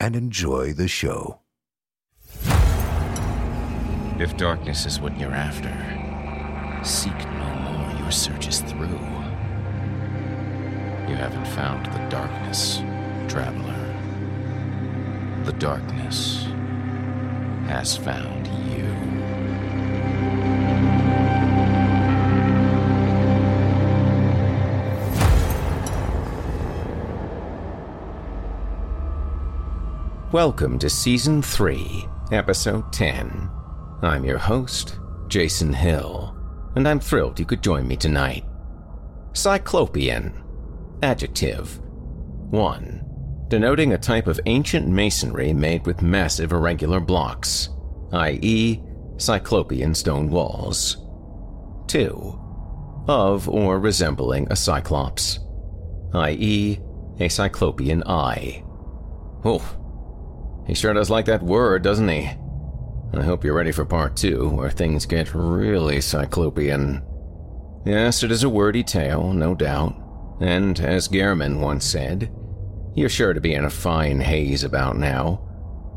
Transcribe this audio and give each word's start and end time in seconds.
and 0.00 0.14
enjoy 0.14 0.72
the 0.72 0.88
show. 0.88 1.40
If 4.18 4.36
darkness 4.36 4.86
is 4.86 5.00
what 5.00 5.18
you're 5.18 5.34
after, 5.34 5.72
seek 6.84 7.16
no 7.18 7.54
more. 7.54 8.00
Your 8.00 8.10
search 8.10 8.48
is 8.48 8.60
through. 8.60 8.98
You 11.08 11.16
haven't 11.16 11.46
found 11.46 11.86
the 11.86 12.08
darkness, 12.08 12.78
traveler. 13.28 13.74
The 15.44 15.52
darkness 15.52 16.44
has 17.68 17.96
found 17.96 18.46
you. 18.70 18.97
Welcome 30.32 30.78
to 30.80 30.90
Season 30.90 31.40
3, 31.40 32.06
Episode 32.32 32.92
10. 32.92 33.48
I'm 34.02 34.26
your 34.26 34.36
host, 34.36 34.98
Jason 35.28 35.72
Hill, 35.72 36.36
and 36.76 36.86
I'm 36.86 37.00
thrilled 37.00 37.40
you 37.40 37.46
could 37.46 37.62
join 37.62 37.88
me 37.88 37.96
tonight. 37.96 38.44
Cyclopean. 39.32 40.44
Adjective. 41.02 41.80
1. 42.50 43.46
Denoting 43.48 43.94
a 43.94 43.98
type 43.98 44.26
of 44.26 44.38
ancient 44.44 44.86
masonry 44.86 45.54
made 45.54 45.86
with 45.86 46.02
massive 46.02 46.52
irregular 46.52 47.00
blocks, 47.00 47.70
i.e., 48.12 48.82
Cyclopean 49.16 49.94
stone 49.94 50.28
walls. 50.28 50.98
2. 51.86 53.04
Of 53.08 53.48
or 53.48 53.80
resembling 53.80 54.46
a 54.52 54.56
cyclops, 54.56 55.38
i.e., 56.12 56.78
a 57.18 57.28
Cyclopean 57.30 58.02
eye. 58.04 58.62
Oh, 59.42 59.77
he 60.68 60.74
sure 60.74 60.92
does 60.92 61.10
like 61.10 61.24
that 61.24 61.42
word, 61.42 61.82
doesn't 61.82 62.08
he? 62.08 62.30
I 63.14 63.22
hope 63.22 63.42
you're 63.42 63.54
ready 63.54 63.72
for 63.72 63.86
part 63.86 64.16
two, 64.16 64.50
where 64.50 64.70
things 64.70 65.06
get 65.06 65.34
really 65.34 66.00
cyclopean. 66.00 67.02
Yes, 67.86 68.22
it 68.22 68.30
is 68.30 68.44
a 68.44 68.50
wordy 68.50 68.84
tale, 68.84 69.32
no 69.32 69.54
doubt. 69.54 69.96
And 70.40 70.78
as 70.78 71.08
Gehrman 71.08 71.60
once 71.60 71.86
said, 71.86 72.30
you're 72.94 73.08
sure 73.08 73.32
to 73.32 73.40
be 73.40 73.54
in 73.54 73.64
a 73.64 73.70
fine 73.70 74.20
haze 74.20 74.62
about 74.62 74.98
now. 74.98 75.44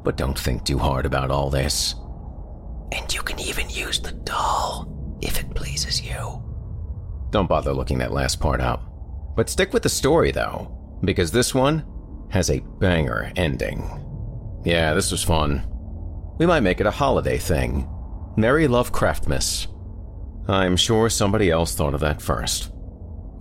But 0.03 0.17
don't 0.17 0.39
think 0.39 0.63
too 0.63 0.79
hard 0.79 1.05
about 1.05 1.31
all 1.31 1.49
this. 1.49 1.95
And 2.93 3.13
you 3.13 3.21
can 3.21 3.39
even 3.39 3.69
use 3.69 3.99
the 3.99 4.13
doll, 4.13 5.17
if 5.21 5.37
it 5.37 5.53
pleases 5.53 6.01
you. 6.01 6.41
Don't 7.29 7.49
bother 7.49 7.73
looking 7.73 7.97
that 7.99 8.13
last 8.13 8.39
part 8.39 8.61
up. 8.61 8.87
But 9.35 9.49
stick 9.49 9.73
with 9.73 9.83
the 9.83 9.89
story, 9.89 10.31
though, 10.31 10.99
because 11.03 11.31
this 11.31 11.53
one 11.53 11.85
has 12.29 12.49
a 12.49 12.59
banger 12.79 13.31
ending. 13.35 14.00
Yeah, 14.63 14.93
this 14.93 15.11
was 15.11 15.23
fun. 15.23 15.67
We 16.37 16.45
might 16.45 16.61
make 16.61 16.79
it 16.79 16.87
a 16.87 16.91
holiday 16.91 17.37
thing. 17.37 17.87
Merry 18.37 18.67
Lovecraftmas. 18.67 19.67
I'm 20.47 20.75
sure 20.75 21.09
somebody 21.09 21.49
else 21.49 21.75
thought 21.75 21.93
of 21.93 21.99
that 22.01 22.21
first. 22.21 22.71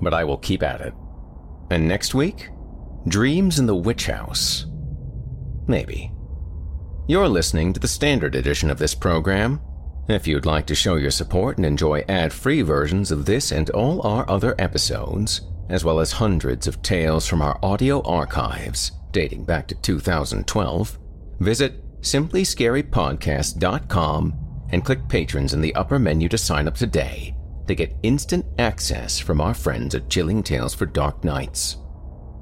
But 0.01 0.15
I 0.15 0.25
will 0.25 0.39
keep 0.39 0.63
at 0.63 0.81
it. 0.81 0.95
And 1.71 1.87
next 1.87 2.15
week? 2.15 2.51
Dreams 3.09 3.59
in 3.59 3.67
the 3.67 3.75
Witch 3.75 4.07
House. 4.07 4.67
Maybe. 5.67 6.13
You're 7.07 7.29
listening 7.29 7.73
to 7.73 7.81
the 7.81 7.89
standard 7.89 8.35
edition 8.35 8.71
of 8.71 8.79
this 8.79 8.95
program. 8.95 9.61
If 10.09 10.27
you'd 10.27 10.47
like 10.47 10.67
to 10.67 10.75
show 10.75 10.97
your 10.97 11.11
support 11.11 11.57
and 11.57 11.67
enjoy 11.67 12.05
ad 12.09 12.33
free 12.33 12.63
versions 12.63 13.11
of 13.11 13.27
this 13.27 13.53
and 13.53 13.71
all 13.71 14.07
our 14.07 14.29
other 14.29 14.55
episodes, 14.59 15.43
as 15.69 15.85
well 15.85 16.01
as 16.01 16.13
hundreds 16.13 16.67
of 16.67 16.83
tales 16.83 17.27
from 17.27 17.43
our 17.43 17.59
audio 17.63 18.03
archives 18.03 18.93
dating 19.13 19.45
back 19.45 19.67
to 19.69 19.75
2012, 19.77 20.99
Visit 21.41 22.01
simplyscarypodcast.com 22.03 24.35
and 24.73 24.85
click 24.85 25.09
patrons 25.09 25.55
in 25.55 25.61
the 25.61 25.75
upper 25.75 25.99
menu 25.99 26.29
to 26.29 26.39
sign 26.39 26.69
up 26.69 26.77
today 26.77 27.35
to 27.67 27.75
get 27.75 27.97
instant 28.03 28.45
access 28.59 29.19
from 29.19 29.41
our 29.41 29.55
friends 29.55 29.95
at 29.95 30.11
Chilling 30.11 30.43
Tales 30.43 30.75
for 30.75 30.85
Dark 30.87 31.25
Nights. 31.25 31.79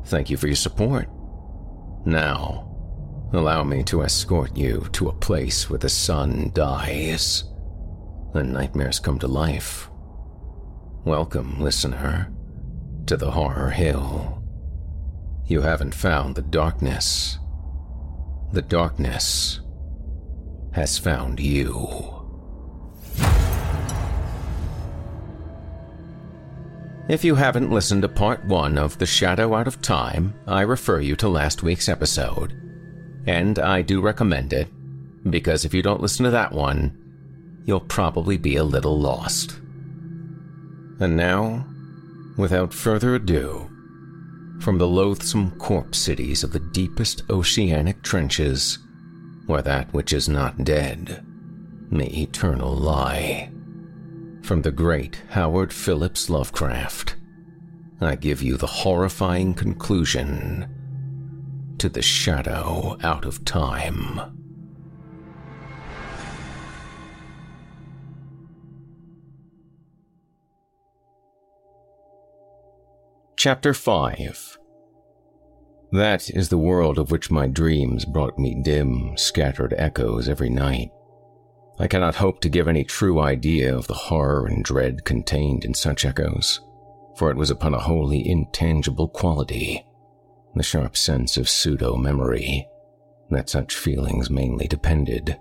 Thank 0.06 0.30
you 0.30 0.36
for 0.36 0.48
your 0.48 0.56
support. 0.56 1.08
Now, 2.06 2.64
allow 3.32 3.62
me 3.62 3.84
to 3.84 4.02
escort 4.02 4.56
you 4.56 4.88
to 4.92 5.08
a 5.08 5.14
place 5.14 5.70
where 5.70 5.78
the 5.78 5.88
sun 5.88 6.50
dies 6.54 7.44
and 8.34 8.52
nightmares 8.52 8.98
come 8.98 9.20
to 9.20 9.28
life. 9.28 9.88
Welcome, 11.04 11.60
listener, 11.60 12.32
to 13.06 13.16
the 13.16 13.30
Horror 13.30 13.70
Hill. 13.70 14.42
You 15.46 15.62
haven't 15.62 15.94
found 15.94 16.34
the 16.34 16.42
darkness 16.42 17.38
the 18.52 18.62
darkness 18.62 19.60
has 20.72 20.96
found 20.98 21.38
you. 21.38 22.14
If 27.08 27.24
you 27.24 27.34
haven't 27.34 27.70
listened 27.70 28.02
to 28.02 28.08
part 28.08 28.44
one 28.44 28.76
of 28.76 28.98
The 28.98 29.06
Shadow 29.06 29.54
Out 29.54 29.66
of 29.66 29.80
Time, 29.80 30.34
I 30.46 30.60
refer 30.62 31.00
you 31.00 31.16
to 31.16 31.28
last 31.28 31.62
week's 31.62 31.88
episode. 31.88 32.52
And 33.26 33.58
I 33.58 33.82
do 33.82 34.00
recommend 34.00 34.52
it, 34.52 34.68
because 35.30 35.64
if 35.64 35.72
you 35.72 35.82
don't 35.82 36.00
listen 36.02 36.24
to 36.24 36.30
that 36.30 36.52
one, 36.52 37.62
you'll 37.64 37.80
probably 37.80 38.36
be 38.36 38.56
a 38.56 38.64
little 38.64 38.98
lost. 38.98 39.58
And 41.00 41.16
now, 41.16 41.66
without 42.36 42.74
further 42.74 43.14
ado, 43.14 43.70
from 44.60 44.78
the 44.78 44.88
loathsome 44.88 45.52
corpse 45.52 45.98
cities 45.98 46.42
of 46.42 46.52
the 46.52 46.60
deepest 46.60 47.22
oceanic 47.30 48.02
trenches, 48.02 48.78
where 49.46 49.62
that 49.62 49.92
which 49.92 50.12
is 50.12 50.28
not 50.28 50.64
dead 50.64 51.24
may 51.90 52.06
eternal 52.06 52.74
lie. 52.74 53.50
From 54.42 54.62
the 54.62 54.72
great 54.72 55.22
Howard 55.30 55.72
Phillips 55.72 56.28
Lovecraft, 56.30 57.16
I 58.00 58.14
give 58.14 58.42
you 58.42 58.56
the 58.56 58.66
horrifying 58.66 59.54
conclusion 59.54 60.68
to 61.78 61.88
the 61.88 62.02
shadow 62.02 62.96
out 63.02 63.24
of 63.24 63.44
time. 63.44 64.37
Chapter 73.48 73.72
5 73.72 74.58
That 75.92 76.28
is 76.28 76.50
the 76.50 76.58
world 76.58 76.98
of 76.98 77.10
which 77.10 77.30
my 77.30 77.46
dreams 77.46 78.04
brought 78.04 78.38
me 78.38 78.54
dim, 78.62 79.16
scattered 79.16 79.72
echoes 79.78 80.28
every 80.28 80.50
night. 80.50 80.90
I 81.78 81.86
cannot 81.86 82.16
hope 82.16 82.42
to 82.42 82.50
give 82.50 82.68
any 82.68 82.84
true 82.84 83.18
idea 83.18 83.74
of 83.74 83.86
the 83.86 83.94
horror 83.94 84.48
and 84.48 84.62
dread 84.62 85.06
contained 85.06 85.64
in 85.64 85.72
such 85.72 86.04
echoes, 86.04 86.60
for 87.16 87.30
it 87.30 87.38
was 87.38 87.50
upon 87.50 87.72
a 87.72 87.80
wholly 87.80 88.28
intangible 88.28 89.08
quality, 89.08 89.82
the 90.54 90.62
sharp 90.62 90.94
sense 90.94 91.38
of 91.38 91.48
pseudo 91.48 91.96
memory, 91.96 92.68
that 93.30 93.48
such 93.48 93.76
feelings 93.76 94.28
mainly 94.28 94.66
depended. 94.68 95.38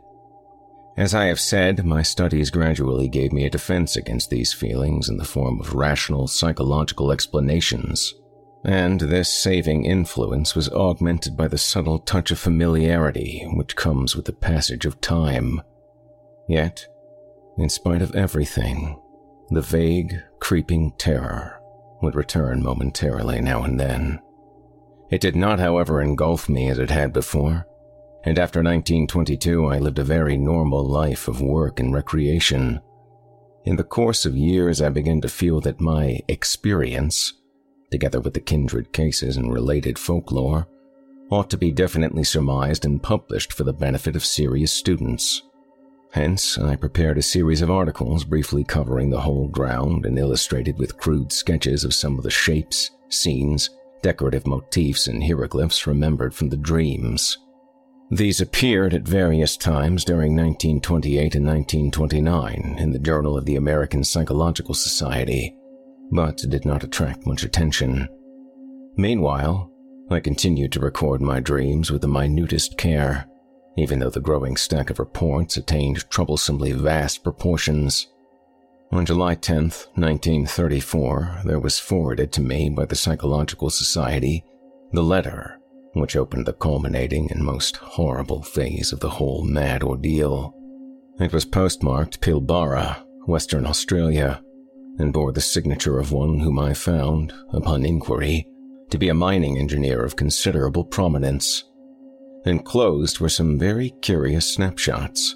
As 0.98 1.14
I 1.14 1.26
have 1.26 1.40
said, 1.40 1.86
my 1.86 2.02
studies 2.02 2.50
gradually 2.50 3.08
gave 3.08 3.32
me 3.32 3.46
a 3.46 3.52
defense 3.52 3.96
against 3.96 4.32
these 4.32 4.52
feelings 4.52 5.10
in 5.10 5.18
the 5.18 5.24
form 5.24 5.60
of 5.60 5.76
rational 5.76 6.28
psychological 6.28 7.12
explanations, 7.12 8.16
and 8.66 9.00
this 9.00 9.32
saving 9.32 9.86
influence 9.86 10.56
was 10.56 10.70
augmented 10.70 11.38
by 11.38 11.48
the 11.48 11.58
subtle 11.58 12.00
touch 12.00 12.32
of 12.32 12.40
familiarity 12.40 13.48
which 13.54 13.76
comes 13.76 14.16
with 14.16 14.26
the 14.26 14.34
passage 14.34 14.88
of 14.88 15.00
time. 15.00 15.62
Yet, 16.50 16.88
in 17.60 17.70
spite 17.70 18.02
of 18.02 18.16
everything, 18.16 19.00
the 19.52 19.62
vague, 19.62 20.16
creeping 20.40 20.94
terror 20.98 21.62
would 22.02 22.16
return 22.16 22.64
momentarily 22.64 23.40
now 23.40 23.64
and 23.64 23.80
then. 23.80 24.20
It 25.12 25.22
did 25.22 25.36
not, 25.36 25.60
however, 25.60 26.02
engulf 26.02 26.50
me 26.50 26.70
as 26.70 26.80
it 26.80 26.90
had 26.90 27.14
before 27.14 27.68
and 28.28 28.38
after 28.38 28.60
1922 28.60 29.68
I 29.68 29.80
lived 29.80 30.00
a 30.00 30.04
very 30.04 30.36
normal 30.36 30.84
life 30.84 31.30
of 31.30 31.40
work 31.40 31.80
and 31.80 31.94
recreation. 31.94 32.82
In 33.64 33.78
the 33.78 33.86
course 33.86 34.26
of 34.26 34.36
years, 34.36 34.82
I 34.82 34.90
began 34.90 35.22
to 35.22 35.30
feel 35.30 35.62
that 35.62 35.80
my 35.80 36.20
experience, 36.28 37.32
together 37.90 38.20
with 38.20 38.34
the 38.34 38.42
kindred 38.42 38.92
cases 38.92 39.38
and 39.38 39.54
related 39.54 39.98
folklore, 39.98 40.68
ought 41.30 41.50
to 41.52 41.58
be 41.58 41.72
definitely 41.72 42.26
surmised 42.26 42.84
and 42.84 43.02
published 43.02 43.54
for 43.54 43.64
the 43.64 43.72
benefit 43.72 44.18
of 44.18 44.26
serious 44.26 44.74
students. 44.74 45.44
Hence, 46.12 46.58
I 46.58 46.76
prepared 46.76 47.18
a 47.18 47.22
series 47.22 47.62
of 47.62 47.72
articles 47.72 48.26
briefly 48.26 48.66
covering 48.66 49.10
the 49.10 49.22
whole 49.22 49.48
ground 49.48 50.06
and 50.06 50.20
illustrated 50.20 50.78
with 50.78 50.98
crude 50.98 51.32
sketches 51.32 51.86
of 51.86 51.94
some 51.94 52.18
of 52.18 52.26
the 52.26 52.30
shapes, 52.30 52.92
scenes, 53.08 53.70
decorative 54.02 54.46
motifs, 54.46 55.08
and 55.08 55.24
hieroglyphs 55.24 55.88
remembered 55.88 56.34
from 56.34 56.50
the 56.50 56.58
dreams. 56.58 57.38
These 58.10 58.40
appeared 58.40 58.94
at 58.94 59.02
various 59.02 59.58
times 59.58 60.06
during 60.06 60.34
1928 60.34 61.36
and 61.36 61.46
1929 61.46 62.78
in 62.80 62.92
the 62.92 63.00
Journal 63.00 63.38
of 63.38 63.44
the 63.44 63.58
American 63.58 64.02
Psychological 64.02 64.74
Society, 64.74 65.54
but 66.12 66.38
did 66.38 66.64
not 66.64 66.86
attract 66.86 67.26
much 67.26 67.44
attention. 67.44 68.08
Meanwhile, 68.96 69.70
I 70.10 70.22
continued 70.22 70.72
to 70.72 70.80
record 70.80 71.20
my 71.20 71.42
dreams 71.42 71.92
with 71.92 72.02
the 72.02 72.08
minutest 72.08 72.78
care, 72.78 73.28
even 73.78 74.00
though 74.00 74.10
the 74.10 74.22
growing 74.22 74.56
stack 74.56 74.90
of 74.90 75.00
reports 75.00 75.58
attained 75.58 76.10
troublesomely 76.10 76.72
vast 76.72 77.26
proportions. 77.26 78.08
On 78.94 79.06
July 79.06 79.36
10, 79.36 79.64
1934, 79.96 81.42
there 81.44 81.60
was 81.60 81.78
forwarded 81.78 82.32
to 82.32 82.42
me 82.42 82.70
by 82.70 82.86
the 82.86 82.96
Psychological 82.96 83.70
Society 83.70 84.46
the 84.94 85.04
letter 85.04 85.57
which 86.00 86.16
opened 86.16 86.46
the 86.46 86.54
culminating 86.54 87.32
and 87.32 87.44
most 87.44 87.78
horrible 87.78 88.42
phase 88.42 88.92
of 88.92 89.00
the 89.00 89.10
whole 89.10 89.44
mad 89.44 89.84
ordeal. 89.84 90.54
It 91.20 91.34
was 91.34 91.46
postmarked 91.46 92.22
Pilbara, 92.22 93.04
Western 93.26 93.66
Australia, 93.66 94.42
and 95.00 95.14
bore 95.14 95.32
the 95.32 95.42
signature 95.42 96.00
of 96.00 96.12
one 96.12 96.40
whom 96.40 96.60
I 96.60 96.74
found, 96.74 97.34
upon 97.52 97.86
inquiry, 97.86 98.48
to 98.90 98.98
be 98.98 99.10
a 99.10 99.14
mining 99.14 99.58
engineer 99.58 100.04
of 100.04 100.16
considerable 100.16 100.84
prominence. 100.84 101.64
Enclosed 102.46 103.20
were 103.20 103.30
some 103.30 103.60
very 103.60 103.90
curious 104.02 104.54
snapshots. 104.54 105.36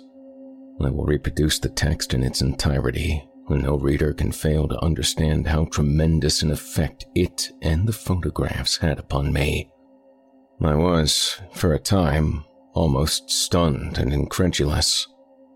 I 0.82 0.90
will 0.90 1.06
reproduce 1.06 1.60
the 1.60 1.70
text 1.70 2.14
in 2.14 2.24
its 2.24 2.42
entirety, 2.42 3.24
and 3.50 3.64
no 3.64 3.78
reader 3.78 4.14
can 4.14 4.32
fail 4.32 4.68
to 4.68 4.84
understand 4.84 5.48
how 5.48 5.66
tremendous 5.66 6.42
an 6.42 6.52
effect 6.52 7.06
it 7.14 7.52
and 7.62 7.88
the 7.88 7.94
photographs 7.94 8.78
had 8.78 8.98
upon 8.98 9.34
me. 9.34 9.70
I 10.64 10.76
was, 10.76 11.42
for 11.54 11.74
a 11.74 11.80
time, 11.80 12.46
almost 12.74 13.32
stunned 13.32 13.98
and 13.98 14.14
incredulous. 14.14 15.08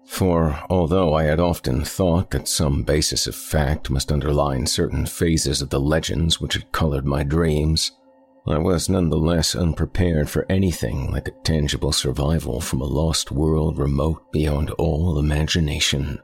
For 0.06 0.60
although 0.70 1.14
I 1.14 1.24
had 1.24 1.40
often 1.40 1.84
thought 1.84 2.32
that 2.32 2.48
some 2.48 2.84
basis 2.84 3.28
of 3.28 3.36
fact 3.36 3.90
must 3.90 4.12
underline 4.12 4.66
certain 4.66 5.06
phases 5.06 5.62
of 5.62 5.70
the 5.70 5.80
legends 5.80 6.42
which 6.42 6.56
had 6.56 6.72
colored 6.72 7.06
my 7.06 7.24
dreams, 7.24 7.92
I 8.48 8.58
was 8.58 8.90
nonetheless 8.90 9.56
unprepared 9.56 10.30
for 10.30 10.46
anything 10.50 11.12
like 11.12 11.28
a 11.28 11.44
tangible 11.44 11.92
survival 11.92 12.62
from 12.62 12.82
a 12.82 12.86
lost 12.86 13.32
world 13.32 13.78
remote 13.78 14.32
beyond 14.32 14.70
all 14.72 15.18
imagination. 15.18 16.20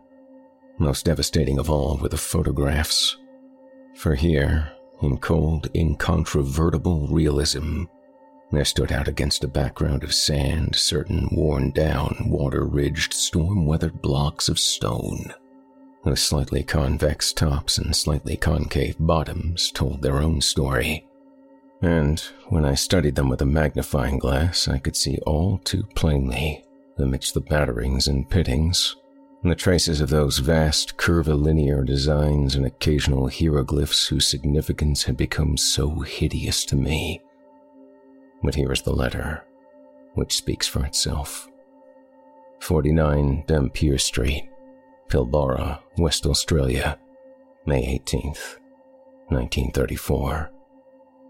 Most 0.78 1.06
devastating 1.06 1.60
of 1.60 1.70
all 1.70 1.98
were 1.98 2.10
the 2.10 2.18
photographs. 2.18 3.18
For 3.96 4.16
here, 4.16 4.72
in 5.02 5.18
cold, 5.18 5.70
incontrovertible 5.76 7.08
realism, 7.08 7.86
there 8.52 8.66
stood 8.66 8.92
out 8.92 9.08
against 9.08 9.44
a 9.44 9.48
background 9.48 10.04
of 10.04 10.14
sand 10.14 10.76
certain 10.76 11.30
worn 11.32 11.72
down, 11.72 12.26
water 12.28 12.66
ridged, 12.66 13.14
storm 13.14 13.66
weathered 13.66 14.02
blocks 14.02 14.50
of 14.50 14.60
stone. 14.60 15.34
The 16.04 16.18
slightly 16.18 16.64
convex 16.64 17.32
tops 17.32 17.78
and 17.78 17.96
slightly 17.96 18.36
concave 18.36 18.98
bottoms 19.00 19.72
told 19.72 20.02
their 20.02 20.18
own 20.18 20.42
story. 20.42 21.08
And 21.82 22.20
when 22.50 22.66
I 22.66 22.76
studied 22.76 23.16
them 23.16 23.30
with 23.30 23.42
a 23.42 23.46
magnifying 23.46 24.20
glass, 24.20 24.68
I 24.68 24.80
could 24.80 24.96
see 24.96 25.18
all 25.26 25.60
too 25.60 25.84
plainly, 25.96 26.66
amidst 26.98 27.34
the 27.34 27.42
batterings 27.42 28.08
and 28.08 28.30
pittings, 28.30 28.96
the 29.44 29.56
traces 29.56 30.02
of 30.02 30.10
those 30.10 30.40
vast 30.40 30.98
curvilinear 30.98 31.84
designs 31.84 32.56
and 32.56 32.66
occasional 32.66 33.28
hieroglyphs 33.28 34.08
whose 34.08 34.28
significance 34.28 35.04
had 35.04 35.18
become 35.18 35.58
so 35.58 36.02
hideous 36.02 36.66
to 36.66 36.76
me 36.76 37.22
but 38.44 38.56
here 38.56 38.72
is 38.72 38.82
the 38.82 38.94
letter, 38.94 39.44
which 40.16 40.36
speaks 40.36 40.68
for 40.68 40.86
itself. 40.86 41.48
49 42.62 43.44
Dampier 43.48 43.98
Street, 43.98 44.50
Pilbara, 45.10 45.80
West 45.98 46.26
Australia, 46.26 46.98
May 47.66 48.00
18th, 48.00 48.58
1934. 49.30 50.52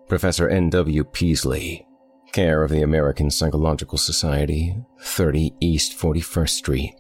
Professor 0.08 0.50
N.W. 0.50 1.04
Peaslee, 1.06 1.86
care 2.34 2.64
of 2.64 2.70
the 2.70 2.82
American 2.82 3.30
Psychological 3.30 3.98
Society, 3.98 4.76
30 5.00 5.54
East 5.62 5.98
41st 5.98 6.50
Street, 6.50 6.96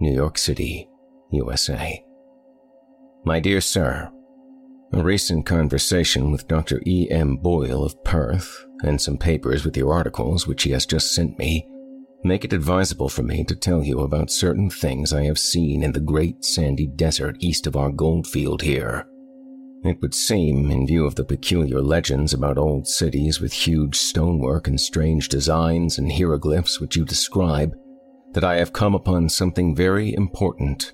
New 0.00 0.12
York 0.12 0.38
City, 0.38 0.88
USA. 1.30 2.04
My 3.24 3.40
dear 3.40 3.60
sir, 3.60 4.10
a 4.92 5.02
recent 5.02 5.44
conversation 5.44 6.30
with 6.30 6.48
Dr. 6.48 6.80
E. 6.86 7.08
M. 7.10 7.36
Boyle 7.36 7.84
of 7.84 8.02
Perth 8.04 8.66
and 8.82 9.00
some 9.00 9.18
papers 9.18 9.64
with 9.64 9.76
your 9.76 9.92
articles, 9.92 10.46
which 10.46 10.62
he 10.62 10.70
has 10.70 10.86
just 10.86 11.14
sent 11.14 11.38
me, 11.38 11.68
make 12.24 12.44
it 12.44 12.52
advisable 12.52 13.08
for 13.08 13.22
me 13.22 13.44
to 13.44 13.54
tell 13.54 13.82
you 13.82 14.00
about 14.00 14.30
certain 14.30 14.70
things 14.70 15.12
I 15.12 15.24
have 15.24 15.38
seen 15.38 15.82
in 15.82 15.92
the 15.92 16.00
great 16.00 16.44
sandy 16.44 16.86
desert 16.86 17.36
east 17.40 17.66
of 17.66 17.76
our 17.76 17.90
goldfield 17.90 18.62
here. 18.62 19.06
It 19.84 20.00
would 20.00 20.14
seem, 20.14 20.70
in 20.70 20.86
view 20.86 21.04
of 21.06 21.14
the 21.14 21.24
peculiar 21.24 21.80
legends 21.80 22.32
about 22.32 22.58
old 22.58 22.88
cities 22.88 23.40
with 23.40 23.52
huge 23.52 23.96
stonework 23.96 24.66
and 24.66 24.80
strange 24.80 25.28
designs 25.28 25.98
and 25.98 26.10
hieroglyphs 26.10 26.80
which 26.80 26.96
you 26.96 27.04
describe, 27.04 27.76
that 28.32 28.44
I 28.44 28.56
have 28.56 28.72
come 28.72 28.94
upon 28.94 29.28
something 29.28 29.76
very 29.76 30.14
important 30.14 30.92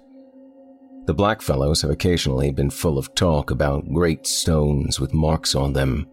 the 1.07 1.15
blackfellows 1.15 1.83
have 1.83 1.91
occasionally 1.91 2.51
been 2.51 2.71
full 2.71 2.99
of 2.99 3.15
talk 3.15 3.51
about 3.51 3.93
great 3.93 4.27
stones 4.27 4.99
with 4.99 5.13
marks 5.13 5.55
on 5.55 5.73
them, 5.73 6.07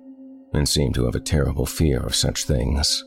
and 0.54 0.68
seem 0.68 0.92
to 0.94 1.06
have 1.06 1.16
a 1.16 1.20
terrible 1.20 1.66
fear 1.66 2.00
of 2.00 2.16
such 2.16 2.46
things. 2.46 3.06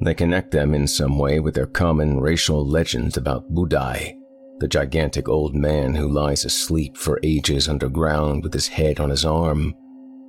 They 0.00 0.14
connect 0.14 0.50
them 0.50 0.74
in 0.74 0.86
some 0.86 1.18
way 1.18 1.40
with 1.40 1.54
their 1.54 1.66
common 1.66 2.20
racial 2.20 2.66
legends 2.66 3.16
about 3.16 3.52
Buddai, 3.52 4.16
the 4.58 4.68
gigantic 4.68 5.28
old 5.28 5.54
man 5.54 5.94
who 5.94 6.08
lies 6.08 6.44
asleep 6.44 6.96
for 6.96 7.20
ages 7.22 7.68
underground 7.68 8.42
with 8.42 8.54
his 8.54 8.68
head 8.68 8.98
on 8.98 9.10
his 9.10 9.24
arm, 9.24 9.74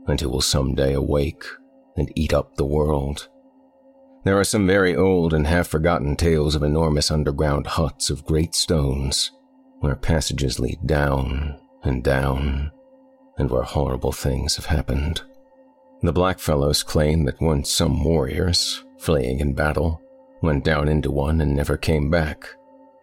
and 0.08 0.20
who 0.20 0.29
will 0.29 0.41
someday 0.41 0.94
awake 0.94 1.44
and 1.98 2.12
eat 2.15 2.34
up 2.34 2.55
the 2.55 2.65
world. 2.65 3.29
There 4.24 4.39
are 4.39 4.44
some 4.44 4.67
very 4.67 4.96
old 4.96 5.34
and 5.34 5.48
half 5.48 5.67
forgotten 5.67 6.15
tales 6.15 6.55
of 6.55 6.63
enormous 6.63 7.12
underground 7.12 7.67
huts 7.67 8.10
of 8.10 8.25
great 8.25 8.55
stones, 8.55 9.32
where 9.86 9.96
passages 9.96 10.60
lead 10.60 10.80
down 10.88 11.56
and 11.84 12.04
down, 12.04 12.72
and 13.38 13.51
where 13.51 13.62
horrible 13.62 14.12
things 14.12 14.56
have 14.56 14.65
happened. 14.65 15.22
The 16.01 16.12
Blackfellows 16.12 16.84
claim 16.84 17.25
that 17.25 17.39
once 17.39 17.72
some 17.72 18.04
warriors, 18.04 18.84
fleeing 18.98 19.42
in 19.42 19.54
battle, 19.54 20.01
went 20.42 20.63
down 20.63 20.88
into 20.88 21.12
one 21.12 21.39
and 21.39 21.56
never 21.56 21.77
came 21.77 22.10
back, 22.10 22.48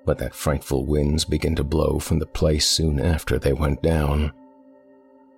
but 0.05 0.19
that 0.19 0.35
frightful 0.35 0.85
winds 0.85 1.25
began 1.25 1.55
to 1.55 1.62
blow 1.62 2.01
from 2.01 2.19
the 2.19 2.27
place 2.27 2.67
soon 2.67 2.99
after 2.99 3.39
they 3.39 3.53
went 3.53 3.81
down. 3.81 4.33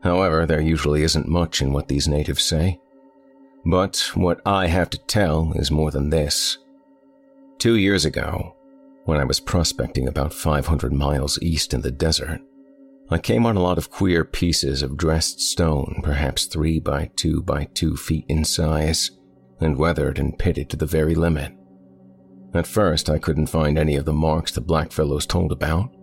However, 0.03 0.47
there 0.47 0.63
usually 0.63 1.03
isn't 1.03 1.29
much 1.29 1.61
in 1.61 1.75
what 1.75 1.89
these 1.89 2.09
natives 2.09 2.43
say. 2.43 2.81
But 3.67 3.99
what 4.15 4.41
I 4.47 4.69
have 4.69 4.89
to 4.91 4.99
tell 4.99 5.53
is 5.57 5.71
more 5.71 5.91
than 5.91 6.09
this. 6.09 6.57
Two 7.59 7.77
years 7.77 8.07
ago, 8.07 8.57
when 9.05 9.19
I 9.19 9.25
was 9.25 9.41
prospecting 9.41 10.09
about 10.09 10.33
500 10.33 10.93
miles 10.93 11.39
east 11.43 11.75
in 11.75 11.83
the 11.83 11.91
desert, 11.91 12.41
I 13.11 13.19
came 13.19 13.45
on 13.45 13.57
a 13.57 13.63
lot 13.63 13.77
of 13.77 13.91
queer 13.91 14.25
pieces 14.25 14.83
of 14.83 14.97
dressed 14.97 15.41
stone, 15.41 16.01
perhaps 16.03 16.47
three 16.47 16.81
by 16.81 17.11
two 17.17 17.43
by 17.43 17.67
two 17.75 17.97
feet 17.97 18.25
in 18.29 18.45
size, 18.45 19.11
and 19.61 19.77
weathered 19.77 20.19
and 20.19 20.39
pitted 20.39 20.71
to 20.71 20.77
the 20.77 20.87
very 20.87 21.15
limit. 21.15 21.53
At 22.55 22.67
first, 22.67 23.11
I 23.11 23.19
couldn't 23.19 23.49
find 23.49 23.79
any 23.79 23.97
of 23.97 24.07
the 24.07 24.13
marks 24.13 24.53
the 24.53 24.63
blackfellows 24.63 25.27
told 25.27 25.53
about, 25.53 25.95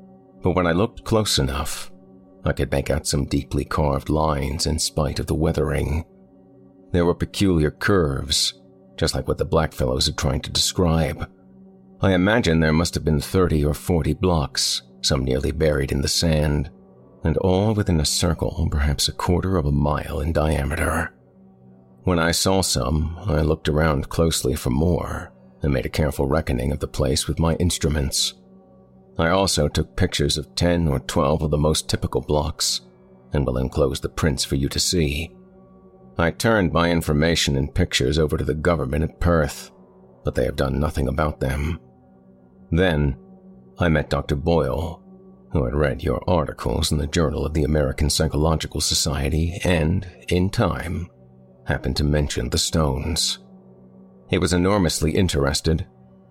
but 0.43 0.51
when 0.51 0.67
I 0.67 0.73
looked 0.73 1.03
close 1.03 1.39
enough, 1.39 1.91
I 2.45 2.53
could 2.53 2.71
make 2.71 2.89
out 2.89 3.07
some 3.07 3.25
deeply 3.25 3.65
carved 3.65 4.09
lines 4.09 4.65
in 4.65 4.77
spite 4.77 5.19
of 5.19 5.27
the 5.27 5.35
weathering. 5.35 6.05
There 6.91 7.05
were 7.05 7.15
peculiar 7.15 7.71
curves, 7.71 8.59
just 8.97 9.15
like 9.15 9.27
what 9.27 9.37
the 9.37 9.45
blackfellows 9.45 10.07
are 10.09 10.13
trying 10.13 10.41
to 10.41 10.51
describe. 10.51 11.29
I 12.03 12.13
imagine 12.13 12.59
there 12.59 12.73
must 12.73 12.95
have 12.95 13.05
been 13.05 13.21
30 13.21 13.63
or 13.63 13.75
40 13.75 14.13
blocks, 14.15 14.81
some 15.01 15.23
nearly 15.23 15.51
buried 15.51 15.91
in 15.91 16.01
the 16.01 16.07
sand, 16.07 16.71
and 17.23 17.37
all 17.37 17.75
within 17.75 17.99
a 17.99 18.05
circle 18.05 18.67
perhaps 18.71 19.07
a 19.07 19.13
quarter 19.13 19.55
of 19.55 19.67
a 19.67 19.71
mile 19.71 20.19
in 20.19 20.33
diameter. 20.33 21.13
When 22.03 22.17
I 22.17 22.31
saw 22.31 22.61
some, 22.61 23.19
I 23.19 23.41
looked 23.41 23.69
around 23.69 24.09
closely 24.09 24.55
for 24.55 24.71
more 24.71 25.31
and 25.61 25.71
made 25.71 25.85
a 25.85 25.89
careful 25.89 26.25
reckoning 26.25 26.71
of 26.71 26.79
the 26.79 26.87
place 26.87 27.27
with 27.27 27.37
my 27.37 27.53
instruments. 27.57 28.33
I 29.19 29.29
also 29.29 29.67
took 29.67 29.95
pictures 29.95 30.39
of 30.39 30.55
10 30.55 30.87
or 30.87 31.01
12 31.01 31.43
of 31.43 31.51
the 31.51 31.57
most 31.59 31.87
typical 31.87 32.21
blocks 32.21 32.81
and 33.31 33.45
will 33.45 33.59
enclose 33.59 33.99
the 33.99 34.09
prints 34.09 34.43
for 34.43 34.55
you 34.55 34.69
to 34.69 34.79
see. 34.79 35.31
I 36.17 36.31
turned 36.31 36.73
my 36.73 36.89
information 36.89 37.55
and 37.55 37.75
pictures 37.75 38.17
over 38.17 38.37
to 38.37 38.43
the 38.43 38.55
government 38.55 39.03
at 39.03 39.19
Perth, 39.19 39.69
but 40.23 40.33
they 40.33 40.45
have 40.45 40.55
done 40.55 40.79
nothing 40.79 41.07
about 41.07 41.39
them. 41.39 41.79
Then, 42.71 43.17
I 43.77 43.89
met 43.89 44.09
Dr. 44.09 44.35
Boyle, 44.35 45.01
who 45.51 45.65
had 45.65 45.75
read 45.75 46.03
your 46.03 46.23
articles 46.29 46.91
in 46.91 46.97
the 46.97 47.07
Journal 47.07 47.45
of 47.45 47.53
the 47.53 47.63
American 47.63 48.09
Psychological 48.09 48.79
Society 48.79 49.59
and, 49.63 50.07
in 50.29 50.49
time, 50.49 51.09
happened 51.65 51.97
to 51.97 52.03
mention 52.03 52.49
the 52.49 52.57
stones. 52.57 53.39
He 54.29 54.37
was 54.37 54.53
enormously 54.53 55.11
interested 55.11 55.85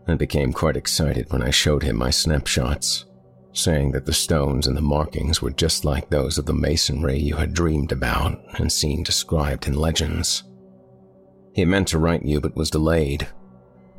and 0.06 0.18
became 0.18 0.52
quite 0.52 0.76
excited 0.76 1.30
when 1.30 1.42
I 1.42 1.50
showed 1.50 1.82
him 1.82 1.96
my 1.96 2.10
snapshots, 2.10 3.04
saying 3.52 3.92
that 3.92 4.06
the 4.06 4.12
stones 4.14 4.66
and 4.66 4.76
the 4.76 4.80
markings 4.80 5.42
were 5.42 5.50
just 5.50 5.84
like 5.84 6.08
those 6.08 6.38
of 6.38 6.46
the 6.46 6.54
masonry 6.54 7.18
you 7.18 7.36
had 7.36 7.52
dreamed 7.52 7.92
about 7.92 8.40
and 8.58 8.72
seen 8.72 9.02
described 9.02 9.66
in 9.66 9.74
legends. 9.74 10.44
He 11.52 11.66
meant 11.66 11.88
to 11.88 11.98
write 11.98 12.24
you 12.24 12.40
but 12.40 12.56
was 12.56 12.70
delayed. 12.70 13.28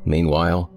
Meanwhile, 0.04 0.70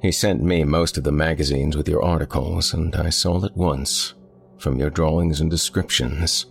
he 0.00 0.12
sent 0.12 0.42
me 0.42 0.62
most 0.62 0.96
of 0.96 1.04
the 1.04 1.12
magazines 1.12 1.76
with 1.76 1.88
your 1.88 2.04
articles, 2.04 2.72
and 2.72 2.94
I 2.94 3.10
saw 3.10 3.44
at 3.44 3.56
once, 3.56 4.14
from 4.58 4.78
your 4.78 4.90
drawings 4.90 5.40
and 5.40 5.50
descriptions, 5.50 6.46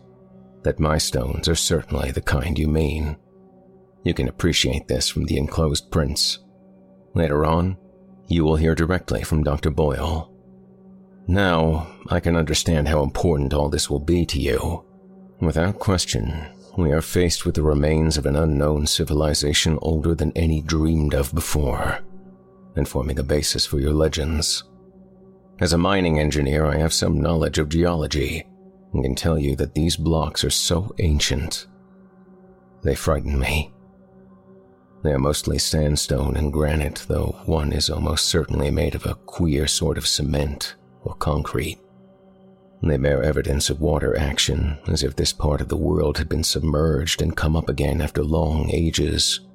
that 0.63 0.79
my 0.79 0.97
stones 0.97 1.47
are 1.47 1.55
certainly 1.55 2.11
the 2.11 2.21
kind 2.21 2.59
you 2.59 2.67
mean. 2.67 3.15
You 4.03 4.13
can 4.13 4.27
appreciate 4.27 4.87
this 4.87 5.07
from 5.07 5.25
the 5.25 5.37
enclosed 5.37 5.91
prints. 5.91 6.39
Later 7.13 7.45
on, 7.45 7.77
you 8.27 8.43
will 8.43 8.57
hear 8.57 8.75
directly 8.75 9.23
from 9.23 9.43
Dr. 9.43 9.69
Boyle. 9.69 10.33
Now, 11.27 11.87
I 12.09 12.19
can 12.19 12.35
understand 12.35 12.89
how 12.89 13.01
important 13.01 13.53
all 13.53 13.69
this 13.69 13.89
will 13.89 13.99
be 13.99 14.25
to 14.25 14.39
you. 14.39 14.83
Without 15.39 15.79
question, 15.79 16.47
we 16.77 16.91
are 16.91 17.01
faced 17.01 17.45
with 17.45 17.55
the 17.55 17.63
remains 17.63 18.17
of 18.17 18.25
an 18.25 18.35
unknown 18.35 18.87
civilization 18.87 19.79
older 19.81 20.13
than 20.13 20.31
any 20.35 20.61
dreamed 20.61 21.13
of 21.13 21.33
before 21.33 21.99
and 22.77 22.87
forming 22.87 23.19
a 23.19 23.23
basis 23.23 23.65
for 23.65 23.79
your 23.79 23.93
legends. 23.93 24.63
As 25.59 25.73
a 25.73 25.77
mining 25.77 26.19
engineer, 26.19 26.65
I 26.65 26.77
have 26.77 26.93
some 26.93 27.19
knowledge 27.19 27.57
of 27.57 27.69
geology 27.69 28.45
and 28.93 29.03
can 29.03 29.15
tell 29.15 29.37
you 29.37 29.55
that 29.55 29.73
these 29.73 29.97
blocks 29.97 30.43
are 30.43 30.49
so 30.49 30.93
ancient. 30.99 31.67
They 32.83 32.95
frighten 32.95 33.39
me. 33.39 33.73
They 35.03 35.11
are 35.11 35.19
mostly 35.19 35.57
sandstone 35.57 36.37
and 36.37 36.53
granite, 36.53 37.05
though 37.07 37.39
one 37.45 37.73
is 37.73 37.89
almost 37.89 38.25
certainly 38.25 38.71
made 38.71 38.95
of 38.95 39.05
a 39.05 39.15
queer 39.15 39.67
sort 39.67 39.97
of 39.97 40.07
cement 40.07 40.75
or 41.03 41.15
concrete. 41.15 41.79
They 42.83 42.97
bear 42.97 43.23
evidence 43.23 43.71
of 43.71 43.81
water 43.81 44.17
action, 44.17 44.77
as 44.87 45.01
if 45.01 45.15
this 45.15 45.33
part 45.33 45.61
of 45.61 45.67
the 45.67 45.77
world 45.77 46.17
had 46.19 46.29
been 46.29 46.43
submerged 46.43 47.21
and 47.21 47.35
come 47.35 47.55
up 47.55 47.69
again 47.69 48.01
after 48.01 48.23
long 48.23 48.69
ages 48.69 49.46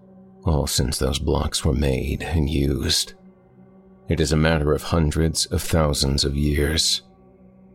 all 0.45 0.67
since 0.67 0.99
those 0.99 1.19
blocks 1.19 1.65
were 1.65 1.73
made 1.73 2.23
and 2.23 2.49
used. 2.49 3.15
It 4.09 4.21
is 4.21 4.33
a 4.33 4.37
matter 4.37 4.73
of 4.73 4.83
hundreds 4.83 5.47
of 5.47 5.63
thousands 5.63 6.25
of 6.25 6.37
years, 6.37 7.03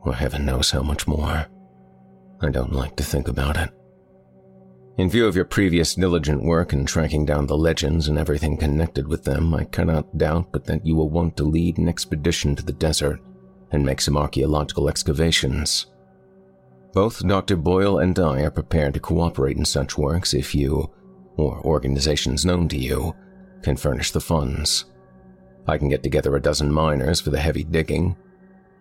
or 0.02 0.14
heaven 0.14 0.46
knows 0.46 0.72
how 0.72 0.82
much 0.82 1.08
more. 1.08 1.48
I 2.42 2.50
don't 2.50 2.74
like 2.74 2.96
to 2.98 3.04
think 3.04 3.28
about 3.28 3.58
it. 3.58 3.70
In 4.98 5.10
view 5.10 5.28
of 5.28 5.36
your 5.36 5.46
previous 5.46 5.94
diligent 5.96 6.44
work 6.44 6.74
in 6.74 6.86
tracking 6.86 7.26
down 7.26 7.46
the 7.46 7.58
legends 7.58 8.08
and 8.08 8.18
everything 8.18 8.58
connected 8.58 9.08
with 9.08 9.24
them, 9.24 9.54
I 9.54 9.66
cannot 9.66 10.18
doubt 10.18 10.52
but 10.52 10.66
that 10.66 10.86
you 10.86 10.96
will 10.96 11.10
want 11.10 11.38
to 11.38 11.44
lead 11.44 11.78
an 11.78 11.88
expedition 11.88 12.56
to 12.56 12.64
the 12.64 12.74
desert 12.74 13.20
and 13.72 13.86
make 13.86 14.02
some 14.02 14.18
archaeological 14.18 14.90
excavations. 14.90 15.88
Both 16.94 17.28
Dr. 17.28 17.58
Boyle 17.58 18.00
and 18.00 18.18
I 18.18 18.42
are 18.42 18.52
prepared 18.52 18.96
to 18.96 19.00
cooperate 19.00 19.58
in 19.58 19.66
such 19.66 19.98
works 20.00 20.34
if 20.34 20.56
you 20.56 20.90
or 21.38 21.62
organizations 21.62 22.46
known 22.46 22.68
to 22.70 22.78
you, 22.78 23.16
can 23.62 23.78
furnish 23.78 24.12
the 24.12 24.20
funds. 24.20 24.86
I 25.68 25.78
can 25.78 25.90
get 25.90 26.04
together 26.04 26.36
a 26.36 26.42
dozen 26.42 26.72
miners 26.72 27.22
for 27.22 27.30
the 27.30 27.40
heavy 27.40 27.64
digging. 27.64 28.16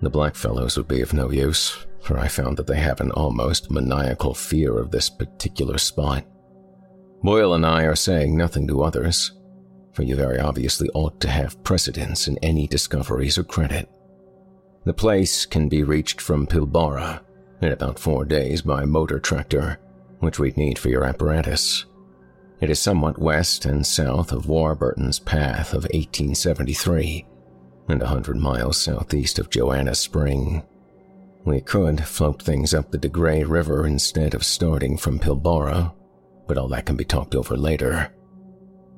The 0.01 0.11
blackfellows 0.11 0.77
would 0.77 0.89
be 0.89 1.01
of 1.01 1.15
no 1.15 1.31
use, 1.31 1.87
for 2.01 2.19
I 2.19 2.29
found 2.29 2.57
that 2.57 2.67
they 2.67 2.79
have 2.79 3.01
an 3.01 3.11
almost 3.13 3.71
maniacal 3.71 4.35
fear 4.35 4.79
of 4.79 4.91
this 4.91 5.11
particular 5.11 5.79
spot. 5.79 6.25
Boyle 7.23 7.55
and 7.55 7.67
I 7.67 7.85
are 7.85 7.97
saying 7.97 8.37
nothing 8.37 8.69
to 8.69 8.83
others, 8.83 9.33
for 9.93 10.03
you 10.03 10.15
very 10.15 10.39
obviously 10.39 10.89
ought 10.91 11.21
to 11.21 11.31
have 11.31 11.63
precedence 11.65 12.29
in 12.29 12.39
any 12.39 12.67
discoveries 12.67 13.39
or 13.39 13.45
credit. 13.45 13.89
The 14.85 14.95
place 14.95 15.47
can 15.47 15.69
be 15.69 15.83
reached 15.83 16.21
from 16.21 16.47
Pilbara 16.47 17.21
in 17.61 17.73
about 17.73 17.99
four 17.99 18.25
days 18.25 18.63
by 18.63 18.85
motor 18.85 19.19
tractor, 19.19 19.81
which 20.21 20.39
we'd 20.39 20.57
need 20.57 20.79
for 20.79 20.91
your 20.91 21.05
apparatus. 21.05 21.87
It 22.61 22.71
is 22.71 22.79
somewhat 22.79 23.19
west 23.19 23.67
and 23.67 23.87
south 23.87 24.33
of 24.33 24.49
Warburton's 24.49 25.19
Path 25.19 25.75
of 25.75 25.85
1873, 25.85 27.27
and 27.89 28.03
a 28.03 28.07
hundred 28.07 28.37
miles 28.39 28.79
southeast 28.79 29.39
of 29.39 29.51
Joanna 29.51 29.95
Spring. 29.95 30.63
We 31.45 31.61
could 31.61 32.05
float 32.05 32.43
things 32.43 32.73
up 32.73 32.91
the 32.91 32.99
De 32.99 33.09
Grey 33.09 33.45
River 33.45 33.87
instead 33.87 34.35
of 34.35 34.43
starting 34.43 34.97
from 34.97 35.19
Pilbara, 35.19 35.93
but 36.49 36.57
all 36.57 36.69
that 36.69 36.87
can 36.87 36.97
be 36.97 37.05
talked 37.05 37.35
over 37.35 37.57
later. 37.57 38.11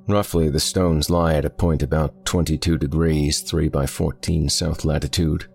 Roughly, 0.06 0.48
the 0.48 0.60
stones 0.60 1.10
lie 1.10 1.34
at 1.34 1.44
a 1.44 1.50
point 1.50 1.82
about 1.82 2.24
22 2.24 2.78
degrees 2.78 3.40
3 3.40 3.68
by 3.68 3.86
14 3.86 4.48
south 4.48 4.84
latitude, 4.84 5.46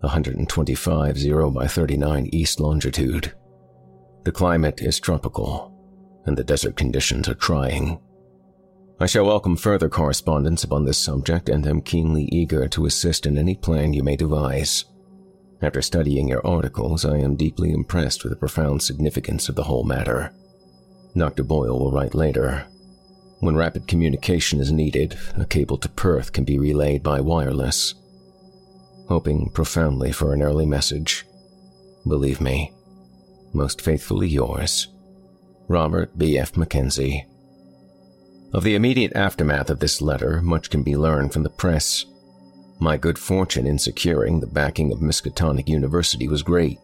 125 0.00 1.18
0 1.18 1.50
by 1.50 1.68
39 1.68 2.28
east 2.32 2.58
longitude. 2.58 3.32
The 4.24 4.32
climate 4.32 4.80
is 4.80 4.98
tropical, 4.98 5.69
and 6.26 6.36
the 6.36 6.44
desert 6.44 6.76
conditions 6.76 7.28
are 7.28 7.34
trying. 7.34 8.00
I 8.98 9.06
shall 9.06 9.24
welcome 9.24 9.56
further 9.56 9.88
correspondence 9.88 10.62
upon 10.62 10.84
this 10.84 10.98
subject 10.98 11.48
and 11.48 11.66
am 11.66 11.80
keenly 11.80 12.24
eager 12.30 12.68
to 12.68 12.84
assist 12.84 13.24
in 13.24 13.38
any 13.38 13.54
plan 13.54 13.94
you 13.94 14.02
may 14.02 14.16
devise. 14.16 14.84
After 15.62 15.80
studying 15.80 16.28
your 16.28 16.46
articles, 16.46 17.04
I 17.04 17.18
am 17.18 17.36
deeply 17.36 17.72
impressed 17.72 18.22
with 18.22 18.32
the 18.32 18.38
profound 18.38 18.82
significance 18.82 19.48
of 19.48 19.54
the 19.54 19.64
whole 19.64 19.84
matter. 19.84 20.32
Dr. 21.16 21.44
Boyle 21.44 21.78
will 21.78 21.92
write 21.92 22.14
later. 22.14 22.66
When 23.40 23.56
rapid 23.56 23.88
communication 23.88 24.60
is 24.60 24.70
needed, 24.70 25.18
a 25.36 25.46
cable 25.46 25.78
to 25.78 25.88
Perth 25.88 26.32
can 26.32 26.44
be 26.44 26.58
relayed 26.58 27.02
by 27.02 27.20
wireless. 27.20 27.94
Hoping 29.08 29.48
profoundly 29.48 30.12
for 30.12 30.34
an 30.34 30.42
early 30.42 30.66
message. 30.66 31.24
Believe 32.06 32.40
me, 32.40 32.72
most 33.52 33.80
faithfully 33.80 34.28
yours, 34.28 34.88
Robert 35.70 36.18
B.F. 36.18 36.56
Mackenzie. 36.56 37.24
Of 38.52 38.64
the 38.64 38.74
immediate 38.74 39.12
aftermath 39.14 39.70
of 39.70 39.78
this 39.78 40.02
letter, 40.02 40.42
much 40.42 40.68
can 40.68 40.82
be 40.82 40.96
learned 40.96 41.32
from 41.32 41.44
the 41.44 41.48
press. 41.48 42.06
My 42.80 42.96
good 42.96 43.16
fortune 43.16 43.68
in 43.68 43.78
securing 43.78 44.40
the 44.40 44.48
backing 44.48 44.90
of 44.90 44.98
Miskatonic 44.98 45.68
University 45.68 46.26
was 46.26 46.42
great, 46.42 46.80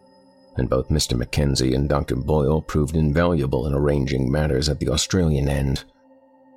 and 0.55 0.69
both 0.69 0.87
Mr. 0.87 1.17
Mackenzie 1.17 1.73
and 1.73 1.89
Dr. 1.89 2.15
Boyle 2.15 2.61
proved 2.61 2.95
invaluable 2.95 3.67
in 3.67 3.73
arranging 3.73 4.31
matters 4.31 4.69
at 4.69 4.79
the 4.79 4.87
Australian 4.87 5.49
end. 5.49 5.83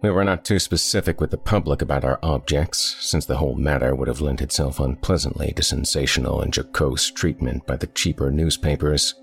We 0.00 0.10
were 0.10 0.22
not 0.22 0.44
too 0.44 0.60
specific 0.60 1.20
with 1.20 1.32
the 1.32 1.36
public 1.36 1.82
about 1.82 2.04
our 2.04 2.20
objects, 2.22 2.96
since 3.00 3.26
the 3.26 3.38
whole 3.38 3.56
matter 3.56 3.96
would 3.96 4.06
have 4.06 4.20
lent 4.20 4.40
itself 4.40 4.78
unpleasantly 4.78 5.52
to 5.56 5.64
sensational 5.64 6.42
and 6.42 6.54
jocose 6.54 7.10
treatment 7.10 7.66
by 7.66 7.74
the 7.74 7.88
cheaper 7.88 8.30
newspapers. 8.30 9.16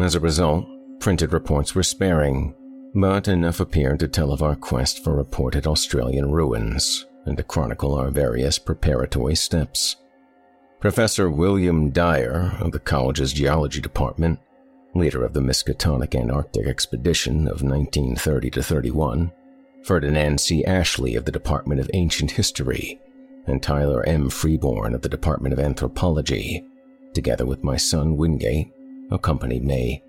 As 0.00 0.16
a 0.16 0.20
result, 0.20 0.66
printed 1.00 1.32
reports 1.32 1.74
were 1.74 1.82
sparing, 1.82 2.54
but 2.94 3.26
enough 3.26 3.58
appeared 3.58 3.98
to 3.98 4.08
tell 4.08 4.32
of 4.32 4.42
our 4.42 4.54
quest 4.54 5.02
for 5.02 5.16
reported 5.16 5.66
Australian 5.66 6.30
ruins 6.30 7.06
and 7.26 7.36
to 7.36 7.42
chronicle 7.42 7.94
our 7.94 8.10
various 8.10 8.58
preparatory 8.58 9.34
steps. 9.34 9.96
Professor 10.78 11.30
William 11.30 11.90
Dyer 11.90 12.56
of 12.60 12.72
the 12.72 12.78
college's 12.78 13.32
geology 13.32 13.80
department, 13.80 14.38
leader 14.94 15.24
of 15.24 15.32
the 15.32 15.40
Miskatonic 15.40 16.14
Antarctic 16.14 16.66
expedition 16.66 17.46
of 17.46 17.62
1930 17.62 18.50
to 18.50 18.62
31, 18.62 19.32
Ferdinand 19.84 20.40
C. 20.40 20.64
Ashley 20.64 21.14
of 21.16 21.24
the 21.24 21.32
Department 21.32 21.80
of 21.80 21.90
Ancient 21.94 22.32
History, 22.32 23.00
and 23.46 23.62
Tyler 23.62 24.06
M. 24.06 24.28
Freeborn 24.28 24.94
of 24.94 25.02
the 25.02 25.08
Department 25.08 25.52
of 25.52 25.58
Anthropology, 25.58 26.64
together 27.14 27.46
with 27.46 27.64
my 27.64 27.76
son 27.76 28.16
Wingate, 28.16 28.70
accompanied 29.10 29.64
me. 29.64 30.02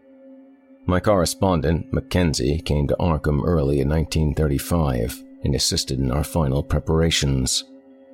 My 0.85 0.99
correspondent, 0.99 1.93
Mackenzie, 1.93 2.59
came 2.59 2.87
to 2.87 2.95
Arkham 2.99 3.45
early 3.45 3.81
in 3.81 3.89
1935 3.89 5.23
and 5.43 5.55
assisted 5.55 5.99
in 5.99 6.11
our 6.11 6.23
final 6.23 6.63
preparations. 6.63 7.65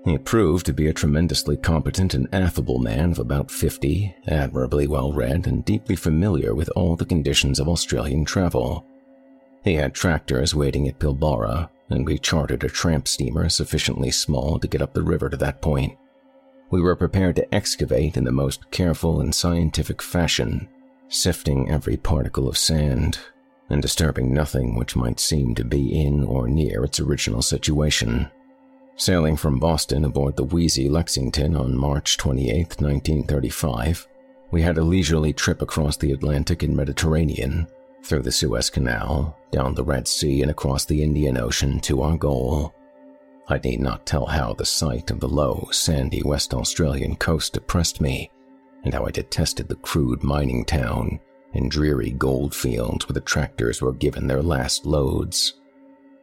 He 0.03 0.17
proved 0.17 0.65
to 0.65 0.74
be 0.74 0.88
a 0.88 0.93
tremendously 0.93 1.57
competent 1.57 2.13
and 2.13 2.27
affable 2.33 2.79
man 2.79 3.12
of 3.12 3.19
about 3.19 3.51
50, 3.51 4.15
admirably 4.27 4.88
well 4.88 5.12
read, 5.12 5.47
and 5.47 5.65
deeply 5.65 5.95
familiar 5.95 6.53
with 6.53 6.69
all 6.75 6.95
the 6.95 7.05
conditions 7.05 7.59
of 7.59 7.67
Australian 7.67 8.25
travel. 8.25 8.86
He 9.63 9.74
had 9.74 9.93
tractors 9.93 10.55
waiting 10.55 10.88
at 10.88 11.00
Pilbara, 11.00 11.69
and 11.89 12.05
we 12.05 12.17
chartered 12.17 12.63
a 12.63 12.69
tramp 12.69 13.07
steamer 13.07 13.50
sufficiently 13.50 14.12
small 14.12 14.59
to 14.59 14.67
get 14.67 14.81
up 14.81 14.93
the 14.93 15.03
river 15.03 15.29
to 15.29 15.38
that 15.38 15.62
point. 15.62 15.97
We 16.69 16.81
were 16.81 16.95
prepared 16.95 17.38
to 17.38 17.55
excavate 17.55 18.17
in 18.17 18.25
the 18.25 18.31
most 18.31 18.69
careful 18.71 19.21
and 19.21 19.33
scientific 19.33 20.01
fashion 20.01 20.67
sifting 21.09 21.69
every 21.69 21.97
particle 21.97 22.47
of 22.47 22.57
sand 22.57 23.19
and 23.69 23.81
disturbing 23.81 24.33
nothing 24.33 24.75
which 24.75 24.95
might 24.95 25.19
seem 25.19 25.53
to 25.55 25.63
be 25.63 26.01
in 26.01 26.23
or 26.23 26.47
near 26.47 26.83
its 26.83 26.99
original 26.99 27.41
situation. 27.41 28.29
Sailing 28.95 29.35
from 29.35 29.59
Boston 29.59 30.05
aboard 30.05 30.35
the 30.35 30.43
Wheezy 30.43 30.89
Lexington 30.89 31.55
on 31.55 31.77
March 31.77 32.17
28, 32.17 32.81
1935, 32.81 34.07
we 34.51 34.61
had 34.61 34.77
a 34.77 34.83
leisurely 34.83 35.33
trip 35.33 35.61
across 35.61 35.97
the 35.97 36.13
Atlantic 36.13 36.63
and 36.63 36.75
Mediterranean, 36.75 37.67
through 38.03 38.21
the 38.21 38.31
Suez 38.31 38.69
Canal, 38.69 39.37
down 39.51 39.75
the 39.75 39.83
Red 39.83 40.07
Sea, 40.07 40.41
and 40.41 40.49
across 40.49 40.85
the 40.85 41.03
Indian 41.03 41.37
Ocean 41.37 41.79
to 41.81 42.01
our 42.01 42.17
goal. 42.17 42.73
I 43.49 43.59
need 43.59 43.81
not 43.81 44.05
tell 44.05 44.25
how 44.25 44.53
the 44.53 44.65
sight 44.65 45.11
of 45.11 45.19
the 45.19 45.27
low, 45.27 45.67
sandy 45.71 46.23
West 46.23 46.53
Australian 46.53 47.17
coast 47.17 47.53
depressed 47.53 48.01
me 48.01 48.31
and 48.88 48.94
how 48.94 49.06
I 49.06 49.12
detested 49.12 49.67
the 49.67 49.75
crude 49.75 50.24
mining 50.24 50.63
town 50.63 51.20
and 51.53 51.70
dreary 51.70 52.12
gold 52.12 52.56
fields 52.56 53.06
where 53.06 53.15
the 53.15 53.20
tractors 53.20 53.82
were 53.82 53.91
given 53.91 54.27
their 54.27 54.41
last 54.41 54.86
loads. 54.86 55.56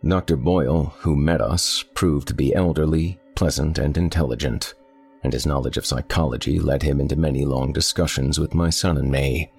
Dr. 0.03 0.39
Boyle, 0.39 0.95
who 1.01 1.15
met 1.15 1.43
us, 1.43 1.85
proved 1.93 2.27
to 2.29 2.35
be 2.35 2.55
elderly, 2.55 3.21
pleasant, 3.35 3.77
and 3.77 3.99
intelligent, 3.99 4.73
and 5.23 5.35
his 5.35 5.45
knowledge 5.45 5.77
of 5.77 5.85
psychology 5.85 6.59
led 6.59 6.83
him 6.83 7.03
into 7.03 7.17
many 7.17 7.45
long 7.45 7.71
discussions 7.71 8.41
with 8.41 8.55
my 8.55 8.71
son 8.71 8.97
and 8.97 9.11
me. 9.11 9.53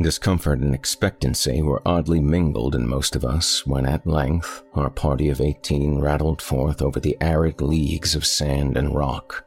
Discomfort 0.00 0.60
and 0.60 0.72
expectancy 0.72 1.62
were 1.62 1.82
oddly 1.84 2.20
mingled 2.20 2.76
in 2.76 2.86
most 2.86 3.16
of 3.16 3.24
us 3.24 3.66
when 3.66 3.86
at 3.86 4.06
length 4.06 4.62
our 4.74 4.88
party 4.88 5.30
of 5.30 5.40
18 5.40 5.98
rattled 5.98 6.40
forth 6.40 6.80
over 6.80 7.00
the 7.00 7.16
arid 7.20 7.60
leagues 7.60 8.14
of 8.14 8.24
sand 8.24 8.76
and 8.76 8.94
rock. 8.94 9.44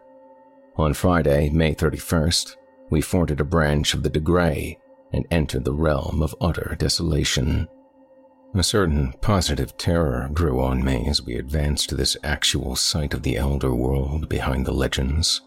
On 0.76 0.94
Friday, 0.94 1.50
May 1.52 1.74
31st, 1.74 2.58
we 2.90 3.02
forded 3.02 3.40
a 3.40 3.46
branch 3.46 3.94
of 3.94 4.04
the 4.04 4.10
De 4.10 4.20
Grey 4.20 4.78
and 5.14 5.26
entered 5.32 5.66
the 5.66 5.74
realm 5.74 6.22
of 6.22 6.36
utter 6.42 6.76
desolation. 6.78 7.68
A 8.54 8.64
certain 8.64 9.14
positive 9.22 9.76
terror 9.78 10.30
grew 10.34 10.62
on 10.62 10.84
me 10.84 11.08
as 11.08 11.22
we 11.22 11.36
advanced 11.36 11.90
to 11.90 11.96
this 11.96 12.16
actual 12.24 12.76
sight 12.76 13.14
of 13.14 13.24
the 13.24 13.38
elder 13.38 13.74
world 13.74 14.30
behind 14.30 14.66
the 14.66 14.72
legends. 14.72 15.42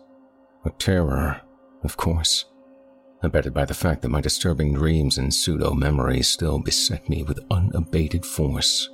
A 0.65 0.71
terror, 0.71 1.41
of 1.83 1.97
course, 1.97 2.45
abetted 3.23 3.55
by 3.55 3.65
the 3.65 3.75
fact 3.75 4.03
that 4.03 4.11
my 4.11 4.21
disturbing 4.21 4.75
dreams 4.75 5.19
and 5.19 5.33
pseudo 5.33 5.73
memories 5.73 6.29
still 6.29 6.59
beset 6.59 7.09
me 7.09 7.23
with 7.23 7.41
unabated 7.51 8.27
force. 8.27 8.91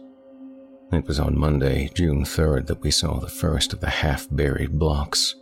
It 0.92 1.06
was 1.06 1.18
on 1.18 1.38
Monday, 1.38 1.90
June 1.94 2.24
3rd, 2.24 2.66
that 2.68 2.82
we 2.82 2.90
saw 2.90 3.18
the 3.18 3.28
first 3.28 3.72
of 3.72 3.80
the 3.80 3.90
half 3.90 4.28
buried 4.30 4.78
blocks. 4.78 5.34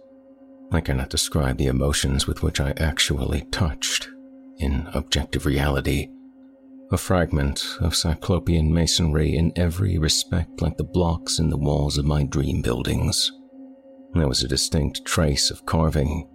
I 0.73 0.81
cannot 0.81 1.11
describe 1.11 1.59
the 1.59 1.67
emotions 1.67 2.27
with 2.27 2.43
which 2.43 2.59
I 2.59 2.73
actually 2.79 3.43
touched, 3.51 4.09
in 4.59 4.89
objective 4.95 5.45
reality, 5.45 6.09
a 6.91 6.97
fragment 6.97 7.77
of 7.81 7.95
cyclopean 7.95 8.73
masonry 8.73 9.35
in 9.37 9.53
every 9.57 9.99
respect 9.99 10.63
like 10.63 10.77
the 10.77 10.85
blocks 10.85 11.39
in 11.39 11.51
the 11.51 11.59
walls 11.59 11.99
of 11.99 12.07
my 12.07 12.23
dream 12.23 12.63
buildings. 12.63 13.33
There 14.15 14.29
was 14.29 14.43
a 14.43 14.49
distinct 14.49 15.05
trace 15.05 15.51
of 15.51 15.67
carving, 15.67 16.29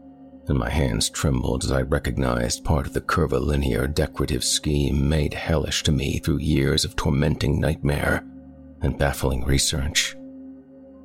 and 0.48 0.58
my 0.58 0.70
hands 0.70 1.10
trembled 1.10 1.64
as 1.64 1.72
I 1.72 1.82
recognized 1.82 2.64
part 2.64 2.88
of 2.88 2.94
the 2.94 3.02
curvilinear 3.02 3.88
decorative 3.88 4.44
scheme 4.44 5.08
made 5.08 5.34
hellish 5.34 5.84
to 5.84 5.92
me 5.92 6.20
through 6.20 6.40
years 6.40 6.86
of 6.86 6.96
tormenting 6.96 7.60
nightmare 7.60 8.24
and 8.82 8.98
baffling 8.98 9.46
research. 9.46 10.17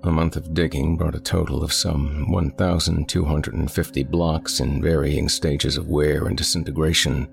A 0.05 0.11
month 0.11 0.35
of 0.35 0.53
digging 0.53 0.97
brought 0.97 1.15
a 1.15 1.21
total 1.21 1.63
of 1.63 1.73
some 1.73 2.31
1,250 2.33 4.03
blocks 4.05 4.59
in 4.59 4.83
varying 4.83 5.29
stages 5.29 5.77
of 5.77 5.89
wear 5.89 6.27
and 6.27 6.37
disintegration. 6.37 7.29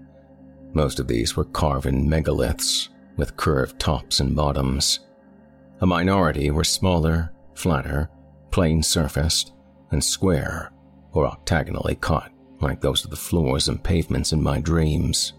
Most 0.73 0.99
of 0.99 1.07
these 1.07 1.35
were 1.35 1.45
carven 1.45 2.07
megaliths 2.07 2.89
with 3.17 3.35
curved 3.37 3.79
tops 3.79 4.19
and 4.19 4.35
bottoms. 4.35 4.99
A 5.81 5.87
minority 5.87 6.51
were 6.51 6.63
smaller, 6.63 7.31
flatter, 7.55 8.07
plain 8.51 8.83
surfaced, 8.83 9.53
and 9.89 10.03
square 10.03 10.71
or 11.13 11.25
octagonally 11.25 11.95
cut, 11.95 12.31
like 12.61 12.81
those 12.81 13.03
of 13.03 13.09
the 13.09 13.15
floors 13.15 13.67
and 13.67 13.83
pavements 13.83 14.31
in 14.31 14.43
my 14.43 14.59
dreams, 14.59 15.33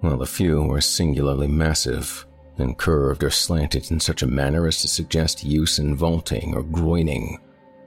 while 0.00 0.20
a 0.20 0.26
few 0.26 0.62
were 0.62 0.80
singularly 0.80 1.46
massive 1.46 2.26
and 2.58 2.78
curved 2.78 3.24
or 3.24 3.30
slanted 3.30 3.90
in 3.90 4.00
such 4.00 4.22
a 4.22 4.26
manner 4.26 4.66
as 4.66 4.80
to 4.82 4.88
suggest 4.88 5.44
use 5.44 5.78
in 5.78 5.96
vaulting 5.96 6.54
or 6.54 6.62
groining, 6.62 7.38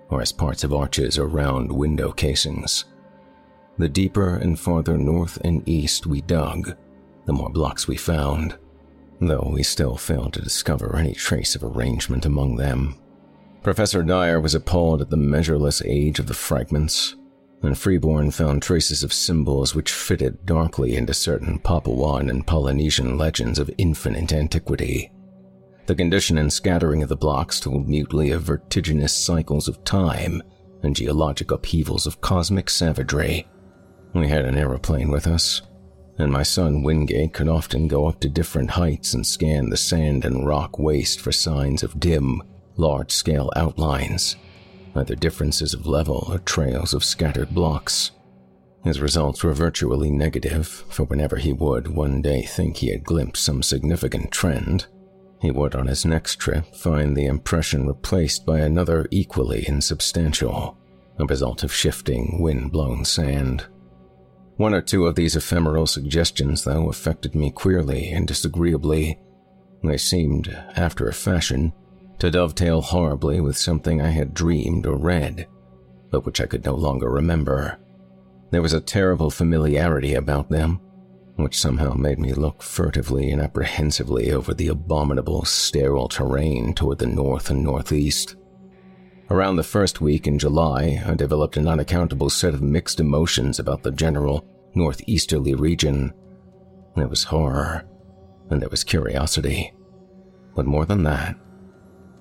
or 0.09 0.21
as 0.21 0.31
parts 0.31 0.63
of 0.63 0.73
arches 0.73 1.17
or 1.17 1.27
round 1.27 1.71
window 1.71 2.11
casings. 2.11 2.85
The 3.77 3.89
deeper 3.89 4.35
and 4.35 4.59
farther 4.59 4.97
north 4.97 5.37
and 5.43 5.67
east 5.67 6.07
we 6.07 6.21
dug, 6.21 6.75
the 7.25 7.33
more 7.33 7.49
blocks 7.49 7.87
we 7.87 7.97
found, 7.97 8.57
though 9.19 9.51
we 9.53 9.63
still 9.63 9.97
failed 9.97 10.33
to 10.33 10.41
discover 10.41 10.95
any 10.95 11.13
trace 11.13 11.55
of 11.55 11.63
arrangement 11.63 12.25
among 12.25 12.55
them. 12.55 12.95
Professor 13.63 14.03
Dyer 14.03 14.39
was 14.39 14.55
appalled 14.55 15.01
at 15.01 15.09
the 15.09 15.17
measureless 15.17 15.81
age 15.83 16.19
of 16.19 16.27
the 16.27 16.33
fragments 16.33 17.15
and 17.65 17.77
Freeborn 17.77 18.31
found 18.31 18.61
traces 18.61 19.03
of 19.03 19.13
symbols 19.13 19.75
which 19.75 19.91
fitted 19.91 20.45
darkly 20.45 20.95
into 20.95 21.13
certain 21.13 21.59
Papuan 21.59 22.29
and 22.29 22.45
Polynesian 22.45 23.17
legends 23.17 23.59
of 23.59 23.69
infinite 23.77 24.33
antiquity. 24.33 25.11
The 25.85 25.95
condition 25.95 26.37
and 26.37 26.51
scattering 26.51 27.03
of 27.03 27.09
the 27.09 27.15
blocks 27.15 27.59
told 27.59 27.87
mutely 27.87 28.31
of 28.31 28.43
vertiginous 28.43 29.13
cycles 29.15 29.67
of 29.67 29.83
time 29.83 30.41
and 30.81 30.95
geologic 30.95 31.51
upheavals 31.51 32.07
of 32.07 32.21
cosmic 32.21 32.69
savagery. 32.69 33.47
We 34.13 34.27
had 34.27 34.45
an 34.45 34.57
aeroplane 34.57 35.11
with 35.11 35.27
us, 35.27 35.61
and 36.17 36.31
my 36.31 36.43
son 36.43 36.83
Wingate 36.83 37.33
could 37.33 37.47
often 37.47 37.87
go 37.87 38.07
up 38.07 38.19
to 38.21 38.29
different 38.29 38.71
heights 38.71 39.13
and 39.13 39.25
scan 39.25 39.69
the 39.69 39.77
sand 39.77 40.25
and 40.25 40.47
rock 40.47 40.79
waste 40.79 41.19
for 41.19 41.31
signs 41.31 41.83
of 41.83 41.99
dim, 41.99 42.41
large 42.77 43.11
scale 43.11 43.51
outlines 43.55 44.35
either 44.95 45.15
differences 45.15 45.73
of 45.73 45.87
level 45.87 46.27
or 46.29 46.39
trails 46.39 46.93
of 46.93 47.03
scattered 47.03 47.53
blocks. 47.53 48.11
His 48.83 49.01
results 49.01 49.43
were 49.43 49.53
virtually 49.53 50.11
negative, 50.11 50.67
for 50.67 51.05
whenever 51.05 51.37
he 51.37 51.53
would 51.53 51.87
one 51.87 52.21
day 52.21 52.43
think 52.43 52.77
he 52.77 52.91
had 52.91 53.03
glimpsed 53.03 53.43
some 53.43 53.63
significant 53.63 54.31
trend, 54.31 54.85
he 55.45 55.51
would 55.51 55.75
on 55.75 55.87
his 55.87 56.05
next 56.05 56.37
trip 56.37 56.75
find 56.75 57.15
the 57.15 57.25
impression 57.25 57.87
replaced 57.87 58.45
by 58.45 58.59
another 58.59 59.07
equally 59.11 59.67
insubstantial, 59.67 60.77
a 61.19 61.25
result 61.25 61.63
of 61.63 61.73
shifting, 61.73 62.41
wind 62.41 62.71
blown 62.71 63.05
sand. 63.05 63.65
One 64.57 64.73
or 64.73 64.81
two 64.81 65.05
of 65.05 65.15
these 65.15 65.35
ephemeral 65.35 65.85
suggestions, 65.85 66.63
though, 66.63 66.89
affected 66.89 67.35
me 67.35 67.51
queerly 67.51 68.09
and 68.09 68.27
disagreeably. 68.27 69.19
They 69.83 69.97
seemed, 69.97 70.47
after 70.75 71.07
a 71.07 71.13
fashion, 71.13 71.73
to 72.25 72.31
dovetail 72.31 72.81
horribly 72.81 73.39
with 73.39 73.55
something 73.55 74.01
I 74.01 74.09
had 74.09 74.33
dreamed 74.33 74.87
or 74.87 74.97
read, 74.97 75.47
but 76.09 76.25
which 76.25 76.41
I 76.41 76.47
could 76.47 76.65
no 76.65 76.73
longer 76.73 77.07
remember. 77.07 77.77
There 78.49 78.63
was 78.63 78.73
a 78.73 78.81
terrible 78.81 79.29
familiarity 79.29 80.15
about 80.15 80.49
them, 80.49 80.81
which 81.35 81.59
somehow 81.59 81.93
made 81.93 82.17
me 82.17 82.33
look 82.33 82.63
furtively 82.63 83.29
and 83.29 83.39
apprehensively 83.39 84.31
over 84.31 84.55
the 84.55 84.69
abominable, 84.69 85.45
sterile 85.45 86.07
terrain 86.07 86.73
toward 86.73 86.97
the 86.97 87.05
north 87.05 87.51
and 87.51 87.63
northeast. 87.63 88.35
Around 89.29 89.57
the 89.57 89.63
first 89.63 90.01
week 90.01 90.25
in 90.25 90.39
July, 90.39 91.03
I 91.05 91.13
developed 91.13 91.57
an 91.57 91.67
unaccountable 91.67 92.31
set 92.31 92.55
of 92.55 92.61
mixed 92.61 92.99
emotions 92.99 93.59
about 93.59 93.83
the 93.83 93.91
general 93.91 94.47
northeasterly 94.73 95.53
region. 95.53 96.11
There 96.95 97.07
was 97.07 97.25
horror, 97.25 97.85
and 98.49 98.59
there 98.59 98.69
was 98.69 98.83
curiosity. 98.83 99.73
But 100.55 100.65
more 100.65 100.85
than 100.85 101.03
that, 101.03 101.35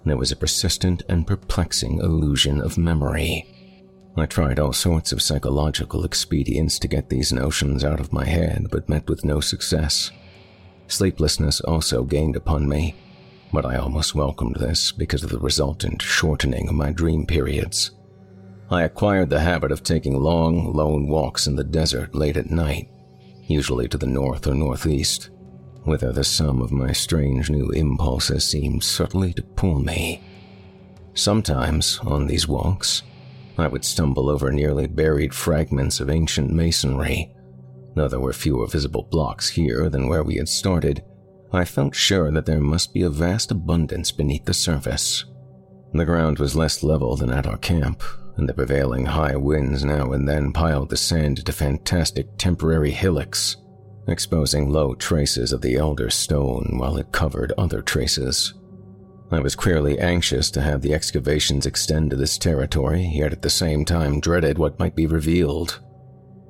there 0.05 0.17
was 0.17 0.33
a 0.33 0.37
persistent 0.37 1.03
and 1.09 1.27
perplexing 1.27 1.99
illusion 1.99 2.61
of 2.61 2.79
memory. 2.79 3.47
I 4.17 4.27
tried 4.27 4.59
all 4.59 4.73
sorts 4.73 5.11
of 5.13 5.23
psychological 5.23 6.05
expedients 6.05 6.79
to 6.79 6.89
get 6.89 7.09
these 7.09 7.33
notions 7.33 7.85
out 7.85 8.01
of 8.01 8.13
my 8.13 8.25
head, 8.25 8.69
but 8.71 8.89
met 8.89 9.09
with 9.09 9.25
no 9.25 9.41
success. 9.41 10.11
Sleeplessness 10.87 11.61
also 11.61 12.05
gained 12.05 12.37
upon 12.37 12.69
me, 12.69 12.95
but 13.53 13.67
I 13.67 13.77
almost 13.77 14.15
welcomed 14.15 14.57
this 14.57 14.93
because 14.93 15.25
of 15.25 15.31
the 15.31 15.39
resultant 15.39 16.03
shortening 16.03 16.69
of 16.69 16.75
my 16.75 16.93
dream 16.93 17.27
periods. 17.27 17.91
I 18.71 18.83
acquired 18.83 19.31
the 19.31 19.41
habit 19.41 19.73
of 19.73 19.83
taking 19.83 20.19
long, 20.19 20.73
lone 20.73 21.09
walks 21.09 21.47
in 21.47 21.57
the 21.57 21.65
desert 21.65 22.15
late 22.15 22.37
at 22.37 22.51
night, 22.51 22.89
usually 23.43 23.89
to 23.89 23.99
the 23.99 24.07
north 24.07 24.47
or 24.47 24.55
northeast, 24.55 25.31
whither 25.85 26.13
the 26.13 26.25
sum 26.25 26.61
of 26.61 26.73
my 26.73 26.93
strange 26.93 27.51
new 27.51 27.71
impulses 27.71 28.45
seemed 28.45 28.83
subtly 28.83 29.33
to 29.33 29.43
pull 29.43 29.79
me. 29.79 30.23
Sometimes, 31.15 32.01
on 32.03 32.27
these 32.27 32.49
walks, 32.49 33.03
I 33.57 33.69
would 33.69 33.85
stumble 33.85 34.29
over 34.29 34.51
nearly 34.51 34.87
buried 34.87 35.33
fragments 35.33 36.01
of 36.01 36.11
ancient 36.11 36.51
masonry. 36.51 37.31
Though 37.95 38.09
there 38.09 38.21
were 38.21 38.33
fewer 38.33 38.67
visible 38.67 39.07
blocks 39.11 39.49
here 39.51 39.89
than 39.89 40.09
where 40.09 40.25
we 40.25 40.37
had 40.37 40.49
started, 40.49 41.05
I 41.53 41.65
felt 41.65 41.95
sure 41.95 42.33
that 42.33 42.47
there 42.47 42.61
must 42.61 42.93
be 42.93 43.03
a 43.03 43.11
vast 43.11 43.53
abundance 43.53 44.11
beneath 44.11 44.45
the 44.45 44.55
surface. 44.55 45.25
The 45.93 46.05
ground 46.05 46.41
was 46.41 46.57
less 46.57 46.83
level 46.83 47.15
than 47.15 47.31
at 47.31 47.47
our 47.47 47.59
camp, 47.59 48.03
and 48.37 48.49
the 48.49 48.55
prevailing 48.55 49.07
high 49.07 49.37
winds 49.37 49.85
now 49.85 50.11
and 50.11 50.29
then 50.29 50.53
piled 50.53 50.91
the 50.91 50.97
sand 50.97 51.39
into 51.39 51.53
fantastic 51.53 52.27
temporary 52.37 52.91
hillocks, 52.91 53.57
exposing 54.07 54.71
low 54.71 54.95
traces 54.95 55.53
of 55.53 55.63
the 55.63 55.77
elder 55.77 56.11
stone 56.11 56.77
while 56.77 56.97
it 56.97 57.13
covered 57.13 57.53
other 57.57 57.81
traces. 57.81 58.55
I 59.31 59.41
was 59.41 59.57
queerly 59.57 59.99
anxious 59.99 60.51
to 60.53 60.61
have 60.61 60.83
the 60.83 60.95
excavations 60.95 61.67
extend 61.67 62.11
to 62.11 62.17
this 62.17 62.37
territory, 62.39 63.11
yet 63.13 63.33
at 63.33 63.43
the 63.43 63.51
same 63.51 63.85
time 63.85 64.21
dreaded 64.21 64.59
what 64.59 64.79
might 64.79 64.95
be 64.95 65.07
revealed. 65.07 65.81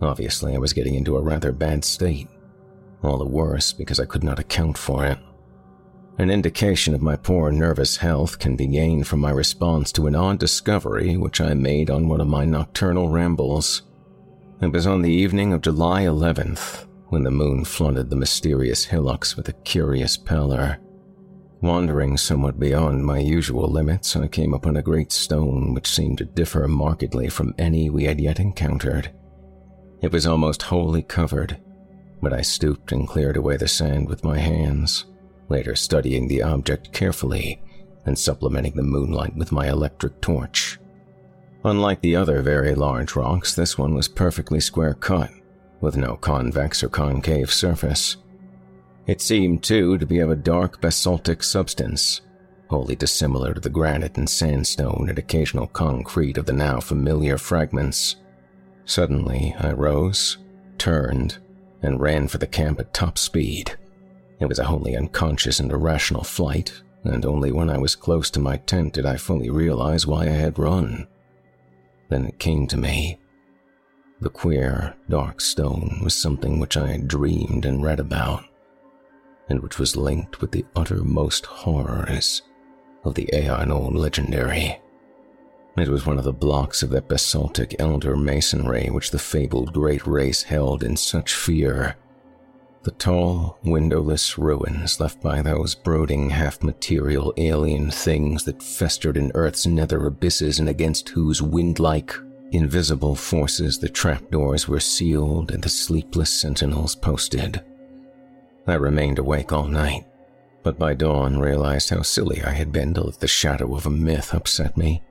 Obviously, 0.02 0.54
I 0.54 0.58
was 0.58 0.72
getting 0.72 0.94
into 0.94 1.16
a 1.16 1.22
rather 1.22 1.52
bad 1.52 1.84
state. 1.84 2.28
All 3.02 3.18
the 3.18 3.24
worse 3.24 3.72
because 3.72 4.00
I 4.00 4.06
could 4.06 4.24
not 4.24 4.38
account 4.38 4.76
for 4.76 5.06
it. 5.06 5.18
An 6.18 6.30
indication 6.30 6.94
of 6.94 7.02
my 7.02 7.16
poor 7.16 7.50
nervous 7.50 7.96
health 7.96 8.38
can 8.38 8.56
be 8.56 8.66
gained 8.66 9.06
from 9.06 9.20
my 9.20 9.30
response 9.30 9.90
to 9.92 10.06
an 10.06 10.14
odd 10.14 10.38
discovery 10.38 11.16
which 11.16 11.40
I 11.40 11.54
made 11.54 11.90
on 11.90 12.08
one 12.08 12.20
of 12.20 12.28
my 12.28 12.44
nocturnal 12.44 13.08
rambles. 13.08 13.82
It 14.60 14.72
was 14.72 14.86
on 14.86 15.02
the 15.02 15.12
evening 15.12 15.52
of 15.52 15.60
July 15.60 16.02
11th 16.02 16.86
when 17.08 17.22
the 17.22 17.30
moon 17.30 17.64
flooded 17.64 18.10
the 18.10 18.16
mysterious 18.16 18.84
hillocks 18.84 19.36
with 19.36 19.48
a 19.48 19.52
curious 19.52 20.16
pallor. 20.16 20.78
Wandering 21.60 22.16
somewhat 22.16 22.58
beyond 22.58 23.06
my 23.06 23.18
usual 23.18 23.68
limits, 23.68 24.16
I 24.16 24.28
came 24.28 24.52
upon 24.52 24.76
a 24.76 24.82
great 24.82 25.12
stone 25.12 25.72
which 25.72 25.90
seemed 25.90 26.18
to 26.18 26.24
differ 26.24 26.68
markedly 26.68 27.28
from 27.28 27.54
any 27.58 27.88
we 27.88 28.04
had 28.04 28.20
yet 28.20 28.38
encountered. 28.38 29.10
It 30.02 30.12
was 30.12 30.26
almost 30.26 30.62
wholly 30.62 31.02
covered, 31.02 31.58
but 32.20 32.32
I 32.32 32.42
stooped 32.42 32.92
and 32.92 33.08
cleared 33.08 33.36
away 33.36 33.56
the 33.56 33.68
sand 33.68 34.08
with 34.08 34.24
my 34.24 34.38
hands, 34.38 35.06
later 35.48 35.74
studying 35.74 36.28
the 36.28 36.42
object 36.42 36.92
carefully 36.92 37.62
and 38.04 38.18
supplementing 38.18 38.76
the 38.76 38.82
moonlight 38.82 39.34
with 39.36 39.52
my 39.52 39.68
electric 39.68 40.20
torch. 40.20 40.78
Unlike 41.64 42.02
the 42.02 42.16
other 42.16 42.42
very 42.42 42.74
large 42.74 43.16
rocks, 43.16 43.54
this 43.54 43.78
one 43.78 43.94
was 43.94 44.08
perfectly 44.08 44.60
square 44.60 44.92
cut, 44.92 45.30
with 45.84 45.96
no 45.96 46.16
convex 46.16 46.82
or 46.82 46.88
concave 46.88 47.52
surface. 47.52 48.16
It 49.06 49.20
seemed, 49.20 49.62
too, 49.62 49.98
to 49.98 50.06
be 50.06 50.18
of 50.18 50.30
a 50.30 50.36
dark 50.36 50.80
basaltic 50.80 51.42
substance, 51.42 52.22
wholly 52.68 52.96
dissimilar 52.96 53.52
to 53.52 53.60
the 53.60 53.68
granite 53.68 54.16
and 54.16 54.28
sandstone 54.28 55.06
and 55.10 55.18
occasional 55.18 55.66
concrete 55.66 56.38
of 56.38 56.46
the 56.46 56.54
now 56.54 56.80
familiar 56.80 57.36
fragments. 57.36 58.16
Suddenly, 58.86 59.54
I 59.58 59.72
rose, 59.72 60.38
turned, 60.78 61.36
and 61.82 62.00
ran 62.00 62.28
for 62.28 62.38
the 62.38 62.46
camp 62.46 62.80
at 62.80 62.94
top 62.94 63.18
speed. 63.18 63.76
It 64.40 64.46
was 64.46 64.58
a 64.58 64.64
wholly 64.64 64.96
unconscious 64.96 65.60
and 65.60 65.70
irrational 65.70 66.24
flight, 66.24 66.72
and 67.04 67.26
only 67.26 67.52
when 67.52 67.68
I 67.68 67.76
was 67.76 67.94
close 67.94 68.30
to 68.30 68.40
my 68.40 68.56
tent 68.56 68.94
did 68.94 69.04
I 69.04 69.18
fully 69.18 69.50
realize 69.50 70.06
why 70.06 70.22
I 70.22 70.30
had 70.30 70.58
run. 70.58 71.06
Then 72.08 72.24
it 72.24 72.38
came 72.38 72.66
to 72.68 72.78
me. 72.78 73.18
The 74.24 74.30
queer, 74.30 74.94
dark 75.10 75.42
stone 75.42 76.00
was 76.02 76.14
something 76.14 76.58
which 76.58 76.78
I 76.78 76.92
had 76.92 77.08
dreamed 77.08 77.66
and 77.66 77.82
read 77.82 78.00
about 78.00 78.42
and 79.50 79.60
which 79.60 79.78
was 79.78 79.98
linked 79.98 80.40
with 80.40 80.50
the 80.50 80.64
uttermost 80.74 81.44
horrors 81.44 82.40
of 83.04 83.16
the 83.16 83.28
aeon 83.34 83.68
legendary. 83.94 84.80
It 85.76 85.88
was 85.90 86.06
one 86.06 86.16
of 86.16 86.24
the 86.24 86.32
blocks 86.32 86.82
of 86.82 86.88
that 86.88 87.06
basaltic 87.06 87.76
elder 87.78 88.16
masonry 88.16 88.88
which 88.88 89.10
the 89.10 89.18
fabled 89.18 89.74
great 89.74 90.06
race 90.06 90.42
held 90.42 90.82
in 90.82 90.96
such 90.96 91.34
fear. 91.34 91.94
The 92.84 92.92
tall, 92.92 93.58
windowless 93.62 94.38
ruins 94.38 95.00
left 95.00 95.20
by 95.20 95.42
those 95.42 95.74
brooding, 95.74 96.30
half 96.30 96.62
material 96.62 97.34
alien 97.36 97.90
things 97.90 98.44
that 98.44 98.62
festered 98.62 99.18
in 99.18 99.32
Earth's 99.34 99.66
nether 99.66 100.06
abysses 100.06 100.58
and 100.58 100.70
against 100.70 101.10
whose 101.10 101.42
wind 101.42 101.78
like, 101.78 102.14
invisible 102.56 103.14
forces 103.14 103.78
the 103.78 103.88
trapdoors 103.88 104.68
were 104.68 104.80
sealed 104.80 105.50
and 105.50 105.62
the 105.62 105.68
sleepless 105.68 106.30
sentinels 106.30 106.94
posted. 106.94 107.62
I 108.66 108.74
remained 108.74 109.18
awake 109.18 109.52
all 109.52 109.66
night, 109.66 110.06
but 110.62 110.78
by 110.78 110.94
dawn 110.94 111.38
realized 111.38 111.90
how 111.90 112.02
silly 112.02 112.42
I 112.42 112.50
had 112.50 112.72
been 112.72 112.94
to 112.94 113.02
let 113.02 113.20
the 113.20 113.28
shadow 113.28 113.74
of 113.74 113.86
a 113.86 113.90
myth 113.90 114.32
upset 114.32 114.76
me. 114.76 115.02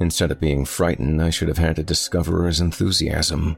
Instead 0.00 0.30
of 0.30 0.40
being 0.40 0.64
frightened, 0.64 1.22
I 1.22 1.30
should 1.30 1.48
have 1.48 1.58
had 1.58 1.78
a 1.78 1.84
discoverer's 1.84 2.60
enthusiasm. 2.60 3.56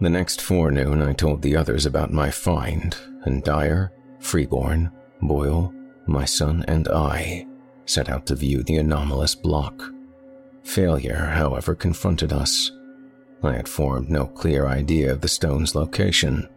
The 0.00 0.10
next 0.10 0.40
forenoon, 0.40 1.02
I 1.02 1.12
told 1.12 1.42
the 1.42 1.56
others 1.56 1.86
about 1.86 2.12
my 2.12 2.30
find, 2.30 2.96
and 3.24 3.44
Dyer, 3.44 3.92
Freeborn, 4.18 4.90
Boyle, 5.20 5.72
my 6.06 6.24
son, 6.24 6.64
and 6.66 6.88
I 6.88 7.46
set 7.84 8.08
out 8.08 8.26
to 8.26 8.34
view 8.34 8.62
the 8.62 8.76
anomalous 8.76 9.34
block. 9.34 9.92
Failure, 10.62 11.32
however, 11.34 11.74
confronted 11.74 12.32
us. 12.32 12.70
I 13.42 13.54
had 13.54 13.68
formed 13.68 14.10
no 14.10 14.26
clear 14.26 14.66
idea 14.66 15.12
of 15.12 15.20
the 15.20 15.28
stone's 15.28 15.74
location 15.74 16.48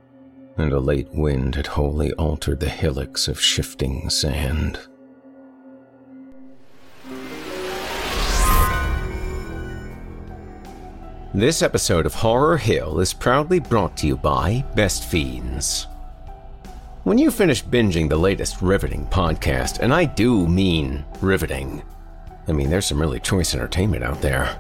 and 0.58 0.72
a 0.72 0.80
late 0.80 1.10
wind 1.12 1.56
had 1.56 1.68
wholly 1.68 2.12
altered 2.13 2.60
the 2.60 2.70
hillocks 2.70 3.28
of 3.28 3.39
shifting 3.39 4.10
sand. 4.10 4.80
This 11.34 11.63
episode 11.63 12.06
of 12.06 12.13
Horror 12.13 12.58
Hill 12.58 13.00
is 13.00 13.12
proudly 13.12 13.60
brought 13.60 13.98
to 13.98 14.08
you 14.08 14.16
by 14.16 14.63
Best 14.76 15.06
Fiends. 15.06 15.88
When 17.04 17.18
you 17.18 17.32
finish 17.32 17.63
binging 17.63 18.08
the 18.08 18.16
latest 18.16 18.62
riveting 18.62 19.08
podcast, 19.08 19.80
and 19.80 19.92
I 19.92 20.06
do 20.06 20.48
mean 20.48 21.04
riveting, 21.22 21.82
I 22.47 22.51
mean, 22.51 22.69
there's 22.69 22.86
some 22.86 22.99
really 22.99 23.19
choice 23.19 23.53
entertainment 23.53 24.03
out 24.03 24.21
there. 24.21 24.60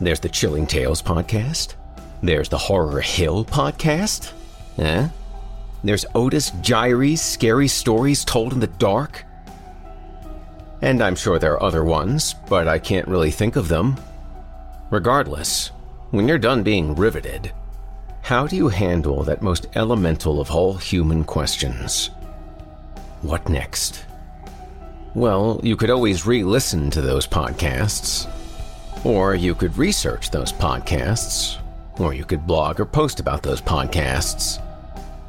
There's 0.00 0.20
the 0.20 0.28
Chilling 0.28 0.66
Tales 0.66 1.02
podcast. 1.02 1.74
There's 2.22 2.48
the 2.48 2.58
Horror 2.58 3.00
Hill 3.00 3.44
podcast. 3.44 4.32
Eh? 4.78 5.08
There's 5.82 6.06
Otis 6.14 6.50
Jiry's 6.52 7.20
scary 7.20 7.68
stories 7.68 8.24
told 8.24 8.52
in 8.52 8.60
the 8.60 8.66
dark. 8.66 9.24
And 10.82 11.02
I'm 11.02 11.16
sure 11.16 11.38
there 11.38 11.54
are 11.54 11.62
other 11.62 11.84
ones, 11.84 12.34
but 12.48 12.68
I 12.68 12.78
can't 12.78 13.08
really 13.08 13.30
think 13.30 13.56
of 13.56 13.68
them. 13.68 13.96
Regardless, 14.90 15.68
when 16.12 16.28
you're 16.28 16.38
done 16.38 16.62
being 16.62 16.94
riveted, 16.94 17.52
how 18.22 18.46
do 18.46 18.56
you 18.56 18.68
handle 18.68 19.24
that 19.24 19.42
most 19.42 19.66
elemental 19.74 20.40
of 20.40 20.50
all 20.50 20.74
human 20.74 21.24
questions? 21.24 22.10
What 23.22 23.48
next? 23.48 24.05
Well, 25.16 25.58
you 25.62 25.78
could 25.78 25.88
always 25.88 26.26
re 26.26 26.44
listen 26.44 26.90
to 26.90 27.00
those 27.00 27.26
podcasts. 27.26 28.30
Or 29.02 29.34
you 29.34 29.54
could 29.54 29.74
research 29.78 30.30
those 30.30 30.52
podcasts. 30.52 31.56
Or 31.98 32.12
you 32.12 32.26
could 32.26 32.46
blog 32.46 32.80
or 32.80 32.84
post 32.84 33.18
about 33.18 33.42
those 33.42 33.62
podcasts. 33.62 34.62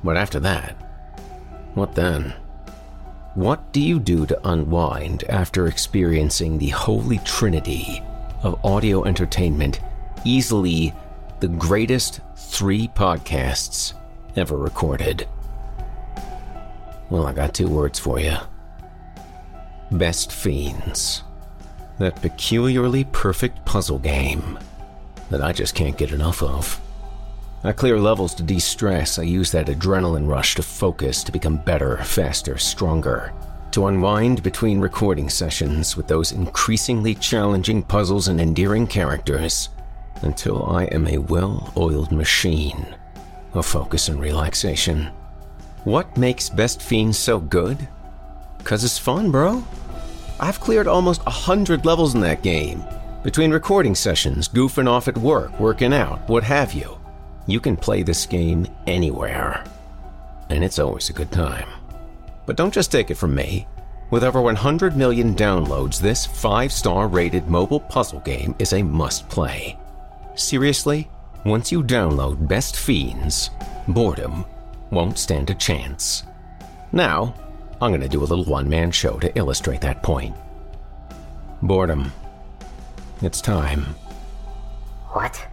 But 0.03 0.17
after 0.17 0.41
that, 0.41 0.71
what 1.73 1.95
then? 1.95 2.33
What 3.35 3.71
do 3.71 3.79
you 3.79 3.97
do 3.97 4.25
to 4.25 4.49
unwind 4.49 5.23
after 5.29 5.67
experiencing 5.67 6.57
the 6.57 6.67
holy 6.67 7.19
trinity 7.19 8.03
of 8.43 8.59
audio 8.65 9.05
entertainment, 9.05 9.79
easily 10.25 10.93
the 11.39 11.47
greatest 11.47 12.19
three 12.35 12.89
podcasts 12.89 13.93
ever 14.35 14.57
recorded? 14.57 15.29
Well, 17.09 17.25
I 17.25 17.31
got 17.31 17.53
two 17.53 17.69
words 17.69 17.97
for 17.99 18.19
you 18.19 18.35
Best 19.91 20.33
Fiends. 20.33 21.23
That 21.97 22.21
peculiarly 22.21 23.05
perfect 23.05 23.63
puzzle 23.65 23.99
game 23.99 24.59
that 25.29 25.41
I 25.41 25.53
just 25.53 25.75
can't 25.75 25.97
get 25.97 26.11
enough 26.11 26.43
of. 26.43 26.79
I 27.63 27.71
clear 27.71 27.99
levels 27.99 28.35
to 28.35 28.43
de 28.43 28.59
stress. 28.59 29.17
I 29.17 29.23
use 29.23 29.51
that 29.51 29.67
adrenaline 29.67 30.27
rush 30.27 30.55
to 30.55 30.63
focus, 30.63 31.23
to 31.23 31.31
become 31.31 31.57
better, 31.57 31.97
faster, 32.03 32.57
stronger. 32.57 33.33
To 33.71 33.87
unwind 33.87 34.43
between 34.43 34.79
recording 34.79 35.29
sessions 35.29 35.95
with 35.95 36.07
those 36.07 36.31
increasingly 36.33 37.15
challenging 37.15 37.81
puzzles 37.81 38.27
and 38.27 38.39
endearing 38.41 38.87
characters 38.87 39.69
until 40.21 40.65
I 40.65 40.85
am 40.85 41.07
a 41.07 41.17
well 41.17 41.73
oiled 41.77 42.11
machine 42.11 42.95
of 43.53 43.65
focus 43.65 44.09
and 44.09 44.19
relaxation. 44.19 45.11
What 45.83 46.17
makes 46.17 46.49
Best 46.49 46.81
Fiends 46.81 47.17
so 47.17 47.39
good? 47.39 47.87
Cause 48.67 48.83
it's 48.83 48.97
fun, 48.97 49.31
bro. 49.31 49.63
I've 50.41 50.59
cleared 50.59 50.89
almost 50.89 51.21
a 51.25 51.29
hundred 51.29 51.85
levels 51.85 52.15
in 52.15 52.19
that 52.21 52.43
game. 52.43 52.83
Between 53.23 53.49
recording 53.49 53.95
sessions, 53.95 54.49
goofing 54.49 54.89
off 54.89 55.07
at 55.07 55.17
work, 55.17 55.57
working 55.57 55.93
out, 55.93 56.27
what 56.27 56.43
have 56.43 56.73
you. 56.73 56.99
You 57.45 57.61
can 57.61 57.77
play 57.77 58.03
this 58.03 58.25
game 58.25 58.67
anywhere. 58.85 59.63
And 60.49 60.65
it's 60.65 60.79
always 60.79 61.09
a 61.09 61.13
good 61.13 61.31
time. 61.31 61.69
But 62.45 62.57
don't 62.57 62.73
just 62.73 62.91
take 62.91 63.09
it 63.09 63.15
from 63.15 63.33
me. 63.33 63.65
With 64.11 64.25
over 64.25 64.41
100 64.41 64.97
million 64.97 65.33
downloads, 65.33 66.01
this 66.01 66.25
5 66.25 66.69
star 66.69 67.07
rated 67.07 67.47
mobile 67.47 67.79
puzzle 67.79 68.19
game 68.19 68.53
is 68.59 68.73
a 68.73 68.83
must 68.83 69.29
play. 69.29 69.79
Seriously, 70.35 71.09
once 71.45 71.71
you 71.71 71.81
download 71.81 72.49
Best 72.49 72.75
Fiends, 72.75 73.49
boredom 73.87 74.43
won't 74.91 75.17
stand 75.17 75.49
a 75.49 75.55
chance. 75.55 76.23
Now, 76.91 77.33
I'm 77.81 77.91
going 77.91 78.01
to 78.01 78.09
do 78.09 78.21
a 78.21 78.25
little 78.25 78.45
one 78.45 78.67
man 78.67 78.91
show 78.91 79.17
to 79.19 79.35
illustrate 79.37 79.81
that 79.81 80.01
point. 80.01 80.35
Boredom. 81.61 82.11
It's 83.21 83.41
time. 83.41 83.81
What? 85.09 85.45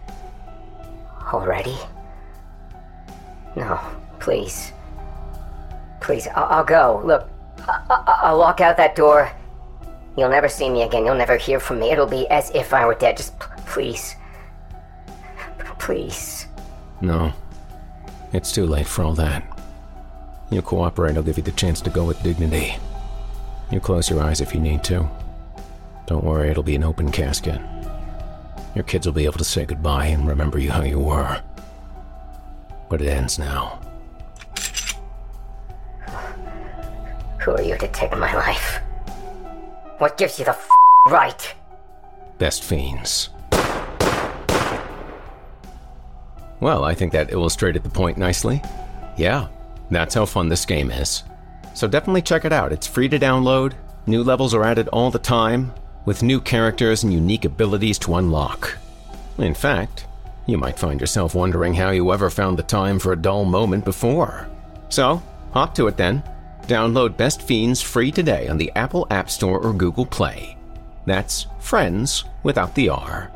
Already? 1.31 1.75
No, 3.55 3.79
please. 4.19 4.71
Please, 6.01 6.27
I'll, 6.35 6.45
I'll 6.45 6.63
go. 6.63 7.01
Look, 7.05 7.29
I- 7.67 8.31
will 8.31 8.39
walk 8.39 8.61
out 8.61 8.77
that 8.77 8.95
door. 8.95 9.31
You'll 10.17 10.29
never 10.29 10.49
see 10.49 10.69
me 10.69 10.83
again. 10.83 11.05
You'll 11.05 11.15
never 11.15 11.37
hear 11.37 11.59
from 11.59 11.79
me. 11.79 11.91
It'll 11.91 12.05
be 12.07 12.27
as 12.29 12.49
if 12.51 12.73
I 12.73 12.85
were 12.85 12.95
dead. 12.95 13.17
Just 13.17 13.37
p- 13.39 13.47
please. 13.65 14.15
Please. 15.79 16.47
No. 17.01 17.33
It's 18.33 18.51
too 18.51 18.65
late 18.65 18.87
for 18.87 19.03
all 19.03 19.13
that. 19.15 19.43
You 20.51 20.61
cooperate, 20.61 21.17
I'll 21.17 21.23
give 21.23 21.37
you 21.37 21.43
the 21.43 21.51
chance 21.51 21.81
to 21.81 21.89
go 21.89 22.05
with 22.05 22.21
dignity. 22.23 22.77
You 23.71 23.79
close 23.79 24.09
your 24.09 24.21
eyes 24.21 24.41
if 24.41 24.53
you 24.53 24.59
need 24.59 24.83
to. 24.85 25.09
Don't 26.05 26.23
worry, 26.23 26.49
it'll 26.49 26.63
be 26.63 26.75
an 26.75 26.83
open 26.83 27.11
casket. 27.11 27.59
Your 28.75 28.83
kids 28.83 29.07
will 29.07 29.13
be 29.13 29.25
able 29.25 29.39
to 29.39 29.43
say 29.43 29.65
goodbye 29.65 30.07
and 30.07 30.27
remember 30.27 30.59
you 30.59 30.69
how 30.69 30.83
you 30.83 30.99
were. 30.99 31.41
But 32.89 33.01
it 33.01 33.07
ends 33.07 33.39
now. 33.39 33.81
Who 37.39 37.51
are 37.51 37.61
you 37.61 37.77
to 37.77 37.87
take 37.87 38.11
my 38.11 38.33
life? 38.35 38.79
What 39.97 40.17
gives 40.17 40.37
you 40.37 40.45
the 40.45 40.51
f- 40.51 40.67
right? 41.07 41.55
Best 42.37 42.63
fiends. 42.63 43.29
Well, 46.59 46.83
I 46.83 46.93
think 46.93 47.13
that 47.13 47.31
illustrated 47.31 47.83
the 47.83 47.89
point 47.89 48.17
nicely. 48.17 48.61
Yeah, 49.17 49.47
that's 49.89 50.15
how 50.15 50.25
fun 50.25 50.49
this 50.49 50.65
game 50.65 50.91
is. 50.91 51.23
So 51.73 51.87
definitely 51.87 52.21
check 52.21 52.45
it 52.45 52.53
out. 52.53 52.71
It's 52.71 52.87
free 52.87 53.09
to 53.09 53.19
download. 53.19 53.73
New 54.07 54.23
levels 54.23 54.53
are 54.53 54.63
added 54.63 54.87
all 54.89 55.11
the 55.11 55.19
time, 55.19 55.73
with 56.05 56.23
new 56.23 56.39
characters 56.39 57.03
and 57.03 57.11
unique 57.13 57.45
abilities 57.45 57.99
to 57.99 58.15
unlock. 58.15 58.77
In 59.37 59.53
fact, 59.53 60.07
you 60.45 60.57
might 60.57 60.79
find 60.79 61.01
yourself 61.01 61.35
wondering 61.35 61.73
how 61.73 61.89
you 61.89 62.13
ever 62.13 62.29
found 62.29 62.57
the 62.57 62.63
time 62.63 62.99
for 62.99 63.11
a 63.11 63.21
dull 63.21 63.45
moment 63.45 63.83
before. 63.83 64.47
So, 64.89 65.21
hop 65.51 65.73
to 65.75 65.87
it 65.87 65.97
then. 65.97 66.23
Download 66.63 67.17
Best 67.17 67.41
Fiends 67.41 67.81
free 67.81 68.11
today 68.11 68.47
on 68.47 68.57
the 68.57 68.71
Apple 68.75 69.07
App 69.09 69.29
Store 69.29 69.59
or 69.59 69.73
Google 69.73 70.05
Play. 70.05 70.57
That's 71.05 71.47
Friends 71.59 72.25
without 72.43 72.73
the 72.75 72.89
R. 72.89 73.31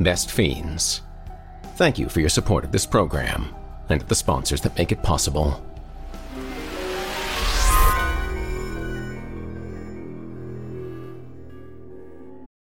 Best 0.00 0.30
Fiends. 0.30 1.02
Thank 1.74 1.98
you 1.98 2.08
for 2.08 2.20
your 2.20 2.28
support 2.28 2.64
of 2.64 2.72
this 2.72 2.86
program 2.86 3.54
and 3.88 4.00
the 4.02 4.14
sponsors 4.14 4.60
that 4.62 4.76
make 4.78 4.92
it 4.92 5.02
possible. 5.02 5.62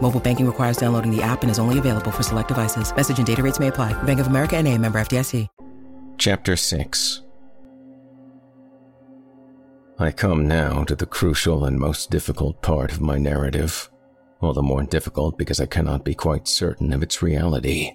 Mobile 0.00 0.20
banking 0.20 0.46
requires 0.46 0.78
downloading 0.78 1.14
the 1.14 1.22
app 1.22 1.42
and 1.42 1.50
is 1.50 1.58
only 1.58 1.78
available 1.78 2.10
for 2.10 2.22
select 2.22 2.48
devices. 2.48 2.90
Message 2.96 3.18
and 3.18 3.26
data 3.26 3.42
rates 3.42 3.60
may 3.60 3.68
apply. 3.68 3.92
Bank 4.04 4.20
of 4.20 4.28
America 4.28 4.56
and 4.56 4.66
a 4.66 4.78
member 4.78 4.98
FDIC. 4.98 5.46
Chapter 6.16 6.56
6 6.56 7.22
I 10.00 10.12
come 10.12 10.46
now 10.46 10.84
to 10.84 10.94
the 10.96 11.06
crucial 11.06 11.64
and 11.64 11.78
most 11.78 12.10
difficult 12.10 12.62
part 12.62 12.92
of 12.92 13.00
my 13.00 13.18
narrative. 13.18 13.90
all 14.40 14.52
the 14.52 14.62
more 14.62 14.84
difficult 14.84 15.36
because 15.36 15.60
I 15.60 15.66
cannot 15.66 16.04
be 16.04 16.14
quite 16.14 16.46
certain 16.46 16.92
of 16.92 17.02
its 17.02 17.22
reality. 17.22 17.92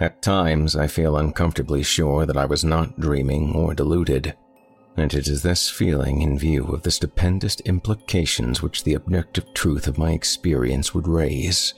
At 0.00 0.20
times, 0.20 0.76
I 0.76 0.88
feel 0.88 1.16
uncomfortably 1.16 1.82
sure 1.82 2.26
that 2.26 2.36
I 2.36 2.44
was 2.44 2.64
not 2.64 2.98
dreaming 3.00 3.54
or 3.54 3.72
deluded, 3.72 4.34
and 4.96 5.12
it 5.12 5.28
is 5.28 5.42
this 5.42 5.68
feeling 5.68 6.22
in 6.22 6.38
view 6.38 6.64
of 6.66 6.82
the 6.82 6.90
stupendous 6.90 7.60
implications 7.60 8.62
which 8.62 8.84
the 8.84 8.94
objective 8.94 9.52
truth 9.52 9.86
of 9.86 9.98
my 9.98 10.12
experience 10.12 10.94
would 10.94 11.06
raise, 11.06 11.74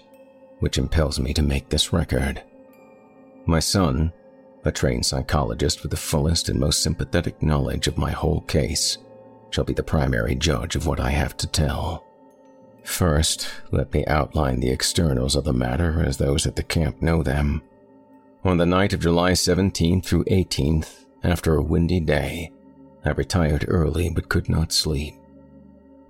which 0.60 0.78
impels 0.78 1.18
me 1.18 1.34
to 1.34 1.42
make 1.42 1.68
this 1.68 1.92
record. 1.92 2.42
My 3.46 3.60
son, 3.60 4.12
a 4.64 4.70
trained 4.70 5.06
psychologist 5.06 5.82
with 5.82 5.90
the 5.90 5.96
fullest 5.96 6.48
and 6.48 6.60
most 6.60 6.82
sympathetic 6.82 7.42
knowledge 7.42 7.88
of 7.88 7.98
my 7.98 8.10
whole 8.10 8.42
case, 8.42 8.98
shall 9.50 9.64
be 9.64 9.72
the 9.72 9.82
primary 9.82 10.34
judge 10.34 10.76
of 10.76 10.86
what 10.86 11.00
I 11.00 11.10
have 11.10 11.36
to 11.38 11.46
tell. 11.46 12.04
First, 12.84 13.48
let 13.70 13.92
me 13.92 14.04
outline 14.06 14.60
the 14.60 14.70
externals 14.70 15.34
of 15.34 15.44
the 15.44 15.52
matter 15.52 16.02
as 16.04 16.16
those 16.16 16.46
at 16.46 16.56
the 16.56 16.62
camp 16.62 17.02
know 17.02 17.22
them. 17.22 17.62
On 18.44 18.56
the 18.56 18.66
night 18.66 18.92
of 18.92 19.00
July 19.00 19.32
17th 19.32 20.04
through 20.04 20.24
18th, 20.24 21.04
after 21.22 21.54
a 21.54 21.62
windy 21.62 22.00
day, 22.00 22.52
I 23.04 23.10
retired 23.10 23.64
early 23.68 24.10
but 24.10 24.28
could 24.28 24.48
not 24.48 24.72
sleep. 24.72 25.14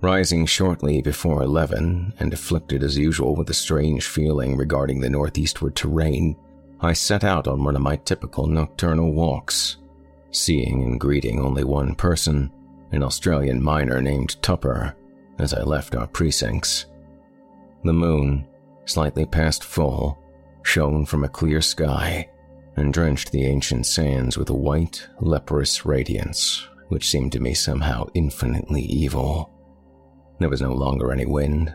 Rising 0.01 0.47
shortly 0.47 1.03
before 1.03 1.43
11 1.43 2.15
and 2.21 2.33
afflicted 2.33 2.83
as 2.83 2.97
usual 2.97 3.35
with 3.35 3.51
a 3.51 3.55
strange 3.55 4.07
feeling 4.07 4.57
regarding 4.57 5.01
the 5.01 5.11
northeastward 5.11 5.75
terrain, 5.75 6.37
I 6.81 6.93
set 6.93 7.25
out 7.25 7.49
on 7.49 7.65
one 7.65 7.75
of 7.75 7.83
my 7.83 7.97
typical 7.97 8.47
nocturnal 8.47 9.13
walks, 9.13 9.79
seeing 10.31 10.83
and 10.83 11.01
greeting 11.01 11.41
only 11.41 11.65
one 11.65 11.97
person, 11.97 12.53
an 12.93 13.03
Australian 13.03 13.61
miner 13.63 14.01
named 14.01 14.41
Tupper, 14.41 14.95
as 15.39 15.53
I 15.53 15.63
left 15.63 15.97
our 15.97 16.07
precincts. 16.07 16.87
The 17.83 17.93
moon, 17.93 18.47
slightly 18.85 19.27
past 19.27 19.65
full, 19.65 20.19
shone 20.63 21.07
from 21.07 21.25
a 21.25 21.29
clear 21.29 21.61
sky 21.61 22.29
and 22.77 22.93
drenched 22.93 23.33
the 23.33 23.45
ancient 23.45 23.87
sands 23.87 24.39
with 24.39 24.51
a 24.51 24.55
white, 24.55 25.09
leprous 25.21 25.85
radiance, 25.85 26.69
which 26.89 27.09
seemed 27.09 27.33
to 27.33 27.41
me 27.41 27.55
somehow 27.55 28.07
infinitely 28.15 28.83
evil. 28.83 29.51
There 30.39 30.49
was 30.49 30.63
no 30.63 30.73
longer 30.73 31.13
any 31.13 31.27
wind, 31.27 31.75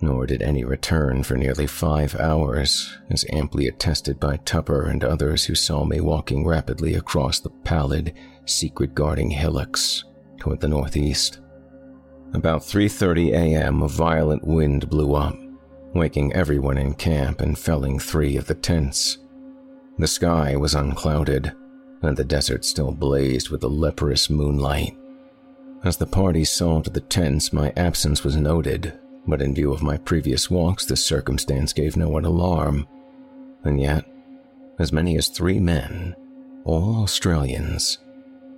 nor 0.00 0.26
did 0.26 0.42
any 0.42 0.64
return 0.64 1.22
for 1.22 1.36
nearly 1.36 1.66
five 1.66 2.14
hours, 2.16 2.98
as 3.10 3.24
amply 3.30 3.68
attested 3.68 4.18
by 4.18 4.36
Tupper 4.38 4.86
and 4.86 5.04
others 5.04 5.44
who 5.44 5.54
saw 5.54 5.84
me 5.84 6.00
walking 6.00 6.46
rapidly 6.46 6.94
across 6.94 7.38
the 7.38 7.50
pallid, 7.50 8.14
secret-guarding 8.44 9.30
hillocks 9.30 10.04
toward 10.38 10.60
the 10.60 10.68
northeast. 10.68 11.40
About 12.34 12.62
3:30 12.62 13.32
a.m., 13.32 13.82
a 13.82 13.88
violent 13.88 14.44
wind 14.44 14.88
blew 14.90 15.14
up, 15.14 15.36
waking 15.94 16.32
everyone 16.32 16.78
in 16.78 16.94
camp 16.94 17.40
and 17.40 17.58
felling 17.58 17.98
3 17.98 18.36
of 18.36 18.46
the 18.46 18.54
tents. 18.54 19.18
The 19.98 20.06
sky 20.06 20.56
was 20.56 20.74
unclouded, 20.74 21.52
and 22.02 22.16
the 22.16 22.24
desert 22.24 22.64
still 22.64 22.92
blazed 22.92 23.50
with 23.50 23.60
the 23.60 23.70
leprous 23.70 24.28
moonlight. 24.28 24.96
As 25.84 25.96
the 25.96 26.06
party 26.06 26.44
saw 26.44 26.80
to 26.80 26.90
the 26.90 27.00
tents, 27.00 27.52
my 27.52 27.72
absence 27.76 28.22
was 28.22 28.36
noted, 28.36 28.92
but 29.26 29.42
in 29.42 29.54
view 29.54 29.72
of 29.72 29.82
my 29.82 29.96
previous 29.96 30.50
walks, 30.50 30.84
this 30.84 31.04
circumstance 31.04 31.72
gave 31.72 31.96
no 31.96 32.08
one 32.08 32.24
alarm. 32.24 32.86
And 33.64 33.80
yet, 33.80 34.04
as 34.78 34.92
many 34.92 35.16
as 35.16 35.28
three 35.28 35.60
men, 35.60 36.14
all 36.64 37.02
Australians, 37.02 37.98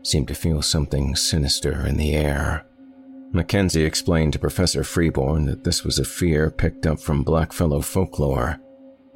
seemed 0.02 0.28
to 0.28 0.34
feel 0.34 0.60
something 0.62 1.16
sinister 1.16 1.86
in 1.86 1.96
the 1.96 2.14
air. 2.14 2.66
Mackenzie 3.32 3.84
explained 3.84 4.32
to 4.34 4.38
Professor 4.38 4.84
Freeborn 4.84 5.46
that 5.46 5.64
this 5.64 5.82
was 5.82 5.98
a 5.98 6.04
fear 6.04 6.50
picked 6.50 6.86
up 6.86 7.00
from 7.00 7.24
blackfellow 7.24 7.82
folklore, 7.82 8.60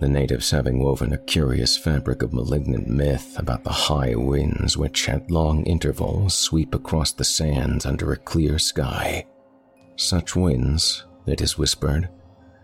the 0.00 0.08
natives 0.08 0.50
having 0.50 0.82
woven 0.82 1.12
a 1.12 1.18
curious 1.18 1.76
fabric 1.76 2.22
of 2.22 2.32
malignant 2.32 2.86
myth 2.86 3.36
about 3.38 3.64
the 3.64 3.70
high 3.70 4.14
winds 4.14 4.76
which 4.76 5.08
at 5.08 5.30
long 5.30 5.64
intervals 5.64 6.34
sweep 6.34 6.74
across 6.74 7.12
the 7.12 7.24
sands 7.24 7.84
under 7.84 8.12
a 8.12 8.16
clear 8.16 8.58
sky. 8.58 9.26
Such 9.96 10.36
winds, 10.36 11.04
it 11.26 11.40
is 11.40 11.58
whispered, 11.58 12.08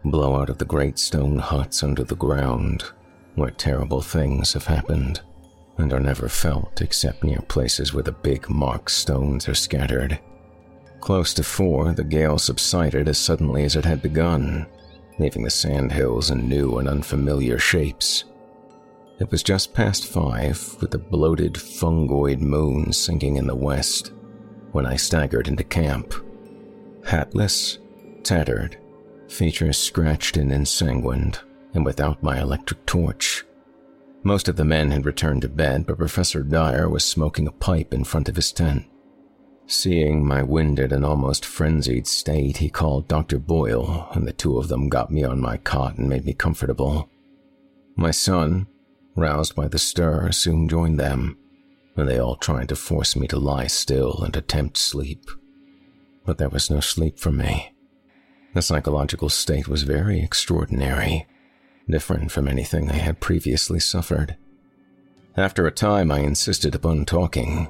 blow 0.04 0.36
out 0.40 0.48
of 0.48 0.58
the 0.58 0.64
great 0.64 0.98
stone 0.98 1.38
huts 1.38 1.82
under 1.82 2.04
the 2.04 2.14
ground, 2.14 2.84
where 3.34 3.50
terrible 3.50 4.00
things 4.00 4.52
have 4.52 4.66
happened, 4.66 5.20
and 5.78 5.92
are 5.92 6.00
never 6.00 6.28
felt 6.28 6.80
except 6.80 7.24
near 7.24 7.40
places 7.40 7.92
where 7.92 8.04
the 8.04 8.12
big 8.12 8.48
marked 8.48 8.92
stones 8.92 9.48
are 9.48 9.54
scattered. 9.54 10.20
Close 11.00 11.34
to 11.34 11.42
four, 11.42 11.92
the 11.92 12.04
gale 12.04 12.38
subsided 12.38 13.08
as 13.08 13.18
suddenly 13.18 13.64
as 13.64 13.74
it 13.74 13.84
had 13.84 14.00
begun, 14.00 14.66
leaving 15.18 15.42
the 15.42 15.50
sandhills 15.50 16.30
in 16.30 16.48
new 16.48 16.78
and 16.78 16.88
unfamiliar 16.88 17.58
shapes. 17.58 18.24
It 19.20 19.30
was 19.30 19.42
just 19.42 19.74
past 19.74 20.06
five, 20.06 20.76
with 20.80 20.90
the 20.90 20.98
bloated 20.98 21.54
fungoid 21.54 22.40
moon 22.40 22.92
sinking 22.92 23.36
in 23.36 23.46
the 23.46 23.54
west, 23.54 24.12
when 24.72 24.86
I 24.86 24.96
staggered 24.96 25.46
into 25.46 25.62
camp. 25.62 26.14
Hatless, 27.06 27.78
tattered, 28.24 28.78
features 29.28 29.78
scratched 29.78 30.36
and 30.36 30.50
ensanguined, 30.50 31.38
and 31.74 31.84
without 31.84 32.22
my 32.22 32.40
electric 32.40 32.84
torch. 32.86 33.44
Most 34.24 34.48
of 34.48 34.56
the 34.56 34.64
men 34.64 34.90
had 34.90 35.06
returned 35.06 35.42
to 35.42 35.48
bed, 35.48 35.86
but 35.86 35.98
Professor 35.98 36.42
Dyer 36.42 36.88
was 36.88 37.04
smoking 37.04 37.46
a 37.46 37.52
pipe 37.52 37.92
in 37.92 38.04
front 38.04 38.28
of 38.28 38.36
his 38.36 38.50
tent. 38.52 38.86
Seeing 39.66 40.26
my 40.26 40.42
winded 40.42 40.92
and 40.92 41.04
almost 41.04 41.44
frenzied 41.44 42.06
state, 42.06 42.58
he 42.58 42.68
called 42.68 43.08
Dr. 43.08 43.38
Boyle, 43.38 44.08
and 44.12 44.26
the 44.26 44.32
two 44.32 44.58
of 44.58 44.68
them 44.68 44.90
got 44.90 45.10
me 45.10 45.24
on 45.24 45.40
my 45.40 45.56
cot 45.56 45.96
and 45.96 46.08
made 46.08 46.26
me 46.26 46.34
comfortable. 46.34 47.08
My 47.96 48.10
son, 48.10 48.66
roused 49.16 49.54
by 49.54 49.68
the 49.68 49.78
stir, 49.78 50.32
soon 50.32 50.68
joined 50.68 51.00
them, 51.00 51.38
and 51.96 52.08
they 52.08 52.18
all 52.18 52.36
tried 52.36 52.68
to 52.68 52.76
force 52.76 53.16
me 53.16 53.26
to 53.28 53.38
lie 53.38 53.66
still 53.66 54.22
and 54.22 54.36
attempt 54.36 54.76
sleep. 54.76 55.30
But 56.26 56.38
there 56.38 56.50
was 56.50 56.70
no 56.70 56.80
sleep 56.80 57.18
for 57.18 57.32
me. 57.32 57.72
The 58.52 58.62
psychological 58.62 59.30
state 59.30 59.66
was 59.66 59.82
very 59.82 60.22
extraordinary, 60.22 61.26
different 61.88 62.32
from 62.32 62.48
anything 62.48 62.90
I 62.90 62.96
had 62.96 63.20
previously 63.20 63.80
suffered. 63.80 64.36
After 65.36 65.66
a 65.66 65.72
time, 65.72 66.12
I 66.12 66.20
insisted 66.20 66.74
upon 66.74 67.06
talking, 67.06 67.68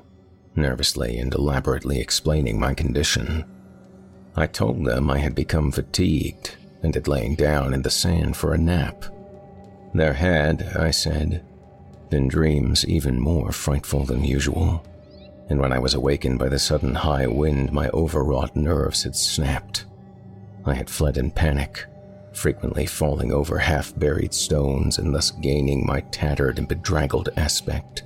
nervously 0.57 1.19
and 1.19 1.35
elaborately 1.35 2.01
explaining 2.01 2.59
my 2.59 2.75
condition. 2.75 3.45
I 4.37 4.47
told 4.47 4.85
them 4.85 5.11
I 5.11 5.19
had 5.19 5.35
become 5.35 5.71
fatigued 5.71 6.57
and 6.83 6.95
had 6.95 7.09
lain 7.09 7.35
down 7.35 7.73
in 7.73 7.83
the 7.83 7.91
sand 7.91 8.37
for 8.37 8.53
a 8.53 8.59
nap. 8.59 9.05
There 9.95 10.13
had, 10.13 10.63
I 10.77 10.91
said, 10.91 11.45
been 12.11 12.29
dreams 12.29 12.85
even 12.87 13.21
more 13.21 13.53
frightful 13.53 14.05
than 14.05 14.25
usual, 14.25 14.85
and 15.49 15.61
when 15.61 15.73
I 15.73 15.79
was 15.79 15.95
awakened 15.95 16.39
by 16.39 16.49
the 16.49 16.59
sudden 16.59 16.95
high 16.95 17.27
wind, 17.27 17.73
my 17.73 17.89
overwrought 17.91 18.57
nerves 18.57 19.03
had 19.03 19.17
snapped. 19.17 19.85
I 20.65 20.75
had 20.75 20.91
fled 20.91 21.17
in 21.17 21.31
panic, 21.31 21.85
frequently 22.33 22.87
falling 22.87 23.33
over 23.33 23.59
half 23.59 23.97
buried 23.99 24.35
stones 24.35 24.99
and 24.99 25.15
thus 25.15 25.31
gaining 25.31 25.87
my 25.87 26.01
tattered 26.11 26.59
and 26.59 26.67
bedraggled 26.69 27.29
aspect. 27.37 28.03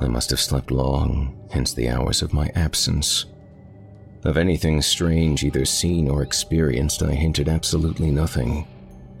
I 0.00 0.06
must 0.06 0.30
have 0.30 0.40
slept 0.40 0.70
long, 0.70 1.36
hence 1.50 1.74
the 1.74 1.88
hours 1.88 2.22
of 2.22 2.32
my 2.32 2.50
absence. 2.54 3.26
Of 4.24 4.36
anything 4.36 4.82
strange 4.82 5.44
either 5.44 5.64
seen 5.64 6.08
or 6.08 6.22
experienced, 6.22 7.02
I 7.02 7.12
hinted 7.12 7.48
absolutely 7.48 8.10
nothing, 8.10 8.66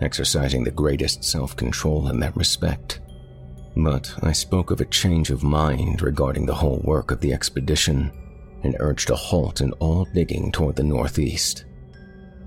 exercising 0.00 0.64
the 0.64 0.70
greatest 0.70 1.24
self 1.24 1.56
control 1.56 2.08
in 2.08 2.20
that 2.20 2.36
respect. 2.36 3.00
But 3.76 4.12
I 4.22 4.32
spoke 4.32 4.70
of 4.70 4.80
a 4.80 4.86
change 4.86 5.30
of 5.30 5.42
mind 5.42 6.02
regarding 6.02 6.46
the 6.46 6.54
whole 6.54 6.80
work 6.84 7.10
of 7.10 7.20
the 7.20 7.32
expedition 7.32 8.12
and 8.64 8.76
urged 8.80 9.10
a 9.10 9.16
halt 9.16 9.60
in 9.60 9.72
all 9.74 10.04
digging 10.14 10.50
toward 10.50 10.76
the 10.76 10.82
northeast. 10.82 11.64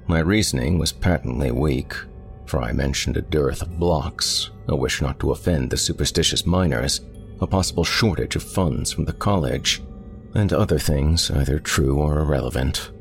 My 0.07 0.19
reasoning 0.19 0.77
was 0.77 0.91
patently 0.91 1.51
weak, 1.51 1.93
for 2.45 2.61
I 2.61 2.73
mentioned 2.73 3.15
a 3.15 3.21
dearth 3.21 3.61
of 3.61 3.79
blocks, 3.79 4.51
a 4.67 4.75
wish 4.75 5.01
not 5.01 5.19
to 5.21 5.31
offend 5.31 5.69
the 5.69 5.77
superstitious 5.77 6.45
miners, 6.45 6.99
a 7.41 7.47
possible 7.47 7.83
shortage 7.83 8.35
of 8.35 8.43
funds 8.43 8.91
from 8.91 9.05
the 9.05 9.13
college, 9.13 9.81
and 10.35 10.53
other 10.53 10.77
things 10.77 11.31
either 11.31 11.59
true 11.59 11.97
or 11.97 12.19
irrelevant. 12.19 12.91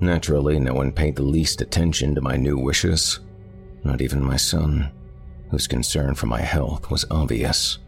Naturally, 0.00 0.58
no 0.58 0.74
one 0.74 0.92
paid 0.92 1.16
the 1.16 1.22
least 1.22 1.60
attention 1.60 2.14
to 2.14 2.20
my 2.20 2.36
new 2.36 2.58
wishes, 2.58 3.20
not 3.84 4.00
even 4.00 4.22
my 4.22 4.36
son, 4.36 4.90
whose 5.50 5.68
concern 5.68 6.14
for 6.14 6.26
my 6.26 6.40
health 6.40 6.90
was 6.90 7.06
obvious. 7.10 7.78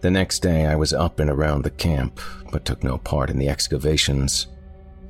The 0.00 0.10
next 0.10 0.40
day, 0.40 0.66
I 0.66 0.76
was 0.76 0.92
up 0.92 1.18
and 1.18 1.30
around 1.30 1.62
the 1.62 1.70
camp, 1.70 2.20
but 2.52 2.64
took 2.64 2.84
no 2.84 2.98
part 2.98 3.30
in 3.30 3.38
the 3.38 3.48
excavations. 3.48 4.46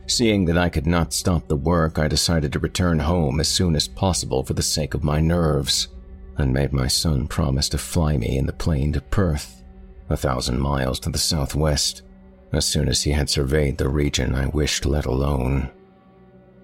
Seeing 0.07 0.45
that 0.47 0.59
I 0.59 0.69
could 0.69 0.87
not 0.87 1.13
stop 1.13 1.49
the 1.49 1.57
work, 1.57 1.99
I 1.99 2.09
decided 2.09 2.53
to 2.53 2.59
return 2.59 2.99
home 2.99 3.41
as 3.41 3.49
soon 3.49 3.77
as 3.77 3.89
possible 3.89 4.45
for 4.45 4.55
the 4.55 4.63
sake 4.63 4.95
of 4.95 5.05
my 5.05 5.21
nerves, 5.21 5.89
and 6.37 6.53
made 6.53 6.73
my 6.73 6.89
son 6.89 7.27
promise 7.27 7.69
to 7.71 7.79
fly 7.79 8.17
me 8.17 8.39
in 8.39 8.47
the 8.47 8.53
plane 8.53 8.93
to 8.93 9.01
Perth 9.01 9.64
a 10.09 10.17
thousand 10.17 10.61
miles 10.61 11.01
to 11.01 11.11
the 11.11 11.19
southwest, 11.19 12.03
as 12.53 12.65
soon 12.65 12.89
as 12.89 13.03
he 13.03 13.11
had 13.11 13.29
surveyed 13.31 13.79
the 13.79 13.89
region 13.89 14.35
I 14.35 14.47
wished 14.47 14.87
let 14.87 15.07
alone. 15.07 15.71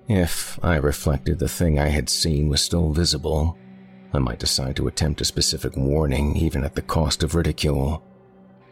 If, 0.08 0.58
I 0.62 0.76
reflected, 0.76 1.38
the 1.38 1.48
thing 1.48 1.78
I 1.78 1.88
had 1.88 2.08
seen 2.08 2.48
was 2.48 2.60
still 2.60 2.92
visible, 2.92 3.56
I 4.12 4.18
might 4.18 4.40
decide 4.40 4.76
to 4.76 4.88
attempt 4.88 5.20
a 5.20 5.24
specific 5.24 5.76
warning 5.76 6.36
even 6.36 6.64
at 6.64 6.74
the 6.74 6.82
cost 6.82 7.22
of 7.22 7.34
ridicule. 7.34 8.02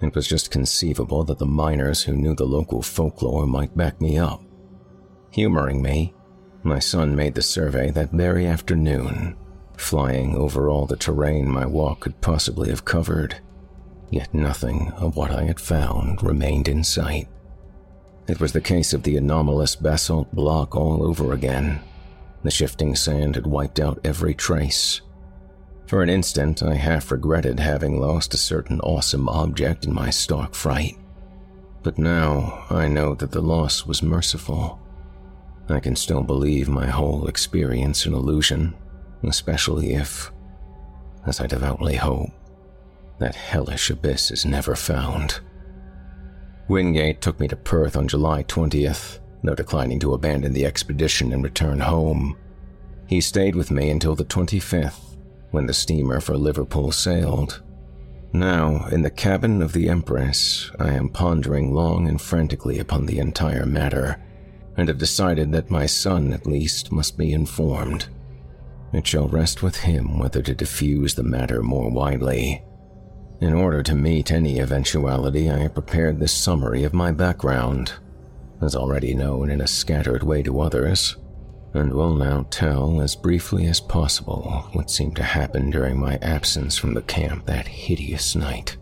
It 0.01 0.15
was 0.15 0.27
just 0.27 0.51
conceivable 0.51 1.25
that 1.25 1.39
the 1.39 1.47
miners 1.47 2.03
who 2.03 2.17
knew 2.17 2.35
the 2.35 2.45
local 2.45 2.83
folklore 2.83 3.47
might 3.47 3.77
back 3.77 4.01
me 4.01 4.19
up. 4.19 4.43
Humoring 5.31 5.83
me, 5.83 6.15
my 6.63 6.79
son 6.79 7.15
made 7.15 7.35
the 7.35 7.43
survey 7.43 7.91
that 7.91 8.11
very 8.11 8.47
afternoon, 8.47 9.37
flying 9.77 10.35
over 10.37 10.69
all 10.69 10.87
the 10.87 10.97
terrain 10.97 11.49
my 11.49 11.67
walk 11.67 12.01
could 12.01 12.21
possibly 12.21 12.69
have 12.71 12.85
covered. 12.85 13.41
Yet 14.11 14.33
nothing 14.33 14.93
of 14.97 15.17
what 15.17 15.31
I 15.31 15.45
had 15.45 15.61
found 15.61 16.23
remained 16.23 16.69
in 16.69 16.83
sight. 16.83 17.29
It 18.27 18.41
was 18.41 18.53
the 18.53 18.61
case 18.61 18.93
of 18.93 19.03
the 19.03 19.17
anomalous 19.17 19.77
basalt 19.77 20.35
block 20.35 20.75
all 20.75 21.03
over 21.03 21.33
again. 21.33 21.81
The 22.43 22.51
shifting 22.51 22.95
sand 22.95 23.35
had 23.35 23.47
wiped 23.47 23.81
out 23.81 24.01
every 24.05 24.35
trace. 24.35 25.01
For 25.87 26.03
an 26.03 26.11
instant, 26.11 26.63
I 26.63 26.75
half 26.75 27.11
regretted 27.11 27.59
having 27.59 27.99
lost 28.01 28.35
a 28.35 28.39
certain 28.39 28.81
awesome 28.81 29.29
object 29.29 29.87
in 29.87 29.95
my 29.95 30.11
stark 30.11 30.55
fright. 30.55 30.99
But 31.83 31.99
now 31.99 32.67
I 32.69 32.89
know 32.89 33.15
that 33.15 33.31
the 33.31 33.41
loss 33.41 33.87
was 33.87 34.03
merciful. 34.03 34.79
I 35.71 35.81
can 35.81 35.97
still 35.97 36.23
believe 36.23 36.69
my 36.69 36.87
whole 36.87 37.27
experience 37.27 38.05
an 38.05 38.13
illusion, 38.13 38.75
especially 39.23 39.95
if, 39.95 40.31
as 41.27 41.41
I 41.41 41.47
devoutly 41.47 41.97
hope, 41.97 42.31
that 43.19 43.35
hellish 43.35 43.91
abyss 43.91 44.31
is 44.31 44.47
never 44.47 44.75
found. 44.75 45.41
Wingate 46.69 47.21
took 47.21 47.41
me 47.41 47.49
to 47.49 47.57
Perth 47.57 47.97
on 47.97 48.09
July 48.09 48.43
20th, 48.45 49.21
though 49.43 49.55
declining 49.55 49.99
to 50.01 50.15
abandon 50.15 50.53
the 50.53 50.67
expedition 50.67 51.33
and 51.33 51.43
return 51.43 51.81
home. 51.81 52.37
He 53.07 53.21
stayed 53.21 53.57
with 53.57 53.71
me 53.71 53.91
until 53.91 54.15
the 54.15 54.25
25th, 54.25 55.17
when 55.51 55.67
the 55.67 55.73
steamer 55.73 56.21
for 56.21 56.37
Liverpool 56.37 56.93
sailed. 56.93 57.63
Now, 58.33 58.87
in 58.89 59.01
the 59.01 59.11
cabin 59.11 59.63
of 59.63 59.73
the 59.73 59.89
Empress, 59.89 60.71
I 60.79 60.93
am 60.93 61.09
pondering 61.09 61.73
long 61.73 62.07
and 62.07 62.21
frantically 62.21 62.79
upon 62.79 63.07
the 63.07 63.19
entire 63.19 63.65
matter, 63.65 64.23
and 64.77 64.89
have 64.89 64.99
decided 64.99 65.51
that 65.53 65.71
my 65.71 65.87
son, 65.87 66.35
at 66.35 66.47
least, 66.47 66.93
must 66.93 67.17
be 67.17 67.33
informed. 67.33 68.09
It 68.93 69.07
shall 69.07 69.29
rest 69.29 69.63
with 69.63 69.77
him 69.77 70.19
whether 70.19 70.43
to 70.43 70.55
diffuse 70.55 71.15
the 71.15 71.23
matter 71.23 71.63
more 71.63 71.91
widely. 71.91 72.63
In 73.41 73.55
order 73.55 73.85
to 73.85 73.95
meet 73.95 74.33
any 74.33 74.59
eventuality, 74.59 75.49
I 75.49 75.59
have 75.59 75.75
prepared 75.75 76.19
this 76.19 76.33
summary 76.33 76.83
of 76.83 76.93
my 76.93 77.13
background, 77.13 77.93
as 78.61 78.75
already 78.75 79.15
known 79.15 79.49
in 79.49 79.61
a 79.61 79.67
scattered 79.67 80.25
way 80.25 80.43
to 80.43 80.61
others, 80.61 81.17
and 81.73 81.93
will 81.93 82.15
now 82.15 82.47
tell 82.51 83.01
as 83.01 83.15
briefly 83.15 83.67
as 83.67 83.81
possible 83.81 84.69
what 84.73 84.91
seemed 84.91 85.15
to 85.17 85.23
happen 85.23 85.71
during 85.71 86.01
my 86.01 86.17
absence 86.21 86.77
from 86.77 86.95
the 86.95 87.03
camp 87.03 87.47
that 87.47 87.69
hideous 87.69 88.35
night. 88.35 88.77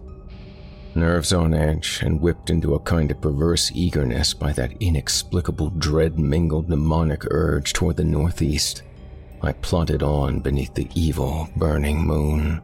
Nerves 0.95 1.35
on 1.35 1.53
edge 1.53 2.01
and 2.03 2.19
whipped 2.19 2.49
into 2.49 2.75
a 2.75 2.81
kind 2.81 3.11
of 3.11 3.21
perverse 3.21 3.71
eagerness 3.75 4.33
by 4.33 4.53
that 4.55 4.73
inexplicable 4.81 5.69
dread 5.69 6.19
mingled 6.19 6.71
mnemonic 6.71 7.27
urge 7.31 7.75
toward 7.75 7.99
the 7.99 8.05
northeast, 8.05 8.83
I 9.43 9.53
plodded 9.53 10.03
on 10.03 10.41
beneath 10.41 10.73
the 10.73 10.89
evil, 10.95 11.51
burning 11.57 11.99
moon. 11.99 12.63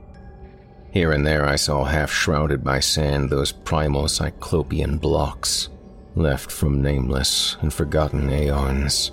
Here 0.92 1.12
and 1.12 1.26
there 1.26 1.46
I 1.46 1.56
saw 1.56 1.84
half 1.84 2.12
shrouded 2.12 2.62
by 2.62 2.80
sand 2.80 3.30
those 3.30 3.50
primal 3.50 4.08
cyclopean 4.08 4.98
blocks, 4.98 5.70
left 6.14 6.52
from 6.52 6.82
nameless 6.82 7.56
and 7.62 7.72
forgotten 7.72 8.28
aeons. 8.28 9.10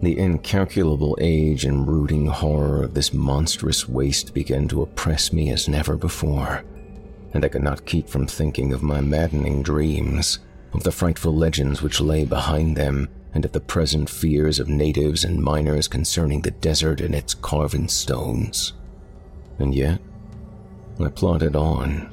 The 0.00 0.18
incalculable 0.18 1.18
age 1.20 1.66
and 1.66 1.84
brooding 1.84 2.26
horror 2.28 2.84
of 2.84 2.94
this 2.94 3.12
monstrous 3.12 3.86
waste 3.86 4.32
began 4.32 4.68
to 4.68 4.80
oppress 4.80 5.34
me 5.34 5.50
as 5.50 5.68
never 5.68 5.96
before, 5.96 6.64
and 7.34 7.44
I 7.44 7.48
could 7.48 7.62
not 7.62 7.84
keep 7.84 8.08
from 8.08 8.26
thinking 8.26 8.72
of 8.72 8.82
my 8.82 9.02
maddening 9.02 9.62
dreams, 9.62 10.38
of 10.72 10.82
the 10.82 10.92
frightful 10.92 11.34
legends 11.34 11.82
which 11.82 12.00
lay 12.00 12.24
behind 12.24 12.74
them, 12.74 13.10
and 13.34 13.44
of 13.44 13.52
the 13.52 13.60
present 13.60 14.08
fears 14.08 14.58
of 14.58 14.68
natives 14.70 15.24
and 15.24 15.42
miners 15.42 15.88
concerning 15.88 16.40
the 16.40 16.52
desert 16.52 17.02
and 17.02 17.14
its 17.14 17.34
carven 17.34 17.86
stones. 17.86 18.72
And 19.58 19.74
yet, 19.74 20.00
I 20.98 21.08
plodded 21.08 21.54
on, 21.54 22.10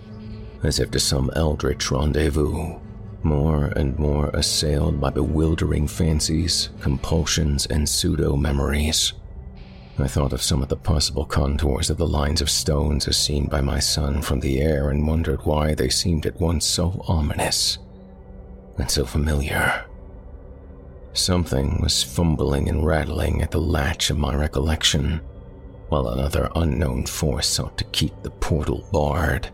as 0.61 0.79
if 0.79 0.91
to 0.91 0.99
some 0.99 1.31
eldritch 1.35 1.89
rendezvous, 1.89 2.79
more 3.23 3.65
and 3.67 3.97
more 3.97 4.29
assailed 4.33 4.99
by 4.99 5.09
bewildering 5.09 5.87
fancies, 5.87 6.69
compulsions, 6.81 7.65
and 7.65 7.87
pseudo 7.87 8.35
memories. 8.35 9.13
I 9.97 10.07
thought 10.07 10.33
of 10.33 10.41
some 10.41 10.61
of 10.61 10.69
the 10.69 10.75
possible 10.75 11.23
contours 11.23 11.89
of 11.89 11.97
the 11.97 12.07
lines 12.07 12.41
of 12.41 12.49
stones 12.49 13.07
as 13.07 13.15
seen 13.15 13.45
by 13.45 13.61
my 13.61 13.79
son 13.79 14.21
from 14.21 14.41
the 14.41 14.59
air 14.59 14.89
and 14.89 15.07
wondered 15.07 15.45
why 15.45 15.75
they 15.75 15.89
seemed 15.89 16.25
at 16.25 16.41
once 16.41 16.65
so 16.65 17.01
ominous 17.07 17.77
and 18.77 18.89
so 18.89 19.05
familiar. 19.05 19.85
Something 21.13 21.79
was 21.81 22.03
fumbling 22.03 22.67
and 22.67 22.85
rattling 22.85 23.41
at 23.41 23.51
the 23.51 23.61
latch 23.61 24.09
of 24.09 24.17
my 24.17 24.33
recollection 24.35 25.21
while 25.93 26.07
another 26.07 26.49
unknown 26.55 27.05
force 27.05 27.45
sought 27.45 27.77
to 27.77 27.83
keep 27.91 28.19
the 28.23 28.31
portal 28.31 28.83
barred. 28.91 29.47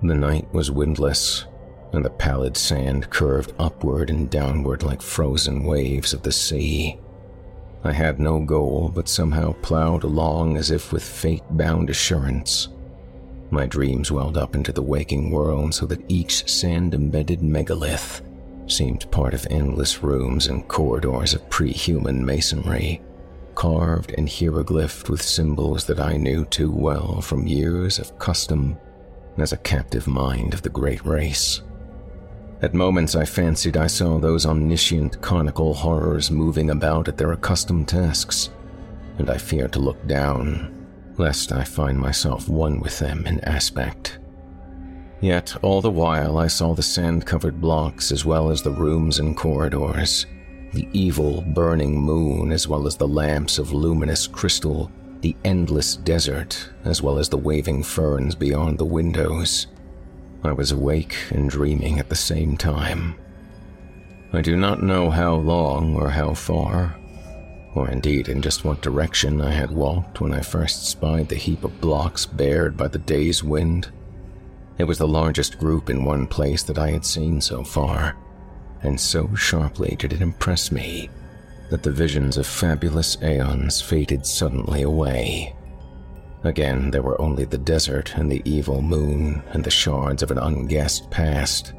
The 0.00 0.14
night 0.14 0.46
was 0.54 0.70
windless, 0.70 1.44
and 1.92 2.04
the 2.04 2.10
pallid 2.10 2.56
sand 2.56 3.10
curved 3.10 3.52
upward 3.58 4.10
and 4.10 4.30
downward 4.30 4.84
like 4.84 5.02
frozen 5.02 5.64
waves 5.64 6.14
of 6.14 6.22
the 6.22 6.30
sea. 6.30 7.00
I 7.82 7.90
had 7.90 8.20
no 8.20 8.38
goal, 8.38 8.92
but 8.94 9.08
somehow 9.08 9.54
plowed 9.54 10.04
along 10.04 10.56
as 10.56 10.70
if 10.70 10.92
with 10.92 11.02
fate 11.02 11.42
bound 11.50 11.90
assurance. 11.90 12.68
My 13.50 13.66
dreams 13.66 14.12
welled 14.12 14.38
up 14.38 14.54
into 14.54 14.70
the 14.70 14.82
waking 14.82 15.32
world 15.32 15.74
so 15.74 15.84
that 15.86 16.08
each 16.08 16.48
sand 16.48 16.94
embedded 16.94 17.42
megalith 17.42 18.22
seemed 18.68 19.10
part 19.10 19.34
of 19.34 19.48
endless 19.50 20.00
rooms 20.00 20.46
and 20.46 20.68
corridors 20.68 21.34
of 21.34 21.50
pre 21.50 21.72
human 21.72 22.24
masonry 22.24 23.02
carved 23.60 24.14
and 24.16 24.26
hieroglyphed 24.26 25.10
with 25.10 25.20
symbols 25.20 25.84
that 25.84 26.00
I 26.00 26.16
knew 26.16 26.46
too 26.46 26.72
well 26.72 27.20
from 27.20 27.46
years 27.46 27.98
of 27.98 28.18
custom 28.18 28.78
as 29.36 29.52
a 29.52 29.58
captive 29.58 30.06
mind 30.06 30.54
of 30.54 30.62
the 30.62 30.70
great 30.70 31.04
race. 31.04 31.60
At 32.62 32.72
moments, 32.72 33.14
I 33.14 33.26
fancied 33.26 33.76
I 33.76 33.86
saw 33.86 34.18
those 34.18 34.46
omniscient 34.46 35.20
conical 35.20 35.74
horrors 35.74 36.30
moving 36.30 36.70
about 36.70 37.06
at 37.06 37.18
their 37.18 37.32
accustomed 37.32 37.86
tasks, 37.86 38.48
and 39.18 39.28
I 39.28 39.36
feared 39.36 39.74
to 39.74 39.78
look 39.78 40.06
down, 40.06 40.86
lest 41.18 41.52
I 41.52 41.62
find 41.62 41.98
myself 41.98 42.48
one 42.48 42.80
with 42.80 42.98
them 42.98 43.26
in 43.26 43.40
aspect. 43.40 44.20
Yet, 45.20 45.54
all 45.60 45.82
the 45.82 45.90
while, 45.90 46.38
I 46.38 46.46
saw 46.46 46.72
the 46.74 46.82
sand 46.82 47.26
covered 47.26 47.60
blocks 47.60 48.10
as 48.10 48.24
well 48.24 48.50
as 48.50 48.62
the 48.62 48.70
rooms 48.70 49.18
and 49.18 49.36
corridors 49.36 50.24
the 50.72 50.88
evil, 50.92 51.42
burning 51.42 52.00
moon, 52.00 52.52
as 52.52 52.68
well 52.68 52.86
as 52.86 52.96
the 52.96 53.08
lamps 53.08 53.58
of 53.58 53.72
luminous 53.72 54.26
crystal, 54.26 54.90
the 55.20 55.36
endless 55.44 55.96
desert, 55.96 56.70
as 56.84 57.02
well 57.02 57.18
as 57.18 57.28
the 57.28 57.36
waving 57.36 57.82
ferns 57.82 58.34
beyond 58.34 58.78
the 58.78 58.84
windows. 58.84 59.66
I 60.44 60.52
was 60.52 60.72
awake 60.72 61.16
and 61.30 61.50
dreaming 61.50 61.98
at 61.98 62.08
the 62.08 62.14
same 62.14 62.56
time. 62.56 63.16
I 64.32 64.40
do 64.40 64.56
not 64.56 64.82
know 64.82 65.10
how 65.10 65.34
long 65.34 65.96
or 65.96 66.08
how 66.10 66.34
far, 66.34 66.96
or 67.74 67.90
indeed 67.90 68.28
in 68.28 68.40
just 68.40 68.64
what 68.64 68.80
direction 68.80 69.40
I 69.40 69.50
had 69.50 69.70
walked 69.70 70.20
when 70.20 70.32
I 70.32 70.40
first 70.40 70.86
spied 70.88 71.28
the 71.28 71.34
heap 71.34 71.64
of 71.64 71.80
blocks 71.80 72.26
bared 72.26 72.76
by 72.76 72.88
the 72.88 72.98
day's 72.98 73.42
wind. 73.42 73.90
It 74.78 74.84
was 74.84 74.98
the 74.98 75.08
largest 75.08 75.58
group 75.58 75.90
in 75.90 76.04
one 76.04 76.26
place 76.26 76.62
that 76.62 76.78
I 76.78 76.90
had 76.90 77.04
seen 77.04 77.40
so 77.40 77.64
far 77.64 78.16
and 78.82 79.00
so 79.00 79.34
sharply 79.34 79.96
did 79.98 80.12
it 80.12 80.22
impress 80.22 80.72
me 80.72 81.08
that 81.70 81.82
the 81.82 81.90
visions 81.90 82.36
of 82.36 82.46
fabulous 82.46 83.16
aeons 83.22 83.80
faded 83.80 84.26
suddenly 84.26 84.82
away. 84.82 85.54
Again, 86.42 86.90
there 86.90 87.02
were 87.02 87.20
only 87.20 87.44
the 87.44 87.58
desert 87.58 88.16
and 88.16 88.30
the 88.30 88.42
evil 88.44 88.82
moon 88.82 89.42
and 89.50 89.62
the 89.62 89.70
shards 89.70 90.22
of 90.22 90.30
an 90.30 90.38
unguessed 90.38 91.10
past. 91.10 91.74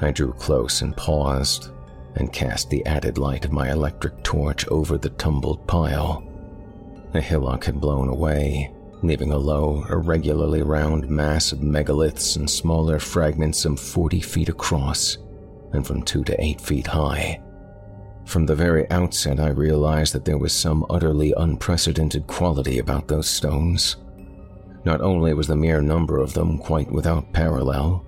I 0.00 0.10
drew 0.10 0.32
close 0.32 0.82
and 0.82 0.96
paused, 0.96 1.70
and 2.16 2.32
cast 2.32 2.68
the 2.68 2.84
added 2.86 3.16
light 3.18 3.44
of 3.44 3.52
my 3.52 3.70
electric 3.70 4.22
torch 4.22 4.66
over 4.68 4.98
the 4.98 5.10
tumbled 5.10 5.66
pile. 5.66 6.24
The 7.12 7.20
hillock 7.20 7.64
had 7.64 7.80
blown 7.80 8.08
away, 8.08 8.72
leaving 9.02 9.30
a 9.30 9.38
low, 9.38 9.84
irregularly 9.88 10.62
round 10.62 11.08
mass 11.08 11.52
of 11.52 11.60
megaliths 11.60 12.36
and 12.36 12.50
smaller 12.50 12.98
fragments 12.98 13.60
some 13.60 13.76
forty 13.76 14.20
feet 14.20 14.48
across 14.48 15.16
and 15.72 15.86
from 15.86 16.02
two 16.02 16.24
to 16.24 16.42
eight 16.42 16.60
feet 16.60 16.86
high. 16.86 17.40
From 18.24 18.44
the 18.44 18.54
very 18.54 18.90
outset, 18.90 19.40
I 19.40 19.48
realized 19.48 20.12
that 20.14 20.24
there 20.24 20.38
was 20.38 20.52
some 20.52 20.84
utterly 20.90 21.32
unprecedented 21.36 22.26
quality 22.26 22.78
about 22.78 23.08
those 23.08 23.26
stones. 23.26 23.96
Not 24.84 25.00
only 25.00 25.32
was 25.34 25.46
the 25.46 25.56
mere 25.56 25.80
number 25.80 26.18
of 26.18 26.34
them 26.34 26.58
quite 26.58 26.90
without 26.90 27.32
parallel, 27.32 28.04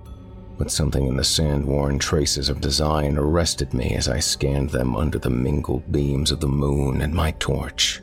but 0.58 0.70
something 0.70 1.06
in 1.06 1.16
the 1.16 1.24
sand 1.24 1.64
worn 1.64 1.98
traces 1.98 2.50
of 2.50 2.60
design 2.60 3.16
arrested 3.16 3.72
me 3.72 3.94
as 3.94 4.10
I 4.10 4.20
scanned 4.20 4.68
them 4.68 4.94
under 4.94 5.18
the 5.18 5.30
mingled 5.30 5.90
beams 5.90 6.30
of 6.30 6.40
the 6.40 6.48
moon 6.48 7.00
and 7.00 7.14
my 7.14 7.30
torch. 7.38 8.02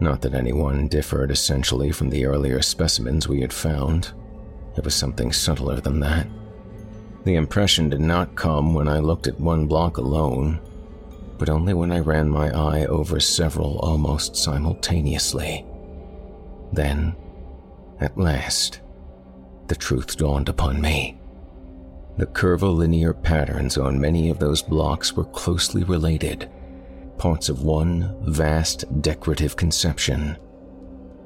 Not 0.00 0.22
that 0.22 0.34
anyone 0.34 0.88
differed 0.88 1.30
essentially 1.30 1.92
from 1.92 2.08
the 2.08 2.24
earlier 2.24 2.62
specimens 2.62 3.28
we 3.28 3.42
had 3.42 3.52
found, 3.52 4.12
it 4.76 4.84
was 4.84 4.94
something 4.94 5.32
subtler 5.32 5.80
than 5.82 6.00
that. 6.00 6.26
The 7.26 7.34
impression 7.34 7.88
did 7.88 8.00
not 8.00 8.36
come 8.36 8.72
when 8.72 8.86
I 8.86 9.00
looked 9.00 9.26
at 9.26 9.40
one 9.40 9.66
block 9.66 9.96
alone, 9.96 10.60
but 11.38 11.48
only 11.48 11.74
when 11.74 11.90
I 11.90 11.98
ran 11.98 12.28
my 12.28 12.50
eye 12.50 12.86
over 12.86 13.18
several 13.18 13.80
almost 13.80 14.36
simultaneously. 14.36 15.66
Then, 16.72 17.16
at 17.98 18.16
last, 18.16 18.78
the 19.66 19.74
truth 19.74 20.16
dawned 20.16 20.48
upon 20.48 20.80
me. 20.80 21.18
The 22.16 22.26
curvilinear 22.26 23.12
patterns 23.12 23.76
on 23.76 24.00
many 24.00 24.28
of 24.30 24.38
those 24.38 24.62
blocks 24.62 25.14
were 25.14 25.24
closely 25.24 25.82
related, 25.82 26.48
parts 27.18 27.48
of 27.48 27.64
one 27.64 28.14
vast 28.22 28.84
decorative 29.02 29.56
conception. 29.56 30.36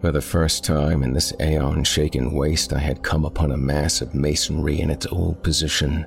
For 0.01 0.13
the 0.13 0.23
first 0.23 0.65
time 0.65 1.03
in 1.03 1.13
this 1.13 1.35
aeon 1.41 1.85
shaken 1.85 2.33
waste, 2.33 2.73
I 2.73 2.79
had 2.79 3.03
come 3.03 3.27
upon 3.27 3.53
a 3.53 3.57
mass 3.59 4.01
of 4.01 4.15
masonry 4.15 4.81
in 4.81 4.89
its 4.89 5.07
old 5.07 5.43
position. 5.43 6.07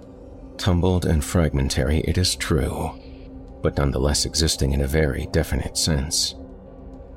Tumbled 0.57 1.05
and 1.05 1.23
fragmentary, 1.23 1.99
it 1.99 2.17
is 2.17 2.35
true, 2.35 2.99
but 3.61 3.77
nonetheless 3.77 4.25
existing 4.25 4.71
in 4.71 4.81
a 4.81 4.87
very 4.87 5.27
definite 5.31 5.77
sense. 5.77 6.33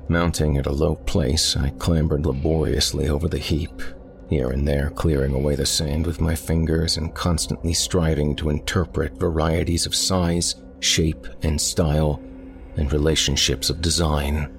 Mounting 0.07 0.57
at 0.57 0.67
a 0.67 0.71
low 0.71 0.95
place, 0.95 1.57
I 1.57 1.71
clambered 1.71 2.27
laboriously 2.27 3.09
over 3.09 3.27
the 3.27 3.39
heap, 3.39 3.81
here 4.29 4.51
and 4.51 4.67
there 4.67 4.91
clearing 4.91 5.33
away 5.33 5.55
the 5.55 5.65
sand 5.65 6.05
with 6.05 6.21
my 6.21 6.35
fingers 6.35 6.97
and 6.97 7.13
constantly 7.15 7.73
striving 7.73 8.35
to 8.35 8.49
interpret 8.49 9.17
varieties 9.17 9.87
of 9.87 9.95
size, 9.95 10.55
shape, 10.79 11.25
and 11.41 11.59
style, 11.59 12.21
and 12.75 12.93
relationships 12.93 13.71
of 13.71 13.81
design. 13.81 14.56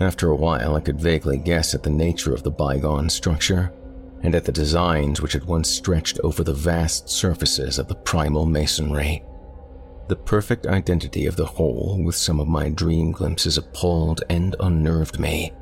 After 0.00 0.30
a 0.30 0.36
while, 0.36 0.76
I 0.76 0.80
could 0.80 1.00
vaguely 1.00 1.38
guess 1.38 1.74
at 1.74 1.82
the 1.82 1.90
nature 1.90 2.32
of 2.32 2.44
the 2.44 2.50
bygone 2.50 3.10
structure 3.10 3.72
and 4.22 4.34
at 4.34 4.44
the 4.44 4.52
designs 4.52 5.20
which 5.20 5.32
had 5.32 5.44
once 5.44 5.68
stretched 5.68 6.20
over 6.22 6.44
the 6.44 6.54
vast 6.54 7.08
surfaces 7.08 7.78
of 7.78 7.88
the 7.88 7.94
primal 7.94 8.46
masonry. 8.46 9.24
The 10.08 10.16
perfect 10.16 10.66
identity 10.66 11.26
of 11.26 11.36
the 11.36 11.46
whole, 11.46 12.00
with 12.02 12.14
some 12.14 12.40
of 12.40 12.48
my 12.48 12.68
dream 12.70 13.12
glimpses, 13.12 13.58
appalled 13.58 14.22
and 14.30 14.56
unnerved 14.60 15.20
me. 15.20 15.52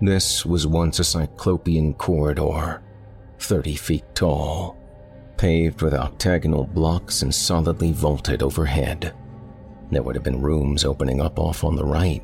This 0.00 0.44
was 0.44 0.66
once 0.66 0.98
a 0.98 1.04
cyclopean 1.04 1.94
corridor, 1.94 2.82
30 3.38 3.76
feet 3.76 4.04
tall, 4.14 4.76
paved 5.36 5.82
with 5.82 5.94
octagonal 5.94 6.64
blocks 6.64 7.22
and 7.22 7.34
solidly 7.34 7.92
vaulted 7.92 8.42
overhead. 8.42 9.14
There 9.90 10.02
would 10.02 10.16
have 10.16 10.24
been 10.24 10.42
rooms 10.42 10.84
opening 10.84 11.20
up 11.20 11.38
off 11.38 11.62
on 11.62 11.76
the 11.76 11.84
right, 11.84 12.22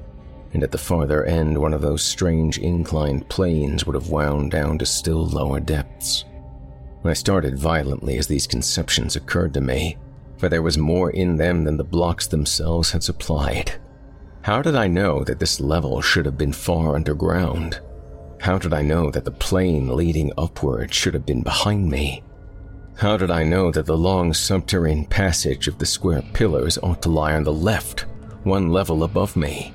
and 0.53 0.62
at 0.62 0.72
the 0.72 0.78
farther 0.78 1.24
end, 1.24 1.57
one 1.59 1.72
of 1.72 1.80
those 1.80 2.03
strange 2.03 2.59
inclined 2.59 3.28
planes 3.28 3.86
would 3.86 3.94
have 3.94 4.11
wound 4.11 4.51
down 4.51 4.78
to 4.78 4.86
still 4.86 5.26
lower 5.26 5.61
depths. 5.61 6.24
I 7.05 7.14
started 7.14 7.59
violently 7.59 8.18
as 8.18 8.26
these 8.26 8.46
conceptions 8.46 9.16
occurred 9.16 9.55
to 9.55 9.61
me, 9.61 9.96
for 10.36 10.48
there 10.48 10.62
was 10.62 10.76
more 10.76 11.11
in 11.11 11.36
them 11.36 11.64
than 11.64 11.76
the 11.76 11.84
blocks 11.84 12.26
themselves 12.26 12.90
had 12.90 13.03
supplied. 13.03 13.72
How 14.42 14.62
did 14.62 14.74
I 14.74 14.86
know 14.86 15.22
that 15.24 15.38
this 15.38 15.61
level 15.61 16.01
should 16.01 16.26
have 16.26 16.38
been 16.38 16.53
far 16.53 16.94
underground? 16.94 17.80
How 18.40 18.59
did 18.59 18.72
I 18.72 18.82
know 18.82 19.11
that 19.11 19.24
the 19.24 19.30
plane 19.30 19.94
leading 19.94 20.32
upward 20.38 20.92
should 20.92 21.14
have 21.14 21.26
been 21.26 21.42
behind 21.42 21.90
me? 21.90 22.22
How 22.96 23.16
did 23.16 23.30
I 23.30 23.44
know 23.44 23.70
that 23.70 23.86
the 23.86 23.96
long 23.96 24.34
subterranean 24.34 25.07
passage 25.07 25.68
of 25.68 25.78
the 25.78 25.86
square 25.86 26.22
pillars 26.32 26.78
ought 26.78 27.01
to 27.03 27.11
lie 27.11 27.34
on 27.34 27.44
the 27.44 27.53
left, 27.53 28.07
one 28.44 28.70
level 28.70 29.05
above 29.05 29.36
me? 29.36 29.72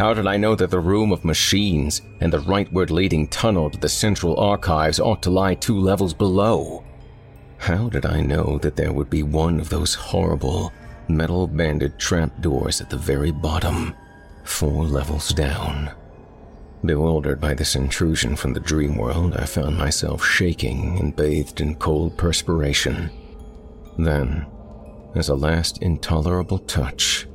How 0.00 0.14
did 0.14 0.26
I 0.26 0.38
know 0.38 0.54
that 0.54 0.70
the 0.70 0.80
room 0.80 1.12
of 1.12 1.26
machines 1.26 2.00
and 2.20 2.32
the 2.32 2.38
rightward 2.38 2.88
leading 2.88 3.28
tunnel 3.28 3.68
to 3.68 3.78
the 3.78 3.90
central 3.90 4.40
archives 4.40 4.98
ought 4.98 5.22
to 5.24 5.30
lie 5.30 5.54
two 5.54 5.78
levels 5.78 6.14
below? 6.14 6.82
How 7.58 7.90
did 7.90 8.06
I 8.06 8.22
know 8.22 8.56
that 8.62 8.76
there 8.76 8.94
would 8.94 9.10
be 9.10 9.22
one 9.22 9.60
of 9.60 9.68
those 9.68 9.94
horrible, 9.94 10.72
metal 11.06 11.46
banded 11.46 11.98
trap 11.98 12.40
doors 12.40 12.80
at 12.80 12.88
the 12.88 12.96
very 12.96 13.30
bottom, 13.30 13.94
four 14.42 14.86
levels 14.86 15.34
down? 15.34 15.90
Bewildered 16.82 17.38
by 17.38 17.52
this 17.52 17.76
intrusion 17.76 18.36
from 18.36 18.54
the 18.54 18.60
dream 18.60 18.96
world, 18.96 19.36
I 19.36 19.44
found 19.44 19.76
myself 19.76 20.24
shaking 20.24 20.98
and 20.98 21.14
bathed 21.14 21.60
in 21.60 21.74
cold 21.74 22.16
perspiration. 22.16 23.10
Then, 23.98 24.46
as 25.14 25.28
a 25.28 25.34
last 25.34 25.82
intolerable 25.82 26.60
touch, 26.60 27.26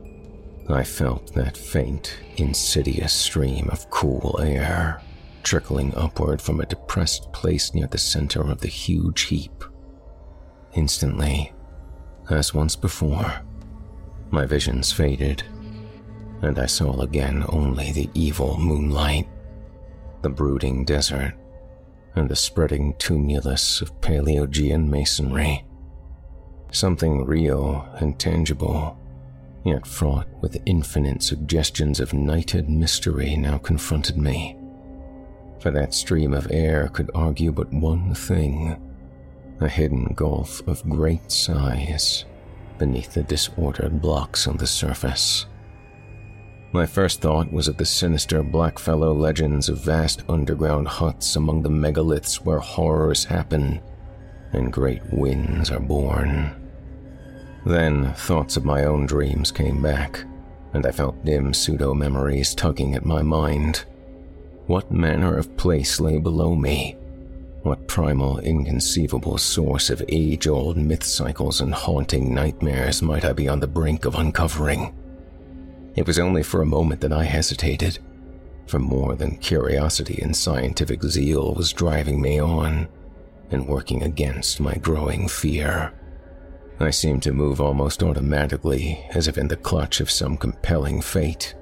I 0.67 0.83
felt 0.83 1.33
that 1.33 1.55
faint, 1.55 2.17
insidious 2.37 3.13
stream 3.13 3.69
of 3.69 3.89
cool 3.89 4.39
air 4.41 5.01
trickling 5.45 5.93
upward 5.95 6.41
from 6.41 6.59
a 6.59 6.65
depressed 6.65 7.31
place 7.31 7.73
near 7.75 7.85
the 7.85 7.99
center 7.99 8.41
of 8.41 8.61
the 8.61 8.67
huge 8.67 9.21
heap. 9.21 9.63
Instantly, 10.73 11.53
as 12.31 12.53
once 12.53 12.75
before, 12.75 13.41
my 14.31 14.45
visions 14.47 14.91
faded, 14.91 15.43
and 16.41 16.57
I 16.57 16.65
saw 16.65 16.99
again 17.01 17.45
only 17.49 17.91
the 17.91 18.09
evil 18.15 18.57
moonlight, 18.57 19.27
the 20.23 20.29
brooding 20.29 20.83
desert, 20.83 21.35
and 22.15 22.27
the 22.27 22.35
spreading 22.35 22.95
tumulus 22.97 23.81
of 23.81 24.01
Paleogean 24.01 24.89
masonry. 24.89 25.63
Something 26.71 27.23
real 27.23 27.87
and 27.99 28.17
tangible, 28.19 28.97
yet 29.65 29.85
fraught 29.85 30.27
with 30.41 30.61
infinite 30.65 31.23
suggestions 31.23 31.99
of 31.99 32.13
nighted 32.13 32.69
mystery, 32.69 33.35
now 33.35 33.57
confronted 33.57 34.15
me. 34.15 34.57
For 35.59 35.71
that 35.71 35.93
stream 35.93 36.33
of 36.33 36.51
air 36.51 36.87
could 36.89 37.09
argue 37.15 37.51
but 37.51 37.73
one 37.73 38.13
thing 38.13 38.79
a 39.61 39.67
hidden 39.67 40.13
gulf 40.15 40.65
of 40.67 40.87
great 40.89 41.31
size 41.31 42.25
beneath 42.77 43.13
the 43.13 43.23
disordered 43.23 44.01
blocks 44.01 44.47
on 44.47 44.57
the 44.57 44.67
surface. 44.67 45.45
My 46.73 46.85
first 46.85 47.21
thought 47.21 47.53
was 47.53 47.69
of 47.69 47.77
the 47.77 47.85
sinister 47.85 48.43
Blackfellow 48.43 49.17
legends 49.17 49.69
of 49.69 49.79
vast 49.79 50.23
underground 50.27 50.89
huts 50.89 51.37
among 51.37 51.63
the 51.63 51.69
megaliths 51.69 52.43
where 52.43 52.59
horrors 52.59 53.23
happen 53.23 53.81
and 54.51 54.73
great 54.73 55.01
winds 55.11 55.71
are 55.71 55.79
born. 55.79 56.64
Then 57.65 58.13
thoughts 58.13 58.57
of 58.57 58.65
my 58.65 58.85
own 58.85 59.07
dreams 59.07 59.51
came 59.51 59.81
back, 59.81 60.23
and 60.73 60.85
I 60.85 60.91
felt 60.91 61.25
dim 61.25 61.51
pseudo 61.51 61.95
memories 61.95 62.53
tugging 62.53 62.93
at 62.93 63.05
my 63.05 63.23
mind. 63.23 63.85
What 64.67 64.91
manner 64.91 65.35
of 65.35 65.57
place 65.57 65.99
lay 65.99 66.19
below 66.19 66.55
me? 66.55 66.95
What 67.63 67.87
primal, 67.87 68.37
inconceivable 68.39 69.39
source 69.39 69.89
of 69.89 70.03
age 70.09 70.45
old 70.45 70.77
myth 70.77 71.03
cycles 71.03 71.61
and 71.61 71.73
haunting 71.73 72.35
nightmares 72.35 73.01
might 73.01 73.25
I 73.25 73.33
be 73.33 73.47
on 73.47 73.59
the 73.59 73.67
brink 73.67 74.05
of 74.05 74.13
uncovering? 74.13 74.93
It 75.95 76.05
was 76.05 76.19
only 76.19 76.43
for 76.43 76.61
a 76.61 76.67
moment 76.67 77.01
that 77.01 77.13
I 77.13 77.23
hesitated, 77.23 77.97
for 78.67 78.77
more 78.77 79.15
than 79.15 79.37
curiosity 79.37 80.21
and 80.21 80.35
scientific 80.35 81.01
zeal 81.03 81.55
was 81.55 81.73
driving 81.73 82.21
me 82.21 82.39
on 82.39 82.87
and 83.49 83.67
working 83.67 84.03
against 84.03 84.59
my 84.59 84.75
growing 84.75 85.27
fear. 85.27 85.93
I 86.79 86.89
seemed 86.89 87.23
to 87.23 87.31
move 87.31 87.61
almost 87.61 88.03
automatically, 88.03 89.05
as 89.11 89.27
if 89.27 89.37
in 89.37 89.47
the 89.47 89.55
clutch 89.55 90.01
of 90.01 90.11
some 90.11 90.35
compelling 90.35 91.01
fate. 91.01 91.55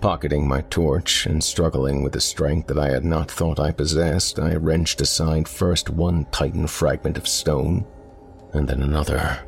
Pocketing 0.00 0.48
my 0.48 0.62
torch 0.62 1.26
and 1.26 1.44
struggling 1.44 2.02
with 2.02 2.16
a 2.16 2.20
strength 2.20 2.68
that 2.68 2.78
I 2.78 2.88
had 2.88 3.04
not 3.04 3.30
thought 3.30 3.60
I 3.60 3.70
possessed, 3.70 4.38
I 4.38 4.54
wrenched 4.56 5.02
aside 5.02 5.46
first 5.46 5.90
one 5.90 6.24
titan 6.32 6.66
fragment 6.66 7.18
of 7.18 7.28
stone, 7.28 7.84
and 8.54 8.66
then 8.66 8.82
another, 8.82 9.40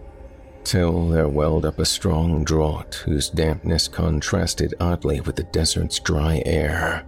till 0.63 1.09
there 1.09 1.29
welled 1.29 1.65
up 1.65 1.79
a 1.79 1.87
strong 1.87 2.45
draught 2.45 2.97
whose 2.97 3.31
dampness 3.31 3.89
contrasted 3.89 4.75
oddly 4.79 5.23
with 5.23 5.37
the 5.37 5.45
desert's 5.45 5.99
dry 5.99 6.43
air. 6.45 7.07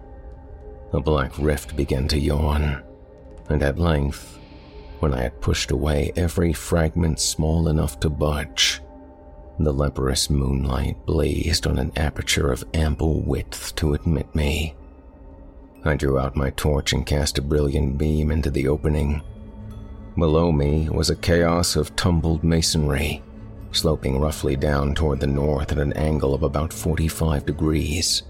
A 0.91 0.99
black 0.99 1.37
rift 1.37 1.75
began 1.75 2.07
to 2.07 2.19
yawn, 2.19 2.81
and 3.49 3.61
at 3.61 3.77
length, 3.77 4.34
when 4.99 5.13
I 5.13 5.23
had 5.23 5.41
pushed 5.41 5.71
away 5.71 6.11
every 6.15 6.53
fragment 6.53 7.19
small 7.19 7.67
enough 7.67 7.99
to 8.01 8.09
budge, 8.09 8.81
the 9.59 9.73
leprous 9.73 10.29
moonlight 10.29 11.05
blazed 11.05 11.65
on 11.65 11.79
an 11.79 11.91
aperture 11.95 12.51
of 12.51 12.65
ample 12.73 13.21
width 13.21 13.75
to 13.75 13.93
admit 13.93 14.33
me. 14.35 14.75
I 15.83 15.95
drew 15.95 16.19
out 16.19 16.35
my 16.35 16.49
torch 16.51 16.93
and 16.93 17.05
cast 17.05 17.37
a 17.37 17.41
brilliant 17.41 17.97
beam 17.97 18.31
into 18.31 18.49
the 18.49 18.67
opening. 18.67 19.21
Below 20.17 20.51
me 20.51 20.89
was 20.89 21.09
a 21.09 21.15
chaos 21.15 21.75
of 21.75 21.95
tumbled 21.95 22.43
masonry, 22.43 23.21
sloping 23.71 24.19
roughly 24.19 24.55
down 24.55 24.95
toward 24.95 25.19
the 25.19 25.27
north 25.27 25.71
at 25.71 25.77
an 25.77 25.93
angle 25.93 26.33
of 26.33 26.43
about 26.43 26.73
45 26.73 27.45
degrees, 27.45 28.23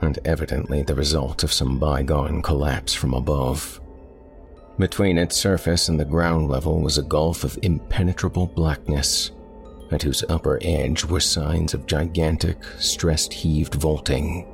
and 0.00 0.18
evidently 0.24 0.82
the 0.82 0.94
result 0.94 1.42
of 1.42 1.52
some 1.52 1.78
bygone 1.78 2.42
collapse 2.42 2.92
from 2.92 3.14
above. 3.14 3.80
Between 4.80 5.18
its 5.18 5.36
surface 5.36 5.90
and 5.90 6.00
the 6.00 6.06
ground 6.06 6.48
level 6.48 6.80
was 6.80 6.96
a 6.96 7.02
gulf 7.02 7.44
of 7.44 7.58
impenetrable 7.60 8.46
blackness, 8.46 9.30
at 9.90 10.02
whose 10.02 10.24
upper 10.30 10.58
edge 10.62 11.04
were 11.04 11.20
signs 11.20 11.74
of 11.74 11.86
gigantic, 11.86 12.56
stressed 12.78 13.34
heaved 13.34 13.74
vaulting. 13.74 14.46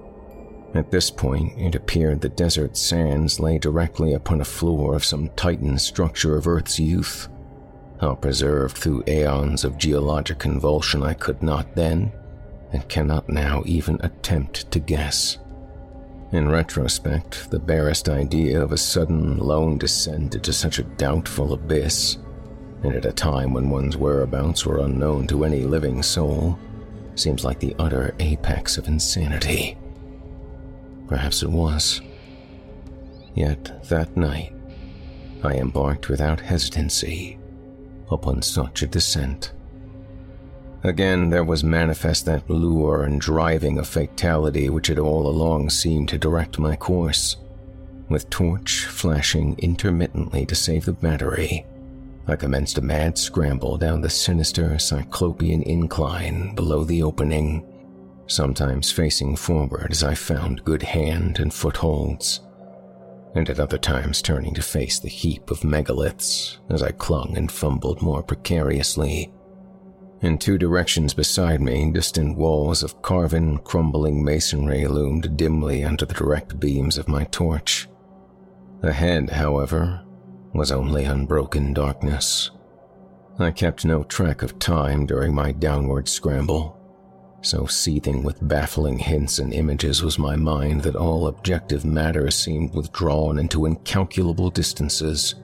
At 0.74 0.90
this 0.90 1.12
point, 1.12 1.56
it 1.56 1.76
appeared 1.76 2.20
the 2.20 2.28
desert 2.28 2.76
sands 2.76 3.38
lay 3.38 3.58
directly 3.58 4.14
upon 4.14 4.40
a 4.40 4.44
floor 4.44 4.96
of 4.96 5.04
some 5.04 5.30
titan 5.36 5.78
structure 5.78 6.36
of 6.36 6.48
Earth's 6.48 6.80
youth. 6.80 7.28
How 8.00 8.16
preserved 8.16 8.76
through 8.76 9.04
aeons 9.06 9.64
of 9.64 9.78
geologic 9.78 10.40
convulsion 10.40 11.04
I 11.04 11.14
could 11.14 11.40
not 11.40 11.76
then, 11.76 12.10
and 12.72 12.88
cannot 12.88 13.28
now 13.28 13.62
even 13.64 14.00
attempt 14.02 14.72
to 14.72 14.80
guess. 14.80 15.38
In 16.36 16.50
retrospect, 16.50 17.50
the 17.50 17.58
barest 17.58 18.10
idea 18.10 18.62
of 18.62 18.70
a 18.70 18.76
sudden, 18.76 19.38
lone 19.38 19.78
descent 19.78 20.34
into 20.34 20.52
such 20.52 20.78
a 20.78 20.82
doubtful 20.82 21.54
abyss, 21.54 22.18
and 22.82 22.94
at 22.94 23.06
a 23.06 23.12
time 23.12 23.54
when 23.54 23.70
one's 23.70 23.96
whereabouts 23.96 24.66
were 24.66 24.80
unknown 24.80 25.26
to 25.28 25.44
any 25.44 25.62
living 25.62 26.02
soul, 26.02 26.58
seems 27.14 27.42
like 27.42 27.58
the 27.58 27.74
utter 27.78 28.14
apex 28.20 28.76
of 28.76 28.86
insanity. 28.86 29.78
Perhaps 31.08 31.42
it 31.42 31.48
was. 31.48 32.02
Yet 33.34 33.88
that 33.88 34.14
night, 34.14 34.52
I 35.42 35.54
embarked 35.54 36.10
without 36.10 36.40
hesitancy 36.40 37.38
upon 38.10 38.42
such 38.42 38.82
a 38.82 38.86
descent. 38.86 39.54
Again, 40.86 41.30
there 41.30 41.42
was 41.42 41.64
manifest 41.64 42.26
that 42.26 42.48
lure 42.48 43.02
and 43.02 43.20
driving 43.20 43.76
of 43.76 43.88
fatality 43.88 44.70
which 44.70 44.86
had 44.86 45.00
all 45.00 45.26
along 45.26 45.70
seemed 45.70 46.08
to 46.10 46.18
direct 46.18 46.60
my 46.60 46.76
course. 46.76 47.38
With 48.08 48.30
torch 48.30 48.84
flashing 48.84 49.58
intermittently 49.58 50.46
to 50.46 50.54
save 50.54 50.84
the 50.84 50.92
battery, 50.92 51.66
I 52.28 52.36
commenced 52.36 52.78
a 52.78 52.82
mad 52.82 53.18
scramble 53.18 53.76
down 53.76 54.00
the 54.00 54.08
sinister 54.08 54.78
cyclopean 54.78 55.62
incline 55.62 56.54
below 56.54 56.84
the 56.84 57.02
opening, 57.02 57.66
sometimes 58.28 58.92
facing 58.92 59.34
forward 59.34 59.88
as 59.90 60.04
I 60.04 60.14
found 60.14 60.64
good 60.64 60.84
hand 60.84 61.40
and 61.40 61.52
footholds, 61.52 62.42
and 63.34 63.50
at 63.50 63.58
other 63.58 63.78
times 63.78 64.22
turning 64.22 64.54
to 64.54 64.62
face 64.62 65.00
the 65.00 65.08
heap 65.08 65.50
of 65.50 65.64
megaliths 65.64 66.58
as 66.70 66.80
I 66.80 66.92
clung 66.92 67.36
and 67.36 67.50
fumbled 67.50 68.02
more 68.02 68.22
precariously 68.22 69.32
in 70.22 70.38
two 70.38 70.56
directions 70.56 71.12
beside 71.12 71.60
me, 71.60 71.90
distant 71.90 72.36
walls 72.36 72.82
of 72.82 73.02
carven, 73.02 73.58
crumbling 73.58 74.24
masonry 74.24 74.86
loomed 74.86 75.36
dimly 75.36 75.84
under 75.84 76.06
the 76.06 76.14
direct 76.14 76.58
beams 76.58 76.96
of 76.96 77.08
my 77.08 77.24
torch. 77.24 77.88
Ahead, 78.82 79.30
however, 79.30 80.02
was 80.54 80.72
only 80.72 81.04
unbroken 81.04 81.74
darkness. 81.74 82.50
I 83.38 83.50
kept 83.50 83.84
no 83.84 84.04
track 84.04 84.42
of 84.42 84.58
time 84.58 85.04
during 85.04 85.34
my 85.34 85.52
downward 85.52 86.08
scramble. 86.08 86.80
So 87.42 87.66
seething 87.66 88.22
with 88.22 88.48
baffling 88.48 88.98
hints 88.98 89.38
and 89.38 89.52
images 89.52 90.02
was 90.02 90.18
my 90.18 90.34
mind 90.34 90.82
that 90.82 90.96
all 90.96 91.28
objective 91.28 91.84
matter 91.84 92.30
seemed 92.30 92.74
withdrawn 92.74 93.38
into 93.38 93.66
incalculable 93.66 94.48
distances. 94.50 95.34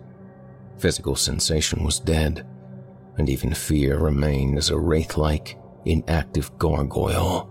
Physical 0.78 1.14
sensation 1.14 1.84
was 1.84 2.00
dead 2.00 2.46
and 3.18 3.28
even 3.28 3.54
fear 3.54 3.98
remained 3.98 4.58
as 4.58 4.70
a 4.70 4.78
wraith 4.78 5.16
like, 5.16 5.58
inactive 5.84 6.56
gargoyle, 6.58 7.50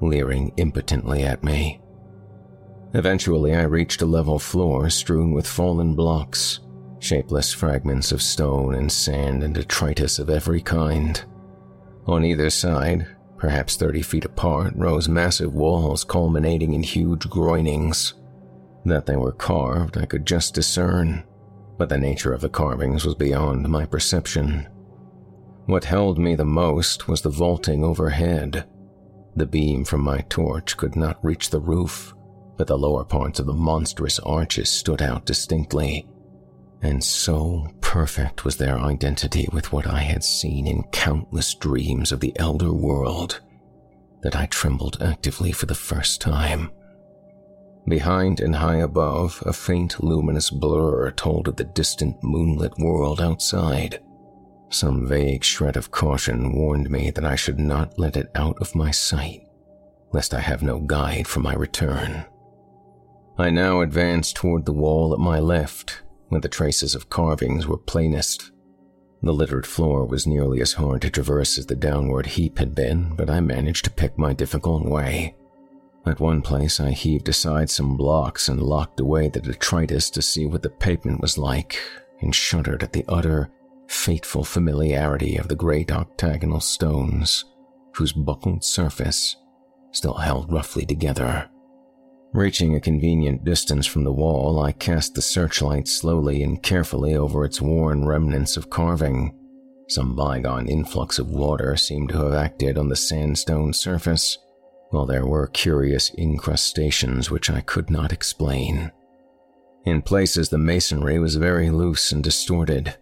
leering 0.00 0.52
impotently 0.56 1.22
at 1.22 1.42
me. 1.42 1.80
Eventually, 2.94 3.54
I 3.54 3.62
reached 3.62 4.02
a 4.02 4.06
level 4.06 4.38
floor 4.38 4.90
strewn 4.90 5.32
with 5.32 5.46
fallen 5.46 5.94
blocks, 5.94 6.60
shapeless 6.98 7.52
fragments 7.52 8.12
of 8.12 8.22
stone 8.22 8.74
and 8.74 8.92
sand 8.92 9.42
and 9.42 9.54
detritus 9.54 10.18
of 10.18 10.28
every 10.28 10.60
kind. 10.60 11.24
On 12.06 12.24
either 12.24 12.50
side, 12.50 13.06
perhaps 13.38 13.76
30 13.76 14.02
feet 14.02 14.24
apart, 14.24 14.74
rose 14.76 15.08
massive 15.08 15.54
walls 15.54 16.04
culminating 16.04 16.74
in 16.74 16.82
huge 16.82 17.28
groinings. 17.28 18.14
That 18.84 19.06
they 19.06 19.16
were 19.16 19.32
carved, 19.32 19.96
I 19.96 20.04
could 20.04 20.26
just 20.26 20.54
discern, 20.54 21.24
but 21.78 21.88
the 21.88 21.98
nature 21.98 22.32
of 22.32 22.40
the 22.40 22.48
carvings 22.48 23.04
was 23.04 23.14
beyond 23.14 23.68
my 23.68 23.86
perception. 23.86 24.68
What 25.66 25.84
held 25.84 26.18
me 26.18 26.34
the 26.34 26.44
most 26.44 27.08
was 27.08 27.22
the 27.22 27.30
vaulting 27.30 27.84
overhead. 27.84 28.66
The 29.36 29.46
beam 29.46 29.84
from 29.84 30.02
my 30.02 30.18
torch 30.28 30.76
could 30.76 30.96
not 30.96 31.24
reach 31.24 31.50
the 31.50 31.60
roof, 31.60 32.14
but 32.56 32.66
the 32.66 32.76
lower 32.76 33.04
parts 33.04 33.38
of 33.38 33.46
the 33.46 33.52
monstrous 33.52 34.18
arches 34.20 34.68
stood 34.68 35.00
out 35.00 35.24
distinctly. 35.24 36.08
And 36.82 37.02
so 37.02 37.68
perfect 37.80 38.44
was 38.44 38.56
their 38.56 38.76
identity 38.76 39.48
with 39.52 39.72
what 39.72 39.86
I 39.86 40.00
had 40.00 40.24
seen 40.24 40.66
in 40.66 40.82
countless 40.90 41.54
dreams 41.54 42.10
of 42.10 42.20
the 42.20 42.32
elder 42.38 42.72
world 42.72 43.40
that 44.22 44.34
I 44.34 44.46
trembled 44.46 45.00
actively 45.00 45.52
for 45.52 45.66
the 45.66 45.74
first 45.74 46.20
time. 46.20 46.70
Behind 47.88 48.40
and 48.40 48.54
high 48.54 48.76
above, 48.76 49.42
a 49.46 49.52
faint 49.52 50.02
luminous 50.02 50.50
blur 50.50 51.10
told 51.12 51.48
of 51.48 51.56
the 51.56 51.64
distant 51.64 52.16
moonlit 52.22 52.78
world 52.78 53.20
outside. 53.20 54.00
Some 54.72 55.06
vague 55.06 55.44
shred 55.44 55.76
of 55.76 55.90
caution 55.90 56.54
warned 56.54 56.90
me 56.90 57.10
that 57.10 57.26
I 57.26 57.36
should 57.36 57.58
not 57.58 57.98
let 57.98 58.16
it 58.16 58.30
out 58.34 58.56
of 58.58 58.74
my 58.74 58.90
sight, 58.90 59.46
lest 60.14 60.32
I 60.32 60.40
have 60.40 60.62
no 60.62 60.80
guide 60.80 61.28
for 61.28 61.40
my 61.40 61.52
return. 61.52 62.24
I 63.36 63.50
now 63.50 63.82
advanced 63.82 64.34
toward 64.34 64.64
the 64.64 64.72
wall 64.72 65.12
at 65.12 65.20
my 65.20 65.40
left, 65.40 66.02
where 66.28 66.40
the 66.40 66.48
traces 66.48 66.94
of 66.94 67.10
carvings 67.10 67.66
were 67.66 67.76
plainest. 67.76 68.50
The 69.22 69.34
littered 69.34 69.66
floor 69.66 70.06
was 70.06 70.26
nearly 70.26 70.62
as 70.62 70.72
hard 70.72 71.02
to 71.02 71.10
traverse 71.10 71.58
as 71.58 71.66
the 71.66 71.76
downward 71.76 72.24
heap 72.24 72.58
had 72.58 72.74
been, 72.74 73.14
but 73.14 73.28
I 73.28 73.40
managed 73.40 73.84
to 73.84 73.90
pick 73.90 74.16
my 74.16 74.32
difficult 74.32 74.86
way. 74.86 75.36
At 76.06 76.18
one 76.18 76.40
place, 76.40 76.80
I 76.80 76.92
heaved 76.92 77.28
aside 77.28 77.68
some 77.68 77.98
blocks 77.98 78.48
and 78.48 78.62
locked 78.62 79.00
away 79.00 79.28
the 79.28 79.40
detritus 79.40 80.08
to 80.10 80.22
see 80.22 80.46
what 80.46 80.62
the 80.62 80.70
pavement 80.70 81.20
was 81.20 81.36
like, 81.36 81.78
and 82.22 82.34
shuddered 82.34 82.82
at 82.82 82.94
the 82.94 83.04
utter 83.06 83.50
fateful 83.92 84.42
familiarity 84.42 85.36
of 85.36 85.48
the 85.48 85.54
great 85.54 85.92
octagonal 85.92 86.60
stones, 86.60 87.44
whose 87.94 88.12
buckled 88.12 88.64
surface 88.64 89.36
still 89.92 90.14
held 90.14 90.50
roughly 90.50 90.84
together. 90.86 91.48
Reaching 92.32 92.74
a 92.74 92.80
convenient 92.80 93.44
distance 93.44 93.86
from 93.86 94.04
the 94.04 94.12
wall, 94.12 94.58
I 94.58 94.72
cast 94.72 95.14
the 95.14 95.20
searchlight 95.20 95.86
slowly 95.86 96.42
and 96.42 96.62
carefully 96.62 97.14
over 97.14 97.44
its 97.44 97.60
worn 97.60 98.06
remnants 98.06 98.56
of 98.56 98.70
carving. 98.70 99.38
Some 99.88 100.16
bygone 100.16 100.66
influx 100.68 101.18
of 101.18 101.28
water 101.28 101.76
seemed 101.76 102.08
to 102.08 102.24
have 102.24 102.32
acted 102.32 102.78
on 102.78 102.88
the 102.88 102.96
sandstone 102.96 103.74
surface, 103.74 104.38
while 104.88 105.04
there 105.04 105.26
were 105.26 105.46
curious 105.48 106.10
incrustations 106.16 107.30
which 107.30 107.50
I 107.50 107.60
could 107.60 107.90
not 107.90 108.12
explain. 108.12 108.90
In 109.84 110.00
places, 110.00 110.48
the 110.48 110.58
masonry 110.58 111.18
was 111.18 111.36
very 111.36 111.70
loose 111.70 112.12
and 112.12 112.24
distorted, 112.24 112.96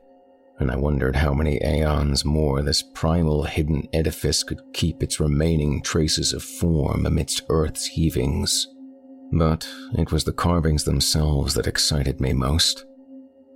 and 0.61 0.71
I 0.71 0.77
wondered 0.77 1.17
how 1.17 1.33
many 1.33 1.59
aeons 1.65 2.25
more 2.25 2.63
this 2.63 2.83
primal 2.83 3.45
hidden 3.45 3.89
edifice 3.95 4.43
could 4.43 4.61
keep 4.75 5.03
its 5.03 5.19
remaining 5.19 5.83
traces 5.83 6.35
of 6.35 6.43
form 6.43 7.07
amidst 7.07 7.43
Earth's 7.49 7.87
heavings. 7.87 8.69
But 9.33 9.69
it 9.95 10.13
was 10.13 10.25
the 10.25 10.33
carvings 10.33 10.85
themselves 10.85 11.55
that 11.55 11.67
excited 11.67 12.21
me 12.21 12.35
most. 12.35 12.85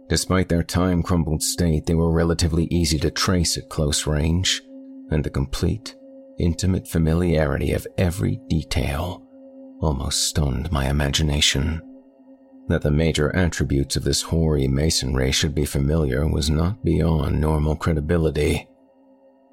Despite 0.08 0.48
their 0.48 0.62
time 0.62 1.02
crumbled 1.02 1.42
state, 1.42 1.86
they 1.86 1.94
were 1.94 2.10
relatively 2.10 2.64
easy 2.70 2.98
to 3.00 3.10
trace 3.10 3.56
at 3.58 3.68
close 3.68 4.06
range, 4.06 4.62
and 5.10 5.22
the 5.22 5.30
complete, 5.30 5.94
intimate 6.38 6.88
familiarity 6.88 7.72
of 7.72 7.86
every 7.98 8.40
detail 8.48 9.22
almost 9.80 10.28
stunned 10.28 10.72
my 10.72 10.88
imagination. 10.88 11.82
That 12.68 12.82
the 12.82 12.90
major 12.90 13.34
attributes 13.36 13.96
of 13.96 14.04
this 14.04 14.22
hoary 14.22 14.68
masonry 14.68 15.32
should 15.32 15.54
be 15.54 15.66
familiar 15.66 16.26
was 16.26 16.48
not 16.48 16.82
beyond 16.82 17.40
normal 17.40 17.76
credibility. 17.76 18.68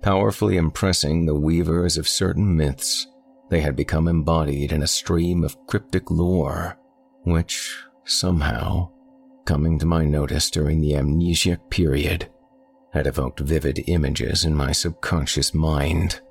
Powerfully 0.01 0.57
impressing 0.57 1.25
the 1.25 1.35
weavers 1.35 1.97
of 1.97 2.07
certain 2.07 2.55
myths, 2.55 3.07
they 3.49 3.59
had 3.59 3.75
become 3.75 4.07
embodied 4.07 4.71
in 4.71 4.81
a 4.81 4.87
stream 4.87 5.43
of 5.43 5.57
cryptic 5.67 6.09
lore, 6.09 6.79
which, 7.23 7.77
somehow, 8.05 8.89
coming 9.45 9.77
to 9.77 9.85
my 9.85 10.05
notice 10.05 10.49
during 10.49 10.79
the 10.79 10.93
amnesiac 10.93 11.69
period, 11.69 12.29
had 12.93 13.07
evoked 13.07 13.41
vivid 13.41 13.83
images 13.87 14.45
in 14.45 14.55
my 14.55 14.71
subconscious 14.71 15.53
mind. 15.53 16.21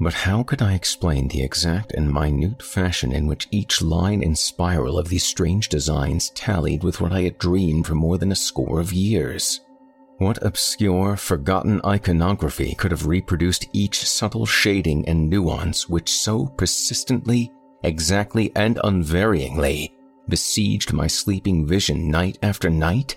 But 0.00 0.12
how 0.12 0.42
could 0.42 0.60
I 0.60 0.74
explain 0.74 1.28
the 1.28 1.42
exact 1.42 1.92
and 1.92 2.12
minute 2.12 2.62
fashion 2.62 3.12
in 3.12 3.26
which 3.26 3.48
each 3.52 3.80
line 3.80 4.22
and 4.22 4.36
spiral 4.36 4.98
of 4.98 5.08
these 5.08 5.24
strange 5.24 5.68
designs 5.68 6.30
tallied 6.30 6.82
with 6.82 7.00
what 7.00 7.12
I 7.12 7.22
had 7.22 7.38
dreamed 7.38 7.86
for 7.86 7.94
more 7.94 8.18
than 8.18 8.32
a 8.32 8.36
score 8.36 8.80
of 8.80 8.92
years? 8.92 9.60
What 10.18 10.44
obscure, 10.44 11.16
forgotten 11.16 11.80
iconography 11.84 12.74
could 12.74 12.90
have 12.90 13.06
reproduced 13.06 13.68
each 13.72 14.04
subtle 14.04 14.46
shading 14.46 15.08
and 15.08 15.30
nuance 15.30 15.88
which 15.88 16.10
so 16.10 16.46
persistently, 16.46 17.52
exactly, 17.82 18.50
and 18.56 18.78
unvaryingly 18.84 19.92
besieged 20.28 20.92
my 20.92 21.06
sleeping 21.06 21.66
vision 21.66 22.10
night 22.10 22.38
after 22.42 22.68
night? 22.68 23.16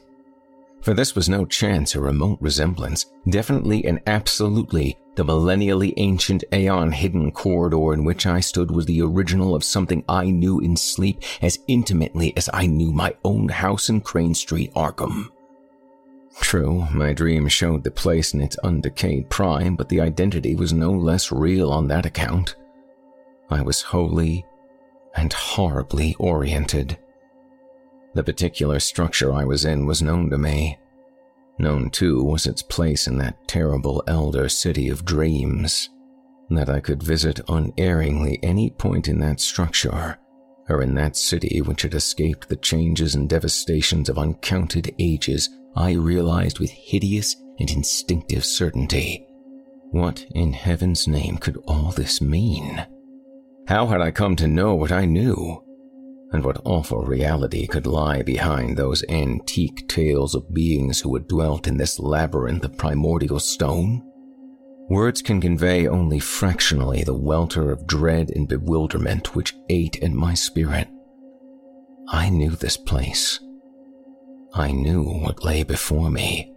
For 0.82 0.94
this 0.94 1.16
was 1.16 1.28
no 1.28 1.46
chance 1.46 1.96
or 1.96 2.02
remote 2.02 2.38
resemblance, 2.40 3.08
definitely 3.30 3.86
and 3.86 4.00
absolutely 4.08 4.98
the 5.18 5.26
millennially 5.26 5.96
ancient 5.98 6.44
aeon 6.54 6.92
hidden 6.92 7.32
corridor 7.32 7.92
in 7.92 8.06
which 8.06 8.28
I 8.28 8.40
stood 8.40 8.70
was 8.70 8.86
the 8.86 9.02
original 9.02 9.56
of 9.56 9.64
something 9.64 10.06
I 10.08 10.30
knew 10.30 10.60
in 10.60 10.78
sleep 10.78 11.24
as 11.42 11.58
intimately 11.68 12.38
as 12.38 12.52
I 12.54 12.68
knew 12.68 12.92
my 12.92 13.16
own 13.26 13.50
house 13.50 13.90
in 13.90 14.02
Crane 14.02 14.36
Street, 14.36 14.72
Arkham. 14.76 15.30
True, 16.40 16.86
my 16.94 17.14
dream 17.14 17.48
showed 17.48 17.84
the 17.84 17.90
place 17.90 18.36
in 18.36 18.42
its 18.42 18.58
undecayed 18.58 19.28
prime, 19.28 19.76
but 19.76 19.90
the 19.90 20.02
identity 20.02 20.56
was 20.56 20.72
no 20.72 20.92
less 20.92 21.32
real 21.32 21.72
on 21.72 21.88
that 21.88 22.06
account. 22.06 22.56
I 23.50 23.64
was 23.64 23.82
wholly 23.82 24.46
and 25.16 25.34
horribly 25.34 26.16
oriented. 26.20 26.96
The 28.14 28.24
particular 28.24 28.80
structure 28.80 29.34
I 29.34 29.46
was 29.46 29.66
in 29.66 29.88
was 29.88 30.04
known 30.04 30.30
to 30.30 30.38
me. 30.38 30.78
Known 31.60 31.90
too 31.90 32.24
was 32.24 32.46
its 32.46 32.62
place 32.62 33.08
in 33.08 33.18
that 33.18 33.48
terrible 33.48 34.04
elder 34.08 34.48
city 34.48 34.90
of 34.90 35.06
dreams. 35.06 35.90
That 36.50 36.70
I 36.70 36.80
could 36.80 37.02
visit 37.02 37.40
unerringly 37.50 38.40
any 38.44 38.70
point 38.70 39.08
in 39.08 39.20
that 39.20 39.40
structure, 39.40 40.18
or 40.70 40.82
in 40.82 40.94
that 40.96 41.18
city 41.18 41.62
which 41.62 41.82
had 41.82 41.94
escaped 41.94 42.48
the 42.48 42.56
changes 42.56 43.16
and 43.16 43.28
devastations 43.28 44.08
of 44.08 44.18
uncounted 44.18 44.94
ages, 45.00 45.50
I 45.76 45.94
realized 45.94 46.60
with 46.60 46.70
hideous 46.70 47.36
and 47.60 47.70
instinctive 47.70 48.46
certainty. 48.46 49.28
What 49.92 50.26
in 50.36 50.54
heaven's 50.54 51.08
name 51.08 51.38
could 51.38 51.58
all 51.68 51.92
this 51.92 52.22
mean? 52.22 52.86
How 53.68 53.88
had 53.88 54.02
I 54.02 54.12
come 54.12 54.36
to 54.38 54.48
know 54.48 54.76
what 54.76 54.92
I 54.92 55.06
knew? 55.06 55.64
And 56.32 56.44
what 56.44 56.62
awful 56.66 57.04
reality 57.04 57.66
could 57.68 57.88
lie 57.88 58.22
behind 58.22 58.76
those 58.76 59.04
antique 59.08 59.88
tales 59.88 60.36
of 60.36 60.54
beings 60.54 61.00
who 61.00 61.14
had 61.14 61.28
dwelt 61.28 61.68
in 61.68 61.78
this 61.78 62.00
labyrinth 62.00 62.64
of 62.66 62.78
primordial 62.78 63.40
stone? 63.40 64.04
Words 64.90 65.22
can 65.22 65.42
convey 65.42 65.88
only 65.88 66.20
fractionally 66.20 67.04
the 67.04 67.18
welter 67.18 67.72
of 67.72 67.88
dread 67.88 68.32
and 68.32 68.48
bewilderment 68.48 69.36
which 69.36 69.56
ate 69.70 70.02
at 70.04 70.12
my 70.12 70.34
spirit. 70.34 70.88
I 72.10 72.30
knew 72.30 72.52
this 72.52 72.78
place. 72.78 73.40
I 74.54 74.72
knew 74.72 75.04
what 75.04 75.44
lay 75.44 75.64
before 75.64 76.10
me, 76.10 76.54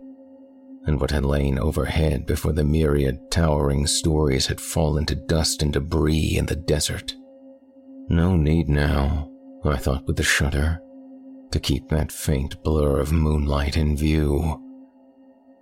and 0.86 1.00
what 1.00 1.10
had 1.10 1.24
lain 1.24 1.58
overhead 1.58 2.24
before 2.24 2.52
the 2.52 2.64
myriad 2.64 3.30
towering 3.30 3.86
stories 3.86 4.46
had 4.46 4.60
fallen 4.60 5.06
to 5.06 5.14
dust 5.14 5.62
and 5.62 5.72
debris 5.72 6.36
in 6.36 6.46
the 6.46 6.56
desert. 6.56 7.14
No 8.08 8.36
need 8.36 8.68
now 8.68 9.29
I 9.64 9.76
thought 9.76 10.06
with 10.06 10.18
a 10.18 10.24
shudder, 10.24 10.80
to 11.50 11.60
keep 11.60 11.88
that 11.88 12.12
faint 12.12 12.62
blur 12.62 12.98
of 12.98 13.12
moonlight 13.12 13.76
in 13.76 13.96
view. 13.96 14.66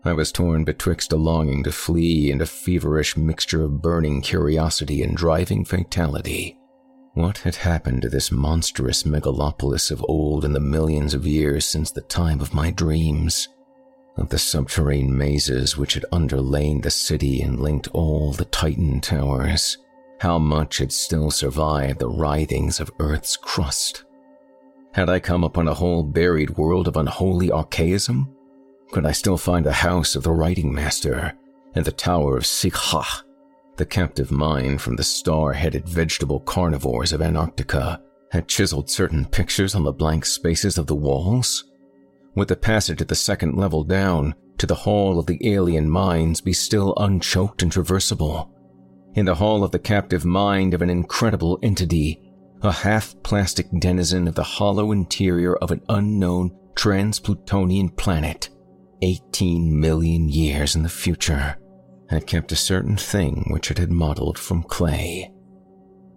I 0.05 0.13
was 0.13 0.31
torn 0.31 0.65
betwixt 0.65 1.13
a 1.13 1.17
longing 1.17 1.65
to 1.65 1.73
flee 1.73 2.31
and 2.31 2.41
a 2.41 2.47
feverish 2.47 3.17
mixture 3.17 3.65
of 3.65 3.83
burning 3.83 4.23
curiosity 4.23 5.03
and 5.03 5.17
driving 5.17 5.65
fatality. 5.65 6.57
What 7.15 7.39
had 7.39 7.57
happened 7.57 8.03
to 8.03 8.09
this 8.09 8.31
monstrous 8.31 9.03
megalopolis 9.03 9.91
of 9.91 10.05
old 10.09 10.45
in 10.45 10.53
the 10.53 10.61
millions 10.61 11.15
of 11.15 11.27
years 11.27 11.65
since 11.65 11.91
the 11.91 12.03
time 12.03 12.41
of 12.41 12.55
my 12.55 12.71
dreams? 12.71 13.49
Of 14.17 14.29
the 14.29 14.39
subterranean 14.39 15.19
mazes 15.19 15.77
which 15.77 15.95
had 15.95 16.05
underlain 16.13 16.83
the 16.83 16.91
city 16.91 17.41
and 17.41 17.59
linked 17.59 17.89
all 17.89 18.33
the 18.33 18.45
Titan 18.45 19.01
towers? 19.01 19.79
How 20.21 20.39
much 20.39 20.79
had 20.79 20.93
still 20.93 21.31
survived 21.31 22.01
the 22.01 22.11
writhings 22.11 22.81
of 22.81 22.91
Earth's 22.99 23.37
crust. 23.37 24.05
Had 24.93 25.09
I 25.09 25.21
come 25.21 25.45
upon 25.45 25.69
a 25.69 25.75
whole 25.75 26.03
buried 26.03 26.57
world 26.57 26.89
of 26.89 26.97
unholy 26.97 27.53
archaism? 27.53 28.35
Could 28.91 29.07
I 29.07 29.13
still 29.13 29.37
find 29.37 29.65
the 29.65 29.73
house 29.73 30.17
of 30.17 30.25
the 30.25 30.33
writing 30.33 30.75
master 30.75 31.35
and 31.75 31.85
the 31.85 31.93
tower 31.93 32.37
of 32.37 32.45
S'gg'ha, 32.45 33.23
the 33.77 33.87
captive 33.87 34.33
mind 34.33 34.81
from 34.81 34.97
the 34.97 35.05
star-headed 35.05 35.89
vegetable 35.89 36.41
carnivores 36.41 37.13
of 37.13 37.23
Antarctica, 37.23 38.03
had 38.33 38.49
chiseled 38.49 38.91
certain 38.91 39.25
pictures 39.25 39.77
on 39.77 39.85
the 39.85 39.93
blank 39.93 40.25
spaces 40.25 40.79
of 40.79 40.89
the 40.89 40.97
walls? 40.97 41.65
Would 42.35 42.49
the 42.49 42.57
passage 42.57 43.01
at 43.01 43.09
the 43.09 43.15
second 43.15 43.57
level 43.57 43.85
down 43.85 44.35
to 44.59 44.67
the 44.67 44.75
hall 44.75 45.21
of 45.21 45.27
the 45.27 45.39
alien 45.49 45.89
minds 45.89 46.41
be 46.41 46.53
still 46.53 46.95
unchoked 46.97 47.63
and 47.63 47.71
traversable? 47.71 48.51
In 49.19 49.27
the 49.27 49.35
hall 49.35 49.65
of 49.65 49.73
the 49.73 49.79
captive 49.79 50.25
mind 50.25 50.75
of 50.75 50.81
an 50.81 50.89
incredible 50.89 51.59
entity, 51.63 52.23
a 52.63 52.71
half 52.71 53.15
plastic 53.23 53.67
denizen 53.81 54.29
of 54.29 54.35
the 54.35 54.43
hollow 54.43 54.93
interior 54.93 55.57
of 55.57 55.71
an 55.71 55.81
unknown 55.89 56.57
trans-Plutonian 56.77 57.89
planet, 57.89 58.49
18 59.03 59.79
million 59.79 60.29
years 60.29 60.77
in 60.77 60.85
the 60.85 60.89
future, 60.89 61.57
had 62.09 62.27
kept 62.27 62.53
a 62.53 62.57
certain 62.57 62.97
thing 62.97 63.45
which 63.51 63.71
it 63.71 63.79
had 63.79 63.91
modeled 63.91 64.39
from 64.39 64.63
clay. 64.63 65.31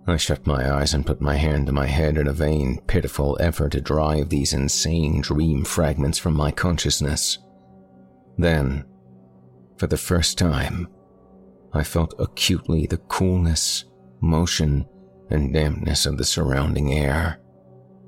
I 0.07 0.17
shut 0.17 0.45
my 0.45 0.71
eyes 0.71 0.93
and 0.93 1.05
put 1.05 1.21
my 1.21 1.35
hand 1.35 1.67
to 1.67 1.71
my 1.71 1.87
head 1.87 2.17
in 2.17 2.27
a 2.27 2.33
vain, 2.33 2.81
pitiful 2.87 3.37
effort 3.39 3.71
to 3.73 3.81
drive 3.81 4.29
these 4.29 4.53
insane 4.53 5.21
dream 5.21 5.63
fragments 5.63 6.17
from 6.17 6.33
my 6.35 6.51
consciousness. 6.51 7.39
Then, 8.37 8.85
for 9.77 9.87
the 9.87 9.97
first 9.97 10.37
time, 10.37 10.87
I 11.73 11.83
felt 11.83 12.13
acutely 12.19 12.85
the 12.85 12.97
coolness, 12.97 13.85
motion, 14.19 14.85
and 15.29 15.53
dampness 15.53 16.05
of 16.05 16.17
the 16.17 16.25
surrounding 16.25 16.93
air. 16.93 17.39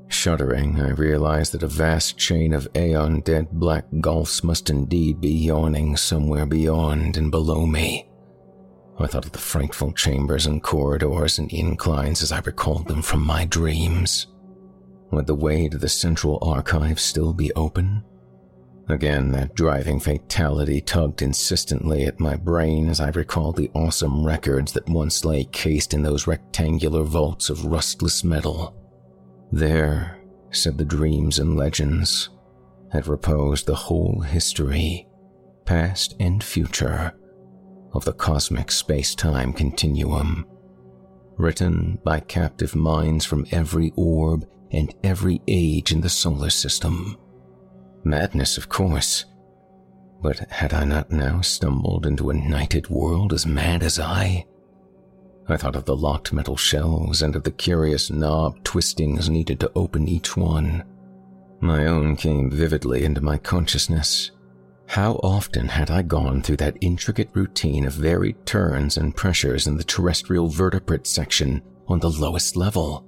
Shuddering, 0.09 0.80
I 0.80 0.89
realized 0.91 1.53
that 1.53 1.64
a 1.64 1.68
vast 1.68 2.18
chain 2.18 2.53
of 2.53 2.68
aeon 2.76 3.22
dead 3.22 3.49
black 3.51 3.86
gulfs 3.99 4.43
must 4.43 4.70
indeed 4.70 5.22
be 5.22 5.32
yawning 5.32 5.97
somewhere 5.97 6.45
beyond 6.45 7.18
and 7.18 7.32
below 7.32 7.66
me. 7.66 8.09
I 8.99 9.07
thought 9.07 9.26
of 9.26 9.32
the 9.32 9.39
frightful 9.39 9.91
chambers 9.93 10.45
and 10.45 10.61
corridors 10.61 11.39
and 11.39 11.51
inclines 11.51 12.22
as 12.22 12.32
I 12.32 12.39
recalled 12.41 12.88
them 12.88 13.01
from 13.01 13.26
my 13.26 13.45
dreams. 13.45 14.28
Would 15.11 15.26
the 15.26 15.36
way 15.36 15.68
to 15.68 15.78
the 15.78 15.89
central 15.89 16.38
archive 16.41 16.99
still 16.99 17.34
be 17.34 17.51
open? 17.53 18.03
Again, 18.90 19.32
that 19.32 19.56
driving 19.56 20.00
fatality 20.00 20.82
tugged 20.82 21.22
insistently 21.22 22.04
at 22.04 22.20
my 22.20 22.36
brain 22.36 22.90
as 22.90 23.00
I 23.00 23.10
recalled 23.10 23.56
the 23.56 23.72
awesome 23.74 24.26
records 24.26 24.74
that 24.74 24.90
once 24.90 25.24
lay 25.24 25.46
cased 25.46 25.94
in 25.94 26.04
those 26.04 26.28
rectangular 26.28 27.04
vaults 27.04 27.50
of 27.50 27.66
rustless 27.66 28.24
metal. 28.24 28.76
There, 29.52 30.20
said 30.52 30.78
the 30.78 30.86
dreams 30.86 31.40
and 31.40 31.56
legends, 31.56 32.30
had 32.92 33.08
reposed 33.08 33.68
the 33.68 33.76
whole 33.76 34.20
history, 34.20 35.08
past 35.66 36.16
and 36.20 36.44
future, 36.44 37.14
of 37.94 38.04
the 38.04 38.14
cosmic 38.14 38.70
space 38.70 39.16
time 39.16 39.54
continuum, 39.54 40.46
written 41.38 42.00
by 42.04 42.20
captive 42.20 42.76
minds 42.76 43.24
from 43.24 43.48
every 43.52 43.94
orb 43.96 44.46
and 44.72 44.94
every 45.04 45.42
age 45.48 45.92
in 45.94 46.02
the 46.02 46.10
solar 46.10 46.50
system. 46.50 47.18
Madness, 48.04 48.58
of 48.58 48.70
course. 48.70 49.26
But 50.22 50.39
had 50.49 50.74
I 50.74 50.86
not 50.86 51.12
now 51.12 51.41
stumbled 51.41 52.06
into 52.06 52.30
a 52.30 52.34
nighted 52.34 52.89
world 52.89 53.34
as 53.34 53.45
mad 53.45 53.84
as 53.84 53.99
I? 53.99 54.45
I 55.47 55.58
thought 55.58 55.76
of 55.76 55.86
the 55.86 55.95
locked 55.95 56.32
metal 56.32 56.56
shelves 56.56 57.22
and 57.22 57.36
of 57.36 57.43
the 57.43 57.51
curious 57.51 58.10
knob 58.10 58.64
twistings 58.64 59.30
needed 59.30 59.60
to 59.60 59.72
open 59.76 60.08
each 60.08 60.38
one. 60.38 60.84
My 61.60 61.88
own 61.88 62.16
came 62.16 62.49
vividly 62.49 63.04
into 63.04 63.22
my 63.22 63.38
consciousness. 63.38 64.32
How 64.88 65.14
often 65.24 65.68
had 65.68 65.89
I 65.89 66.01
gone 66.01 66.41
through 66.41 66.58
that 66.58 66.78
intricate 66.82 67.30
routine 67.34 67.86
of 67.86 67.93
varied 67.93 68.45
turns 68.45 68.97
and 68.97 69.16
pressures 69.16 69.68
in 69.68 69.78
the 69.78 69.84
terrestrial 69.84 70.49
vertebrate 70.49 71.08
section 71.08 71.62
on 71.88 71.99
the 71.99 72.10
lowest 72.10 72.56
level? 72.56 73.06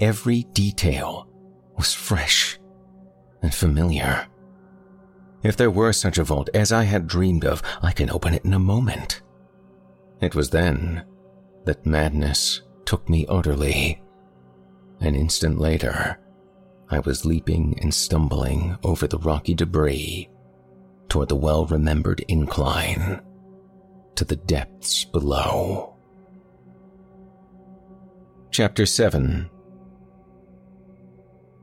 Every 0.00 0.44
detail 0.52 1.28
was 1.76 1.92
fresh 1.92 2.55
and 3.46 3.54
familiar. 3.54 4.26
If 5.44 5.56
there 5.56 5.70
were 5.70 5.92
such 5.92 6.18
a 6.18 6.24
vault 6.24 6.50
as 6.52 6.72
I 6.72 6.82
had 6.82 7.06
dreamed 7.06 7.44
of, 7.44 7.62
I 7.80 7.92
can 7.92 8.10
open 8.10 8.34
it 8.34 8.44
in 8.44 8.52
a 8.52 8.58
moment. 8.58 9.22
It 10.20 10.34
was 10.34 10.50
then 10.50 11.04
that 11.64 11.86
madness 11.86 12.62
took 12.84 13.08
me 13.08 13.24
utterly. 13.28 14.02
An 14.98 15.14
instant 15.14 15.60
later, 15.60 16.18
I 16.90 16.98
was 16.98 17.24
leaping 17.24 17.78
and 17.80 17.94
stumbling 17.94 18.78
over 18.82 19.06
the 19.06 19.18
rocky 19.18 19.54
debris 19.54 20.28
toward 21.08 21.28
the 21.28 21.36
well 21.36 21.66
remembered 21.66 22.24
incline 22.26 23.20
to 24.16 24.24
the 24.24 24.34
depths 24.34 25.04
below. 25.04 25.94
Chapter 28.50 28.86
7 28.86 29.50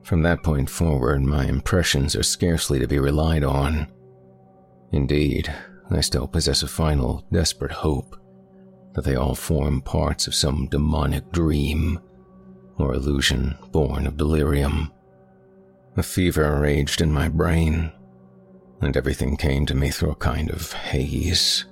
from 0.04 0.22
that 0.24 0.43
point 0.43 0.70
forward, 0.70 1.22
my 1.22 1.45
impressions 1.45 2.16
are 2.16 2.24
scarcely 2.24 2.78
to 2.80 2.88
be 2.88 2.99
relied 2.99 3.43
on. 3.43 3.88
Indeed, 4.91 5.54
I 5.89 6.01
still 6.01 6.28
possess 6.28 6.62
a 6.62 6.68
final, 6.68 7.26
desperate 7.32 7.72
hope 7.72 8.20
that 8.93 9.04
they 9.04 9.16
all 9.16 9.34
form 9.34 9.82
parts 9.82 10.28
of 10.28 10.36
some 10.36 10.68
demonic 10.68 11.32
dream 11.32 11.99
or 12.78 12.93
illusion 12.93 13.56
born 13.72 14.06
of 14.06 14.18
delirium. 14.18 14.91
A 15.97 16.04
fever 16.04 16.60
raged 16.60 17.01
in 17.01 17.12
my 17.12 17.28
brain. 17.30 17.91
and 18.82 18.97
everything 18.97 19.38
came 19.38 19.66
to 19.66 19.76
me 19.76 19.89
through 19.89 20.12
a 20.12 20.16
kind 20.16 20.51
of 20.51 20.74
haze, 20.74 21.66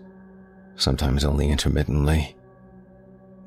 sometimes 0.76 1.26
only 1.26 1.50
intermittently. 1.50 2.36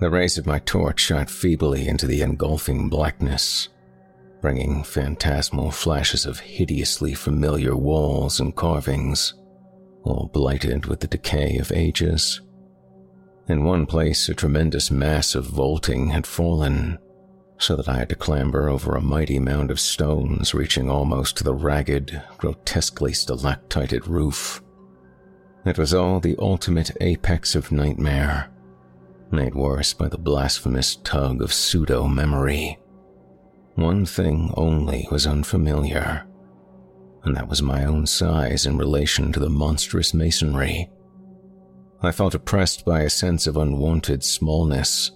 The 0.00 0.10
rays 0.10 0.38
of 0.38 0.46
my 0.46 0.58
torch 0.60 1.00
shot 1.00 1.30
feebly 1.30 1.88
into 1.88 2.06
the 2.06 2.22
engulfing 2.22 2.88
blackness, 2.88 3.68
bringing 4.44 4.82
phantasmal 4.82 5.70
flashes 5.70 6.26
of 6.26 6.38
hideously 6.38 7.14
familiar 7.14 7.74
walls 7.74 8.40
and 8.40 8.54
carvings, 8.54 9.32
all 10.02 10.28
blighted 10.34 10.84
with 10.84 11.00
the 11.00 11.06
decay 11.06 11.56
of 11.56 11.72
ages. 11.72 12.42
In 13.48 13.64
one 13.64 13.86
place, 13.86 14.28
a 14.28 14.34
tremendous 14.34 14.90
mass 14.90 15.34
of 15.34 15.46
vaulting 15.46 16.10
had 16.10 16.26
fallen, 16.26 16.98
so 17.56 17.74
that 17.74 17.88
I 17.88 17.96
had 17.96 18.10
to 18.10 18.16
clamber 18.16 18.68
over 18.68 18.94
a 18.94 19.00
mighty 19.00 19.38
mound 19.38 19.70
of 19.70 19.80
stones 19.80 20.52
reaching 20.52 20.90
almost 20.90 21.38
to 21.38 21.44
the 21.44 21.54
ragged, 21.54 22.22
grotesquely 22.36 23.14
stalactited 23.14 24.06
roof. 24.06 24.62
It 25.64 25.78
was 25.78 25.94
all 25.94 26.20
the 26.20 26.36
ultimate 26.38 26.90
apex 27.00 27.54
of 27.54 27.72
nightmare, 27.72 28.50
made 29.30 29.54
worse 29.54 29.94
by 29.94 30.10
the 30.10 30.18
blasphemous 30.18 30.96
tug 30.96 31.40
of 31.40 31.50
pseudo 31.50 32.06
memory. 32.06 32.78
One 33.76 34.06
thing 34.06 34.52
only 34.56 35.08
was 35.10 35.26
unfamiliar, 35.26 36.26
and 37.24 37.36
that 37.36 37.48
was 37.48 37.62
my 37.62 37.84
own 37.84 38.06
size 38.06 38.66
in 38.66 38.78
relation 38.78 39.32
to 39.32 39.40
the 39.40 39.50
monstrous 39.50 40.14
masonry. 40.14 40.90
I 42.02 42.12
felt 42.12 42.34
oppressed 42.34 42.84
by 42.84 43.00
a 43.00 43.10
sense 43.10 43.46
of 43.46 43.56
unwanted 43.56 44.22
smallness 44.22 45.10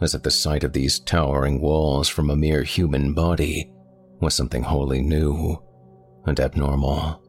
as 0.00 0.14
if 0.14 0.22
the 0.22 0.30
sight 0.30 0.64
of 0.64 0.72
these 0.72 0.98
towering 0.98 1.60
walls 1.60 2.08
from 2.08 2.30
a 2.30 2.36
mere 2.36 2.62
human 2.62 3.14
body 3.14 3.70
was 4.20 4.34
something 4.34 4.62
wholly 4.62 5.00
new 5.00 5.62
and 6.26 6.40
abnormal. 6.40 7.22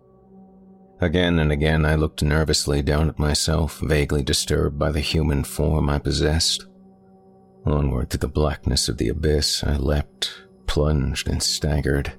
Again 1.01 1.39
and 1.39 1.51
again, 1.51 1.85
I 1.85 1.95
looked 1.95 2.23
nervously 2.23 2.81
down 2.81 3.09
at 3.09 3.19
myself, 3.19 3.79
vaguely 3.79 4.23
disturbed 4.23 4.79
by 4.79 4.91
the 4.91 5.01
human 5.01 5.43
form 5.43 5.89
I 5.89 5.99
possessed. 5.99 6.65
Onward 7.65 8.09
to 8.11 8.17
the 8.17 8.27
blackness 8.27 8.87
of 8.87 8.97
the 8.97 9.09
abyss, 9.09 9.63
I 9.63 9.75
leapt, 9.75 10.44
plunged, 10.75 11.29
and 11.29 11.41
staggered, 11.41 12.11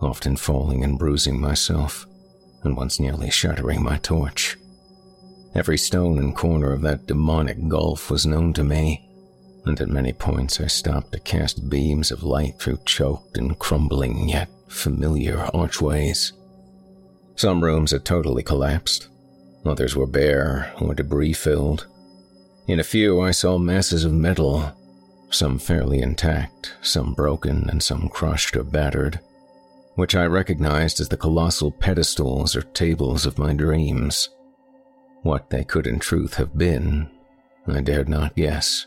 often 0.00 0.34
falling 0.34 0.82
and 0.82 0.98
bruising 0.98 1.40
myself, 1.40 2.04
and 2.64 2.76
once 2.76 2.98
nearly 2.98 3.30
shattering 3.30 3.80
my 3.80 3.96
torch. 3.98 4.56
Every 5.54 5.78
stone 5.78 6.18
and 6.18 6.34
corner 6.34 6.72
of 6.72 6.82
that 6.82 7.06
demonic 7.06 7.68
gulf 7.68 8.10
was 8.10 8.26
known 8.26 8.52
to 8.54 8.64
me, 8.64 9.08
and 9.66 9.80
at 9.80 9.88
many 9.88 10.12
points 10.12 10.60
I 10.60 10.66
stopped 10.66 11.12
to 11.12 11.20
cast 11.20 11.70
beams 11.70 12.10
of 12.10 12.24
light 12.24 12.58
through 12.58 12.80
choked 12.86 13.38
and 13.38 13.56
crumbling 13.56 14.30
yet 14.30 14.48
familiar 14.66 15.48
archways. 15.54 16.32
Some 17.36 17.62
rooms 17.62 17.92
had 17.92 18.04
totally 18.04 18.42
collapsed, 18.42 19.06
others 19.64 19.94
were 19.94 20.08
bare 20.08 20.72
or 20.80 20.92
debris 20.92 21.34
filled. 21.34 21.86
In 22.66 22.80
a 22.80 22.90
few, 22.94 23.20
I 23.20 23.30
saw 23.30 23.58
masses 23.58 24.04
of 24.04 24.12
metal, 24.12 24.75
some 25.36 25.58
fairly 25.58 26.00
intact, 26.00 26.74
some 26.80 27.12
broken, 27.12 27.68
and 27.68 27.82
some 27.82 28.08
crushed 28.08 28.56
or 28.56 28.64
battered, 28.64 29.20
which 29.94 30.14
I 30.14 30.24
recognized 30.24 30.98
as 30.98 31.08
the 31.08 31.16
colossal 31.16 31.70
pedestals 31.70 32.56
or 32.56 32.62
tables 32.62 33.26
of 33.26 33.38
my 33.38 33.52
dreams. 33.52 34.30
What 35.22 35.50
they 35.50 35.64
could 35.64 35.86
in 35.86 35.98
truth 35.98 36.34
have 36.34 36.56
been, 36.56 37.10
I 37.66 37.80
dared 37.80 38.08
not 38.08 38.34
guess. 38.34 38.86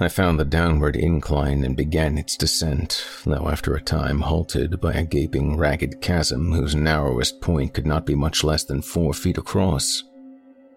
I 0.00 0.08
found 0.08 0.40
the 0.40 0.44
downward 0.44 0.96
incline 0.96 1.62
and 1.62 1.76
began 1.76 2.18
its 2.18 2.36
descent, 2.36 3.06
though 3.24 3.48
after 3.48 3.76
a 3.76 3.80
time 3.80 4.22
halted 4.22 4.80
by 4.80 4.92
a 4.92 5.04
gaping, 5.04 5.56
ragged 5.56 6.00
chasm 6.00 6.50
whose 6.50 6.74
narrowest 6.74 7.40
point 7.40 7.74
could 7.74 7.86
not 7.86 8.04
be 8.04 8.16
much 8.16 8.42
less 8.42 8.64
than 8.64 8.82
four 8.82 9.14
feet 9.14 9.38
across. 9.38 10.02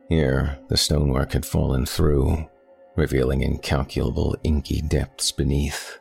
Here, 0.07 0.59
the 0.69 0.77
stonework 0.77 1.33
had 1.33 1.47
fallen 1.47 1.87
through, 1.87 2.47
revealing 2.97 3.41
incalculable, 3.41 4.35
inky 4.43 4.81
depths 4.81 5.31
beneath. 5.31 5.97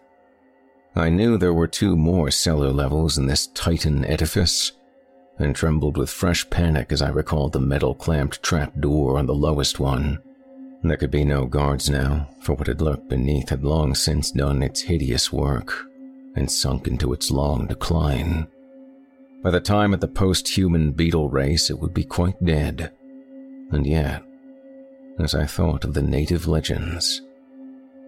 I 0.96 1.10
knew 1.10 1.38
there 1.38 1.54
were 1.54 1.68
two 1.68 1.96
more 1.96 2.32
cellar 2.32 2.70
levels 2.70 3.16
in 3.16 3.26
this 3.26 3.46
titan 3.46 4.04
edifice, 4.04 4.72
and 5.38 5.54
trembled 5.54 5.96
with 5.96 6.10
fresh 6.10 6.48
panic 6.50 6.90
as 6.90 7.02
I 7.02 7.10
recalled 7.10 7.52
the 7.52 7.60
metal 7.60 7.94
clamped 7.94 8.42
trap 8.42 8.72
door 8.80 9.18
on 9.18 9.26
the 9.26 9.34
lowest 9.34 9.78
one 9.78 10.20
there 10.88 10.96
could 10.96 11.10
be 11.10 11.24
no 11.24 11.46
guards 11.46 11.90
now, 11.90 12.28
for 12.40 12.54
what 12.54 12.66
had 12.66 12.80
lurked 12.80 13.08
beneath 13.08 13.48
had 13.48 13.64
long 13.64 13.94
since 13.94 14.30
done 14.30 14.62
its 14.62 14.82
hideous 14.82 15.32
work 15.32 15.86
and 16.36 16.50
sunk 16.50 16.86
into 16.86 17.12
its 17.12 17.30
long 17.30 17.66
decline. 17.66 18.46
By 19.42 19.50
the 19.50 19.60
time 19.60 19.94
of 19.94 20.00
the 20.00 20.08
post 20.08 20.48
human 20.48 20.92
beetle 20.92 21.28
race, 21.28 21.70
it 21.70 21.78
would 21.78 21.94
be 21.94 22.04
quite 22.04 22.42
dead. 22.44 22.92
And 23.70 23.86
yet, 23.86 24.22
as 25.18 25.34
I 25.34 25.46
thought 25.46 25.84
of 25.84 25.94
the 25.94 26.02
native 26.02 26.46
legends, 26.46 27.22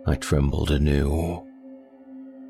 I 0.07 0.15
trembled 0.15 0.71
anew. 0.71 1.47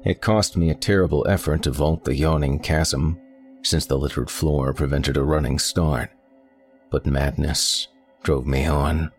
It 0.04 0.20
cost 0.20 0.56
me 0.56 0.70
a 0.70 0.74
terrible 0.74 1.26
effort 1.28 1.62
to 1.64 1.70
vault 1.70 2.04
the 2.04 2.14
yawning 2.14 2.60
chasm, 2.60 3.18
since 3.62 3.86
the 3.86 3.98
littered 3.98 4.30
floor 4.30 4.72
prevented 4.72 5.16
a 5.16 5.22
running 5.22 5.58
start, 5.58 6.10
but 6.90 7.06
madness 7.06 7.88
drove 8.22 8.46
me 8.46 8.64
on. 8.66 9.10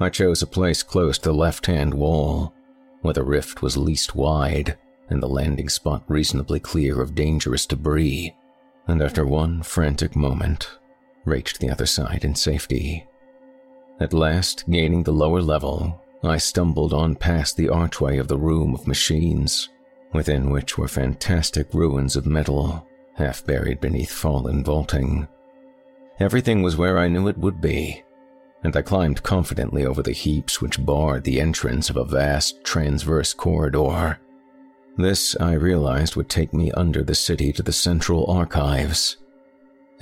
I 0.00 0.10
chose 0.10 0.42
a 0.42 0.46
place 0.46 0.82
close 0.82 1.18
to 1.18 1.30
the 1.30 1.34
left 1.34 1.66
hand 1.66 1.94
wall, 1.94 2.52
where 3.02 3.14
the 3.14 3.24
rift 3.24 3.62
was 3.62 3.76
least 3.76 4.14
wide 4.14 4.78
and 5.10 5.22
the 5.22 5.28
landing 5.28 5.68
spot 5.68 6.02
reasonably 6.08 6.58
clear 6.58 7.00
of 7.02 7.14
dangerous 7.14 7.66
debris, 7.66 8.34
and 8.86 9.02
after 9.02 9.26
one 9.26 9.62
frantic 9.62 10.16
moment, 10.16 10.78
reached 11.24 11.60
the 11.60 11.70
other 11.70 11.86
side 11.86 12.24
in 12.24 12.34
safety. 12.34 13.06
At 14.00 14.12
last, 14.12 14.68
gaining 14.68 15.02
the 15.02 15.12
lower 15.12 15.40
level, 15.40 16.02
I 16.22 16.38
stumbled 16.38 16.92
on 16.92 17.14
past 17.14 17.56
the 17.56 17.68
archway 17.68 18.18
of 18.18 18.28
the 18.28 18.38
room 18.38 18.74
of 18.74 18.86
machines, 18.86 19.68
within 20.12 20.50
which 20.50 20.76
were 20.76 20.88
fantastic 20.88 21.72
ruins 21.72 22.16
of 22.16 22.26
metal, 22.26 22.86
half 23.14 23.44
buried 23.44 23.80
beneath 23.80 24.10
fallen 24.10 24.64
vaulting. 24.64 25.28
Everything 26.18 26.62
was 26.62 26.76
where 26.76 26.98
I 26.98 27.08
knew 27.08 27.28
it 27.28 27.38
would 27.38 27.60
be, 27.60 28.02
and 28.62 28.74
I 28.76 28.82
climbed 28.82 29.22
confidently 29.22 29.84
over 29.84 30.02
the 30.02 30.12
heaps 30.12 30.60
which 30.60 30.84
barred 30.84 31.24
the 31.24 31.40
entrance 31.40 31.90
of 31.90 31.96
a 31.96 32.04
vast 32.04 32.64
transverse 32.64 33.34
corridor. 33.34 34.18
This, 34.96 35.36
I 35.40 35.52
realized, 35.54 36.16
would 36.16 36.28
take 36.28 36.54
me 36.54 36.70
under 36.72 37.02
the 37.02 37.14
city 37.14 37.52
to 37.52 37.62
the 37.62 37.72
central 37.72 38.26
archives. 38.30 39.18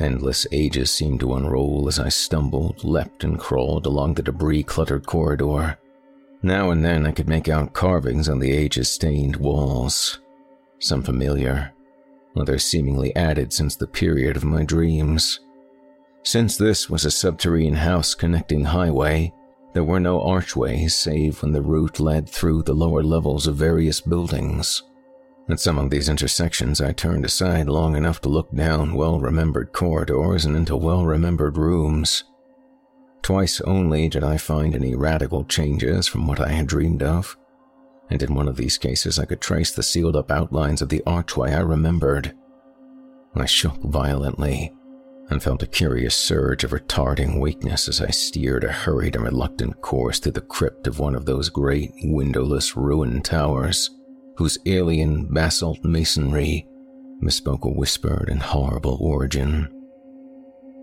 Endless 0.02 0.48
ages 0.50 0.90
seemed 0.90 1.20
to 1.20 1.34
unroll 1.34 1.86
as 1.86 2.00
I 2.00 2.08
stumbled, 2.08 2.82
leapt, 2.82 3.22
and 3.22 3.38
crawled 3.38 3.86
along 3.86 4.14
the 4.14 4.22
debris 4.22 4.64
cluttered 4.64 5.06
corridor. 5.06 5.78
Now 6.42 6.72
and 6.72 6.84
then 6.84 7.06
I 7.06 7.12
could 7.12 7.28
make 7.28 7.48
out 7.48 7.72
carvings 7.72 8.28
on 8.28 8.40
the 8.40 8.50
ages 8.50 8.88
stained 8.88 9.36
walls. 9.36 10.18
Some 10.80 11.04
familiar, 11.04 11.72
others 12.36 12.64
seemingly 12.64 13.14
added 13.14 13.52
since 13.52 13.76
the 13.76 13.86
period 13.86 14.36
of 14.36 14.42
my 14.42 14.64
dreams. 14.64 15.38
Since 16.24 16.56
this 16.56 16.90
was 16.90 17.04
a 17.04 17.10
subterranean 17.10 17.74
house 17.74 18.16
connecting 18.16 18.64
highway, 18.64 19.32
there 19.72 19.84
were 19.84 20.00
no 20.00 20.20
archways 20.20 20.96
save 20.96 21.40
when 21.42 21.52
the 21.52 21.62
route 21.62 22.00
led 22.00 22.28
through 22.28 22.64
the 22.64 22.74
lower 22.74 23.04
levels 23.04 23.46
of 23.46 23.54
various 23.54 24.00
buildings. 24.00 24.82
At 25.48 25.60
some 25.60 25.76
of 25.78 25.90
these 25.90 26.08
intersections, 26.08 26.80
I 26.80 26.92
turned 26.92 27.24
aside 27.24 27.68
long 27.68 27.96
enough 27.96 28.20
to 28.22 28.28
look 28.28 28.50
down 28.52 28.94
well 28.94 29.18
remembered 29.18 29.72
corridors 29.72 30.44
and 30.44 30.56
into 30.56 30.76
well 30.76 31.04
remembered 31.04 31.58
rooms. 31.58 32.24
Twice 33.22 33.60
only 33.62 34.08
did 34.08 34.24
I 34.24 34.36
find 34.36 34.74
any 34.74 34.94
radical 34.94 35.44
changes 35.44 36.06
from 36.06 36.26
what 36.26 36.40
I 36.40 36.48
had 36.48 36.66
dreamed 36.66 37.02
of, 37.02 37.36
and 38.10 38.22
in 38.22 38.34
one 38.34 38.48
of 38.48 38.56
these 38.56 38.78
cases 38.78 39.18
I 39.18 39.24
could 39.24 39.40
trace 39.40 39.72
the 39.72 39.82
sealed 39.82 40.16
up 40.16 40.30
outlines 40.30 40.80
of 40.80 40.88
the 40.88 41.02
archway 41.06 41.52
I 41.52 41.60
remembered. 41.60 42.34
I 43.34 43.46
shook 43.46 43.80
violently 43.82 44.72
and 45.30 45.42
felt 45.42 45.62
a 45.62 45.66
curious 45.66 46.14
surge 46.14 46.62
of 46.64 46.72
retarding 46.72 47.40
weakness 47.40 47.88
as 47.88 48.00
I 48.00 48.10
steered 48.10 48.64
a 48.64 48.72
hurried 48.72 49.16
and 49.16 49.24
reluctant 49.24 49.80
course 49.80 50.18
through 50.18 50.32
the 50.32 50.40
crypt 50.40 50.86
of 50.86 50.98
one 50.98 51.14
of 51.14 51.24
those 51.24 51.48
great, 51.48 51.92
windowless 52.02 52.76
ruined 52.76 53.24
towers, 53.24 53.90
whose 54.42 54.58
alien 54.66 55.24
basalt 55.32 55.84
masonry 55.84 56.66
bespoke 57.20 57.64
a 57.64 57.68
whispered 57.68 58.28
and 58.28 58.42
horrible 58.42 58.98
origin. 59.00 59.68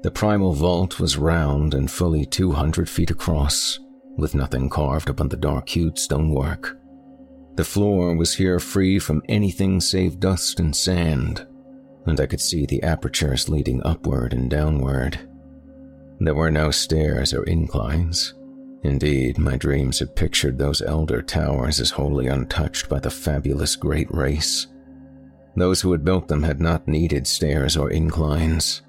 The 0.01 0.11
primal 0.11 0.53
vault 0.53 0.97
was 0.97 1.17
round 1.17 1.73
and 1.73 1.91
fully 1.91 2.25
200 2.25 2.87
feet 2.87 3.11
across, 3.11 3.77
with 4.15 4.33
nothing 4.33 4.69
carved 4.69 5.09
upon 5.09 5.27
the 5.27 5.35
dark 5.35 5.67
hued 5.67 5.99
stonework. 5.99 6.77
The 7.55 7.65
floor 7.65 8.15
was 8.15 8.33
here 8.33 8.59
free 8.59 8.97
from 8.97 9.23
anything 9.27 9.81
save 9.81 10.21
dust 10.21 10.61
and 10.61 10.73
sand, 10.73 11.45
and 12.05 12.17
I 12.17 12.27
could 12.27 12.39
see 12.39 12.65
the 12.65 12.81
apertures 12.83 13.49
leading 13.49 13.83
upward 13.83 14.31
and 14.31 14.49
downward. 14.49 15.19
There 16.21 16.33
were 16.33 16.49
no 16.49 16.71
stairs 16.71 17.33
or 17.33 17.43
inclines. 17.43 18.35
Indeed, 18.83 19.37
my 19.37 19.57
dreams 19.57 19.99
had 19.99 20.15
pictured 20.15 20.57
those 20.57 20.81
elder 20.81 21.21
towers 21.21 21.79
as 21.79 21.91
wholly 21.91 22.27
untouched 22.27 22.87
by 22.87 22.99
the 22.99 23.11
fabulous 23.11 23.75
great 23.75 24.09
race. 24.13 24.67
Those 25.55 25.81
who 25.81 25.91
had 25.91 26.05
built 26.05 26.27
them 26.27 26.43
had 26.43 26.61
not 26.61 26.87
needed 26.87 27.27
stairs 27.27 27.75
or 27.75 27.91
inclines. 27.91 28.81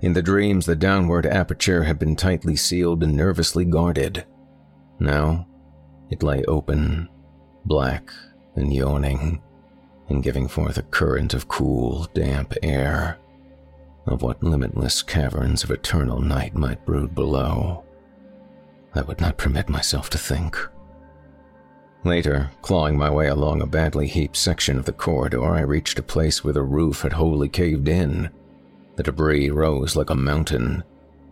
In 0.00 0.12
the 0.12 0.22
dreams, 0.22 0.66
the 0.66 0.76
downward 0.76 1.26
aperture 1.26 1.84
had 1.84 1.98
been 1.98 2.14
tightly 2.14 2.54
sealed 2.54 3.02
and 3.02 3.16
nervously 3.16 3.64
guarded. 3.64 4.24
Now, 5.00 5.46
it 6.10 6.22
lay 6.22 6.44
open, 6.44 7.08
black 7.64 8.10
and 8.54 8.72
yawning, 8.72 9.40
and 10.08 10.22
giving 10.22 10.46
forth 10.46 10.78
a 10.78 10.82
current 10.82 11.34
of 11.34 11.48
cool, 11.48 12.06
damp 12.14 12.54
air. 12.62 13.18
Of 14.06 14.22
what 14.22 14.42
limitless 14.42 15.02
caverns 15.02 15.64
of 15.64 15.70
eternal 15.70 16.20
night 16.20 16.54
might 16.54 16.84
brood 16.84 17.14
below. 17.14 17.84
I 18.94 19.02
would 19.02 19.20
not 19.20 19.38
permit 19.38 19.68
myself 19.68 20.10
to 20.10 20.18
think. 20.18 20.58
Later, 22.04 22.50
clawing 22.62 22.96
my 22.96 23.10
way 23.10 23.28
along 23.28 23.62
a 23.62 23.66
badly 23.66 24.08
heaped 24.08 24.36
section 24.36 24.78
of 24.78 24.84
the 24.84 24.92
corridor, 24.92 25.44
I 25.44 25.60
reached 25.60 25.98
a 25.98 26.02
place 26.02 26.42
where 26.42 26.52
the 26.52 26.62
roof 26.62 27.02
had 27.02 27.12
wholly 27.12 27.48
caved 27.48 27.88
in. 27.88 28.30
The 28.96 29.04
debris 29.04 29.50
rose 29.50 29.94
like 29.94 30.10
a 30.10 30.14
mountain, 30.14 30.82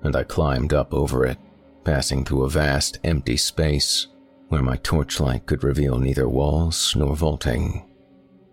and 0.02 0.14
I 0.14 0.22
climbed 0.22 0.72
up 0.72 0.94
over 0.94 1.26
it, 1.26 1.38
passing 1.84 2.24
through 2.24 2.44
a 2.44 2.50
vast, 2.50 3.00
empty 3.04 3.36
space 3.36 4.06
where 4.50 4.62
my 4.62 4.76
torchlight 4.76 5.46
could 5.46 5.62
reveal 5.62 5.98
neither 5.98 6.28
walls 6.28 6.94
nor 6.96 7.14
vaulting. 7.14 7.86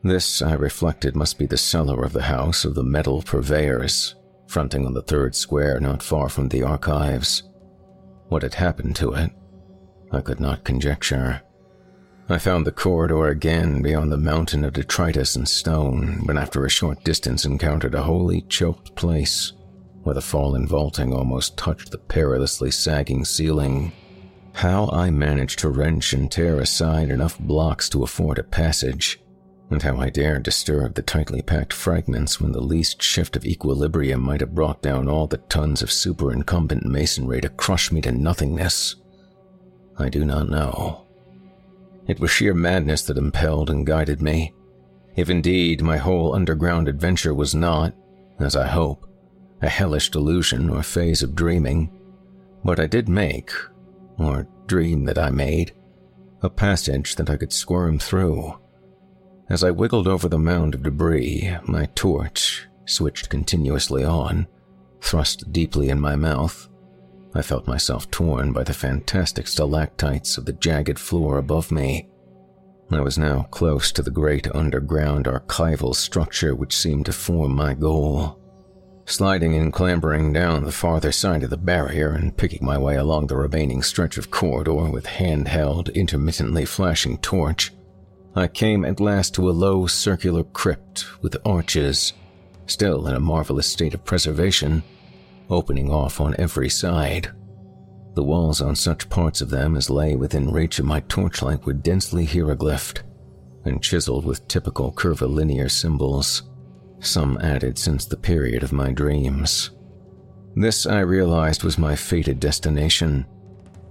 This, 0.04 0.44
I 0.44 0.54
reflected, 0.54 1.16
must 1.16 1.40
be 1.40 1.48
the 1.48 1.58
cellar 1.58 2.04
of 2.04 2.14
the 2.14 2.22
house 2.22 2.66
of 2.66 2.76
the 2.76 2.84
metal 2.84 3.24
purveyors, 3.24 4.16
fronting 4.46 4.86
on 4.86 4.94
the 4.94 5.02
third 5.02 5.36
square 5.36 5.80
not 5.80 6.04
far 6.04 6.30
from 6.30 6.50
the 6.50 6.62
archives. 6.62 7.44
What 8.30 8.44
had 8.44 8.56
happened 8.56 8.96
to 8.98 9.14
it, 9.14 9.32
I 10.12 10.22
could 10.22 10.40
not 10.40 10.64
conjecture. 10.64 11.42
I 12.30 12.38
found 12.38 12.66
the 12.66 12.72
corridor 12.74 13.28
again 13.28 13.82
beyond 13.82 14.12
the 14.12 14.18
mountain 14.18 14.66
of 14.66 14.74
detritus 14.74 15.36
and 15.36 15.48
stone, 15.48 16.24
but 16.26 16.36
after 16.36 16.66
a 16.66 16.70
short 16.70 17.04
distance 17.06 17.46
encountered 17.46 17.96
a 17.96 18.04
wholly 18.04 18.42
choked 18.42 18.96
place 18.96 19.54
where 20.04 20.14
the 20.14 20.22
fallen 20.22 20.68
vaulting 20.68 21.14
almost 21.14 21.58
touched 21.58 21.92
the 21.92 21.98
perilously 21.98 22.72
sagging 22.72 23.24
ceiling. 23.24 23.92
How 24.54 24.90
I 24.90 25.10
managed 25.10 25.60
to 25.60 25.70
wrench 25.70 26.14
and 26.14 26.32
tear 26.32 26.60
aside 26.60 27.10
enough 27.10 27.38
blocks 27.40 27.90
to 27.90 28.04
afford 28.04 28.40
a 28.40 28.44
passage, 28.44 29.22
and 29.70 29.82
how 29.82 29.98
I 29.98 30.10
dared 30.10 30.44
disturb 30.44 30.96
the 30.96 31.02
tightly 31.02 31.42
packed 31.42 31.74
fragments 31.74 32.40
when 32.40 32.54
the 32.54 32.62
least 32.62 33.02
shift 33.02 33.36
of 33.36 33.46
equilibrium 33.46 34.22
might 34.22 34.42
have 34.42 34.56
brought 34.56 34.82
down 34.82 35.10
all 35.10 35.28
the 35.28 35.38
tons 35.38 35.82
of 35.82 35.92
superincumbent 35.92 36.86
masonry 36.86 37.42
to 37.42 37.50
crush 37.50 37.92
me 37.92 38.02
to 38.02 38.12
nothingness, 38.12 38.96
I 39.98 40.10
do 40.10 40.24
not 40.24 40.50
know. 40.50 41.06
It 42.08 42.20
was 42.20 42.32
sheer 42.32 42.54
madness 42.54 43.02
that 43.04 43.18
impelled 43.18 43.70
and 43.70 43.86
guided 43.86 44.22
me. 44.22 44.54
If 45.16 45.30
indeed 45.30 45.82
my 45.82 45.98
whole 45.98 46.36
underground 46.36 46.88
adventure 46.88 47.34
was 47.34 47.56
not, 47.56 47.94
as 48.40 48.56
I 48.56 48.68
hope, 48.68 49.10
a 49.62 49.68
hellish 49.68 50.12
delusion 50.12 50.70
or 50.70 50.84
phase 50.84 51.24
of 51.24 51.36
dreaming, 51.36 51.92
but 52.64 52.80
I 52.80 52.86
did 52.86 53.10
make, 53.10 53.52
or 54.18 54.48
dream 54.68 55.06
that 55.06 55.18
I 55.18 55.32
made, 55.32 55.74
a 56.42 56.50
passage 56.50 57.16
that 57.16 57.30
I 57.30 57.38
could 57.38 57.52
squirm 57.52 57.98
through. 58.00 58.58
As 59.50 59.64
I 59.64 59.72
wiggled 59.72 60.08
over 60.08 60.28
the 60.28 60.38
mound 60.38 60.76
of 60.76 60.84
debris, 60.84 61.56
my 61.64 61.86
torch, 61.96 62.68
switched 62.86 63.30
continuously 63.30 64.04
on, 64.04 64.48
thrust 65.02 65.54
deeply 65.54 65.88
in 65.88 66.02
my 66.02 66.18
mouth, 66.18 66.68
I 67.34 67.42
felt 67.42 67.68
myself 67.68 68.12
torn 68.12 68.52
by 68.52 68.64
the 68.64 68.74
fantastic 68.74 69.48
stalactites 69.48 70.38
of 70.38 70.46
the 70.46 70.54
jagged 70.54 71.00
floor 71.00 71.38
above 71.38 71.72
me. 71.72 72.10
I 72.92 73.00
was 73.00 73.18
now 73.18 73.44
close 73.44 73.92
to 73.94 74.02
the 74.02 74.12
great 74.12 74.54
underground 74.54 75.26
archival 75.26 75.96
structure 75.96 76.56
which 76.56 76.76
seemed 76.76 77.06
to 77.06 77.14
form 77.14 77.56
my 77.56 77.74
goal. 77.74 78.40
Sliding 79.06 79.56
and 79.56 79.72
clambering 79.72 80.34
down 80.34 80.66
the 80.66 80.72
farther 80.74 81.14
side 81.14 81.44
of 81.44 81.50
the 81.50 81.58
barrier 81.58 82.10
and 82.10 82.36
picking 82.36 82.66
my 82.66 82.78
way 82.78 82.98
along 82.98 83.28
the 83.28 83.38
remaining 83.38 83.82
stretch 83.82 84.18
of 84.18 84.32
corridor 84.32 84.90
with 84.90 85.06
handheld, 85.06 85.94
intermittently 85.96 86.66
flashing 86.66 87.18
torch, 87.20 87.72
I 88.38 88.48
came 88.48 88.86
at 88.86 89.00
last 89.00 89.34
to 89.34 89.50
a 89.50 89.52
low 89.52 89.88
circular 89.88 90.44
crypt 90.44 91.24
with 91.24 91.36
arches, 91.44 92.14
still 92.68 93.08
in 93.08 93.16
a 93.16 93.20
marvelous 93.20 93.66
state 93.66 93.96
of 93.96 94.06
preservation 94.06 94.84
opening 95.50 95.90
off 95.90 96.22
on 96.22 96.36
every 96.38 96.70
side. 96.70 97.32
The 98.14 98.22
walls 98.22 98.62
on 98.62 98.76
such 98.76 99.10
parts 99.10 99.42
of 99.42 99.50
them 99.50 99.76
as 99.76 99.90
lay 99.90 100.16
within 100.16 100.52
reach 100.52 100.78
of 100.78 100.86
my 100.86 101.00
torchlight 101.00 101.66
were 101.66 101.74
densely 101.74 102.26
hieroglyphed 102.26 103.02
and 103.66 103.82
chiseled 103.82 104.24
with 104.24 104.48
typical 104.48 104.92
curvilinear 104.92 105.68
symbols, 105.68 106.44
some 107.00 107.40
added 107.42 107.80
since 107.80 108.06
the 108.06 108.18
period 108.18 108.62
of 108.62 108.72
my 108.72 108.92
dreams. 108.92 109.72
This 110.56 110.86
I 110.86 111.00
realized 111.00 111.64
was 111.64 111.80
my 111.80 111.96
fated 111.96 112.40
destination, 112.40 113.26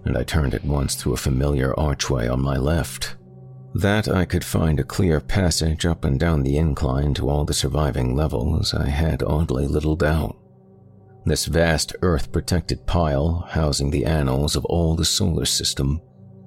and 0.05 0.16
I 0.16 0.22
turned 0.22 0.55
at 0.55 0.64
once 0.64 0.94
through 0.94 1.14
a 1.14 1.16
familiar 1.16 1.76
archway 1.76 2.28
on 2.28 2.40
my 2.40 2.59
left. 2.59 3.16
That 3.80 4.08
I 4.08 4.24
could 4.24 4.42
find 4.42 4.80
a 4.80 4.84
clear 4.84 5.20
passage 5.20 5.84
up 5.84 6.06
and 6.06 6.18
down 6.18 6.42
the 6.42 6.56
incline 6.56 7.12
to 7.14 7.28
all 7.28 7.44
the 7.44 7.52
surviving 7.52 8.16
levels, 8.16 8.72
I 8.72 8.88
had 8.88 9.22
oddly 9.22 9.66
little 9.66 9.96
doubt. 9.96 10.34
This 11.26 11.44
vast 11.44 11.94
Earth 12.00 12.32
protected 12.32 12.86
pile, 12.86 13.46
housing 13.50 13.90
the 13.90 14.06
annals 14.06 14.56
of 14.56 14.64
all 14.64 14.96
the 14.96 15.04
solar 15.04 15.44
system, 15.44 16.00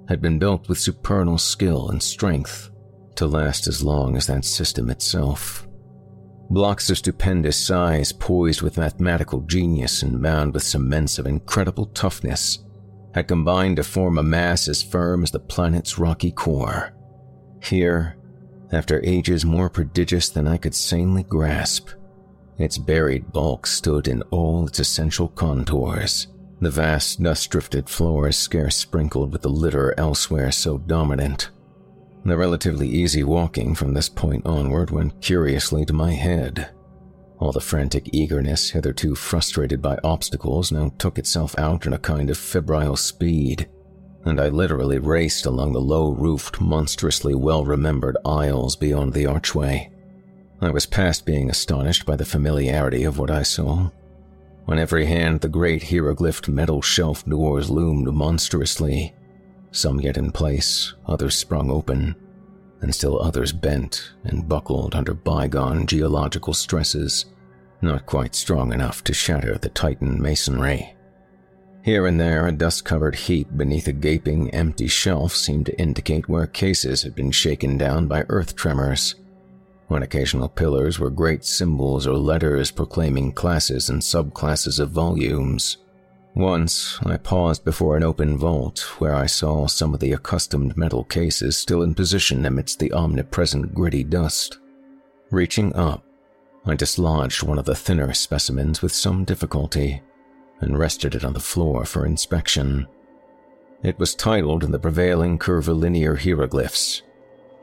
had 0.07 0.23
been 0.23 0.39
built 0.39 0.67
with 0.67 0.79
supernal 0.79 1.37
skill 1.37 1.89
and 1.89 2.01
strength 2.01 2.71
to 3.17 3.27
last 3.27 3.67
as 3.67 3.83
long 3.83 4.17
as 4.17 4.25
that 4.25 4.43
system 4.43 4.89
itself. 4.89 5.67
Blocks 6.49 6.89
of 6.89 6.97
stupendous 6.97 7.63
size, 7.63 8.11
poised 8.11 8.63
with 8.63 8.79
mathematical 8.79 9.41
genius 9.41 10.01
and 10.01 10.19
bound 10.19 10.55
with 10.55 10.63
cements 10.63 11.19
of 11.19 11.27
incredible 11.27 11.85
toughness, 11.85 12.57
had 13.13 13.27
combined 13.27 13.75
to 13.75 13.83
form 13.83 14.17
a 14.17 14.23
mass 14.23 14.67
as 14.67 14.81
firm 14.81 15.21
as 15.21 15.29
the 15.29 15.39
planet's 15.39 15.99
rocky 15.99 16.31
core. 16.31 16.95
Here, 17.61 18.15
after 18.71 19.03
ages 19.03 19.45
more 19.45 19.69
prodigious 19.69 20.29
than 20.29 20.47
I 20.47 20.57
could 20.57 20.75
sanely 20.75 21.23
grasp, 21.23 21.89
its 22.57 22.77
buried 22.77 23.31
bulk 23.31 23.65
stood 23.65 24.07
in 24.07 24.21
all 24.23 24.67
its 24.67 24.79
essential 24.79 25.29
contours. 25.29 26.27
The 26.61 26.69
vast 26.69 27.23
dust 27.23 27.49
drifted 27.49 27.89
floors 27.89 28.35
scarce 28.35 28.75
sprinkled 28.75 29.31
with 29.31 29.41
the 29.41 29.49
litter 29.49 29.97
elsewhere 29.97 30.51
so 30.51 30.77
dominant. 30.77 31.49
The 32.25 32.35
relatively 32.35 32.89
easy 32.89 33.23
walking 33.23 33.75
from 33.75 33.93
this 33.93 34.09
point 34.09 34.45
onward 34.45 34.91
went 34.91 35.21
curiously 35.21 35.85
to 35.85 35.93
my 35.93 36.11
head. 36.11 36.69
All 37.39 37.53
the 37.53 37.61
frantic 37.61 38.09
eagerness 38.13 38.71
hitherto 38.71 39.15
frustrated 39.15 39.81
by 39.81 39.97
obstacles 40.03 40.71
now 40.71 40.91
took 40.97 41.17
itself 41.17 41.57
out 41.57 41.85
in 41.85 41.93
a 41.93 41.99
kind 41.99 42.29
of 42.29 42.37
febrile 42.37 42.97
speed, 42.97 43.69
and 44.25 44.39
I 44.39 44.49
literally 44.49 44.99
raced 44.99 45.45
along 45.45 45.73
the 45.73 45.81
low 45.81 46.11
roofed, 46.11 46.59
monstrously 46.59 47.35
well 47.35 47.65
remembered 47.65 48.17
aisles 48.25 48.75
beyond 48.75 49.13
the 49.13 49.25
archway. 49.25 49.91
I 50.61 50.71
was 50.71 50.85
past 50.85 51.25
being 51.25 51.49
astonished 51.49 52.05
by 52.05 52.15
the 52.15 52.25
familiarity 52.25 53.03
of 53.05 53.17
what 53.17 53.31
I 53.31 53.43
saw. 53.43 53.91
On 54.67 54.77
every 54.77 55.05
hand, 55.05 55.41
the 55.41 55.47
great 55.47 55.83
hieroglyphed 55.83 56.49
metal 56.49 56.81
shelf 56.81 57.25
doors 57.25 57.69
loomed 57.69 58.13
monstrously, 58.13 59.13
some 59.71 59.99
yet 59.99 60.17
in 60.17 60.31
place, 60.31 60.93
others 61.07 61.35
sprung 61.35 61.71
open, 61.71 62.15
and 62.81 62.93
still 62.93 63.21
others 63.21 63.51
bent 63.51 64.11
and 64.23 64.47
buckled 64.47 64.95
under 64.95 65.13
bygone 65.13 65.87
geological 65.87 66.53
stresses, 66.53 67.25
not 67.81 68.05
quite 68.05 68.35
strong 68.35 68.73
enough 68.73 69.03
to 69.05 69.13
shatter 69.13 69.57
the 69.57 69.69
Titan 69.69 70.21
masonry. 70.21 70.93
Here 71.89 72.05
and 72.05 72.21
there, 72.21 72.45
a 72.45 72.51
dust 72.51 72.85
covered 72.85 73.15
heap 73.15 73.47
beneath 73.57 73.87
a 73.87 73.91
gaping, 73.91 74.51
empty 74.51 74.85
shelf 74.85 75.33
seemed 75.35 75.65
to 75.65 75.79
indicate 75.81 76.29
where 76.29 76.45
cases 76.45 77.01
had 77.01 77.15
been 77.15 77.31
shaken 77.31 77.79
down 77.79 78.07
by 78.07 78.25
earth 78.29 78.55
tremors 78.55 79.15
on 79.89 80.03
occasional 80.03 80.49
pillars 80.49 80.99
were 80.99 81.09
great 81.09 81.43
symbols 81.43 82.05
or 82.05 82.13
letters 82.13 82.69
proclaiming 82.69 83.31
classes 83.31 83.89
and 83.89 84.03
subclasses 84.03 84.79
of 84.79 84.91
volumes. 84.91 85.77
Once, 86.35 86.99
I 87.07 87.17
paused 87.17 87.65
before 87.65 87.97
an 87.97 88.03
open 88.03 88.37
vault 88.37 88.81
where 88.99 89.15
I 89.15 89.25
saw 89.25 89.65
some 89.65 89.95
of 89.95 89.99
the 89.99 90.11
accustomed 90.11 90.77
metal 90.77 91.03
cases 91.05 91.57
still 91.57 91.81
in 91.81 91.95
position 91.95 92.45
amidst 92.45 92.77
the 92.77 92.93
omnipresent 92.93 93.73
gritty 93.73 94.03
dust. 94.03 94.59
Reaching 95.31 95.75
up, 95.75 96.03
I 96.67 96.75
dislodged 96.75 97.41
one 97.41 97.57
of 97.57 97.65
the 97.65 97.73
thinner 97.73 98.13
specimens 98.13 98.83
with 98.83 98.93
some 98.93 99.23
difficulty 99.23 100.03
and 100.61 100.77
rested 100.77 101.15
it 101.15 101.23
on 101.23 101.33
the 101.33 101.39
floor 101.39 101.85
for 101.85 102.05
inspection. 102.05 102.87
It 103.83 103.97
was 103.97 104.15
titled 104.15 104.63
in 104.63 104.71
the 104.71 104.79
prevailing 104.79 105.37
curvilinear 105.37 106.15
hieroglyphs 106.17 107.01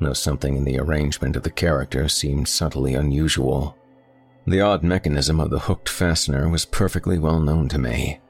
though 0.00 0.12
something 0.12 0.56
in 0.56 0.64
the 0.64 0.78
arrangement 0.78 1.36
of 1.36 1.42
the 1.42 1.50
character 1.50 2.08
seemed 2.08 2.48
subtly 2.48 2.94
unusual. 2.94 3.76
The 4.46 4.60
odd 4.60 4.82
mechanism 4.82 5.40
of 5.40 5.50
the 5.50 5.58
hooked 5.58 5.88
fastener 5.88 6.48
was 6.48 6.64
perfectly 6.64 7.18
well 7.18 7.40
known 7.40 7.68
to 7.70 7.78
me, 7.78 8.20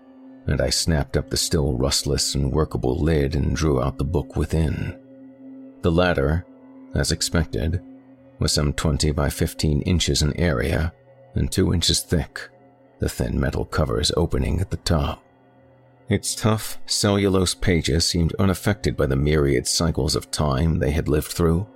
and 0.47 0.61
I 0.61 0.71
snapped 0.71 1.17
up 1.17 1.29
the 1.29 1.37
still 1.37 1.75
rustless 1.75 2.35
and 2.35 2.53
workable 2.53 2.99
lid 2.99 3.35
and 3.35 3.55
drew 3.55 3.83
out 3.83 3.99
the 3.99 4.05
book 4.05 4.37
within. 4.37 4.99
The 5.83 5.93
latter, 5.93 6.47
as 6.95 7.13
expected, 7.13 7.83
was 8.39 8.53
some 8.53 8.73
20 8.73 9.11
by 9.13 9.29
15 9.29 9.83
inches 9.83 10.23
in 10.23 10.39
area 10.39 10.93
and 11.35 11.51
2 11.51 11.75
inches 11.75 12.01
thick, 12.01 12.49
the 12.99 13.09
thin 13.09 13.39
metal 13.39 13.65
covers 13.65 14.13
opening 14.17 14.61
at 14.61 14.71
the 14.71 14.77
top. 14.79 15.23
Its 16.09 16.35
tough, 16.35 16.79
cellulose 16.87 17.55
pages 17.55 18.07
seemed 18.07 18.35
unaffected 18.39 18.97
by 18.97 19.07
the 19.07 19.17
myriad 19.17 19.67
cycles 19.67 20.15
of 20.15 20.31
time 20.31 20.79
they 20.79 20.93
had 20.93 21.09
lived 21.09 21.33
through, 21.33 21.67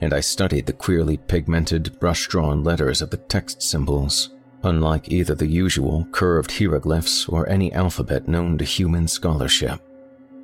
and 0.00 0.12
I 0.12 0.20
studied 0.20 0.66
the 0.66 0.72
queerly 0.72 1.16
pigmented, 1.16 1.98
brush 1.98 2.28
drawn 2.28 2.62
letters 2.62 3.02
of 3.02 3.10
the 3.10 3.16
text 3.16 3.62
symbols, 3.62 4.30
unlike 4.62 5.10
either 5.10 5.34
the 5.34 5.46
usual 5.46 6.06
curved 6.12 6.58
hieroglyphs 6.58 7.28
or 7.28 7.48
any 7.48 7.72
alphabet 7.72 8.28
known 8.28 8.56
to 8.58 8.64
human 8.64 9.08
scholarship, 9.08 9.80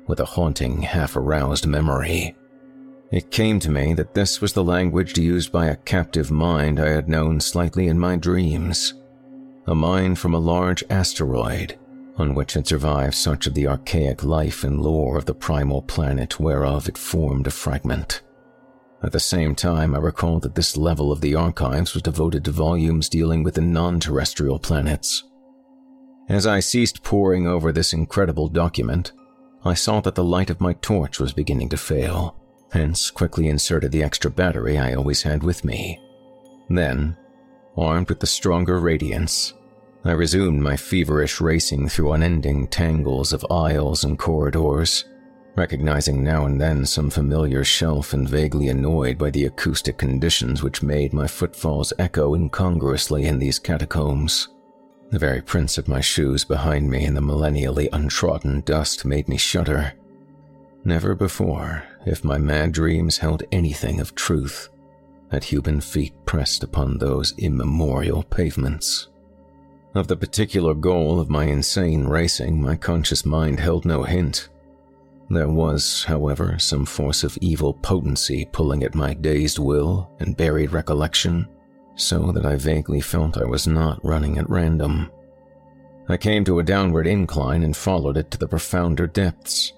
with 0.07 0.19
a 0.19 0.25
haunting, 0.25 0.81
half 0.81 1.15
aroused 1.15 1.65
memory. 1.65 2.35
It 3.11 3.31
came 3.31 3.59
to 3.61 3.71
me 3.71 3.93
that 3.95 4.13
this 4.13 4.41
was 4.41 4.53
the 4.53 4.63
language 4.63 5.17
used 5.17 5.51
by 5.51 5.67
a 5.67 5.77
captive 5.77 6.29
mind 6.29 6.79
I 6.79 6.89
had 6.89 7.09
known 7.09 7.39
slightly 7.39 7.87
in 7.87 7.97
my 7.97 8.17
dreams. 8.17 8.93
A 9.69 9.75
mind 9.75 10.17
from 10.17 10.33
a 10.33 10.39
large 10.39 10.83
asteroid 10.89 11.77
on 12.17 12.33
which 12.33 12.53
had 12.53 12.65
survived 12.65 13.13
such 13.13 13.45
of 13.45 13.53
the 13.53 13.67
archaic 13.67 14.23
life 14.23 14.63
and 14.63 14.81
lore 14.81 15.15
of 15.15 15.25
the 15.25 15.35
primal 15.35 15.83
planet 15.83 16.39
whereof 16.39 16.89
it 16.89 16.97
formed 16.97 17.45
a 17.45 17.51
fragment. 17.51 18.23
At 19.03 19.11
the 19.11 19.19
same 19.19 19.53
time, 19.53 19.93
I 19.93 19.99
recalled 19.99 20.41
that 20.41 20.55
this 20.55 20.75
level 20.75 21.11
of 21.11 21.21
the 21.21 21.35
archives 21.35 21.93
was 21.93 22.01
devoted 22.01 22.45
to 22.45 22.51
volumes 22.51 23.09
dealing 23.09 23.43
with 23.43 23.53
the 23.53 23.61
non 23.61 23.99
terrestrial 23.99 24.57
planets. 24.57 25.23
As 26.27 26.47
I 26.47 26.61
ceased 26.61 27.03
poring 27.03 27.45
over 27.45 27.71
this 27.71 27.93
incredible 27.93 28.47
document, 28.47 29.11
I 29.63 29.75
saw 29.75 30.01
that 30.01 30.15
the 30.15 30.23
light 30.23 30.49
of 30.49 30.59
my 30.59 30.73
torch 30.73 31.19
was 31.19 31.31
beginning 31.31 31.69
to 31.69 31.77
fail, 31.77 32.35
hence, 32.71 33.11
quickly 33.11 33.47
inserted 33.47 33.91
the 33.91 34.01
extra 34.01 34.31
battery 34.31 34.79
I 34.79 34.95
always 34.95 35.21
had 35.21 35.43
with 35.43 35.63
me. 35.63 36.01
Then, 36.69 37.17
armed 37.77 38.09
with 38.09 38.19
the 38.19 38.27
stronger 38.27 38.79
radiance, 38.79 39.53
I 40.05 40.11
resumed 40.11 40.61
my 40.61 40.77
feverish 40.77 41.41
racing 41.41 41.89
through 41.89 42.13
unending 42.13 42.67
tangles 42.67 43.33
of 43.33 43.45
aisles 43.51 44.05
and 44.05 44.17
corridors, 44.17 45.05
recognizing 45.57 46.23
now 46.23 46.45
and 46.45 46.59
then 46.59 46.85
some 46.85 47.09
familiar 47.09 47.65
shelf 47.65 48.13
and 48.13 48.27
vaguely 48.27 48.69
annoyed 48.69 49.17
by 49.17 49.29
the 49.29 49.45
acoustic 49.45 49.97
conditions 49.97 50.63
which 50.63 50.81
made 50.81 51.11
my 51.11 51.27
footfalls 51.27 51.91
echo 51.99 52.33
incongruously 52.33 53.25
in 53.25 53.39
these 53.39 53.59
catacombs. 53.59 54.47
The 55.11 55.19
very 55.19 55.41
prints 55.41 55.77
of 55.77 55.89
my 55.89 55.99
shoes 55.99 56.45
behind 56.45 56.89
me 56.89 57.03
in 57.03 57.13
the 57.13 57.21
millennially 57.21 57.89
untrodden 57.91 58.61
dust 58.61 59.03
made 59.03 59.27
me 59.27 59.35
shudder. 59.35 59.93
Never 60.85 61.13
before, 61.13 61.83
if 62.05 62.23
my 62.23 62.37
mad 62.37 62.71
dreams 62.71 63.17
held 63.17 63.43
anything 63.51 63.99
of 63.99 64.15
truth, 64.15 64.69
had 65.29 65.43
human 65.43 65.81
feet 65.81 66.13
pressed 66.25 66.63
upon 66.63 66.97
those 66.97 67.37
immemorial 67.37 68.23
pavements. 68.23 69.08
Of 69.95 70.07
the 70.07 70.15
particular 70.15 70.75
goal 70.75 71.19
of 71.19 71.29
my 71.29 71.45
insane 71.45 72.05
racing, 72.05 72.61
my 72.61 72.75
conscious 72.75 73.25
mind 73.25 73.59
held 73.59 73.85
no 73.85 74.03
hint. 74.03 74.49
There 75.31 75.49
was, 75.49 76.03
however, 76.07 76.57
some 76.59 76.85
force 76.85 77.23
of 77.23 77.37
evil 77.41 77.73
potency 77.73 78.47
pulling 78.51 78.83
at 78.83 78.93
my 78.93 79.15
dazed 79.15 79.57
will 79.57 80.11
and 80.19 80.37
buried 80.37 80.71
recollection, 80.71 81.47
so 81.95 82.31
that 82.31 82.45
I 82.45 82.55
vaguely 82.55 83.01
felt 83.01 83.37
I 83.37 83.45
was 83.45 83.67
not 83.67 84.03
running 84.05 84.37
at 84.37 84.49
random. 84.49 85.11
I 86.07 86.17
came 86.17 86.43
to 86.45 86.59
a 86.59 86.63
downward 86.63 87.07
incline 87.07 87.63
and 87.63 87.75
followed 87.75 88.17
it 88.17 88.31
to 88.31 88.37
the 88.37 88.47
profounder 88.47 89.07
depths. 89.07 89.73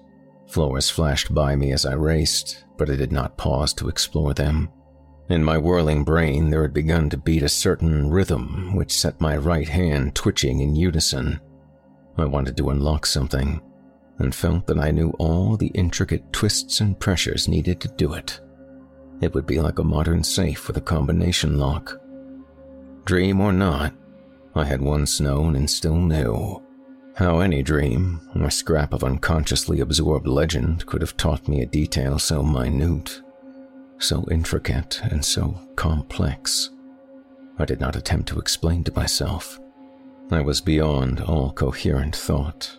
Floors 0.46 0.90
flashed 0.90 1.34
by 1.34 1.56
me 1.56 1.72
as 1.72 1.86
I 1.86 1.94
raced, 1.94 2.64
but 2.76 2.90
I 2.90 2.96
did 2.96 3.12
not 3.12 3.38
pause 3.38 3.72
to 3.74 3.88
explore 3.88 4.34
them. 4.34 4.68
In 5.32 5.42
my 5.42 5.56
whirling 5.56 6.04
brain, 6.04 6.50
there 6.50 6.60
had 6.60 6.74
begun 6.74 7.08
to 7.08 7.16
beat 7.16 7.42
a 7.42 7.48
certain 7.48 8.10
rhythm 8.10 8.76
which 8.76 8.92
set 8.94 9.18
my 9.18 9.34
right 9.34 9.66
hand 9.66 10.14
twitching 10.14 10.60
in 10.60 10.76
unison. 10.76 11.40
I 12.18 12.26
wanted 12.26 12.54
to 12.58 12.68
unlock 12.68 13.06
something, 13.06 13.62
and 14.18 14.34
felt 14.34 14.66
that 14.66 14.78
I 14.78 14.90
knew 14.90 15.08
all 15.18 15.56
the 15.56 15.68
intricate 15.68 16.30
twists 16.34 16.82
and 16.82 17.00
pressures 17.00 17.48
needed 17.48 17.80
to 17.80 17.88
do 17.88 18.12
it. 18.12 18.40
It 19.22 19.32
would 19.32 19.46
be 19.46 19.58
like 19.58 19.78
a 19.78 19.84
modern 19.84 20.22
safe 20.22 20.68
with 20.68 20.76
a 20.76 20.82
combination 20.82 21.56
lock. 21.56 21.98
Dream 23.06 23.40
or 23.40 23.54
not, 23.54 23.94
I 24.54 24.64
had 24.64 24.82
once 24.82 25.18
known 25.18 25.56
and 25.56 25.70
still 25.70 25.96
knew. 25.96 26.62
How 27.16 27.38
any 27.38 27.62
dream, 27.62 28.20
or 28.34 28.50
scrap 28.50 28.92
of 28.92 29.02
unconsciously 29.02 29.80
absorbed 29.80 30.26
legend, 30.26 30.84
could 30.84 31.00
have 31.00 31.16
taught 31.16 31.48
me 31.48 31.62
a 31.62 31.66
detail 31.66 32.18
so 32.18 32.42
minute 32.42 33.22
so 34.02 34.26
intricate 34.30 35.00
and 35.04 35.24
so 35.24 35.58
complex. 35.76 36.70
I 37.58 37.64
did 37.64 37.80
not 37.80 37.96
attempt 37.96 38.28
to 38.28 38.38
explain 38.38 38.84
to 38.84 38.94
myself. 38.94 39.60
I 40.30 40.40
was 40.40 40.60
beyond 40.60 41.20
all 41.20 41.52
coherent 41.52 42.16
thought. 42.16 42.78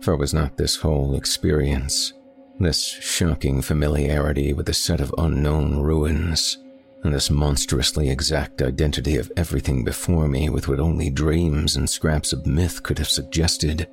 For 0.00 0.16
was 0.16 0.34
not 0.34 0.56
this 0.56 0.76
whole 0.76 1.14
experience, 1.14 2.12
this 2.60 2.82
shocking 2.82 3.62
familiarity 3.62 4.52
with 4.52 4.68
a 4.68 4.74
set 4.74 5.00
of 5.00 5.14
unknown 5.18 5.80
ruins, 5.80 6.58
and 7.02 7.12
this 7.12 7.30
monstrously 7.30 8.08
exact 8.08 8.62
identity 8.62 9.16
of 9.16 9.32
everything 9.36 9.84
before 9.84 10.28
me 10.28 10.48
with 10.48 10.68
what 10.68 10.80
only 10.80 11.10
dreams 11.10 11.76
and 11.76 11.88
scraps 11.88 12.32
of 12.32 12.46
myth 12.46 12.82
could 12.82 12.98
have 12.98 13.08
suggested, 13.08 13.88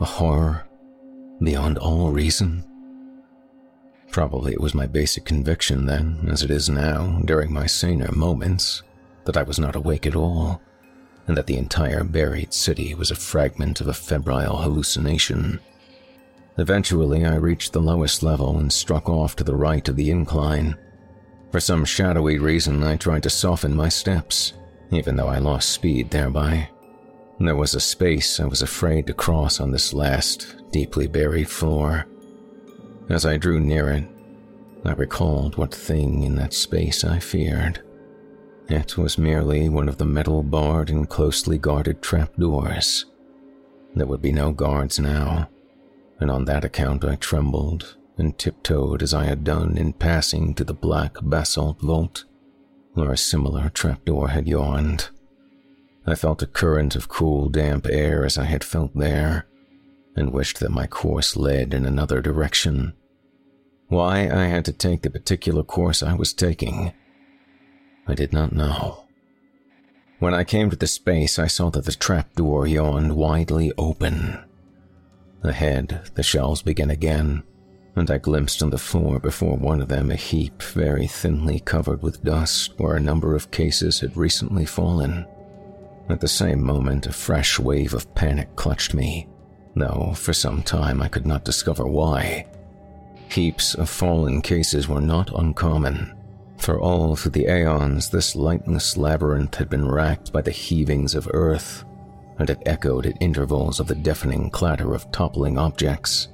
a 0.00 0.04
horror 0.04 0.66
beyond 1.42 1.78
all 1.78 2.10
reason? 2.10 2.64
Probably 4.10 4.52
it 4.52 4.60
was 4.60 4.74
my 4.74 4.86
basic 4.86 5.24
conviction 5.24 5.86
then, 5.86 6.26
as 6.30 6.42
it 6.42 6.50
is 6.50 6.68
now, 6.68 7.20
during 7.24 7.52
my 7.52 7.66
saner 7.66 8.10
moments, 8.12 8.82
that 9.24 9.36
I 9.36 9.42
was 9.42 9.58
not 9.58 9.76
awake 9.76 10.06
at 10.06 10.16
all, 10.16 10.62
and 11.26 11.36
that 11.36 11.46
the 11.46 11.58
entire 11.58 12.04
buried 12.04 12.54
city 12.54 12.94
was 12.94 13.10
a 13.10 13.16
fragment 13.16 13.80
of 13.80 13.88
a 13.88 13.94
febrile 13.94 14.58
hallucination. 14.58 15.60
Eventually, 16.58 17.26
I 17.26 17.34
reached 17.34 17.72
the 17.72 17.80
lowest 17.80 18.22
level 18.22 18.58
and 18.58 18.72
struck 18.72 19.08
off 19.08 19.36
to 19.36 19.44
the 19.44 19.56
right 19.56 19.86
of 19.88 19.96
the 19.96 20.10
incline. 20.10 20.76
For 21.52 21.60
some 21.60 21.84
shadowy 21.84 22.38
reason, 22.38 22.82
I 22.82 22.96
tried 22.96 23.24
to 23.24 23.30
soften 23.30 23.74
my 23.74 23.88
steps, 23.88 24.54
even 24.90 25.16
though 25.16 25.28
I 25.28 25.38
lost 25.38 25.70
speed 25.70 26.10
thereby. 26.10 26.70
There 27.38 27.56
was 27.56 27.74
a 27.74 27.80
space 27.80 28.40
I 28.40 28.46
was 28.46 28.62
afraid 28.62 29.06
to 29.08 29.12
cross 29.12 29.60
on 29.60 29.70
this 29.70 29.92
last, 29.92 30.56
deeply 30.70 31.06
buried 31.06 31.50
floor. 31.50 32.06
As 33.08 33.24
I 33.24 33.36
drew 33.36 33.60
near 33.60 33.90
it, 33.90 34.04
I 34.84 34.92
recalled 34.92 35.56
what 35.56 35.74
thing 35.74 36.24
in 36.24 36.34
that 36.36 36.52
space 36.52 37.04
I 37.04 37.18
feared. 37.18 37.82
It 38.68 38.98
was 38.98 39.16
merely 39.16 39.68
one 39.68 39.88
of 39.88 39.96
the 39.96 40.04
metal 40.04 40.42
barred 40.42 40.90
and 40.90 41.08
closely 41.08 41.56
guarded 41.56 42.02
trapdoors. 42.02 43.06
There 43.94 44.06
would 44.06 44.22
be 44.22 44.32
no 44.32 44.50
guards 44.50 44.98
now, 44.98 45.48
and 46.18 46.30
on 46.30 46.46
that 46.46 46.64
account 46.64 47.04
I 47.04 47.14
trembled 47.16 47.96
and 48.18 48.36
tiptoed 48.36 49.02
as 49.02 49.14
I 49.14 49.24
had 49.24 49.44
done 49.44 49.76
in 49.76 49.92
passing 49.92 50.54
to 50.54 50.64
the 50.64 50.74
black 50.74 51.16
basalt 51.22 51.80
vault, 51.80 52.24
where 52.94 53.12
a 53.12 53.16
similar 53.16 53.68
trapdoor 53.68 54.28
had 54.28 54.48
yawned. 54.48 55.10
I 56.06 56.16
felt 56.16 56.42
a 56.42 56.46
current 56.46 56.96
of 56.96 57.08
cool, 57.08 57.48
damp 57.48 57.86
air 57.88 58.24
as 58.24 58.36
I 58.36 58.44
had 58.44 58.64
felt 58.64 58.96
there, 58.96 59.46
and 60.16 60.32
wished 60.32 60.60
that 60.60 60.70
my 60.70 60.86
course 60.86 61.36
led 61.36 61.74
in 61.74 61.84
another 61.84 62.20
direction. 62.20 62.94
Why 63.88 64.28
I 64.28 64.46
had 64.46 64.64
to 64.64 64.72
take 64.72 65.02
the 65.02 65.10
particular 65.10 65.62
course 65.62 66.02
I 66.02 66.14
was 66.14 66.32
taking, 66.32 66.92
I 68.08 68.14
did 68.14 68.32
not 68.32 68.52
know. 68.52 69.04
When 70.18 70.32
I 70.32 70.44
came 70.44 70.70
to 70.70 70.76
the 70.76 70.86
space, 70.86 71.38
I 71.38 71.46
saw 71.46 71.70
that 71.70 71.84
the 71.84 71.92
trapdoor 71.92 72.66
yawned 72.66 73.14
widely 73.14 73.72
open. 73.76 74.42
Ahead, 75.42 76.10
the 76.14 76.22
shelves 76.22 76.62
began 76.62 76.90
again, 76.90 77.42
and 77.94 78.10
I 78.10 78.18
glimpsed 78.18 78.62
on 78.62 78.70
the 78.70 78.78
floor 78.78 79.20
before 79.20 79.56
one 79.56 79.82
of 79.82 79.88
them 79.88 80.10
a 80.10 80.16
heap 80.16 80.62
very 80.62 81.06
thinly 81.06 81.60
covered 81.60 82.02
with 82.02 82.24
dust 82.24 82.72
where 82.78 82.96
a 82.96 83.00
number 83.00 83.34
of 83.34 83.50
cases 83.50 84.00
had 84.00 84.16
recently 84.16 84.64
fallen. 84.64 85.26
At 86.08 86.20
the 86.20 86.28
same 86.28 86.62
moment, 86.62 87.06
a 87.06 87.12
fresh 87.12 87.58
wave 87.58 87.92
of 87.92 88.12
panic 88.14 88.56
clutched 88.56 88.94
me 88.94 89.28
though 89.76 90.12
for 90.16 90.32
some 90.32 90.62
time 90.62 91.00
I 91.02 91.08
could 91.08 91.26
not 91.26 91.44
discover 91.44 91.86
why. 91.86 92.46
Heaps 93.30 93.74
of 93.74 93.90
fallen 93.90 94.40
cases 94.40 94.88
were 94.88 95.00
not 95.00 95.30
uncommon, 95.38 96.16
for 96.56 96.80
all 96.80 97.14
through 97.14 97.32
the 97.32 97.46
aeons 97.46 98.08
this 98.08 98.34
lightless 98.34 98.96
labyrinth 98.96 99.54
had 99.56 99.68
been 99.68 99.86
racked 99.86 100.32
by 100.32 100.40
the 100.40 100.50
heavings 100.50 101.14
of 101.14 101.28
earth, 101.32 101.84
and 102.38 102.48
it 102.48 102.62
echoed 102.64 103.06
at 103.06 103.20
intervals 103.20 103.78
of 103.78 103.86
the 103.86 103.94
deafening 103.94 104.50
clatter 104.50 104.94
of 104.94 105.10
toppling 105.12 105.58
objects. 105.58 106.28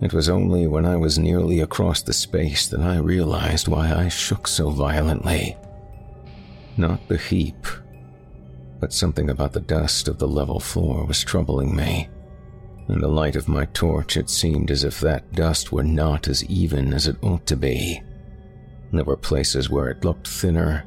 It 0.00 0.12
was 0.12 0.28
only 0.28 0.66
when 0.66 0.84
I 0.84 0.96
was 0.96 1.18
nearly 1.18 1.60
across 1.60 2.02
the 2.02 2.12
space 2.12 2.68
that 2.68 2.80
I 2.80 2.98
realized 2.98 3.66
why 3.66 3.92
I 3.92 4.08
shook 4.08 4.46
so 4.46 4.70
violently. 4.70 5.56
Not 6.76 7.08
the 7.08 7.16
heap, 7.16 7.66
but 8.78 8.92
something 8.92 9.30
about 9.30 9.52
the 9.52 9.60
dust 9.60 10.06
of 10.06 10.18
the 10.18 10.28
level 10.28 10.60
floor 10.60 11.06
was 11.06 11.24
troubling 11.24 11.74
me. 11.74 12.10
In 12.88 13.00
the 13.00 13.08
light 13.08 13.34
of 13.34 13.48
my 13.48 13.64
torch, 13.66 14.16
it 14.16 14.30
seemed 14.30 14.70
as 14.70 14.84
if 14.84 15.00
that 15.00 15.32
dust 15.32 15.72
were 15.72 15.82
not 15.82 16.28
as 16.28 16.44
even 16.44 16.94
as 16.94 17.08
it 17.08 17.16
ought 17.22 17.44
to 17.46 17.56
be. 17.56 18.00
There 18.92 19.04
were 19.04 19.16
places 19.16 19.68
where 19.68 19.88
it 19.88 20.04
looked 20.04 20.28
thinner, 20.28 20.84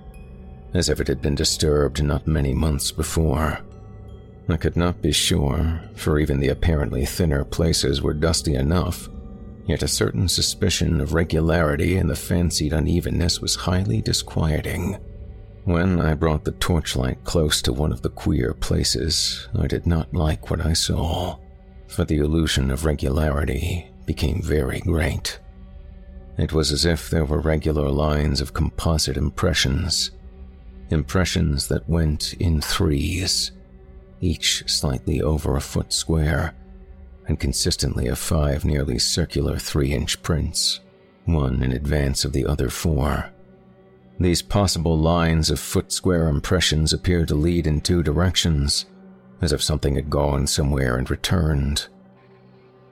as 0.73 0.87
if 0.87 0.99
it 1.01 1.07
had 1.07 1.21
been 1.21 1.35
disturbed 1.35 2.01
not 2.01 2.25
many 2.25 2.53
months 2.53 2.91
before. 2.91 3.59
I 4.47 4.57
could 4.57 4.77
not 4.77 5.01
be 5.01 5.11
sure, 5.11 5.81
for 5.95 6.17
even 6.19 6.39
the 6.39 6.47
apparently 6.47 7.05
thinner 7.05 7.43
places 7.43 8.01
were 8.01 8.13
dusty 8.13 8.55
enough, 8.55 9.09
yet 9.67 9.83
a 9.83 9.87
certain 9.87 10.27
suspicion 10.27 11.01
of 11.01 11.13
regularity 11.13 11.97
in 11.97 12.07
the 12.07 12.15
fancied 12.15 12.73
unevenness 12.73 13.41
was 13.41 13.55
highly 13.55 14.01
disquieting. 14.01 14.97
When 15.65 16.01
I 16.01 16.15
brought 16.15 16.45
the 16.45 16.53
torchlight 16.53 17.23
close 17.25 17.61
to 17.63 17.73
one 17.73 17.91
of 17.91 18.01
the 18.01 18.09
queer 18.09 18.53
places, 18.53 19.47
I 19.59 19.67
did 19.67 19.85
not 19.85 20.13
like 20.13 20.49
what 20.49 20.65
I 20.65 20.73
saw, 20.73 21.37
for 21.89 22.05
the 22.05 22.17
illusion 22.17 22.71
of 22.71 22.85
regularity 22.85 23.89
became 24.05 24.41
very 24.41 24.79
great. 24.81 25.39
It 26.37 26.53
was 26.53 26.71
as 26.71 26.85
if 26.85 27.09
there 27.09 27.25
were 27.25 27.41
regular 27.41 27.89
lines 27.89 28.39
of 28.39 28.53
composite 28.53 29.17
impressions, 29.17 30.11
impressions 30.89 31.67
that 31.67 31.89
went 31.89 32.33
in 32.33 32.61
threes, 32.61 33.51
each 34.21 34.63
slightly 34.67 35.21
over 35.21 35.55
a 35.55 35.61
foot 35.61 35.91
square, 35.91 36.55
and 37.27 37.39
consistently 37.39 38.07
of 38.07 38.17
five 38.17 38.65
nearly 38.65 38.99
circular 38.99 39.57
three 39.57 39.93
inch 39.93 40.21
prints, 40.23 40.79
one 41.25 41.61
in 41.61 41.71
advance 41.71 42.23
of 42.23 42.33
the 42.33 42.45
other 42.45 42.69
four. 42.69 43.31
These 44.19 44.41
possible 44.41 44.97
lines 44.97 45.49
of 45.49 45.59
foot 45.59 45.91
square 45.91 46.27
impressions 46.27 46.91
appeared 46.93 47.29
to 47.29 47.35
lead 47.35 47.67
in 47.67 47.81
two 47.81 48.03
directions, 48.03 48.85
as 49.41 49.51
if 49.51 49.61
something 49.61 49.95
had 49.95 50.09
gone 50.09 50.47
somewhere 50.47 50.97
and 50.97 51.09
returned. 51.09 51.87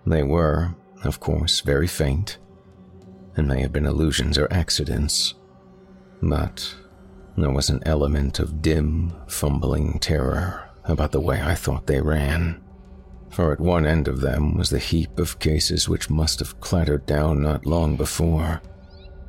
They 0.05 0.23
were, 0.23 0.75
of 1.03 1.19
course, 1.19 1.61
very 1.61 1.87
faint, 1.87 2.37
and 3.35 3.47
may 3.47 3.61
have 3.61 3.73
been 3.73 3.85
illusions 3.85 4.37
or 4.37 4.51
accidents, 4.51 5.35
but 6.21 6.75
there 7.37 7.51
was 7.51 7.69
an 7.69 7.83
element 7.85 8.39
of 8.39 8.61
dim, 8.61 9.13
fumbling 9.27 9.99
terror 9.99 10.69
about 10.85 11.11
the 11.11 11.19
way 11.19 11.41
I 11.41 11.55
thought 11.55 11.87
they 11.87 12.01
ran. 12.01 12.61
For 13.29 13.51
at 13.51 13.59
one 13.59 13.85
end 13.85 14.07
of 14.07 14.21
them 14.21 14.57
was 14.57 14.69
the 14.69 14.79
heap 14.79 15.19
of 15.19 15.39
cases 15.39 15.89
which 15.89 16.09
must 16.09 16.39
have 16.39 16.59
clattered 16.61 17.05
down 17.05 17.41
not 17.41 17.65
long 17.65 17.97
before 17.97 18.61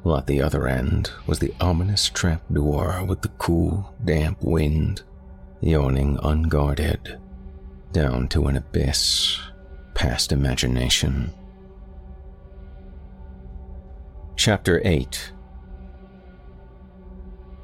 while 0.03 0.19
at 0.19 0.27
the 0.27 0.41
other 0.41 0.67
end 0.67 1.11
was 1.27 1.39
the 1.39 1.53
ominous 1.61 2.09
trap 2.09 2.43
door 2.53 3.05
with 3.07 3.21
the 3.23 3.29
cool, 3.37 3.95
damp 4.05 4.43
wind 4.43 5.03
yawning 5.61 6.19
unguarded 6.23 7.19
down 7.93 8.29
to 8.29 8.47
an 8.47 8.57
abyss 8.57 9.39
past 9.95 10.33
imagination. 10.33 11.33
Chapter 14.37 14.81
8 14.85 15.33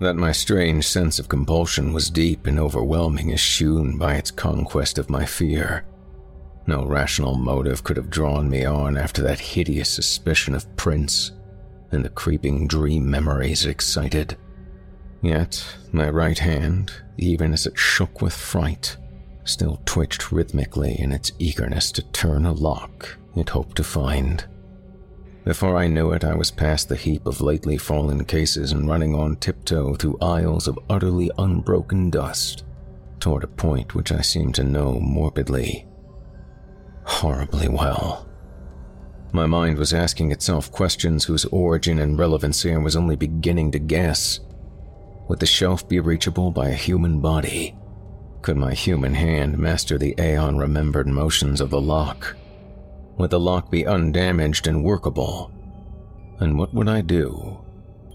That 0.00 0.16
my 0.16 0.32
strange 0.32 0.86
sense 0.86 1.18
of 1.18 1.28
compulsion 1.28 1.92
was 1.92 2.10
deep 2.10 2.46
and 2.46 2.58
overwhelming 2.58 3.30
is 3.30 3.40
shewn 3.40 3.96
by 3.96 4.14
its 4.14 4.30
conquest 4.30 4.98
of 4.98 5.08
my 5.08 5.24
fear. 5.24 5.84
No 6.66 6.84
rational 6.84 7.36
motive 7.36 7.84
could 7.84 7.96
have 7.96 8.10
drawn 8.10 8.48
me 8.48 8.64
on 8.64 8.96
after 8.96 9.22
that 9.22 9.38
hideous 9.38 9.88
suspicion 9.88 10.54
of 10.54 10.74
prints 10.76 11.32
and 11.92 12.04
the 12.04 12.08
creeping 12.08 12.66
dream 12.66 13.08
memories 13.08 13.64
it 13.64 13.70
excited. 13.70 14.36
Yet, 15.24 15.64
my 15.90 16.10
right 16.10 16.38
hand, 16.38 16.92
even 17.16 17.54
as 17.54 17.64
it 17.64 17.78
shook 17.78 18.20
with 18.20 18.34
fright, 18.34 18.98
still 19.44 19.80
twitched 19.86 20.30
rhythmically 20.30 21.00
in 21.00 21.12
its 21.12 21.32
eagerness 21.38 21.90
to 21.92 22.02
turn 22.12 22.44
a 22.44 22.52
lock 22.52 23.16
it 23.34 23.48
hoped 23.48 23.78
to 23.78 23.84
find. 23.84 24.44
Before 25.44 25.78
I 25.78 25.86
knew 25.86 26.12
it, 26.12 26.24
I 26.24 26.34
was 26.34 26.50
past 26.50 26.90
the 26.90 26.96
heap 26.96 27.26
of 27.26 27.40
lately 27.40 27.78
fallen 27.78 28.22
cases 28.26 28.72
and 28.72 28.86
running 28.86 29.14
on 29.14 29.36
tiptoe 29.36 29.94
through 29.94 30.18
aisles 30.20 30.68
of 30.68 30.78
utterly 30.90 31.30
unbroken 31.38 32.10
dust 32.10 32.64
toward 33.18 33.44
a 33.44 33.48
point 33.48 33.94
which 33.94 34.12
I 34.12 34.20
seemed 34.20 34.54
to 34.56 34.62
know 34.62 35.00
morbidly, 35.00 35.86
horribly 37.04 37.68
well. 37.68 38.28
My 39.32 39.46
mind 39.46 39.78
was 39.78 39.94
asking 39.94 40.32
itself 40.32 40.70
questions 40.70 41.24
whose 41.24 41.46
origin 41.46 41.98
and 41.98 42.18
relevancy 42.18 42.74
I 42.74 42.76
was 42.76 42.94
only 42.94 43.16
beginning 43.16 43.70
to 43.70 43.78
guess. 43.78 44.40
Would 45.28 45.40
the 45.40 45.46
shelf 45.46 45.88
be 45.88 46.00
reachable 46.00 46.50
by 46.50 46.68
a 46.68 46.74
human 46.74 47.20
body? 47.20 47.74
Could 48.42 48.56
my 48.56 48.74
human 48.74 49.14
hand 49.14 49.58
master 49.58 49.96
the 49.96 50.14
aeon 50.18 50.58
remembered 50.58 51.06
motions 51.06 51.60
of 51.60 51.70
the 51.70 51.80
lock? 51.80 52.36
Would 53.16 53.30
the 53.30 53.40
lock 53.40 53.70
be 53.70 53.86
undamaged 53.86 54.66
and 54.66 54.84
workable? 54.84 55.50
And 56.40 56.58
what 56.58 56.74
would 56.74 56.88
I 56.88 57.00
do? 57.00 57.64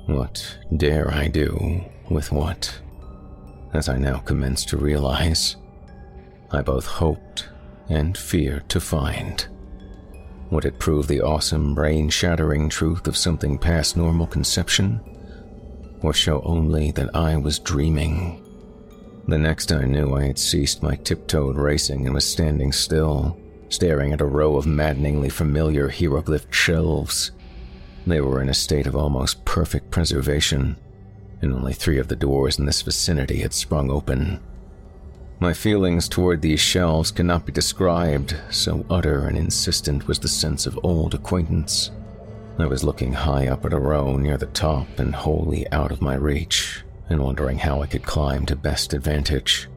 What 0.06 0.58
dare 0.76 1.12
I 1.12 1.28
do 1.28 1.84
with 2.10 2.32
what? 2.32 2.80
As 3.74 3.90
I 3.90 3.98
now 3.98 4.18
commenced 4.18 4.70
to 4.70 4.78
realize, 4.78 5.56
I 6.52 6.62
both 6.62 6.86
hoped 6.86 7.50
and 7.90 8.18
feared 8.18 8.70
to 8.70 8.80
find. 8.80 9.48
Would 10.52 10.66
it 10.66 10.80
prove 10.80 11.08
the 11.08 11.22
awesome, 11.22 11.76
brain 11.76 12.10
shattering 12.10 12.70
truth 12.70 13.08
of 13.08 13.18
something 13.18 13.58
past 13.58 13.96
normal 13.96 14.28
conception? 14.28 15.00
Or 16.02 16.14
show 16.14 16.42
only 16.46 16.92
that 16.92 17.16
I 17.16 17.36
was 17.38 17.60
dreaming? 17.60 18.44
The 19.28 19.38
next 19.38 19.72
I 19.72 19.84
knew, 19.84 20.16
I 20.16 20.28
had 20.28 20.40
ceased 20.40 20.82
my 20.82 20.96
tiptoed 20.96 21.56
racing 21.56 22.06
and 22.06 22.16
was 22.16 22.28
standing 22.28 22.72
still, 22.72 23.38
staring 23.70 24.14
at 24.14 24.22
a 24.22 24.26
row 24.26 24.56
of 24.56 24.66
maddeningly 24.66 25.30
familiar 25.30 25.90
hieroglyphed 25.90 26.54
shelves. 26.54 27.32
They 28.08 28.22
were 28.22 28.42
in 28.42 28.50
a 28.50 28.54
state 28.54 28.88
of 28.88 28.96
almost 28.96 29.46
perfect 29.46 29.92
preservation, 29.92 30.78
and 31.42 31.54
only 31.54 31.74
three 31.74 32.00
of 32.00 32.08
the 32.08 32.16
doors 32.16 32.58
in 32.58 32.66
this 32.66 32.82
vicinity 32.82 33.42
had 33.42 33.54
sprung 33.54 33.92
open. 33.92 34.40
My 35.40 35.54
feelings 35.54 36.10
toward 36.10 36.42
these 36.42 36.60
shelves 36.60 37.12
cannot 37.12 37.46
be 37.46 37.52
described, 37.52 38.36
so 38.50 38.86
utter 38.90 39.28
and 39.28 39.38
insistent 39.38 40.08
was 40.08 40.20
the 40.20 40.28
sense 40.28 40.66
of 40.66 40.80
old 40.84 41.14
acquaintance. 41.14 41.92
I 42.60 42.66
was 42.66 42.84
looking 42.84 43.14
high 43.14 43.48
up 43.48 43.66
at 43.66 43.74
a 43.74 43.80
row 43.80 44.18
near 44.18 44.38
the 44.38 44.48
top 44.48 45.00
and 45.00 45.16
wholly 45.16 45.70
out 45.72 45.92
of 45.92 46.02
my 46.02 46.16
reach, 46.16 46.84
and 47.10 47.24
wondering 47.24 47.58
how 47.58 47.82
I 47.82 47.88
could 47.88 48.04
climb 48.04 48.46
to 48.48 48.56
best 48.56 48.94
advantage. 48.94 49.70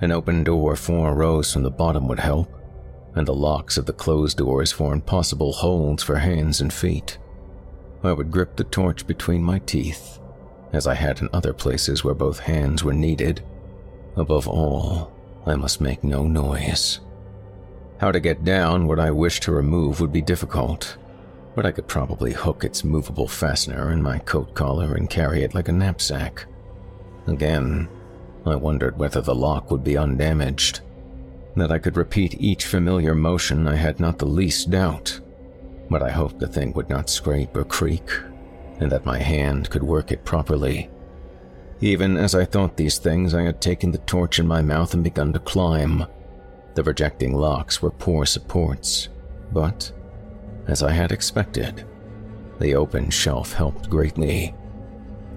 An 0.00 0.12
open 0.12 0.42
door 0.42 0.76
four 0.76 1.14
rows 1.14 1.52
from 1.52 1.62
the 1.62 1.70
bottom 1.70 2.08
would 2.08 2.20
help, 2.20 2.52
and 3.14 3.26
the 3.26 3.34
locks 3.34 3.76
of 3.76 3.86
the 3.86 3.92
closed 3.92 4.38
doors 4.38 4.72
formed 4.72 5.06
possible 5.06 5.52
holds 5.52 6.02
for 6.02 6.16
hands 6.16 6.60
and 6.60 6.72
feet. 6.72 7.18
I 8.02 8.12
would 8.12 8.30
grip 8.30 8.56
the 8.56 8.64
torch 8.64 9.06
between 9.06 9.42
my 9.42 9.58
teeth, 9.60 10.18
as 10.72 10.86
I 10.86 10.94
had 10.94 11.20
in 11.20 11.28
other 11.32 11.52
places 11.52 12.02
where 12.02 12.14
both 12.14 12.40
hands 12.40 12.82
were 12.82 12.92
needed 12.92 13.42
Above 14.16 14.48
all, 14.48 15.12
I 15.44 15.56
must 15.56 15.82
make 15.82 16.02
no 16.02 16.26
noise. 16.26 17.00
How 17.98 18.10
to 18.10 18.20
get 18.20 18.44
down 18.44 18.86
what 18.86 18.98
I 18.98 19.10
wished 19.10 19.42
to 19.44 19.52
remove 19.52 20.00
would 20.00 20.12
be 20.12 20.22
difficult, 20.22 20.96
but 21.56 21.64
I 21.64 21.72
could 21.72 21.88
probably 21.88 22.34
hook 22.34 22.64
its 22.64 22.84
movable 22.84 23.26
fastener 23.26 23.90
in 23.90 24.02
my 24.02 24.18
coat 24.18 24.54
collar 24.54 24.94
and 24.94 25.08
carry 25.08 25.42
it 25.42 25.54
like 25.54 25.68
a 25.68 25.72
knapsack. 25.72 26.44
Again, 27.26 27.88
I 28.44 28.54
wondered 28.54 28.98
whether 28.98 29.22
the 29.22 29.34
lock 29.34 29.70
would 29.70 29.82
be 29.82 29.96
undamaged. 29.96 30.80
That 31.56 31.72
I 31.72 31.78
could 31.78 31.96
repeat 31.96 32.38
each 32.38 32.66
familiar 32.66 33.14
motion, 33.14 33.66
I 33.66 33.76
had 33.76 33.98
not 33.98 34.18
the 34.18 34.26
least 34.26 34.70
doubt, 34.70 35.18
but 35.88 36.02
I 36.02 36.10
hoped 36.10 36.38
the 36.38 36.46
thing 36.46 36.74
would 36.74 36.90
not 36.90 37.08
scrape 37.08 37.56
or 37.56 37.64
creak, 37.64 38.10
and 38.78 38.92
that 38.92 39.06
my 39.06 39.18
hand 39.18 39.70
could 39.70 39.82
work 39.82 40.12
it 40.12 40.26
properly. 40.26 40.90
Even 41.80 42.18
as 42.18 42.34
I 42.34 42.44
thought 42.44 42.76
these 42.76 42.98
things, 42.98 43.32
I 43.32 43.42
had 43.42 43.62
taken 43.62 43.92
the 43.92 43.98
torch 43.98 44.38
in 44.38 44.46
my 44.46 44.60
mouth 44.60 44.92
and 44.92 45.02
begun 45.02 45.32
to 45.32 45.38
climb. 45.38 46.04
The 46.74 46.84
projecting 46.84 47.32
locks 47.32 47.80
were 47.80 47.90
poor 47.90 48.26
supports, 48.26 49.08
but, 49.50 49.90
as 50.66 50.82
I 50.82 50.92
had 50.92 51.12
expected, 51.12 51.84
the 52.58 52.74
open 52.74 53.10
shelf 53.10 53.52
helped 53.52 53.90
greatly. 53.90 54.54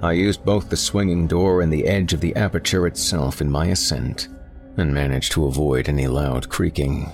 I 0.01 0.13
used 0.13 0.45
both 0.45 0.69
the 0.69 0.77
swinging 0.77 1.27
door 1.27 1.61
and 1.61 1.71
the 1.71 1.85
edge 1.85 2.13
of 2.13 2.21
the 2.21 2.35
aperture 2.35 2.87
itself 2.87 3.41
in 3.41 3.51
my 3.51 3.67
ascent, 3.67 4.29
and 4.77 4.93
managed 4.93 5.33
to 5.33 5.45
avoid 5.45 5.89
any 5.89 6.07
loud 6.07 6.47
creaking. 6.49 7.11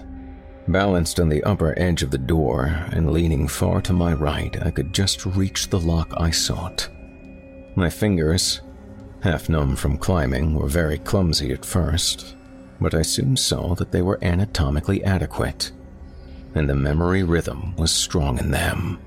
Balanced 0.67 1.19
on 1.19 1.29
the 1.29 1.43
upper 1.43 1.77
edge 1.77 2.03
of 2.03 2.11
the 2.11 2.17
door 2.17 2.65
and 2.91 3.11
leaning 3.11 3.47
far 3.47 3.81
to 3.81 3.93
my 3.93 4.13
right, 4.13 4.55
I 4.63 4.71
could 4.71 4.93
just 4.93 5.25
reach 5.25 5.69
the 5.69 5.79
lock 5.79 6.13
I 6.17 6.31
sought. 6.31 6.89
My 7.75 7.89
fingers, 7.89 8.61
half 9.21 9.49
numb 9.49 9.75
from 9.75 9.97
climbing, 9.97 10.53
were 10.53 10.67
very 10.67 10.99
clumsy 10.99 11.51
at 11.51 11.65
first, 11.65 12.35
but 12.79 12.93
I 12.93 13.01
soon 13.01 13.35
saw 13.35 13.75
that 13.75 13.91
they 13.91 14.01
were 14.01 14.23
anatomically 14.23 15.03
adequate, 15.03 15.71
and 16.55 16.69
the 16.69 16.75
memory 16.75 17.23
rhythm 17.23 17.75
was 17.75 17.91
strong 17.91 18.39
in 18.39 18.51
them. 18.51 18.99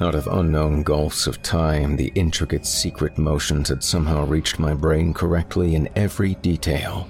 Out 0.00 0.14
of 0.14 0.26
unknown 0.26 0.82
gulfs 0.82 1.26
of 1.26 1.42
time, 1.42 1.96
the 1.96 2.10
intricate 2.14 2.66
secret 2.66 3.18
motions 3.18 3.68
had 3.68 3.84
somehow 3.84 4.24
reached 4.26 4.58
my 4.58 4.74
brain 4.74 5.14
correctly 5.14 5.74
in 5.74 5.88
every 5.94 6.34
detail. 6.36 7.08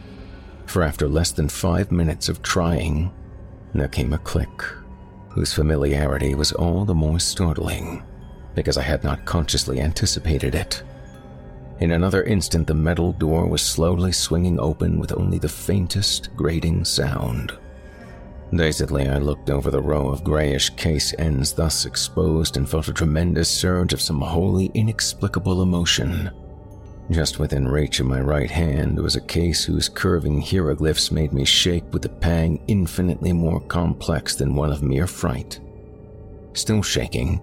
For 0.66 0.82
after 0.82 1.08
less 1.08 1.32
than 1.32 1.48
five 1.48 1.90
minutes 1.90 2.28
of 2.28 2.42
trying, 2.42 3.10
there 3.74 3.88
came 3.88 4.12
a 4.12 4.18
click, 4.18 4.62
whose 5.30 5.54
familiarity 5.54 6.34
was 6.34 6.52
all 6.52 6.84
the 6.84 6.94
more 6.94 7.18
startling 7.18 8.02
because 8.54 8.76
I 8.76 8.82
had 8.82 9.02
not 9.02 9.24
consciously 9.24 9.80
anticipated 9.80 10.54
it. 10.54 10.82
In 11.80 11.92
another 11.92 12.22
instant, 12.24 12.66
the 12.66 12.74
metal 12.74 13.12
door 13.12 13.46
was 13.46 13.62
slowly 13.62 14.12
swinging 14.12 14.60
open 14.60 14.98
with 15.00 15.16
only 15.16 15.38
the 15.38 15.48
faintest 15.48 16.28
grating 16.36 16.84
sound. 16.84 17.56
Dazedly, 18.54 19.08
I 19.08 19.16
looked 19.16 19.48
over 19.48 19.70
the 19.70 19.80
row 19.80 20.08
of 20.08 20.24
grayish 20.24 20.70
case 20.70 21.14
ends 21.18 21.54
thus 21.54 21.86
exposed 21.86 22.58
and 22.58 22.68
felt 22.68 22.88
a 22.88 22.92
tremendous 22.92 23.48
surge 23.48 23.94
of 23.94 24.00
some 24.00 24.20
wholly 24.20 24.70
inexplicable 24.74 25.62
emotion. 25.62 26.30
Just 27.10 27.38
within 27.38 27.66
reach 27.66 27.98
of 28.00 28.06
my 28.06 28.20
right 28.20 28.50
hand 28.50 28.98
was 28.98 29.16
a 29.16 29.22
case 29.22 29.64
whose 29.64 29.88
curving 29.88 30.40
hieroglyphs 30.40 31.10
made 31.10 31.32
me 31.32 31.46
shake 31.46 31.90
with 31.92 32.04
a 32.04 32.10
pang 32.10 32.62
infinitely 32.68 33.32
more 33.32 33.60
complex 33.60 34.34
than 34.34 34.54
one 34.54 34.70
of 34.70 34.82
mere 34.82 35.06
fright. 35.06 35.58
Still 36.52 36.82
shaking, 36.82 37.40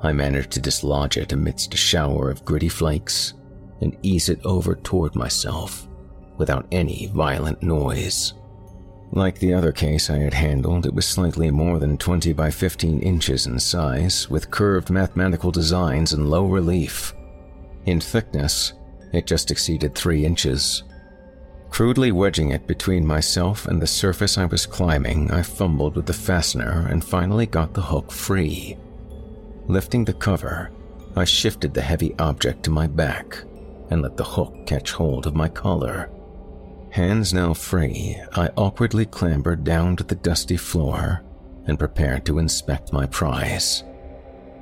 I 0.00 0.12
managed 0.12 0.50
to 0.52 0.60
dislodge 0.60 1.18
it 1.18 1.32
amidst 1.32 1.74
a 1.74 1.76
shower 1.76 2.30
of 2.30 2.44
gritty 2.44 2.70
flakes 2.70 3.34
and 3.82 3.96
ease 4.02 4.30
it 4.30 4.40
over 4.44 4.74
toward 4.76 5.14
myself 5.14 5.86
without 6.38 6.66
any 6.72 7.10
violent 7.14 7.62
noise. 7.62 8.32
Like 9.12 9.38
the 9.38 9.54
other 9.54 9.72
case 9.72 10.10
I 10.10 10.18
had 10.18 10.34
handled, 10.34 10.84
it 10.84 10.94
was 10.94 11.06
slightly 11.06 11.50
more 11.50 11.78
than 11.78 11.96
20 11.96 12.32
by 12.34 12.50
15 12.50 13.00
inches 13.00 13.46
in 13.46 13.58
size, 13.58 14.28
with 14.28 14.50
curved 14.50 14.90
mathematical 14.90 15.50
designs 15.50 16.12
in 16.12 16.28
low 16.28 16.46
relief. 16.46 17.14
In 17.86 18.00
thickness, 18.00 18.74
it 19.12 19.26
just 19.26 19.50
exceeded 19.50 19.94
3 19.94 20.26
inches. 20.26 20.82
Crudely 21.70 22.12
wedging 22.12 22.50
it 22.50 22.66
between 22.66 23.06
myself 23.06 23.66
and 23.66 23.80
the 23.80 23.86
surface 23.86 24.36
I 24.36 24.44
was 24.44 24.66
climbing, 24.66 25.30
I 25.30 25.42
fumbled 25.42 25.96
with 25.96 26.06
the 26.06 26.12
fastener 26.12 26.86
and 26.90 27.04
finally 27.04 27.46
got 27.46 27.72
the 27.74 27.82
hook 27.82 28.12
free. 28.12 28.76
Lifting 29.66 30.04
the 30.04 30.14
cover, 30.14 30.70
I 31.16 31.24
shifted 31.24 31.74
the 31.74 31.82
heavy 31.82 32.14
object 32.18 32.62
to 32.64 32.70
my 32.70 32.86
back 32.86 33.38
and 33.90 34.02
let 34.02 34.16
the 34.16 34.24
hook 34.24 34.66
catch 34.66 34.92
hold 34.92 35.26
of 35.26 35.34
my 35.34 35.48
collar. 35.48 36.10
Hands 36.90 37.32
now 37.34 37.54
free, 37.54 38.16
I 38.34 38.48
awkwardly 38.56 39.06
clambered 39.06 39.62
down 39.62 39.96
to 39.96 40.04
the 40.04 40.14
dusty 40.14 40.56
floor 40.56 41.22
and 41.66 41.78
prepared 41.78 42.24
to 42.26 42.38
inspect 42.38 42.92
my 42.92 43.06
prize. 43.06 43.84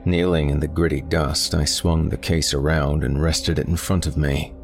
Kneeling 0.04 0.50
in 0.50 0.60
the 0.60 0.68
gritty 0.68 1.00
dust, 1.00 1.54
I 1.54 1.64
swung 1.64 2.08
the 2.08 2.16
case 2.16 2.52
around 2.52 3.04
and 3.04 3.22
rested 3.22 3.58
it 3.58 3.68
in 3.68 3.76
front 3.76 4.06
of 4.06 4.16
me. 4.16 4.54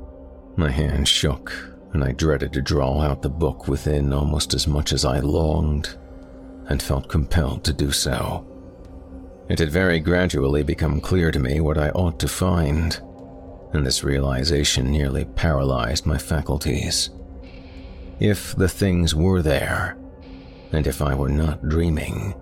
My 0.57 0.71
hand 0.71 1.09
shook, 1.09 1.53
and 1.93 2.03
I 2.03 2.13
dreaded 2.13 2.53
to 2.55 2.63
draw 2.63 3.01
out 3.01 3.23
the 3.23 3.31
book 3.31 3.69
within 3.69 4.13
almost 4.13 4.55
as 4.55 4.67
much 4.67 4.93
as 4.93 5.05
I 5.05 5.21
longed, 5.21 5.97
and 6.69 6.83
felt 6.83 7.09
compelled 7.09 7.65
to 7.65 7.73
do 7.73 7.93
so. 7.93 8.47
It 9.49 9.59
had 9.59 9.71
very 9.71 10.01
gradually 10.01 10.63
become 10.63 11.01
clear 11.01 11.31
to 11.31 11.39
me 11.39 11.61
what 11.61 11.79
I 11.79 11.91
ought 11.91 12.19
to 12.21 12.29
find, 12.29 13.01
and 13.73 13.87
this 13.87 14.05
realization 14.05 14.91
nearly 14.91 15.25
paralyzed 15.25 16.07
my 16.07 16.19
faculties. 16.19 17.11
If 18.23 18.55
the 18.55 18.69
things 18.69 19.17
were 19.17 19.43
there, 19.43 19.97
and 20.71 20.87
if 20.87 21.03
I 21.03 21.13
were 21.13 21.29
not 21.29 21.69
dreaming, 21.69 22.37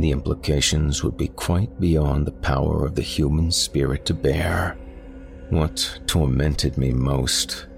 the 0.00 0.10
implications 0.10 1.04
would 1.04 1.16
be 1.16 1.28
quite 1.28 1.78
beyond 1.78 2.26
the 2.26 2.32
power 2.32 2.84
of 2.84 2.96
the 2.96 3.02
human 3.02 3.52
spirit 3.52 4.04
to 4.06 4.14
bear. 4.14 4.76
What 5.50 6.00
tormented 6.08 6.76
me 6.76 6.90
most 6.90 7.68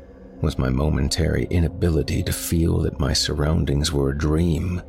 was 0.40 0.56
my 0.56 0.70
momentary 0.70 1.46
inability 1.50 2.22
to 2.22 2.32
feel 2.32 2.78
that 2.78 2.98
my 2.98 3.12
surroundings 3.12 3.92
were 3.92 4.08
a 4.08 4.16
dream. 4.16 4.80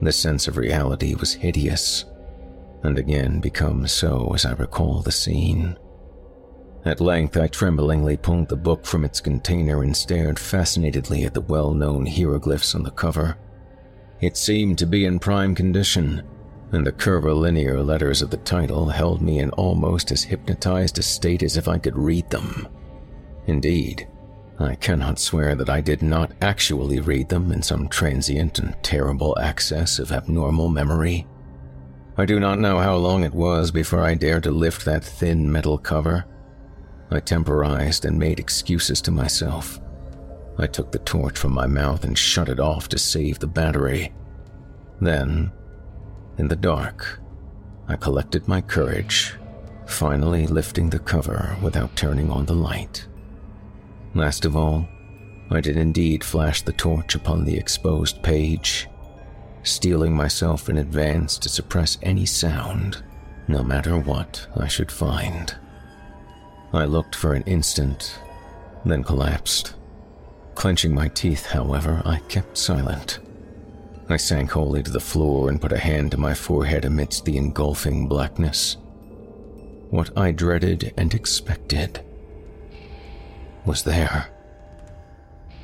The 0.00 0.12
sense 0.12 0.46
of 0.46 0.56
reality 0.56 1.16
was 1.16 1.32
hideous, 1.32 2.04
and 2.84 2.96
again 2.96 3.40
becomes 3.40 3.90
so 3.90 4.30
as 4.36 4.46
I 4.46 4.52
recall 4.52 5.02
the 5.02 5.10
scene. 5.10 5.76
At 6.84 7.00
length, 7.00 7.36
I 7.36 7.46
tremblingly 7.46 8.16
pulled 8.16 8.48
the 8.48 8.56
book 8.56 8.86
from 8.86 9.04
its 9.04 9.20
container 9.20 9.82
and 9.82 9.94
stared 9.94 10.38
fascinatedly 10.38 11.24
at 11.24 11.34
the 11.34 11.42
well 11.42 11.74
known 11.74 12.06
hieroglyphs 12.06 12.74
on 12.74 12.82
the 12.82 12.90
cover. 12.90 13.36
It 14.20 14.36
seemed 14.36 14.78
to 14.78 14.86
be 14.86 15.04
in 15.04 15.18
prime 15.18 15.54
condition, 15.54 16.22
and 16.72 16.86
the 16.86 16.92
curvilinear 16.92 17.82
letters 17.82 18.22
of 18.22 18.30
the 18.30 18.38
title 18.38 18.88
held 18.88 19.20
me 19.20 19.40
in 19.40 19.50
almost 19.50 20.10
as 20.10 20.22
hypnotized 20.22 20.98
a 20.98 21.02
state 21.02 21.42
as 21.42 21.56
if 21.58 21.68
I 21.68 21.78
could 21.78 21.96
read 21.96 22.30
them. 22.30 22.66
Indeed, 23.46 24.08
I 24.58 24.74
cannot 24.74 25.18
swear 25.18 25.54
that 25.56 25.70
I 25.70 25.80
did 25.80 26.00
not 26.00 26.32
actually 26.40 27.00
read 27.00 27.28
them 27.28 27.52
in 27.52 27.62
some 27.62 27.88
transient 27.88 28.58
and 28.58 28.74
terrible 28.82 29.38
access 29.38 29.98
of 29.98 30.12
abnormal 30.12 30.68
memory. 30.68 31.26
I 32.16 32.24
do 32.24 32.40
not 32.40 32.58
know 32.58 32.78
how 32.78 32.96
long 32.96 33.24
it 33.24 33.34
was 33.34 33.70
before 33.70 34.00
I 34.00 34.14
dared 34.14 34.44
to 34.44 34.50
lift 34.50 34.84
that 34.84 35.04
thin 35.04 35.50
metal 35.50 35.76
cover 35.78 36.24
I 37.10 37.20
temporized 37.20 38.04
and 38.04 38.18
made 38.18 38.38
excuses 38.38 39.00
to 39.02 39.10
myself. 39.10 39.80
I 40.58 40.66
took 40.66 40.92
the 40.92 40.98
torch 40.98 41.38
from 41.38 41.52
my 41.52 41.66
mouth 41.66 42.04
and 42.04 42.16
shut 42.16 42.48
it 42.48 42.60
off 42.60 42.88
to 42.90 42.98
save 42.98 43.38
the 43.38 43.46
battery. 43.46 44.12
Then, 45.00 45.50
in 46.38 46.48
the 46.48 46.56
dark, 46.56 47.20
I 47.88 47.96
collected 47.96 48.46
my 48.46 48.60
courage, 48.60 49.34
finally 49.86 50.46
lifting 50.46 50.90
the 50.90 50.98
cover 50.98 51.56
without 51.62 51.96
turning 51.96 52.30
on 52.30 52.46
the 52.46 52.54
light. 52.54 53.06
Last 54.14 54.44
of 54.44 54.56
all, 54.56 54.86
I 55.50 55.60
did 55.60 55.76
indeed 55.76 56.22
flash 56.22 56.62
the 56.62 56.72
torch 56.72 57.16
upon 57.16 57.44
the 57.44 57.56
exposed 57.56 58.22
page, 58.22 58.88
steeling 59.64 60.14
myself 60.14 60.68
in 60.68 60.78
advance 60.78 61.38
to 61.38 61.48
suppress 61.48 61.98
any 62.02 62.26
sound, 62.26 63.02
no 63.48 63.64
matter 63.64 63.98
what 63.98 64.46
I 64.56 64.68
should 64.68 64.92
find. 64.92 65.56
I 66.72 66.84
looked 66.84 67.14
for 67.16 67.34
an 67.34 67.42
instant, 67.42 68.18
then 68.84 69.02
collapsed. 69.02 69.74
Clenching 70.54 70.94
my 70.94 71.08
teeth, 71.08 71.46
however, 71.46 72.02
I 72.04 72.18
kept 72.28 72.56
silent. 72.56 73.18
I 74.08 74.16
sank 74.16 74.50
wholly 74.50 74.82
to 74.82 74.90
the 74.90 75.00
floor 75.00 75.48
and 75.48 75.60
put 75.60 75.72
a 75.72 75.78
hand 75.78 76.12
to 76.12 76.18
my 76.18 76.34
forehead 76.34 76.84
amidst 76.84 77.24
the 77.24 77.36
engulfing 77.36 78.08
blackness. 78.08 78.76
What 79.90 80.16
I 80.16 80.30
dreaded 80.30 80.92
and 80.96 81.12
expected 81.14 82.00
was 83.64 83.82
there. 83.82 84.28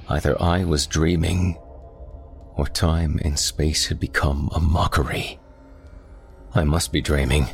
Either 0.08 0.40
I 0.40 0.64
was 0.64 0.86
dreaming, 0.86 1.56
or 2.56 2.66
time 2.66 3.20
and 3.24 3.38
space 3.38 3.86
had 3.86 4.00
become 4.00 4.48
a 4.54 4.60
mockery. 4.60 5.38
I 6.54 6.64
must 6.64 6.92
be 6.92 7.00
dreaming. 7.00 7.48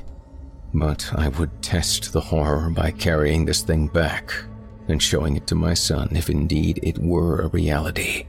But 0.75 1.11
I 1.15 1.29
would 1.29 1.63
test 1.63 2.13
the 2.13 2.21
horror 2.21 2.71
by 2.71 2.91
carrying 2.91 3.45
this 3.45 3.63
thing 3.63 3.89
back 3.89 4.33
and 4.89 5.03
showing 5.03 5.37
it 5.37 5.47
to 5.49 5.55
my 5.55 5.75
son 5.75 6.09
if 6.13 6.31
indeed 6.31 6.81
it 6.83 6.99
were 6.99 7.41
a 7.41 7.49
reality. 7.49 8.27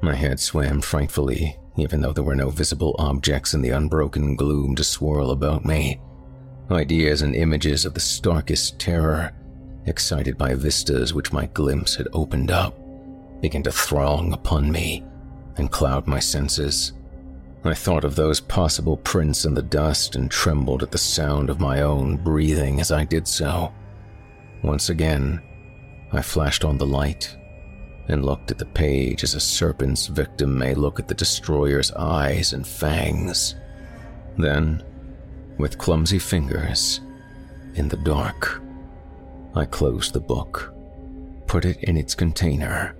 My 0.00 0.14
head 0.14 0.40
swam 0.40 0.80
frightfully, 0.80 1.56
even 1.76 2.00
though 2.00 2.12
there 2.12 2.24
were 2.24 2.34
no 2.34 2.50
visible 2.50 2.94
objects 2.98 3.54
in 3.54 3.62
the 3.62 3.70
unbroken 3.70 4.36
gloom 4.36 4.74
to 4.76 4.84
swirl 4.84 5.30
about 5.30 5.64
me. 5.64 6.00
Ideas 6.70 7.22
and 7.22 7.34
images 7.34 7.84
of 7.84 7.94
the 7.94 8.00
starkest 8.00 8.78
terror, 8.78 9.32
excited 9.86 10.38
by 10.38 10.54
vistas 10.54 11.12
which 11.12 11.32
my 11.32 11.46
glimpse 11.46 11.94
had 11.94 12.08
opened 12.12 12.50
up, 12.50 12.78
began 13.40 13.62
to 13.62 13.72
throng 13.72 14.32
upon 14.32 14.72
me 14.72 15.04
and 15.56 15.70
cloud 15.70 16.06
my 16.06 16.18
senses. 16.18 16.92
I 17.66 17.72
thought 17.72 18.04
of 18.04 18.14
those 18.14 18.40
possible 18.40 18.98
prints 18.98 19.46
in 19.46 19.54
the 19.54 19.62
dust 19.62 20.16
and 20.16 20.30
trembled 20.30 20.82
at 20.82 20.90
the 20.90 20.98
sound 20.98 21.48
of 21.48 21.60
my 21.60 21.80
own 21.80 22.18
breathing 22.18 22.78
as 22.78 22.92
I 22.92 23.04
did 23.04 23.26
so. 23.26 23.72
Once 24.62 24.90
again, 24.90 25.40
I 26.12 26.20
flashed 26.20 26.62
on 26.62 26.76
the 26.76 26.86
light 26.86 27.34
and 28.08 28.22
looked 28.22 28.50
at 28.50 28.58
the 28.58 28.66
page 28.66 29.24
as 29.24 29.34
a 29.34 29.40
serpent's 29.40 30.08
victim 30.08 30.58
may 30.58 30.74
look 30.74 31.00
at 31.00 31.08
the 31.08 31.14
destroyer's 31.14 31.90
eyes 31.92 32.52
and 32.52 32.66
fangs. 32.66 33.54
Then, 34.36 34.82
with 35.56 35.78
clumsy 35.78 36.18
fingers, 36.18 37.00
in 37.76 37.88
the 37.88 37.96
dark, 37.96 38.60
I 39.54 39.64
closed 39.64 40.12
the 40.12 40.20
book, 40.20 40.74
put 41.46 41.64
it 41.64 41.78
in 41.82 41.96
its 41.96 42.14
container, 42.14 42.94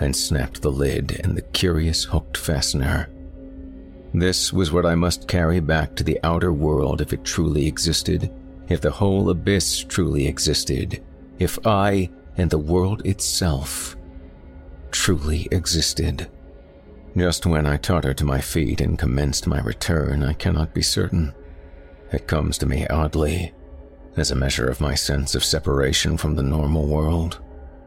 and 0.00 0.16
snapped 0.16 0.62
the 0.62 0.72
lid 0.72 1.20
and 1.22 1.36
the 1.36 1.42
curious 1.42 2.04
hooked 2.04 2.38
fastener 2.38 3.10
this 4.14 4.52
was 4.52 4.72
what 4.72 4.84
I 4.84 4.94
must 4.94 5.26
carry 5.28 5.60
back 5.60 5.94
to 5.96 6.04
the 6.04 6.20
outer 6.22 6.52
world 6.52 7.00
if 7.00 7.12
it 7.12 7.24
truly 7.24 7.66
existed, 7.66 8.30
if 8.68 8.80
the 8.80 8.90
whole 8.90 9.30
abyss 9.30 9.84
truly 9.84 10.26
existed, 10.26 11.02
if 11.38 11.58
I 11.66 12.10
and 12.36 12.50
the 12.50 12.58
world 12.58 13.06
itself 13.06 13.96
truly 14.90 15.48
existed. 15.50 16.28
Just 17.16 17.46
when 17.46 17.66
I 17.66 17.78
tottered 17.78 18.18
to 18.18 18.24
my 18.24 18.40
feet 18.40 18.80
and 18.82 18.98
commenced 18.98 19.46
my 19.46 19.60
return, 19.60 20.22
I 20.22 20.34
cannot 20.34 20.74
be 20.74 20.82
certain. 20.82 21.32
It 22.12 22.26
comes 22.26 22.58
to 22.58 22.66
me 22.66 22.86
oddly, 22.88 23.52
as 24.16 24.30
a 24.30 24.36
measure 24.36 24.68
of 24.68 24.80
my 24.80 24.94
sense 24.94 25.34
of 25.34 25.44
separation 25.44 26.18
from 26.18 26.34
the 26.34 26.42
normal 26.42 26.86
world, 26.86 27.40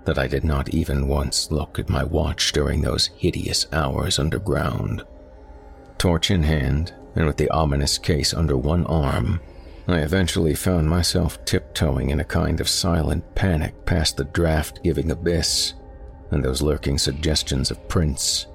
that 0.06 0.18
I 0.18 0.28
did 0.28 0.44
not 0.44 0.70
even 0.70 1.08
once 1.08 1.52
look 1.52 1.78
at 1.78 1.90
my 1.90 2.04
watch 2.04 2.52
during 2.52 2.82
those 2.82 3.08
hideous 3.08 3.68
hours 3.72 4.18
underground 4.18 5.04
torch 5.98 6.32
in 6.32 6.44
hand 6.44 6.94
and 7.16 7.26
with 7.26 7.38
the 7.38 7.50
ominous 7.50 7.98
case 7.98 8.34
under 8.34 8.58
one 8.58 8.86
arm, 8.86 9.40
I 9.88 10.00
eventually 10.00 10.56
found 10.56 10.90
myself 10.90 11.44
tiptoeing 11.46 12.10
in 12.10 12.20
a 12.20 12.26
kind 12.26 12.60
of 12.60 12.68
silent 12.68 13.36
panic 13.36 13.86
past 13.86 14.18
the 14.18 14.24
draft 14.24 14.84
giving 14.84 15.12
abyss 15.12 15.74
and 16.32 16.44
those 16.44 16.62
lurking 16.62 16.98
suggestions 16.98 17.70
of 17.70 17.88
prints. 17.88 18.48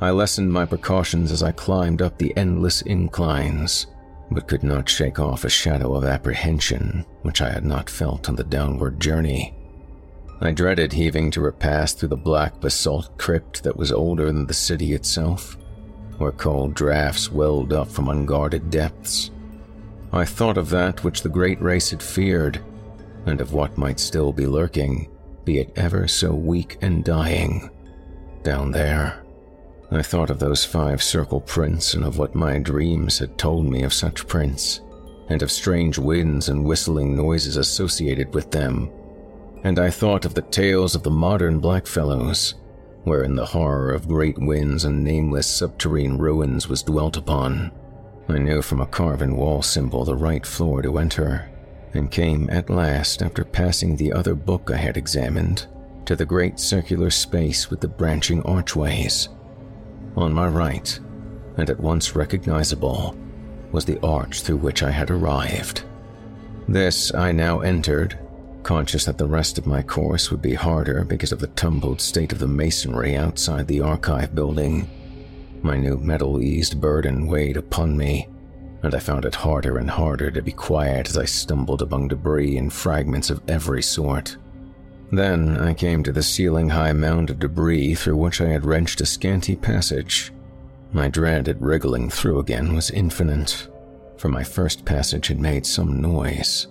I 0.00 0.10
lessened 0.10 0.52
my 0.52 0.64
precautions 0.64 1.30
as 1.30 1.42
I 1.42 1.52
climbed 1.52 2.02
up 2.02 2.18
the 2.18 2.36
endless 2.36 2.82
inclines, 2.82 3.86
but 4.30 4.48
could 4.48 4.62
not 4.64 4.88
shake 4.88 5.20
off 5.20 5.44
a 5.44 5.50
shadow 5.50 5.94
of 5.94 6.04
apprehension 6.04 7.04
which 7.22 7.42
I 7.42 7.50
had 7.50 7.64
not 7.64 7.88
felt 7.88 8.28
on 8.28 8.34
the 8.34 8.44
downward 8.44 8.98
journey. 8.98 9.54
I 10.40 10.52
dreaded 10.52 10.94
heaving 10.94 11.30
to 11.32 11.42
repass 11.42 11.92
through 11.92 12.08
the 12.08 12.16
black 12.16 12.60
basalt 12.60 13.18
crypt 13.18 13.62
that 13.62 13.76
was 13.76 13.92
older 13.92 14.26
than 14.26 14.46
the 14.46 14.54
city 14.54 14.94
itself, 14.94 15.58
where 16.20 16.32
cold 16.32 16.74
drafts 16.74 17.32
welled 17.32 17.72
up 17.72 17.88
from 17.88 18.08
unguarded 18.08 18.70
depths. 18.70 19.30
I 20.12 20.24
thought 20.24 20.58
of 20.58 20.68
that 20.70 21.02
which 21.02 21.22
the 21.22 21.28
great 21.28 21.60
race 21.62 21.90
had 21.90 22.02
feared, 22.02 22.62
and 23.26 23.40
of 23.40 23.54
what 23.54 23.78
might 23.78 23.98
still 23.98 24.32
be 24.32 24.46
lurking, 24.46 25.08
be 25.44 25.58
it 25.58 25.72
ever 25.76 26.06
so 26.06 26.34
weak 26.34 26.76
and 26.82 27.02
dying. 27.02 27.70
Down 28.42 28.70
there, 28.70 29.24
I 29.90 30.02
thought 30.02 30.30
of 30.30 30.38
those 30.38 30.64
five 30.64 31.02
circle 31.02 31.40
prints 31.40 31.94
and 31.94 32.04
of 32.04 32.18
what 32.18 32.34
my 32.34 32.58
dreams 32.58 33.18
had 33.18 33.38
told 33.38 33.66
me 33.66 33.82
of 33.82 33.94
such 33.94 34.26
prints, 34.26 34.82
and 35.28 35.42
of 35.42 35.50
strange 35.50 35.98
winds 35.98 36.48
and 36.48 36.64
whistling 36.64 37.16
noises 37.16 37.56
associated 37.56 38.34
with 38.34 38.50
them. 38.50 38.90
And 39.64 39.78
I 39.78 39.90
thought 39.90 40.24
of 40.24 40.34
the 40.34 40.42
tales 40.42 40.94
of 40.94 41.02
the 41.02 41.10
modern 41.10 41.60
blackfellows, 41.60 42.54
wherein 43.04 43.34
the 43.34 43.46
horror 43.46 43.92
of 43.92 44.08
great 44.08 44.38
winds 44.38 44.84
and 44.84 45.02
nameless 45.02 45.46
subterranean 45.46 46.18
ruins 46.18 46.68
was 46.68 46.82
dwelt 46.82 47.16
upon. 47.16 47.72
I 48.28 48.38
knew 48.38 48.62
from 48.62 48.80
a 48.80 48.86
carven 48.86 49.36
wall 49.36 49.62
symbol 49.62 50.04
the 50.04 50.14
right 50.14 50.44
floor 50.44 50.82
to 50.82 50.98
enter, 50.98 51.50
and 51.94 52.10
came 52.10 52.48
at 52.50 52.70
last, 52.70 53.22
after 53.22 53.44
passing 53.44 53.96
the 53.96 54.12
other 54.12 54.34
book 54.34 54.70
I 54.70 54.76
had 54.76 54.96
examined, 54.96 55.66
to 56.04 56.14
the 56.14 56.26
great 56.26 56.60
circular 56.60 57.10
space 57.10 57.70
with 57.70 57.80
the 57.80 57.88
branching 57.88 58.42
archways. 58.42 59.28
On 60.16 60.32
my 60.32 60.46
right, 60.46 60.98
and 61.56 61.68
at 61.70 61.80
once 61.80 62.14
recognizable, 62.14 63.16
was 63.72 63.84
the 63.84 64.00
arch 64.04 64.42
through 64.42 64.58
which 64.58 64.82
I 64.82 64.90
had 64.90 65.10
arrived. 65.10 65.84
This 66.68 67.12
I 67.14 67.32
now 67.32 67.60
entered, 67.60 68.18
conscious 68.62 69.04
that 69.04 69.18
the 69.18 69.26
rest 69.26 69.58
of 69.58 69.66
my 69.66 69.82
course 69.82 70.30
would 70.30 70.42
be 70.42 70.54
harder 70.54 71.04
because 71.04 71.32
of 71.32 71.38
the 71.38 71.48
tumbled 71.48 72.00
state 72.00 72.32
of 72.32 72.38
the 72.38 72.46
masonry 72.46 73.16
outside 73.16 73.66
the 73.66 73.80
archive 73.80 74.34
building. 74.34 74.88
My 75.62 75.76
new 75.76 75.98
metal 75.98 76.40
eased 76.40 76.80
burden 76.80 77.26
weighed 77.26 77.56
upon 77.56 77.96
me, 77.96 78.28
and 78.82 78.94
I 78.94 78.98
found 78.98 79.24
it 79.24 79.34
harder 79.34 79.78
and 79.78 79.90
harder 79.90 80.30
to 80.30 80.42
be 80.42 80.52
quiet 80.52 81.08
as 81.08 81.18
I 81.18 81.24
stumbled 81.24 81.82
among 81.82 82.08
debris 82.08 82.56
and 82.56 82.72
fragments 82.72 83.30
of 83.30 83.42
every 83.48 83.82
sort. 83.82 84.36
Then 85.12 85.56
I 85.58 85.74
came 85.74 86.02
to 86.04 86.12
the 86.12 86.22
ceiling 86.22 86.68
high 86.68 86.92
mound 86.92 87.30
of 87.30 87.40
debris 87.40 87.94
through 87.96 88.16
which 88.16 88.40
I 88.40 88.48
had 88.48 88.64
wrenched 88.64 89.00
a 89.00 89.06
scanty 89.06 89.56
passage. 89.56 90.32
My 90.92 91.08
dread 91.08 91.48
at 91.48 91.60
wriggling 91.60 92.10
through 92.10 92.38
again 92.38 92.74
was 92.74 92.90
infinite, 92.90 93.68
for 94.16 94.28
my 94.28 94.44
first 94.44 94.84
passage 94.84 95.28
had 95.28 95.40
made 95.40 95.66
some 95.66 96.00
noise, 96.00 96.68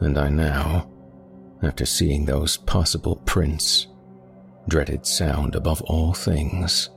and 0.00 0.18
I 0.18 0.28
now, 0.28 0.90
after 1.62 1.86
seeing 1.86 2.24
those 2.24 2.56
possible 2.56 3.16
prints, 3.16 3.86
dreaded 4.68 5.06
sound 5.06 5.54
above 5.54 5.82
all 5.82 6.12
things. 6.12 6.90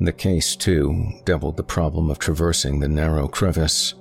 The 0.00 0.12
case, 0.12 0.56
too, 0.56 1.12
doubled 1.24 1.56
the 1.56 1.62
problem 1.62 2.10
of 2.10 2.18
traversing 2.18 2.80
the 2.80 2.88
narrow 2.88 3.28
crevice. 3.28 3.94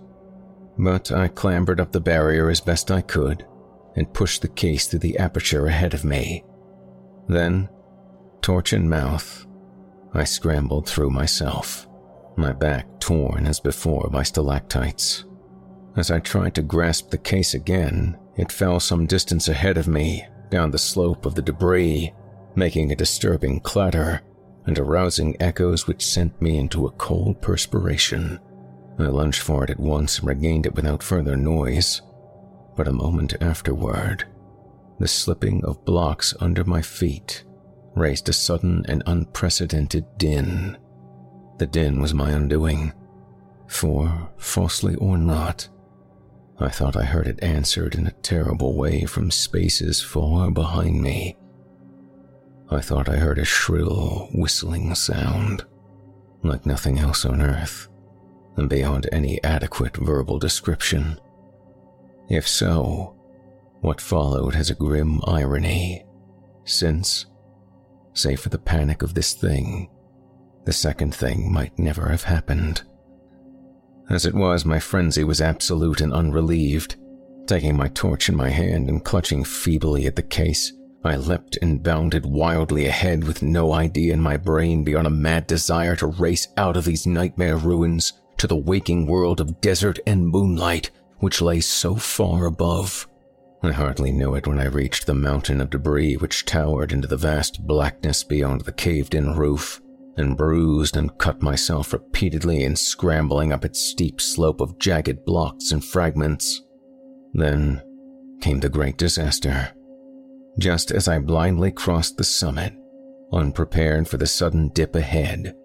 But 0.78 1.12
I 1.12 1.30
clambered 1.30 1.80
up 1.80 1.92
the 1.92 2.02
barrier 2.02 2.50
as 2.50 2.60
best 2.60 2.92
I 2.92 3.02
could 3.02 3.46
and 3.96 4.14
pushed 4.14 4.42
the 4.42 4.50
case 4.50 4.88
through 4.88 5.00
the 5.00 5.18
aperture 5.18 5.68
ahead 5.68 5.94
of 5.94 6.04
me. 6.04 6.44
Then, 7.30 7.70
torch 8.42 8.74
in 8.74 8.90
mouth, 8.90 9.46
I 10.14 10.26
scrambled 10.26 10.88
through 10.88 11.12
myself, 11.12 11.88
my 12.36 12.52
back 12.52 13.00
torn 13.00 13.46
as 13.48 13.60
before 13.60 14.10
by 14.12 14.24
stalactites. 14.24 15.26
As 15.96 16.12
I 16.12 16.20
tried 16.20 16.56
to 16.56 16.62
grasp 16.62 17.10
the 17.10 17.18
case 17.18 17.54
again, 17.54 18.18
it 18.38 18.52
fell 18.52 18.80
some 18.80 19.06
distance 19.06 19.48
ahead 19.48 19.78
of 19.78 19.88
me 19.88 20.26
down 20.50 20.72
the 20.72 20.78
slope 20.78 21.26
of 21.26 21.36
the 21.36 21.42
debris, 21.42 22.14
making 22.56 22.92
a 22.92 22.96
disturbing 22.96 23.60
clatter 23.60 24.22
and 24.66 24.80
arousing 24.80 25.36
echoes 25.40 25.88
which 25.88 26.06
sent 26.06 26.42
me 26.42 26.58
into 26.58 26.86
a 26.86 26.92
cold 26.92 27.42
perspiration. 27.42 28.40
I 28.98 29.04
lunged 29.04 29.42
for 29.42 29.64
it 29.64 29.70
at 29.70 29.80
once 29.80 30.20
and 30.20 30.28
regained 30.28 30.66
it 30.66 30.76
without 30.76 31.04
further 31.04 31.36
noise. 31.36 32.02
But 32.76 32.88
a 32.88 32.94
moment 32.94 33.36
afterward, 33.42 34.26
the 35.00 35.08
slipping 35.08 35.64
of 35.66 35.84
blocks 35.86 36.34
under 36.40 36.64
my 36.64 36.82
feet 36.82 37.44
raised 37.96 38.30
a 38.30 38.34
sudden 38.34 38.86
and 38.88 39.04
unprecedented 39.06 40.06
din. 40.18 40.78
The 41.58 41.68
din 41.68 42.02
was 42.02 42.14
my 42.14 42.32
undoing, 42.32 42.94
for, 43.68 44.30
falsely 44.38 44.96
or 44.96 45.18
not, 45.18 45.68
I 46.60 46.70
thought 46.70 46.96
I 46.96 47.04
heard 47.04 47.28
it 47.28 47.44
answered 47.44 47.96
in 47.96 48.08
a 48.08 48.12
terrible 48.12 48.76
way 48.78 49.06
from 49.06 49.30
spaces 49.30 50.02
far 50.02 50.50
behind 50.52 51.02
me. 51.02 51.38
I 52.70 52.80
thought 52.80 53.10
I 53.10 53.18
heard 53.18 53.40
a 53.40 53.46
shrill, 53.46 54.30
whistling 54.34 54.96
sound, 54.96 55.66
like 56.44 56.66
nothing 56.66 56.98
else 56.98 57.26
on 57.26 57.42
earth, 57.42 57.90
and 58.56 58.70
beyond 58.70 59.10
any 59.12 59.44
adequate 59.44 59.98
verbal 59.98 60.40
description. 60.40 61.20
If 62.30 62.48
so, 62.48 63.16
what 63.82 64.02
followed 64.02 64.56
has 64.56 64.70
a 64.70 64.76
grim 64.76 65.22
irony, 65.28 66.06
since, 66.64 67.26
save 68.14 68.40
for 68.40 68.50
the 68.50 68.58
panic 68.58 69.04
of 69.04 69.14
this 69.14 69.34
thing, 69.34 69.90
the 70.64 70.74
second 70.74 71.14
thing 71.14 71.52
might 71.52 71.78
never 71.78 72.10
have 72.10 72.24
happened. 72.24 72.82
As 74.10 74.26
it 74.26 74.34
was, 74.34 74.66
my 74.66 74.80
frenzy 74.80 75.24
was 75.24 75.42
absolute 75.42 76.02
and 76.02 76.14
unrelieved. 76.14 76.96
Taking 77.48 77.76
my 77.76 77.88
torch 77.90 78.30
in 78.30 78.36
my 78.36 78.50
hand 78.50 78.90
and 78.90 79.04
clutching 79.04 79.44
feebly 79.44 80.06
at 80.06 80.16
the 80.16 80.24
case, 80.24 80.74
I 81.04 81.16
leapt 81.18 81.58
and 81.62 81.84
bounded 81.84 82.26
wildly 82.26 82.88
ahead 82.88 83.24
with 83.24 83.44
no 83.44 83.74
idea 83.74 84.14
in 84.14 84.20
my 84.20 84.38
brain 84.38 84.84
beyond 84.84 85.06
a 85.06 85.12
mad 85.12 85.46
desire 85.46 85.96
to 85.98 86.08
race 86.08 86.48
out 86.58 86.78
of 86.78 86.86
these 86.86 87.06
nightmare 87.06 87.58
ruins 87.58 88.14
to 88.38 88.48
the 88.48 88.56
waking 88.56 89.06
world 89.06 89.40
of 89.40 89.62
desert 89.62 90.00
and 90.08 90.28
moonlight 90.28 90.92
which 91.20 91.42
lay 91.42 91.60
so 91.60 91.96
far 91.96 92.46
above. 92.46 93.08
I 93.64 93.72
hardly 93.72 94.12
knew 94.12 94.36
it 94.36 94.48
when 94.48 94.60
I 94.60 94.66
reached 94.66 95.06
the 95.06 95.14
mountain 95.14 95.62
of 95.62 95.70
debris 95.70 96.18
which 96.18 96.46
towered 96.46 96.92
into 96.92 97.08
the 97.08 97.18
vast 97.18 97.66
blackness 97.66 98.24
beyond 98.24 98.62
the 98.62 98.72
caved 98.72 99.16
in 99.16 99.36
roof, 99.36 99.82
and 100.18 100.38
bruised 100.38 100.98
and 100.98 101.18
cut 101.18 101.42
myself 101.42 101.94
repeatedly 101.94 102.64
in 102.64 102.76
scrambling 102.76 103.52
up 103.52 103.66
its 103.66 103.80
steep 103.80 104.22
slope 104.22 104.62
of 104.62 104.80
jagged 104.80 105.26
blocks 105.26 105.72
and 105.72 105.84
fragments. 105.84 106.62
Then 107.34 107.82
came 108.42 108.60
the 108.60 108.70
great 108.70 108.98
disaster 108.98 109.74
just 110.58 110.92
as 110.92 111.08
I 111.08 111.20
blindly 111.20 111.72
crossed 111.72 112.18
the 112.18 112.24
summit, 112.24 112.74
unprepared 113.34 114.08
for 114.08 114.18
the 114.18 114.28
sudden 114.28 114.70
dip 114.70 114.96
ahead. 114.96 115.56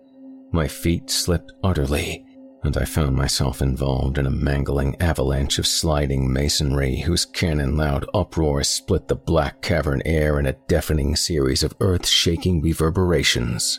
My 0.52 0.66
feet 0.66 1.10
slipped 1.10 1.52
utterly, 1.62 2.24
and 2.64 2.76
I 2.76 2.84
found 2.84 3.14
myself 3.14 3.62
involved 3.62 4.18
in 4.18 4.26
a 4.26 4.30
mangling 4.30 5.00
avalanche 5.00 5.58
of 5.58 5.66
sliding 5.66 6.32
masonry 6.32 7.00
whose 7.00 7.24
cannon 7.24 7.76
loud 7.76 8.04
uproar 8.12 8.64
split 8.64 9.08
the 9.08 9.14
black 9.14 9.62
cavern 9.62 10.02
air 10.04 10.38
in 10.40 10.46
a 10.46 10.56
deafening 10.68 11.14
series 11.14 11.62
of 11.62 11.76
earth 11.80 12.06
shaking 12.06 12.60
reverberations. 12.60 13.78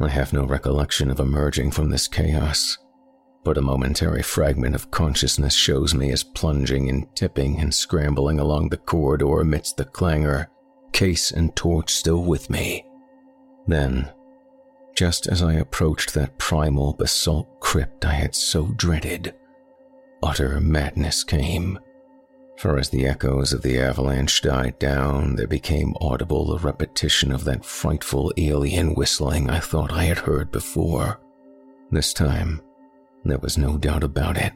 I 0.00 0.08
have 0.08 0.32
no 0.32 0.44
recollection 0.44 1.10
of 1.10 1.20
emerging 1.20 1.72
from 1.72 1.90
this 1.90 2.08
chaos 2.08 2.78
but 3.44 3.56
a 3.56 3.62
momentary 3.62 4.22
fragment 4.22 4.74
of 4.74 4.90
consciousness 4.90 5.54
shows 5.54 5.94
me 5.94 6.12
as 6.12 6.22
plunging 6.22 6.88
and 6.90 7.14
tipping 7.16 7.58
and 7.58 7.74
scrambling 7.74 8.38
along 8.38 8.68
the 8.68 8.76
corridor 8.76 9.40
amidst 9.40 9.76
the 9.76 9.84
clangor, 9.84 10.48
case 10.92 11.30
and 11.30 11.54
torch 11.56 11.90
still 11.90 12.22
with 12.24 12.50
me. 12.50 12.84
Then, 13.66 14.10
just 14.94 15.26
as 15.26 15.42
I 15.42 15.54
approached 15.54 16.12
that 16.14 16.38
primal 16.38 16.92
basalt 16.92 17.60
crypt 17.60 18.04
I 18.04 18.12
had 18.12 18.34
so 18.34 18.66
dreaded, 18.76 19.34
utter 20.22 20.60
madness 20.60 21.24
came. 21.24 21.78
For 22.60 22.78
as 22.78 22.90
the 22.90 23.06
echoes 23.06 23.54
of 23.54 23.62
the 23.62 23.78
avalanche 23.78 24.42
died 24.42 24.78
down, 24.78 25.36
there 25.36 25.46
became 25.46 25.94
audible 25.98 26.52
a 26.52 26.58
repetition 26.58 27.32
of 27.32 27.44
that 27.44 27.64
frightful 27.64 28.34
alien 28.36 28.94
whistling 28.94 29.48
I 29.48 29.60
thought 29.60 29.90
I 29.90 30.04
had 30.04 30.18
heard 30.18 30.52
before. 30.52 31.18
This 31.90 32.12
time, 32.12 32.60
there 33.24 33.38
was 33.38 33.56
no 33.56 33.78
doubt 33.78 34.04
about 34.04 34.36
it. 34.36 34.52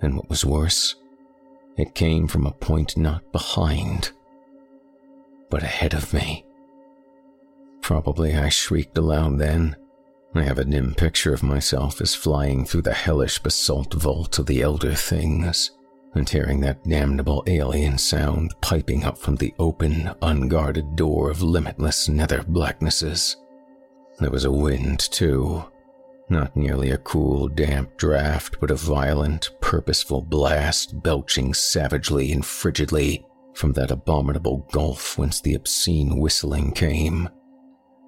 And 0.00 0.14
what 0.14 0.30
was 0.30 0.44
worse, 0.44 0.94
it 1.76 1.96
came 1.96 2.28
from 2.28 2.46
a 2.46 2.52
point 2.52 2.96
not 2.96 3.32
behind, 3.32 4.12
but 5.50 5.64
ahead 5.64 5.94
of 5.94 6.14
me. 6.14 6.46
Probably 7.80 8.36
I 8.36 8.50
shrieked 8.50 8.96
aloud 8.96 9.40
then, 9.40 9.74
I 10.36 10.42
have 10.44 10.60
a 10.60 10.64
dim 10.64 10.94
picture 10.94 11.34
of 11.34 11.42
myself 11.42 12.00
as 12.00 12.14
flying 12.14 12.64
through 12.64 12.82
the 12.82 12.94
hellish 12.94 13.40
basalt 13.40 13.94
vault 13.94 14.38
of 14.38 14.46
the 14.46 14.62
Elder 14.62 14.94
Things 14.94 15.72
and 16.14 16.28
hearing 16.28 16.60
that 16.60 16.82
damnable 16.84 17.44
alien 17.46 17.96
sound 17.98 18.54
piping 18.60 19.04
up 19.04 19.16
from 19.16 19.36
the 19.36 19.54
open, 19.58 20.10
unguarded 20.22 20.96
door 20.96 21.30
of 21.30 21.42
limitless 21.42 22.08
nether 22.08 22.42
blacknesses. 22.42 23.36
There 24.18 24.30
was 24.30 24.44
a 24.44 24.50
wind, 24.50 25.00
too. 25.00 25.64
Not 26.28 26.54
nearly 26.56 26.90
a 26.90 26.98
cool, 26.98 27.48
damp 27.48 27.96
draft, 27.96 28.58
but 28.60 28.70
a 28.70 28.76
violent, 28.76 29.50
purposeful 29.60 30.22
blast 30.22 31.02
belching 31.02 31.54
savagely 31.54 32.32
and 32.32 32.44
frigidly 32.44 33.24
from 33.54 33.72
that 33.72 33.90
abominable 33.90 34.66
gulf 34.72 35.18
whence 35.18 35.40
the 35.40 35.54
obscene 35.54 36.18
whistling 36.18 36.72
came. 36.72 37.28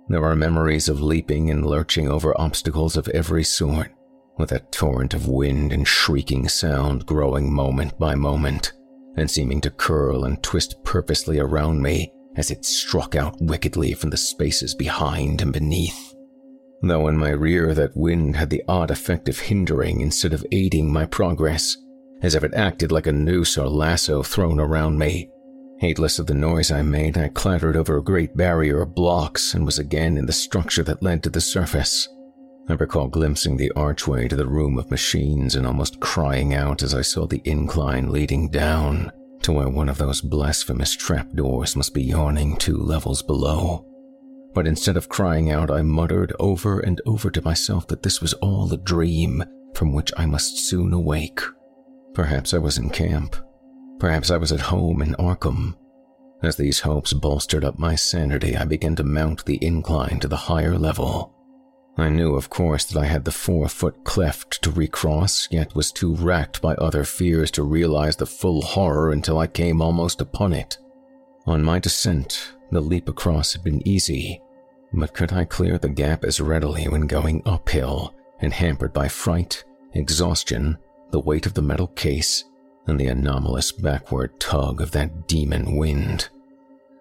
There 0.08 0.24
are 0.24 0.36
memories 0.36 0.88
of 0.88 1.00
leaping 1.00 1.50
and 1.50 1.64
lurching 1.64 2.08
over 2.08 2.38
obstacles 2.40 2.96
of 2.96 3.08
every 3.08 3.44
sort, 3.44 3.92
with 4.38 4.52
a 4.52 4.60
torrent 4.70 5.14
of 5.14 5.28
wind 5.28 5.72
and 5.72 5.86
shrieking 5.86 6.48
sound 6.48 7.06
growing 7.06 7.52
moment 7.52 7.98
by 7.98 8.14
moment, 8.14 8.72
and 9.16 9.30
seeming 9.30 9.60
to 9.60 9.70
curl 9.70 10.24
and 10.24 10.42
twist 10.42 10.82
purposely 10.84 11.38
around 11.38 11.82
me 11.82 12.12
as 12.36 12.50
it 12.50 12.64
struck 12.64 13.14
out 13.14 13.40
wickedly 13.40 13.92
from 13.92 14.10
the 14.10 14.16
spaces 14.16 14.74
behind 14.74 15.42
and 15.42 15.52
beneath. 15.52 16.14
Though 16.82 17.08
in 17.08 17.16
my 17.16 17.30
rear 17.30 17.74
that 17.74 17.96
wind 17.96 18.36
had 18.36 18.50
the 18.50 18.62
odd 18.66 18.90
effect 18.90 19.28
of 19.28 19.38
hindering 19.38 20.00
instead 20.00 20.32
of 20.32 20.44
aiding 20.50 20.92
my 20.92 21.06
progress, 21.06 21.76
as 22.22 22.34
if 22.34 22.42
it 22.42 22.54
acted 22.54 22.90
like 22.90 23.06
a 23.06 23.12
noose 23.12 23.58
or 23.58 23.68
lasso 23.68 24.22
thrown 24.22 24.58
around 24.58 24.98
me, 24.98 25.30
Heedless 25.82 26.20
of 26.20 26.28
the 26.28 26.34
noise 26.34 26.70
I 26.70 26.82
made, 26.82 27.18
I 27.18 27.26
clattered 27.26 27.76
over 27.76 27.98
a 27.98 28.04
great 28.04 28.36
barrier 28.36 28.82
of 28.82 28.94
blocks 28.94 29.52
and 29.52 29.66
was 29.66 29.80
again 29.80 30.16
in 30.16 30.26
the 30.26 30.32
structure 30.32 30.84
that 30.84 31.02
led 31.02 31.24
to 31.24 31.28
the 31.28 31.40
surface. 31.40 32.08
I 32.68 32.74
recall 32.74 33.08
glimpsing 33.08 33.56
the 33.56 33.72
archway 33.72 34.28
to 34.28 34.36
the 34.36 34.46
room 34.46 34.78
of 34.78 34.90
machines 34.90 35.56
and 35.56 35.66
almost 35.66 36.00
crying 36.00 36.54
out 36.54 36.82
as 36.82 36.94
I 36.94 37.02
saw 37.02 37.26
the 37.26 37.42
incline 37.44 38.10
leading 38.10 38.48
down 38.48 39.10
to 39.42 39.52
where 39.52 39.68
one 39.68 39.88
of 39.88 39.98
those 39.98 40.20
blasphemous 40.20 40.94
trapdoors 40.94 41.74
must 41.74 41.92
be 41.92 42.02
yawning 42.02 42.56
two 42.56 42.76
levels 42.76 43.22
below. 43.22 43.84
But 44.54 44.66
instead 44.66 44.96
of 44.96 45.08
crying 45.08 45.50
out, 45.50 45.70
I 45.70 45.82
muttered 45.82 46.32
over 46.38 46.78
and 46.80 47.00
over 47.06 47.30
to 47.30 47.42
myself 47.42 47.88
that 47.88 48.02
this 48.02 48.20
was 48.20 48.34
all 48.34 48.72
a 48.72 48.76
dream 48.76 49.42
from 49.74 49.92
which 49.92 50.12
I 50.16 50.26
must 50.26 50.58
soon 50.58 50.92
awake. 50.92 51.40
Perhaps 52.14 52.54
I 52.54 52.58
was 52.58 52.78
in 52.78 52.90
camp, 52.90 53.36
Perhaps 54.02 54.32
I 54.32 54.36
was 54.36 54.50
at 54.50 54.58
home 54.58 55.00
in 55.00 55.14
Arkham. 55.14 55.76
As 56.42 56.56
these 56.56 56.80
hopes 56.80 57.12
bolstered 57.12 57.64
up 57.64 57.78
my 57.78 57.94
sanity, 57.94 58.56
I 58.56 58.64
began 58.64 58.96
to 58.96 59.04
mount 59.04 59.44
the 59.44 59.64
incline 59.64 60.18
to 60.18 60.26
the 60.26 60.36
higher 60.36 60.76
level. 60.76 61.32
I 61.96 62.08
knew, 62.08 62.36
of 62.36 62.48
course, 62.48 62.86
that 62.86 62.98
I 62.98 63.04
had 63.04 63.24
the 63.24 63.30
four 63.30 63.68
foot 63.68 64.02
cleft 64.04 64.62
to 64.62 64.70
recross, 64.70 65.46
yet 65.50 65.74
was 65.74 65.92
too 65.92 66.14
racked 66.14 66.62
by 66.62 66.74
other 66.76 67.04
fears 67.04 67.50
to 67.52 67.62
realize 67.62 68.16
the 68.16 68.26
full 68.26 68.62
horror 68.62 69.12
until 69.12 69.38
I 69.38 69.46
came 69.46 69.82
almost 69.82 70.20
upon 70.20 70.54
it. 70.54 70.78
On 71.46 71.62
my 71.62 71.78
descent, 71.78 72.54
the 72.70 72.80
leap 72.80 73.08
across 73.08 73.52
had 73.52 73.62
been 73.62 73.86
easy, 73.86 74.40
but 74.94 75.12
could 75.12 75.32
I 75.32 75.44
clear 75.44 75.76
the 75.76 75.88
gap 75.88 76.24
as 76.24 76.40
readily 76.40 76.88
when 76.88 77.06
going 77.06 77.42
uphill 77.44 78.14
and 78.40 78.52
hampered 78.52 78.92
by 78.92 79.08
fright, 79.08 79.62
exhaustion, 79.92 80.78
the 81.10 81.20
weight 81.20 81.44
of 81.44 81.54
the 81.54 81.62
metal 81.62 81.88
case, 81.88 82.44
and 82.86 82.98
the 82.98 83.08
anomalous 83.08 83.70
backward 83.70 84.40
tug 84.40 84.80
of 84.80 84.92
that 84.92 85.28
demon 85.28 85.76
wind. 85.76 86.30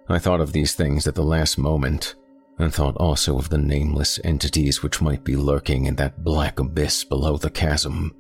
I 0.09 0.19
thought 0.19 0.41
of 0.41 0.51
these 0.51 0.73
things 0.75 1.07
at 1.07 1.15
the 1.15 1.23
last 1.23 1.57
moment, 1.57 2.15
and 2.61 2.73
thought 2.73 2.95
also 2.97 3.37
of 3.37 3.49
the 3.49 3.57
nameless 3.57 4.19
entities 4.23 4.81
which 4.83 5.01
might 5.01 5.23
be 5.23 5.35
lurking 5.35 5.85
in 5.85 5.95
that 5.95 6.23
black 6.23 6.59
abyss 6.59 7.03
below 7.03 7.37
the 7.37 7.49
chasm. 7.49 8.15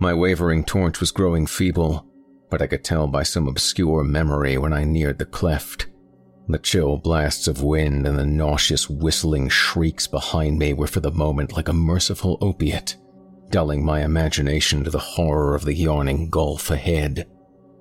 My 0.00 0.14
wavering 0.14 0.64
torch 0.64 1.00
was 1.00 1.10
growing 1.10 1.46
feeble, 1.46 2.06
but 2.50 2.62
I 2.62 2.66
could 2.66 2.84
tell 2.84 3.06
by 3.06 3.22
some 3.22 3.48
obscure 3.48 4.04
memory 4.04 4.58
when 4.58 4.72
I 4.72 4.84
neared 4.84 5.18
the 5.18 5.26
cleft. 5.26 5.86
The 6.48 6.58
chill 6.58 6.96
blasts 6.96 7.48
of 7.48 7.62
wind 7.62 8.06
and 8.06 8.18
the 8.18 8.26
nauseous 8.26 8.88
whistling 8.88 9.48
shrieks 9.48 10.06
behind 10.06 10.58
me 10.58 10.72
were 10.72 10.86
for 10.86 11.00
the 11.00 11.10
moment 11.10 11.56
like 11.56 11.68
a 11.68 11.72
merciful 11.72 12.38
opiate 12.40 12.96
dulling 13.50 13.84
my 13.84 14.02
imagination 14.02 14.84
to 14.84 14.90
the 14.90 14.98
horror 14.98 15.54
of 15.54 15.64
the 15.64 15.74
yawning 15.74 16.28
gulf 16.30 16.70
ahead. 16.70 17.26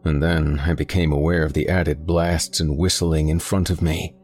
And 0.04 0.22
then 0.22 0.60
I 0.60 0.74
became 0.74 1.12
aware 1.12 1.44
of 1.44 1.54
the 1.54 1.68
added 1.68 2.06
blasts 2.06 2.60
and 2.60 2.78
whistling 2.78 3.30
in 3.30 3.40
front 3.40 3.70
of 3.70 3.82
me, 3.82 4.16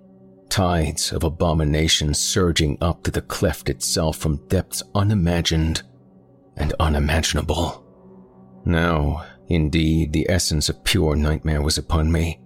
tides 0.51 1.13
of 1.13 1.23
abomination 1.23 2.13
surging 2.13 2.77
up 2.81 3.01
to 3.03 3.09
the 3.09 3.21
cleft 3.21 3.69
itself 3.69 4.17
from 4.17 4.45
depths 4.47 4.83
unimagined 4.93 5.81
and 6.57 6.73
unimaginable. 6.79 7.83
Now, 8.65 9.25
indeed, 9.47 10.11
the 10.11 10.29
essence 10.29 10.67
of 10.67 10.83
pure 10.83 11.15
nightmare 11.15 11.61
was 11.61 11.77
upon 11.77 12.11
me. 12.11 12.41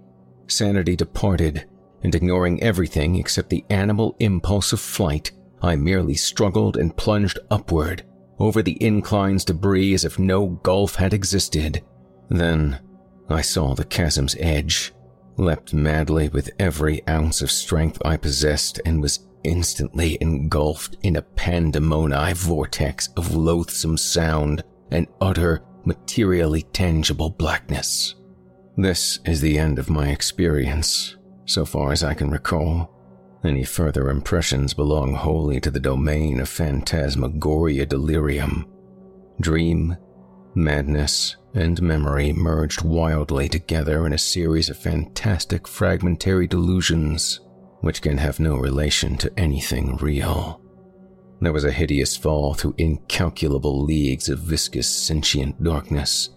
Sanity 0.47 0.95
departed, 0.95 1.67
and 2.03 2.13
ignoring 2.13 2.61
everything 2.61 3.15
except 3.15 3.49
the 3.49 3.65
animal 3.71 4.15
impulse 4.19 4.71
of 4.71 4.79
flight, 4.79 5.31
I 5.61 5.75
merely 5.75 6.13
struggled 6.13 6.77
and 6.77 6.95
plunged 6.95 7.39
upward 7.49 8.03
over 8.37 8.61
the 8.61 8.77
incline's 8.83 9.45
debris 9.45 9.95
as 9.95 10.05
if 10.05 10.19
no 10.19 10.47
gulf 10.47 10.95
had 10.95 11.13
existed. 11.13 11.83
Then 12.29 12.79
I 13.29 13.41
saw 13.41 13.73
the 13.73 13.85
chasm's 13.85 14.35
edge, 14.39 14.93
leapt 15.37 15.73
madly 15.73 16.29
with 16.29 16.49
every 16.59 17.07
ounce 17.07 17.41
of 17.41 17.51
strength 17.51 18.01
I 18.05 18.17
possessed, 18.17 18.79
and 18.85 19.01
was 19.01 19.27
instantly 19.43 20.17
engulfed 20.21 20.97
in 21.03 21.15
a 21.15 21.21
pandemonium 21.21 22.35
vortex 22.35 23.09
of 23.15 23.35
loathsome 23.35 23.97
sound 23.97 24.63
and 24.91 25.07
utter, 25.21 25.61
materially 25.85 26.63
tangible 26.73 27.29
blackness. 27.29 28.15
This 28.77 29.19
is 29.25 29.41
the 29.41 29.57
end 29.57 29.79
of 29.79 29.89
my 29.89 30.09
experience, 30.09 31.15
so 31.45 31.63
far 31.63 31.91
as 31.91 32.03
I 32.03 32.13
can 32.13 32.29
recall. 32.29 32.91
Any 33.43 33.63
further 33.63 34.09
impressions 34.09 34.73
belong 34.73 35.13
wholly 35.13 35.59
to 35.61 35.69
the 35.69 35.79
domain 35.79 36.39
of 36.39 36.49
phantasmagoria 36.49 37.85
delirium. 37.85 38.65
Dream, 39.39 39.95
madness, 40.55 41.35
and 41.53 41.81
memory 41.81 42.33
merged 42.33 42.83
wildly 42.83 43.47
together 43.47 44.05
in 44.05 44.13
a 44.13 44.17
series 44.17 44.69
of 44.69 44.77
fantastic 44.77 45.67
fragmentary 45.67 46.47
delusions 46.47 47.39
which 47.81 48.01
can 48.01 48.17
have 48.17 48.39
no 48.39 48.55
relation 48.55 49.15
to 49.17 49.31
anything 49.37 49.95
real. 49.97 50.61
There 51.41 51.53
was 51.53 51.65
a 51.65 51.71
hideous 51.71 52.17
fall 52.17 52.53
through 52.53 52.75
incalculable 52.77 53.83
leagues 53.83 54.29
of 54.29 54.39
viscous 54.39 54.89
sentient 54.89 55.61
darkness, 55.61 56.29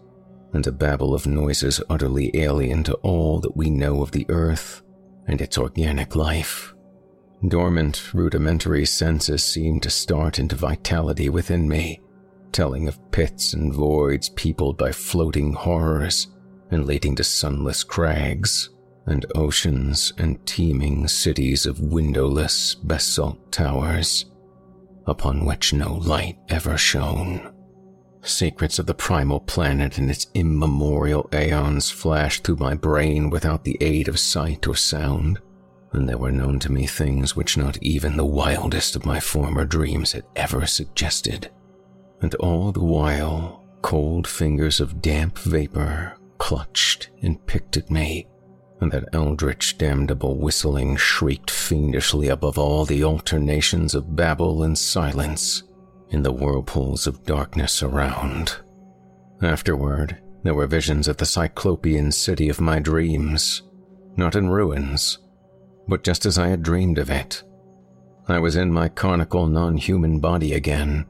and 0.53 0.67
a 0.67 0.73
babble 0.73 1.15
of 1.15 1.27
noises 1.27 1.81
utterly 1.89 2.31
alien 2.35 2.83
to 2.85 2.95
all 2.97 3.41
that 3.41 3.57
we 3.57 3.71
know 3.71 4.03
of 4.03 4.11
the 4.11 4.27
earth 4.29 4.83
and 5.27 5.41
its 5.41 5.57
organic 5.57 6.17
life. 6.17 6.75
Dormant, 7.47 8.13
rudimentary 8.13 8.85
senses 8.85 9.45
seemed 9.45 9.83
to 9.85 9.91
start 9.91 10.39
into 10.39 10.57
vitality 10.57 11.29
within 11.29 11.69
me, 11.69 12.01
telling 12.53 12.89
of 12.89 13.11
pits 13.11 13.53
and 13.53 13.73
voids 13.73 14.29
peopled 14.31 14.77
by 14.77 14.93
floating 14.93 15.53
horrors 15.53 16.29
and 16.71 16.87
leading 16.87 17.15
to 17.17 17.25
sunless 17.25 17.83
crags, 17.83 18.71
and 19.07 19.25
oceans 19.35 20.13
and 20.19 20.45
teeming 20.47 21.09
cities 21.09 21.65
of 21.65 21.81
windowless 21.81 22.75
basalt 22.75 23.51
towers, 23.51 24.27
upon 25.07 25.47
which 25.47 25.73
no 25.73 25.95
light 25.95 26.39
ever 26.49 26.77
shone. 26.77 27.53
Secrets 28.23 28.79
of 28.79 28.87
the 28.87 28.95
primal 28.95 29.41
planet 29.41 29.97
and 29.97 30.11
its 30.11 30.27
immemorial 30.35 31.29
aeons 31.33 31.91
flashed 31.91 32.45
through 32.45 32.57
my 32.57 32.75
brain 32.75 33.31
without 33.31 33.65
the 33.65 33.79
aid 33.81 34.09
of 34.09 34.19
sight 34.19 34.67
or 34.67 34.77
sound 34.77 35.39
and 35.93 36.09
there 36.09 36.19
were 36.19 36.33
known 36.33 36.59
to 36.61 36.73
me 36.73 36.87
things 36.87 37.35
which 37.35 37.57
not 37.57 37.83
even 37.83 38.17
the 38.17 38.25
wildest 38.25 38.95
of 38.97 39.07
my 39.07 39.19
former 39.19 39.65
dreams 39.65 40.13
had 40.13 40.25
ever 40.37 40.67
suggested. 40.67 41.51
And 42.21 42.35
all 42.37 42.73
the 42.73 42.85
while, 42.85 43.65
cold 43.83 44.27
fingers 44.27 44.81
of 44.81 45.01
damp 45.01 45.39
vapor 45.39 46.17
clutched 46.39 47.11
and 47.23 47.45
picked 47.47 47.77
at 47.77 47.91
me, 47.91 48.27
and 48.81 48.91
that 48.93 49.09
eldritch 49.13 49.79
damnable 49.79 50.37
whistling 50.37 50.97
shrieked 50.97 51.51
fiendishly 51.51 52.29
above 52.29 52.59
all 52.59 52.85
the 52.85 53.05
alternations 53.05 53.95
of 53.95 54.17
babble 54.17 54.63
and 54.63 54.77
silence 54.77 55.63
in 56.11 56.23
the 56.23 56.33
whirlpools 56.33 57.07
of 57.07 57.25
darkness 57.25 57.83
around. 57.83 58.57
Afterward, 59.43 60.21
there 60.43 60.55
were 60.55 60.67
visions 60.67 61.09
of 61.09 61.17
the 61.17 61.27
cyclopean 61.27 62.13
city 62.13 62.49
of 62.49 62.61
my 62.61 62.79
dreams, 62.79 63.63
not 64.17 64.35
in 64.35 64.49
ruins, 64.49 65.19
but 65.87 66.05
just 66.05 66.27
as 66.27 66.39
I 66.39 66.49
had 66.49 66.63
dreamed 66.63 66.99
of 66.99 67.11
it. 67.11 67.43
I 68.29 68.39
was 68.39 68.57
in 68.57 68.73
my 68.73 68.89
conical 68.89 69.47
non 69.47 69.77
human 69.77 70.21
body 70.21 70.55
again, 70.55 71.07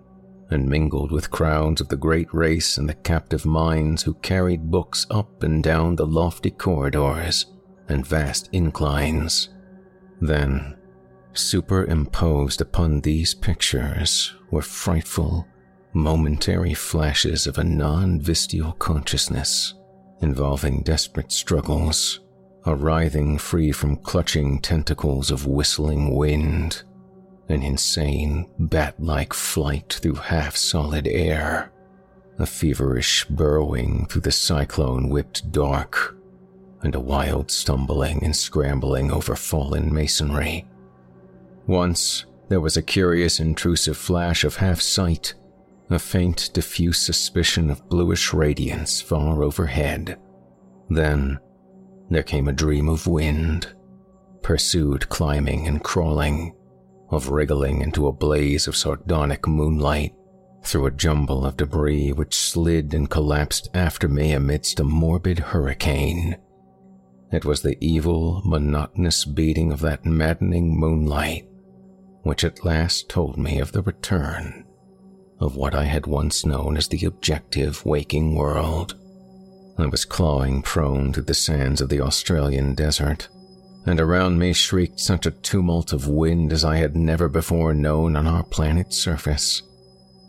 and 0.51 0.69
mingled 0.69 1.12
with 1.12 1.31
crowds 1.31 1.81
of 1.81 1.89
the 1.89 1.97
great 1.97 2.33
race 2.33 2.79
and 2.79 2.89
the 2.89 2.95
captive 2.95 3.45
minds 3.45 4.03
who 4.03 4.15
carried 4.15 4.70
books 4.70 5.07
up 5.11 5.43
and 5.43 5.62
down 5.62 5.97
the 5.97 6.07
lofty 6.07 6.51
corridors 6.51 7.47
and 7.89 8.07
vast 8.07 8.49
inclines. 8.53 9.51
Then 10.20 10.77
superimposed 11.33 12.61
upon 12.61 13.01
these 13.01 13.35
pictures 13.35 14.35
were 14.51 14.62
frightful, 14.62 15.47
momentary 15.93 16.75
flashes 16.75 17.47
of 17.47 17.59
a 17.59 17.65
non 17.65 18.20
vistial 18.20 18.79
consciousness 18.79 19.75
involving 20.20 20.83
desperate 20.83 21.31
struggles, 21.31 22.20
a 22.65 22.75
writhing 22.75 23.39
free 23.39 23.70
from 23.73 23.97
clutching 23.97 24.59
tentacles 24.59 25.31
of 25.31 25.47
whistling 25.47 26.15
wind, 26.15 26.83
an 27.49 27.62
insane, 27.62 28.49
bat 28.59 28.95
like 28.99 29.33
flight 29.33 29.99
through 30.03 30.15
half 30.15 30.57
solid 30.57 31.07
air, 31.07 31.73
a 32.39 32.47
feverish 32.47 33.25
burrowing 33.27 34.07
through 34.07 34.23
the 34.23 34.31
cyclone 34.31 35.09
whipped 35.09 35.51
dark, 35.51 36.16
and 36.83 36.95
a 36.95 37.01
wild 37.01 37.51
stumbling 37.51 38.23
and 38.23 38.37
scrambling 38.37 39.11
over 39.11 39.35
fallen 39.35 39.93
masonry. 39.93 40.66
Once, 41.66 42.27
there 42.49 42.61
was 42.61 42.77
a 42.77 42.83
curious 42.83 43.41
intrusive 43.41 43.97
flash 43.97 44.45
of 44.45 44.57
half 44.57 44.81
sight 44.81 45.35
a 45.91 45.99
faint, 45.99 46.51
diffuse 46.53 46.99
suspicion 46.99 47.70
of 47.70 47.89
bluish 47.89 48.35
radiance 48.35 49.01
far 49.01 49.43
overhead. 49.43 50.19
Then 50.91 51.39
there 52.11 52.23
came 52.23 52.49
a 52.49 52.53
dream 52.53 52.89
of 52.89 53.07
wind, 53.07 53.75
pursued 54.43 55.09
climbing 55.09 55.66
and 55.66 55.83
crawling, 55.83 56.55
of 57.11 57.29
wriggling 57.29 57.81
into 57.81 58.07
a 58.07 58.13
blaze 58.13 58.67
of 58.67 58.77
sardonic 58.77 59.47
moonlight 59.47 60.15
through 60.63 60.87
a 60.87 60.91
jumble 60.91 61.47
of 61.47 61.57
debris 61.57 62.13
which 62.13 62.37
slid 62.37 62.93
and 62.93 63.11
collapsed 63.11 63.69
after 63.75 64.09
me 64.09 64.33
amidst 64.33 64.81
a 64.81 64.85
morbid 64.85 65.39
hurricane. 65.39 66.37
It 67.33 67.45
was 67.45 67.63
the 67.63 67.77
evil, 67.81 68.43
monotonous 68.45 69.25
beating 69.25 69.73
of 69.73 69.81
that 69.81 70.05
maddening 70.05 70.79
moonlight 70.79 71.49
which 72.23 72.45
at 72.45 72.65
last 72.65 73.09
told 73.09 73.39
me 73.39 73.59
of 73.59 73.73
the 73.73 73.83
return 73.83 74.65
of 75.41 75.57
what 75.57 75.75
I 75.75 75.85
had 75.85 76.07
once 76.07 76.45
known 76.45 76.77
as 76.77 76.89
the 76.89 77.07
objective 77.07 77.85
waking 77.87 78.35
world. 78.35 78.97
I 79.79 79.87
was 79.87 80.05
clawing 80.05 80.63
prone 80.63 81.13
through 81.13 81.25
the 81.25 81.35
sands 81.35 81.81
of 81.81 81.89
the 81.89 82.01
Australian 82.01 82.75
desert, 82.75 83.29
and 83.89 84.01
around 84.01 84.39
me 84.39 84.52
shrieked 84.52 85.01
such 85.01 85.27
a 85.27 85.31
tumult 85.31 85.93
of 85.93 86.06
wind 86.06 86.52
as 86.52 86.65
I 86.65 86.77
had 86.77 86.94
never 86.94 87.28
before 87.28 87.74
known 87.74 88.15
on 88.15 88.27
our 88.27 88.44
planet's 88.44 88.97
surface. 88.97 89.62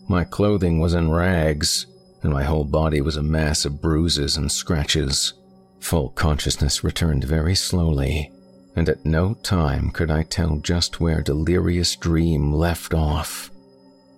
My 0.07 0.23
clothing 0.23 0.79
was 0.79 0.93
in 0.93 1.11
rags, 1.11 1.85
and 2.23 2.33
my 2.33 2.43
whole 2.43 2.63
body 2.63 3.01
was 3.01 3.17
a 3.17 3.23
mass 3.23 3.65
of 3.65 3.81
bruises 3.81 4.37
and 4.37 4.51
scratches. 4.51 5.33
Full 5.79 6.09
consciousness 6.09 6.83
returned 6.83 7.23
very 7.23 7.53
slowly, 7.53 8.31
and 8.75 8.89
at 8.89 9.05
no 9.05 9.35
time 9.35 9.91
could 9.91 10.09
I 10.09 10.23
tell 10.23 10.57
just 10.57 10.99
where 10.99 11.21
delirious 11.21 11.95
dream 11.95 12.53
left 12.53 12.93
off 12.93 13.51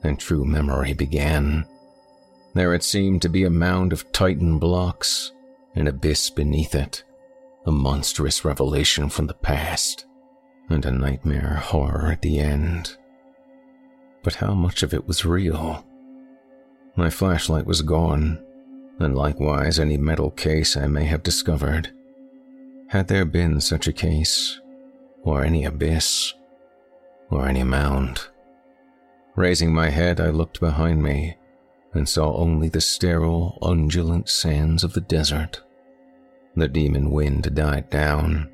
and 0.03 0.19
true 0.19 0.45
memory 0.45 0.93
began. 0.93 1.65
There 2.53 2.73
it 2.73 2.83
seemed 2.83 3.21
to 3.21 3.29
be 3.29 3.43
a 3.43 3.49
mound 3.49 3.93
of 3.93 4.11
Titan 4.11 4.59
blocks, 4.59 5.31
an 5.75 5.87
abyss 5.87 6.29
beneath 6.29 6.75
it, 6.75 7.03
a 7.65 7.71
monstrous 7.71 8.43
revelation 8.43 9.09
from 9.09 9.27
the 9.27 9.33
past, 9.33 10.05
and 10.69 10.85
a 10.85 10.91
nightmare 10.91 11.55
horror 11.55 12.11
at 12.11 12.21
the 12.21 12.39
end. 12.39 12.97
But 14.23 14.35
how 14.35 14.53
much 14.53 14.83
of 14.83 14.93
it 14.93 15.07
was 15.07 15.25
real? 15.25 15.85
My 16.95 17.09
flashlight 17.09 17.65
was 17.65 17.81
gone, 17.81 18.43
and 18.99 19.15
likewise 19.15 19.79
any 19.79 19.97
metal 19.97 20.31
case 20.31 20.75
I 20.75 20.87
may 20.87 21.05
have 21.05 21.23
discovered. 21.23 21.91
Had 22.89 23.07
there 23.07 23.25
been 23.25 23.61
such 23.61 23.87
a 23.87 23.93
case, 23.93 24.59
or 25.23 25.43
any 25.43 25.65
abyss, 25.65 26.33
or 27.29 27.47
any 27.47 27.63
mound? 27.63 28.27
Raising 29.35 29.73
my 29.73 29.89
head, 29.89 30.19
I 30.19 30.29
looked 30.29 30.59
behind 30.59 31.01
me 31.01 31.37
and 31.93 32.07
saw 32.07 32.35
only 32.35 32.69
the 32.69 32.81
sterile, 32.81 33.57
undulant 33.61 34.29
sands 34.29 34.83
of 34.83 34.93
the 34.93 35.01
desert. 35.01 35.61
The 36.55 36.67
demon 36.67 37.11
wind 37.11 37.55
died 37.55 37.89
down, 37.89 38.49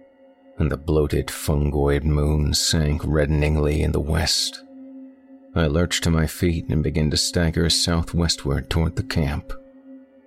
and 0.57 0.71
the 0.71 0.77
bloated 0.77 1.27
fungoid 1.27 2.03
moon 2.03 2.53
sank 2.53 3.01
reddeningly 3.03 3.81
in 3.81 3.91
the 3.91 3.99
west. 3.99 4.63
I 5.55 5.65
lurched 5.65 6.03
to 6.03 6.11
my 6.11 6.27
feet 6.27 6.69
and 6.69 6.83
began 6.83 7.09
to 7.09 7.17
stagger 7.17 7.69
southwestward 7.69 8.69
toward 8.69 8.95
the 8.95 9.03
camp. 9.03 9.51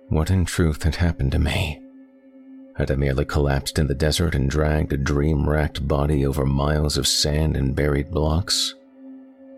What 0.09 0.29
in 0.29 0.43
truth 0.43 0.83
had 0.83 0.95
happened 0.95 1.31
to 1.31 1.39
me? 1.39 1.81
Had 2.75 2.91
I 2.91 2.95
merely 2.95 3.23
collapsed 3.23 3.79
in 3.79 3.87
the 3.87 3.93
desert 3.93 4.35
and 4.35 4.49
dragged 4.49 4.91
a 4.91 4.97
dream 4.97 5.47
racked 5.49 5.87
body 5.87 6.25
over 6.25 6.45
miles 6.45 6.97
of 6.97 7.07
sand 7.07 7.55
and 7.55 7.75
buried 7.75 8.11
blocks? 8.11 8.75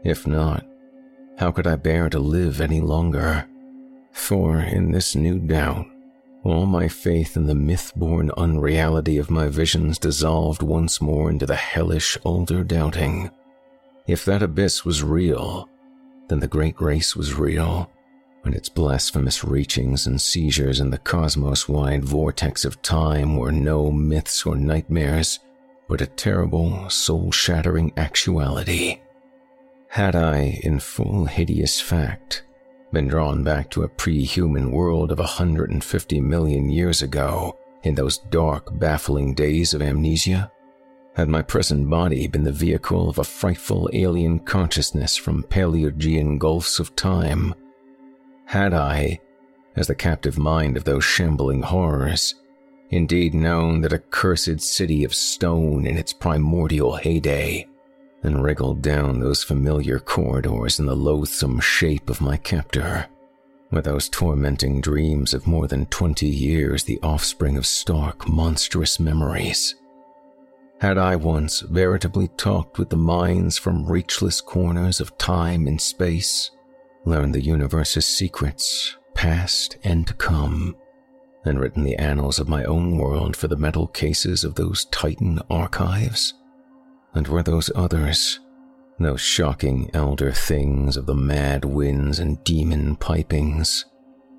If 0.03 0.27
not, 0.27 0.65
how 1.40 1.52
could 1.52 1.65
I 1.65 1.76
bear 1.76 2.10
to 2.10 2.19
live 2.19 2.61
any 2.61 2.81
longer? 2.81 3.48
For 4.11 4.60
in 4.60 4.91
this 4.91 5.15
new 5.15 5.40
doubt, 5.40 5.88
all 6.44 6.65
my 6.65 6.88
faith 6.88 7.38
in 7.38 7.48
the 7.48 7.56
myth 7.56 7.94
born 7.95 8.30
unreality 8.38 9.18
of 9.18 9.32
my 9.32 9.48
visions 9.48 9.98
dissolved 9.98 10.61
once 10.61 11.02
more 11.02 11.30
into 11.30 11.45
the 11.45 11.56
hellish 11.56 12.18
older 12.26 12.64
doubting. 12.64 13.32
If 14.07 14.26
that 14.26 14.44
abyss 14.44 14.84
was 14.84 15.02
real, 15.02 15.70
then 16.28 16.40
the 16.40 16.48
great 16.48 16.80
race 16.82 17.15
was 17.15 17.34
real, 17.34 17.90
and 18.44 18.53
its 18.53 18.68
blasphemous 18.68 19.44
reachings 19.44 20.06
and 20.06 20.20
seizures 20.20 20.82
in 20.82 20.90
the 20.90 20.98
cosmos 20.98 21.70
wide 21.70 22.03
vortex 22.03 22.65
of 22.65 22.82
time 22.82 23.38
were 23.38 23.52
no 23.52 23.90
myths 23.90 24.45
or 24.45 24.57
nightmares, 24.57 25.40
but 25.88 26.02
a 26.02 26.07
terrible, 26.07 26.90
soul 26.90 27.32
shattering 27.32 27.94
actuality. 27.95 28.99
Had 29.88 30.15
I, 30.15 30.60
in 30.64 30.80
full 30.80 31.26
hideous 31.26 31.80
fact, 31.80 32.44
been 32.94 33.07
drawn 33.07 33.44
back 33.44 33.70
to 33.72 33.84
a 33.84 33.90
pre 33.90 34.24
human 34.24 34.72
world 34.72 35.11
of 35.11 35.18
150 35.18 36.22
million 36.22 36.70
years 36.70 37.02
ago 37.02 37.57
in 37.82 37.95
those 37.95 38.20
dark, 38.20 38.80
baffling 38.80 39.34
days 39.34 39.74
of 39.74 39.82
amnesia? 39.82 40.49
Had 41.15 41.28
my 41.28 41.41
present 41.41 41.90
body 41.90 42.28
been 42.28 42.44
the 42.44 42.52
vehicle 42.52 43.10
of 43.10 43.18
a 43.18 43.24
frightful 43.24 43.90
alien 43.94 44.40
consciousness 44.40 45.18
from 45.18 45.44
Paleogean 45.44 46.38
gulfs 46.38 46.80
of 46.80 46.95
time? 46.95 47.53
Had 48.45 48.74
I, 48.74 49.20
as 49.76 49.88
the 49.88 49.95
captive 49.95 50.38
mind 50.38 50.78
of 50.78 50.84
those 50.84 51.03
shambling 51.03 51.64
horrors, 51.64 52.36
indeed 52.91 53.34
known 53.34 53.82
that 53.82 53.94
accursed 53.94 54.61
city 54.61 55.03
of 55.03 55.15
stone 55.15 55.86
in 55.88 55.98
its 55.98 56.14
primordial 56.14 56.95
heyday 56.95 57.68
and 58.24 58.44
wriggled 58.44 58.82
down 58.82 59.20
those 59.20 59.44
familiar 59.44 60.00
corridors 60.00 60.80
in 60.80 60.86
the 60.86 60.95
loathsome 60.95 61.60
shape 61.60 62.10
of 62.10 62.22
my 62.22 62.38
captor, 62.38 63.06
were 63.72 63.82
those 63.82 64.08
tormenting 64.10 64.80
dreams 64.80 65.34
of 65.34 65.48
more 65.48 65.68
than 65.68 65.86
twenty 65.88 66.28
years 66.28 66.84
the 66.84 67.00
offspring 67.02 67.58
of 67.58 67.66
stark, 67.66 68.28
monstrous 68.28 69.00
memories. 69.00 69.76
Had 70.80 70.98
I 70.98 71.16
once 71.16 71.62
veritably 71.62 72.28
talked 72.38 72.78
with 72.78 72.90
the 72.90 72.98
minds 72.98 73.58
from 73.58 73.86
reachless 73.86 74.44
corners 74.44 75.00
of 75.00 75.18
time 75.18 75.68
and 75.68 75.80
space, 75.80 76.52
learned 77.06 77.34
the 77.34 77.41
universe's 77.41 78.06
secrets, 78.06 78.95
past 79.14 79.78
and 79.84 80.06
to 80.08 80.14
come, 80.14 80.76
and 81.45 81.60
written 81.60 81.84
the 81.84 81.95
annals 81.98 82.40
of 82.40 82.48
my 82.48 82.64
own 82.66 82.98
world 82.98 83.36
for 83.36 83.48
the 83.48 83.58
metal 83.58 83.88
cases 83.88 84.44
of 84.44 84.56
those 84.56 84.86
Titan 84.86 85.40
archives? 85.50 86.34
And 87.14 87.27
were 87.27 87.44
those 87.44 87.69
others, 87.76 88.40
those 88.99 89.22
shocking 89.22 89.90
elder 89.94 90.31
things 90.31 90.98
of 90.98 91.06
the 91.06 91.15
mad 91.15 91.65
winds 91.65 92.19
and 92.19 92.44
demon 92.44 92.95
pipings, 92.95 93.85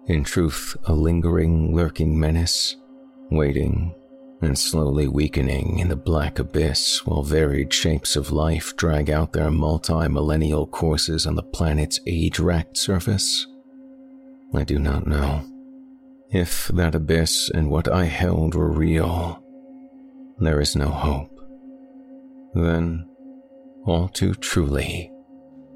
in 0.07 0.25
truth 0.25 0.77
a 0.85 0.93
lingering, 0.93 1.75
lurking 1.75 2.19
menace, 2.19 2.77
waiting 3.31 3.95
and 4.45 4.59
slowly 4.59 5.09
weakening 5.09 5.79
in 5.79 5.89
the 5.89 5.97
black 5.97 6.39
abyss 6.39 7.05
while 7.07 7.23
varied 7.23 7.73
shapes 7.73 8.17
of 8.17 8.31
life 8.31 8.77
drag 8.77 9.11
out 9.11 9.33
their 9.33 9.51
multi 9.51 10.09
millennial 10.09 10.67
courses 10.67 11.27
on 11.27 11.35
the 11.35 11.43
planet's 11.43 12.01
age 12.07 12.39
racked 12.39 12.77
surface? 12.77 13.47
I 14.55 14.65
do 14.65 14.79
not 14.79 15.07
know. 15.07 15.45
If 16.31 16.69
that 16.69 16.95
abyss 16.95 17.51
and 17.51 17.71
what 17.71 17.89
I 17.89 18.05
held 18.05 18.55
were 18.55 18.71
real, 18.71 19.43
there 20.39 20.61
is 20.61 20.77
no 20.77 20.89
hope. 20.89 21.34
Then, 22.55 23.09
all 23.85 24.09
too 24.09 24.35
truly, 24.35 25.11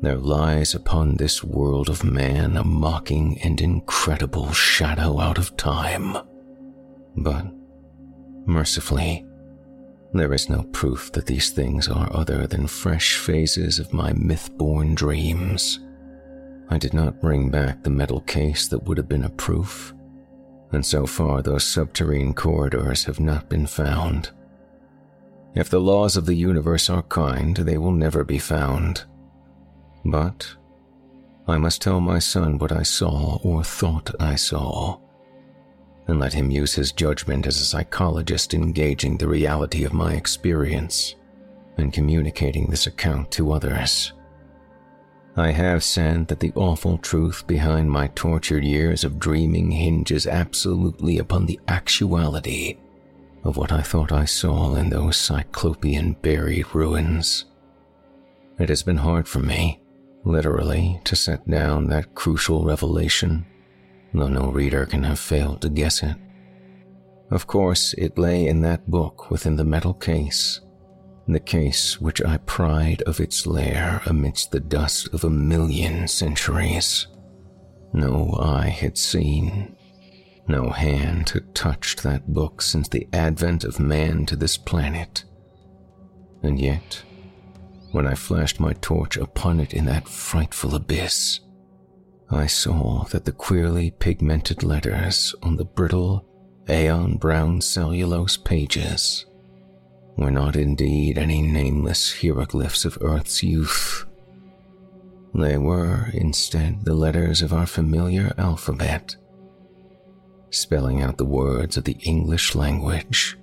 there 0.00 0.16
lies 0.16 0.74
upon 0.74 1.16
this 1.16 1.42
world 1.42 1.88
of 1.88 2.04
man 2.04 2.56
a 2.56 2.64
mocking 2.64 3.40
and 3.42 3.60
incredible 3.60 4.52
shadow 4.52 5.18
out 5.20 5.38
of 5.38 5.56
time. 5.56 6.16
But, 7.16 7.46
mercifully, 8.46 9.26
there 10.12 10.32
is 10.32 10.48
no 10.48 10.62
proof 10.72 11.10
that 11.12 11.26
these 11.26 11.50
things 11.50 11.88
are 11.88 12.14
other 12.14 12.46
than 12.46 12.66
fresh 12.68 13.16
phases 13.16 13.78
of 13.78 13.92
my 13.92 14.12
myth 14.12 14.50
born 14.56 14.94
dreams. 14.94 15.80
I 16.70 16.78
did 16.78 16.94
not 16.94 17.20
bring 17.20 17.50
back 17.50 17.82
the 17.82 17.90
metal 17.90 18.20
case 18.20 18.68
that 18.68 18.84
would 18.84 18.98
have 18.98 19.08
been 19.08 19.24
a 19.24 19.30
proof, 19.30 19.92
and 20.72 20.86
so 20.86 21.06
far 21.06 21.42
those 21.42 21.64
subterranean 21.64 22.34
corridors 22.34 23.04
have 23.04 23.18
not 23.18 23.48
been 23.48 23.66
found. 23.66 24.30
If 25.58 25.70
the 25.70 25.80
laws 25.80 26.16
of 26.16 26.24
the 26.24 26.36
universe 26.36 26.88
are 26.88 27.02
kind, 27.02 27.56
they 27.56 27.78
will 27.78 27.90
never 27.90 28.22
be 28.22 28.38
found. 28.38 29.02
But 30.04 30.46
I 31.48 31.58
must 31.58 31.82
tell 31.82 32.00
my 32.00 32.20
son 32.20 32.58
what 32.58 32.70
I 32.70 32.84
saw 32.84 33.40
or 33.42 33.64
thought 33.64 34.14
I 34.20 34.36
saw, 34.36 35.00
and 36.06 36.20
let 36.20 36.32
him 36.32 36.52
use 36.52 36.74
his 36.74 36.92
judgment 36.92 37.44
as 37.44 37.60
a 37.60 37.64
psychologist 37.64 38.54
in 38.54 38.70
gauging 38.70 39.16
the 39.16 39.26
reality 39.26 39.82
of 39.82 39.92
my 39.92 40.12
experience 40.12 41.16
and 41.76 41.92
communicating 41.92 42.66
this 42.66 42.86
account 42.86 43.32
to 43.32 43.50
others. 43.50 44.12
I 45.34 45.50
have 45.50 45.82
said 45.82 46.28
that 46.28 46.38
the 46.38 46.52
awful 46.54 46.98
truth 46.98 47.44
behind 47.48 47.90
my 47.90 48.06
tortured 48.14 48.62
years 48.62 49.02
of 49.02 49.18
dreaming 49.18 49.72
hinges 49.72 50.28
absolutely 50.28 51.18
upon 51.18 51.46
the 51.46 51.58
actuality 51.66 52.76
of 53.48 53.56
what 53.56 53.72
I 53.72 53.82
thought 53.82 54.12
I 54.12 54.24
saw 54.24 54.76
in 54.76 54.90
those 54.90 55.16
cyclopean 55.16 56.12
buried 56.22 56.74
ruins. 56.74 57.46
It 58.58 58.68
has 58.68 58.82
been 58.82 58.98
hard 58.98 59.26
for 59.26 59.40
me 59.40 59.80
literally, 60.24 61.00
to 61.04 61.16
set 61.16 61.48
down 61.48 61.88
that 61.88 62.14
crucial 62.14 62.64
revelation, 62.64 63.46
though 64.12 64.28
no 64.28 64.50
reader 64.50 64.86
can 64.86 65.02
have 65.02 65.18
failed 65.18 65.62
to 65.62 65.68
guess 65.68 66.02
it. 66.02 66.16
Of 67.30 67.46
course, 67.46 67.94
it 67.94 68.18
lay 68.18 68.46
in 68.46 68.62
that 68.62 68.90
book 68.90 69.30
within 69.30 69.56
the 69.56 69.64
metal 69.64 69.94
case, 69.94 70.60
the 71.26 71.40
case 71.40 72.00
which 72.00 72.22
I 72.22 72.38
pried 72.38 73.02
of 73.02 73.20
its 73.20 73.46
lair 73.46 74.00
amidst 74.06 74.50
the 74.50 74.60
dust 74.60 75.12
of 75.12 75.24
a 75.24 75.30
million 75.30 76.08
centuries. 76.08 77.06
No 77.92 78.34
eye 78.40 78.68
had 78.68 78.96
seen, 78.96 79.76
no 80.48 80.70
hand 80.70 81.30
had 81.30 81.54
touched 81.54 82.02
that 82.02 82.32
book 82.32 82.62
since 82.62 82.88
the 82.88 83.06
advent 83.12 83.64
of 83.64 83.78
man 83.78 84.26
to 84.26 84.36
this 84.36 84.56
planet. 84.56 85.24
And 86.42 86.58
yet, 86.58 87.02
when 87.92 88.06
I 88.06 88.14
flashed 88.14 88.60
my 88.60 88.74
torch 88.74 89.16
upon 89.16 89.60
it 89.60 89.72
in 89.72 89.86
that 89.86 90.08
frightful 90.08 90.74
abyss. 90.74 91.40
I 92.30 92.46
saw 92.46 93.04
that 93.04 93.24
the 93.24 93.32
queerly 93.32 93.90
pigmented 93.90 94.62
letters 94.62 95.34
on 95.42 95.56
the 95.56 95.64
brittle, 95.64 96.26
aeon 96.68 97.16
brown 97.16 97.60
cellulose 97.62 98.36
pages 98.36 99.24
were 100.16 100.30
not 100.30 100.56
indeed 100.56 101.16
any 101.16 101.40
nameless 101.40 102.20
hieroglyphs 102.20 102.84
of 102.84 102.98
Earth's 103.00 103.42
youth. 103.42 104.04
They 105.34 105.56
were, 105.56 106.10
instead, 106.12 106.84
the 106.84 106.94
letters 106.94 107.40
of 107.40 107.52
our 107.52 107.66
familiar 107.66 108.34
alphabet, 108.36 109.16
spelling 110.50 111.02
out 111.02 111.18
the 111.18 111.24
words 111.24 111.76
of 111.76 111.84
the 111.84 111.96
English 112.02 112.54
language 112.54 113.36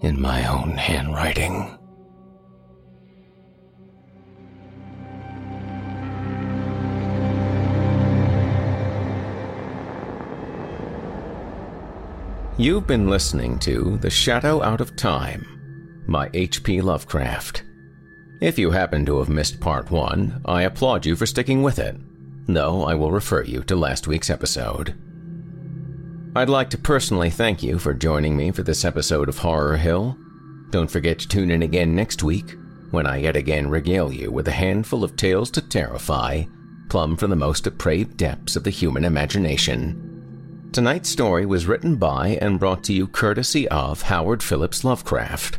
in 0.00 0.20
my 0.20 0.46
own 0.46 0.76
handwriting. 0.76 1.78
You've 12.56 12.88
been 12.88 13.08
listening 13.08 13.60
to 13.60 13.98
The 13.98 14.10
Shadow 14.10 14.60
Out 14.64 14.80
of 14.80 14.96
Time 14.96 16.04
by 16.08 16.28
H.P. 16.34 16.80
Lovecraft. 16.80 17.62
If 18.40 18.58
you 18.58 18.72
happen 18.72 19.06
to 19.06 19.18
have 19.18 19.28
missed 19.28 19.60
part 19.60 19.92
one, 19.92 20.40
I 20.44 20.62
applaud 20.62 21.06
you 21.06 21.14
for 21.14 21.24
sticking 21.24 21.62
with 21.62 21.78
it, 21.78 21.96
though 22.48 22.84
I 22.84 22.94
will 22.94 23.12
refer 23.12 23.42
you 23.42 23.62
to 23.64 23.76
last 23.76 24.08
week's 24.08 24.30
episode. 24.30 24.94
I'd 26.34 26.48
like 26.48 26.70
to 26.70 26.78
personally 26.78 27.30
thank 27.30 27.62
you 27.62 27.78
for 27.78 27.94
joining 27.94 28.36
me 28.36 28.50
for 28.50 28.62
this 28.62 28.84
episode 28.84 29.28
of 29.28 29.38
Horror 29.38 29.76
Hill. 29.76 30.16
Don't 30.70 30.90
forget 30.90 31.18
to 31.20 31.28
tune 31.28 31.50
in 31.50 31.62
again 31.62 31.94
next 31.94 32.22
week 32.22 32.54
when 32.90 33.06
I 33.06 33.18
yet 33.18 33.36
again 33.36 33.68
regale 33.68 34.12
you 34.12 34.30
with 34.30 34.48
a 34.48 34.52
handful 34.52 35.04
of 35.04 35.16
tales 35.16 35.50
to 35.52 35.60
terrify, 35.60 36.44
plumb 36.88 37.16
from 37.16 37.30
the 37.30 37.36
most 37.36 37.64
depraved 37.64 38.16
depths 38.16 38.56
of 38.56 38.64
the 38.64 38.70
human 38.70 39.04
imagination. 39.04 40.68
Tonight's 40.72 41.08
story 41.08 41.46
was 41.46 41.66
written 41.66 41.96
by 41.96 42.38
and 42.40 42.58
brought 42.58 42.84
to 42.84 42.92
you 42.92 43.06
courtesy 43.06 43.66
of 43.68 44.02
Howard 44.02 44.42
Phillips 44.42 44.84
Lovecraft. 44.84 45.58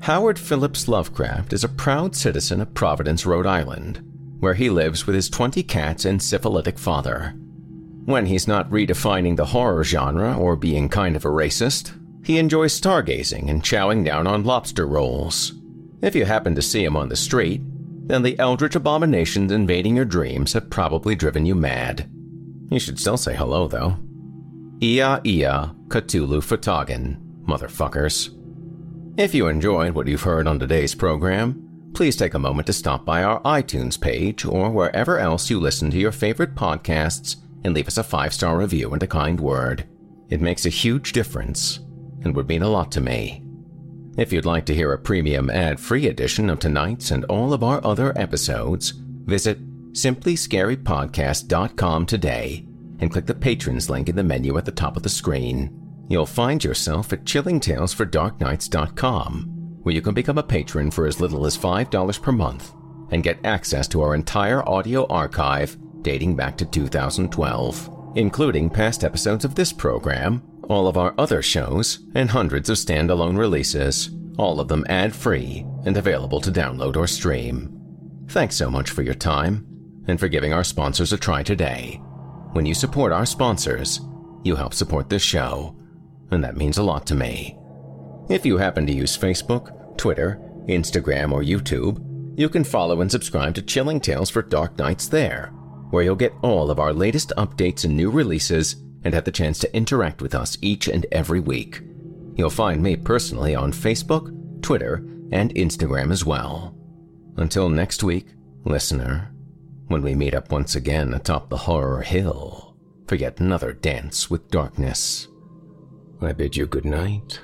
Howard 0.00 0.38
Phillips 0.38 0.86
Lovecraft 0.86 1.54
is 1.54 1.64
a 1.64 1.68
proud 1.68 2.14
citizen 2.14 2.60
of 2.60 2.74
Providence, 2.74 3.24
Rhode 3.24 3.46
Island, 3.46 4.03
where 4.44 4.52
he 4.52 4.68
lives 4.68 5.06
with 5.06 5.16
his 5.16 5.30
20 5.30 5.62
cats 5.62 6.04
and 6.04 6.20
syphilitic 6.20 6.78
father. 6.78 7.34
When 8.04 8.26
he's 8.26 8.46
not 8.46 8.68
redefining 8.68 9.36
the 9.36 9.46
horror 9.46 9.82
genre 9.82 10.36
or 10.36 10.54
being 10.54 10.90
kind 10.90 11.16
of 11.16 11.24
a 11.24 11.28
racist, 11.28 11.98
he 12.22 12.36
enjoys 12.36 12.78
stargazing 12.78 13.48
and 13.48 13.62
chowing 13.62 14.04
down 14.04 14.26
on 14.26 14.44
lobster 14.44 14.86
rolls. 14.86 15.54
If 16.02 16.14
you 16.14 16.26
happen 16.26 16.54
to 16.56 16.60
see 16.60 16.84
him 16.84 16.94
on 16.94 17.08
the 17.08 17.16
street, 17.16 17.62
then 18.06 18.22
the 18.22 18.38
eldritch 18.38 18.74
abominations 18.74 19.50
invading 19.50 19.96
your 19.96 20.04
dreams 20.04 20.52
have 20.52 20.68
probably 20.68 21.14
driven 21.14 21.46
you 21.46 21.54
mad. 21.54 22.06
You 22.70 22.78
should 22.78 23.00
still 23.00 23.16
say 23.16 23.34
hello, 23.34 23.66
though. 23.66 23.96
Ia 24.82 25.22
Ia 25.24 25.74
Cthulhu 25.88 26.42
Fhtagn, 26.42 27.16
motherfuckers. 27.46 28.28
If 29.16 29.34
you 29.34 29.48
enjoyed 29.48 29.94
what 29.94 30.06
you've 30.06 30.20
heard 30.20 30.46
on 30.46 30.58
today's 30.58 30.94
program, 30.94 31.63
please 31.94 32.16
take 32.16 32.34
a 32.34 32.38
moment 32.38 32.66
to 32.66 32.72
stop 32.72 33.04
by 33.04 33.22
our 33.22 33.40
iTunes 33.42 34.00
page 34.00 34.44
or 34.44 34.70
wherever 34.70 35.18
else 35.18 35.48
you 35.48 35.60
listen 35.60 35.90
to 35.90 35.98
your 35.98 36.12
favorite 36.12 36.54
podcasts 36.54 37.36
and 37.64 37.72
leave 37.72 37.88
us 37.88 37.96
a 37.96 38.02
five 38.02 38.34
star 38.34 38.58
review 38.58 38.92
and 38.92 39.02
a 39.02 39.06
kind 39.06 39.40
word. 39.40 39.86
It 40.28 40.40
makes 40.40 40.66
a 40.66 40.70
huge 40.70 41.12
difference 41.12 41.78
and 42.22 42.34
would 42.36 42.48
mean 42.48 42.62
a 42.62 42.68
lot 42.68 42.92
to 42.92 43.00
me. 43.00 43.42
If 44.16 44.32
you'd 44.32 44.44
like 44.44 44.64
to 44.66 44.74
hear 44.74 44.92
a 44.92 44.98
premium 44.98 45.50
ad 45.50 45.80
free 45.80 46.06
edition 46.06 46.50
of 46.50 46.58
tonight's 46.58 47.10
and 47.10 47.24
all 47.24 47.52
of 47.52 47.62
our 47.62 47.84
other 47.84 48.12
episodes, 48.16 48.90
visit 48.90 49.58
simplyscarypodcast.com 49.92 52.06
today 52.06 52.66
and 53.00 53.10
click 53.10 53.26
the 53.26 53.34
Patrons 53.34 53.90
link 53.90 54.08
in 54.08 54.16
the 54.16 54.22
menu 54.22 54.56
at 54.56 54.64
the 54.64 54.72
top 54.72 54.96
of 54.96 55.02
the 55.02 55.08
screen. 55.08 55.80
You'll 56.08 56.26
find 56.26 56.62
yourself 56.62 57.12
at 57.12 57.24
chillingtalesfordarknights.com, 57.24 59.53
where 59.84 59.94
you 59.94 60.02
can 60.02 60.14
become 60.14 60.38
a 60.38 60.42
patron 60.42 60.90
for 60.90 61.06
as 61.06 61.20
little 61.20 61.46
as 61.46 61.56
$5 61.56 62.20
per 62.20 62.32
month 62.32 62.72
and 63.10 63.22
get 63.22 63.38
access 63.44 63.86
to 63.88 64.00
our 64.00 64.14
entire 64.14 64.66
audio 64.68 65.06
archive 65.06 65.76
dating 66.02 66.34
back 66.34 66.56
to 66.56 66.64
2012, 66.64 68.12
including 68.16 68.70
past 68.70 69.04
episodes 69.04 69.44
of 69.44 69.54
this 69.54 69.72
program, 69.72 70.42
all 70.68 70.88
of 70.88 70.96
our 70.96 71.14
other 71.18 71.42
shows, 71.42 72.00
and 72.14 72.30
hundreds 72.30 72.70
of 72.70 72.76
standalone 72.76 73.36
releases, 73.36 74.10
all 74.38 74.58
of 74.58 74.68
them 74.68 74.84
ad 74.88 75.14
free 75.14 75.64
and 75.84 75.96
available 75.96 76.40
to 76.40 76.50
download 76.50 76.96
or 76.96 77.06
stream. 77.06 77.70
Thanks 78.28 78.56
so 78.56 78.70
much 78.70 78.90
for 78.90 79.02
your 79.02 79.14
time 79.14 79.66
and 80.08 80.18
for 80.18 80.28
giving 80.28 80.52
our 80.52 80.64
sponsors 80.64 81.12
a 81.12 81.18
try 81.18 81.42
today. 81.42 82.00
When 82.52 82.64
you 82.64 82.74
support 82.74 83.12
our 83.12 83.26
sponsors, 83.26 84.00
you 84.44 84.56
help 84.56 84.72
support 84.72 85.08
this 85.08 85.22
show, 85.22 85.76
and 86.30 86.42
that 86.42 86.56
means 86.56 86.78
a 86.78 86.82
lot 86.82 87.06
to 87.08 87.14
me. 87.14 87.58
If 88.28 88.46
you 88.46 88.56
happen 88.56 88.86
to 88.86 88.92
use 88.92 89.18
Facebook, 89.18 89.98
Twitter, 89.98 90.40
Instagram, 90.66 91.30
or 91.32 91.42
YouTube, 91.42 92.02
you 92.38 92.48
can 92.48 92.64
follow 92.64 93.02
and 93.02 93.10
subscribe 93.10 93.54
to 93.54 93.62
Chilling 93.62 94.00
Tales 94.00 94.30
for 94.30 94.40
Dark 94.40 94.78
Nights 94.78 95.08
there, 95.08 95.48
where 95.90 96.02
you'll 96.02 96.16
get 96.16 96.32
all 96.42 96.70
of 96.70 96.80
our 96.80 96.94
latest 96.94 97.32
updates 97.36 97.84
and 97.84 97.94
new 97.94 98.10
releases 98.10 98.76
and 99.04 99.12
have 99.12 99.24
the 99.24 99.30
chance 99.30 99.58
to 99.58 99.76
interact 99.76 100.22
with 100.22 100.34
us 100.34 100.56
each 100.62 100.88
and 100.88 101.04
every 101.12 101.38
week. 101.38 101.82
You'll 102.34 102.48
find 102.48 102.82
me 102.82 102.96
personally 102.96 103.54
on 103.54 103.72
Facebook, 103.72 104.62
Twitter, 104.62 105.06
and 105.30 105.54
Instagram 105.54 106.10
as 106.10 106.24
well. 106.24 106.74
Until 107.36 107.68
next 107.68 108.02
week, 108.02 108.28
listener, 108.64 109.32
when 109.88 110.00
we 110.00 110.14
meet 110.14 110.34
up 110.34 110.50
once 110.50 110.74
again 110.74 111.12
atop 111.12 111.50
the 111.50 111.58
horror 111.58 112.00
hill 112.00 112.74
for 113.06 113.16
yet 113.16 113.38
another 113.38 113.74
dance 113.74 114.30
with 114.30 114.50
darkness. 114.50 115.28
I 116.22 116.32
bid 116.32 116.56
you 116.56 116.64
good 116.64 116.86
night. 116.86 117.38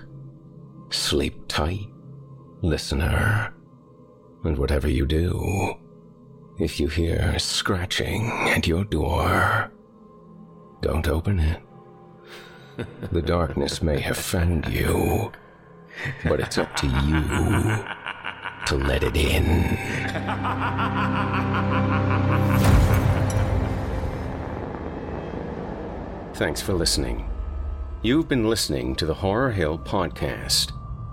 Sleep 0.91 1.47
tight, 1.47 1.89
listener. 2.63 3.55
And 4.43 4.59
whatever 4.59 4.89
you 4.89 5.07
do, 5.07 5.75
if 6.59 6.81
you 6.81 6.89
hear 6.89 7.39
scratching 7.39 8.27
at 8.27 8.67
your 8.67 8.85
door, 8.85 9.71
don't 10.81 11.07
open 11.07 11.39
it. 11.39 11.63
The 13.13 13.23
darkness 13.23 13.83
may 13.83 14.01
have 14.01 14.17
found 14.17 14.67
you, 14.67 15.31
but 16.25 16.41
it's 16.41 16.59
up 16.59 16.75
to 16.77 16.87
you 16.87 17.85
to 18.67 18.77
let 18.77 19.05
it 19.05 19.17
in. 19.17 19.77
Thanks 26.35 26.61
for 26.61 26.73
listening. 26.73 27.29
You've 28.03 28.29
been 28.29 28.49
listening 28.49 28.97
to 28.97 29.05
the 29.05 29.13
Horror 29.13 29.51
Hill 29.51 29.79
Podcast, 29.79 30.73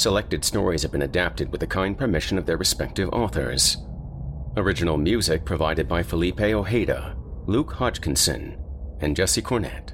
Selected 0.00 0.46
stories 0.46 0.80
have 0.80 0.92
been 0.92 1.02
adapted 1.02 1.52
with 1.52 1.60
the 1.60 1.66
kind 1.66 1.98
permission 1.98 2.38
of 2.38 2.46
their 2.46 2.56
respective 2.56 3.10
authors. 3.10 3.76
Original 4.56 4.96
music 4.96 5.44
provided 5.44 5.86
by 5.86 6.02
Felipe 6.02 6.40
Ojeda, 6.40 7.14
Luke 7.44 7.74
Hodgkinson, 7.74 8.56
and 9.02 9.14
Jesse 9.14 9.42
Cornett. 9.42 9.92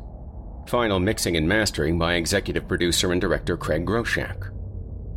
Final 0.69 1.01
mixing 1.01 1.37
and 1.37 1.49
mastering 1.49 1.99
by 1.99 2.15
executive 2.15 2.69
producer 2.69 3.11
and 3.11 3.21
director 3.21 3.57
Craig 3.57 3.85
Groshek. 3.85 4.53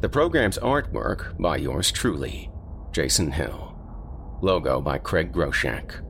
The 0.01 0.09
program's 0.09 0.57
artwork 0.57 1.39
by 1.39 1.57
yours 1.57 1.91
truly, 1.91 2.49
Jason 2.91 3.29
Hill. 3.29 4.39
Logo 4.41 4.81
by 4.81 4.97
Craig 4.97 5.31
Groshek. 5.31 6.01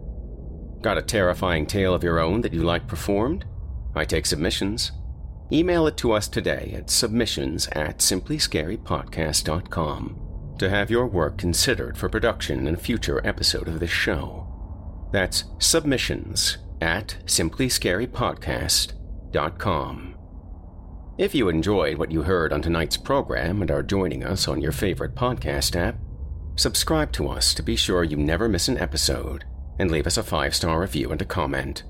Got 0.82 0.98
a 0.98 1.02
terrifying 1.02 1.66
tale 1.66 1.94
of 1.94 2.06
your 2.06 2.22
own 2.22 2.40
that 2.40 2.54
you 2.54 2.64
like 2.64 2.88
performed? 2.88 3.44
I 3.94 4.06
take 4.06 4.26
submissions. 4.26 4.94
Email 5.52 5.88
it 5.88 5.98
to 5.98 6.12
us 6.12 6.28
today 6.28 6.74
at 6.76 6.92
submissions 6.92 7.68
at 7.72 7.98
simplyscarypodcast.com 7.98 10.56
to 10.60 10.70
have 10.70 10.92
your 10.92 11.08
work 11.08 11.40
considered 11.40 11.98
for 11.98 12.08
production 12.08 12.68
in 12.68 12.76
a 12.76 12.78
future 12.78 13.20
episode 13.26 13.68
of 13.68 13.80
this 13.80 13.90
show. 13.90 14.46
That's 15.12 15.46
submissions 15.58 16.60
at 16.82 17.18
simplyscarypodcast.com. 17.26 20.16
If 21.18 21.36
you 21.36 21.50
enjoyed 21.50 21.98
what 21.98 22.12
you 22.12 22.22
heard 22.22 22.54
on 22.54 22.62
tonight's 22.62 22.98
program 22.98 23.62
and 23.62 23.70
are 23.72 23.84
joining 23.84 24.24
us 24.24 24.48
on 24.48 24.62
your 24.62 24.72
favorite 24.72 25.16
podcast 25.16 25.76
app, 25.76 25.98
subscribe 26.56 27.12
to 27.14 27.28
us 27.28 27.54
to 27.56 27.64
be 27.64 27.76
sure 27.76 28.04
you 28.04 28.18
never 28.18 28.48
miss 28.48 28.68
an 28.68 28.78
episode 28.78 29.46
and 29.80 29.90
leave 29.90 30.06
us 30.06 30.18
a 30.18 30.24
five 30.24 30.54
star 30.54 30.80
review 30.80 31.12
and 31.12 31.22
a 31.22 31.26
comment. 31.26 31.84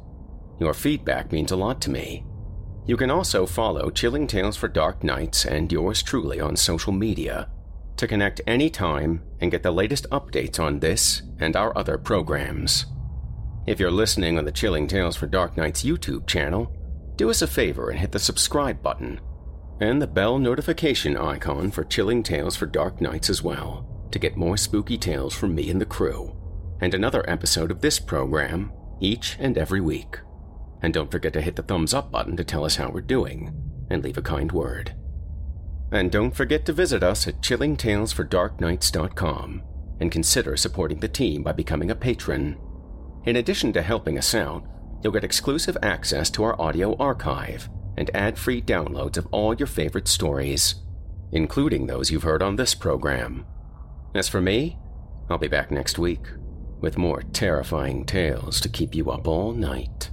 Your 0.60 0.74
feedback 0.74 1.32
means 1.32 1.52
a 1.52 1.58
lot 1.58 1.82
to 1.82 1.90
me. 1.90 2.24
You 2.90 2.98
can 2.98 3.12
also 3.12 3.46
follow 3.46 3.92
Chilling 3.92 4.26
Tales 4.26 4.58
for 4.58 4.68
Dark 4.68 5.04
Nights 5.04 5.46
and 5.46 5.72
yours 5.72 6.02
truly 6.02 6.40
on 6.40 6.56
social 6.56 6.92
media 6.92 7.48
to 7.98 8.08
connect 8.08 8.42
anytime 8.48 9.22
and 9.40 9.52
get 9.52 9.62
the 9.62 9.70
latest 9.70 10.10
updates 10.10 10.60
on 10.60 10.80
this 10.80 11.22
and 11.40 11.56
our 11.56 11.78
other 11.78 12.00
programs. 12.00 12.88
If 13.68 13.80
you're 13.80 13.92
listening 13.92 14.40
on 14.40 14.46
the 14.46 14.52
Chilling 14.52 14.88
Tales 14.88 15.16
for 15.16 15.28
Dark 15.28 15.56
Nights 15.56 15.84
YouTube 15.84 16.26
channel, 16.26 16.76
do 17.16 17.30
us 17.30 17.44
a 17.44 17.48
favor 17.48 17.92
and 17.92 18.00
hit 18.00 18.12
the 18.12 18.18
subscribe 18.18 18.82
button 18.82 19.22
and 19.80 20.02
the 20.02 20.08
bell 20.08 20.40
notification 20.40 21.16
icon 21.16 21.70
for 21.70 21.84
Chilling 21.84 22.24
Tales 22.24 22.56
for 22.56 22.66
Dark 22.66 23.02
Nights 23.02 23.30
as 23.30 23.44
well 23.44 24.08
to 24.10 24.18
get 24.18 24.36
more 24.36 24.58
spooky 24.58 24.98
tales 24.98 25.36
from 25.36 25.54
me 25.54 25.70
and 25.70 25.80
the 25.80 25.86
crew, 25.86 26.36
and 26.82 26.96
another 26.96 27.24
episode 27.30 27.70
of 27.70 27.82
this 27.82 28.00
program 28.00 28.74
each 29.00 29.38
and 29.40 29.60
every 29.60 29.80
week. 29.80 30.18
And 30.82 30.94
don't 30.94 31.12
forget 31.12 31.34
to 31.34 31.42
hit 31.42 31.56
the 31.56 31.64
thumbs 31.64 31.94
up 31.94 32.12
button 32.12 32.36
to 32.38 32.44
tell 32.44 32.66
us 32.66 32.78
how 32.78 32.90
we're 32.90 33.02
doing 33.02 33.54
and 33.90 34.04
leave 34.04 34.18
a 34.18 34.22
kind 34.22 34.52
word. 34.52 34.94
And 35.92 36.12
don't 36.12 36.36
forget 36.36 36.66
to 36.66 36.74
visit 36.74 37.04
us 37.04 37.28
at 37.28 37.42
chillingtalesfordarknights.com 37.42 39.64
and 40.00 40.12
consider 40.12 40.56
supporting 40.56 41.00
the 41.00 41.08
team 41.08 41.42
by 41.44 41.52
becoming 41.52 41.92
a 41.92 41.96
patron. 41.96 42.58
In 43.26 43.36
addition 43.36 43.74
to 43.74 43.82
helping 43.82 44.18
us 44.18 44.34
out, 44.34 44.64
you'll 45.04 45.14
get 45.14 45.24
exclusive 45.24 45.78
access 45.82 46.30
to 46.32 46.44
our 46.44 46.60
audio 46.62 46.96
archive 46.98 47.70
and 47.98 48.12
ad 48.14 48.38
free 48.38 48.62
downloads 48.62 49.18
of 49.18 49.28
all 49.32 49.56
your 49.56 49.68
favorite 49.68 50.08
stories, 50.08 50.76
including 51.32 51.88
those 51.88 52.12
you've 52.12 52.24
heard 52.24 52.42
on 52.42 52.56
this 52.56 52.74
program. 52.74 53.46
As 54.16 54.30
for 54.30 54.42
me, 54.42 54.78
I'll 55.30 55.38
be 55.38 55.48
back 55.48 55.70
next 55.70 56.00
week 56.00 56.26
with 56.80 56.98
more 56.98 57.22
terrifying 57.22 58.06
tales 58.06 58.60
to 58.62 58.70
keep 58.70 58.96
you 58.96 59.12
up 59.12 59.28
all 59.28 59.52
night. 59.52 60.09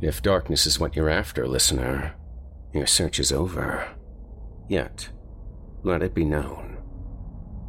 If 0.00 0.22
darkness 0.22 0.66
is 0.66 0.78
what 0.78 0.94
you're 0.94 1.08
after, 1.08 1.48
listener, 1.48 2.14
your 2.72 2.86
search 2.86 3.18
is 3.18 3.32
over. 3.32 3.88
Yet, 4.68 5.08
let 5.82 6.02
it 6.02 6.14
be 6.14 6.24
known, 6.24 6.78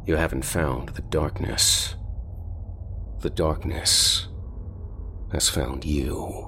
you 0.04 0.16
haven't 0.16 0.44
found 0.44 0.90
the 0.90 1.02
darkness. 1.02 1.94
The 3.20 3.30
darkness 3.30 4.28
has 5.32 5.48
found 5.48 5.84
you. 5.84 6.47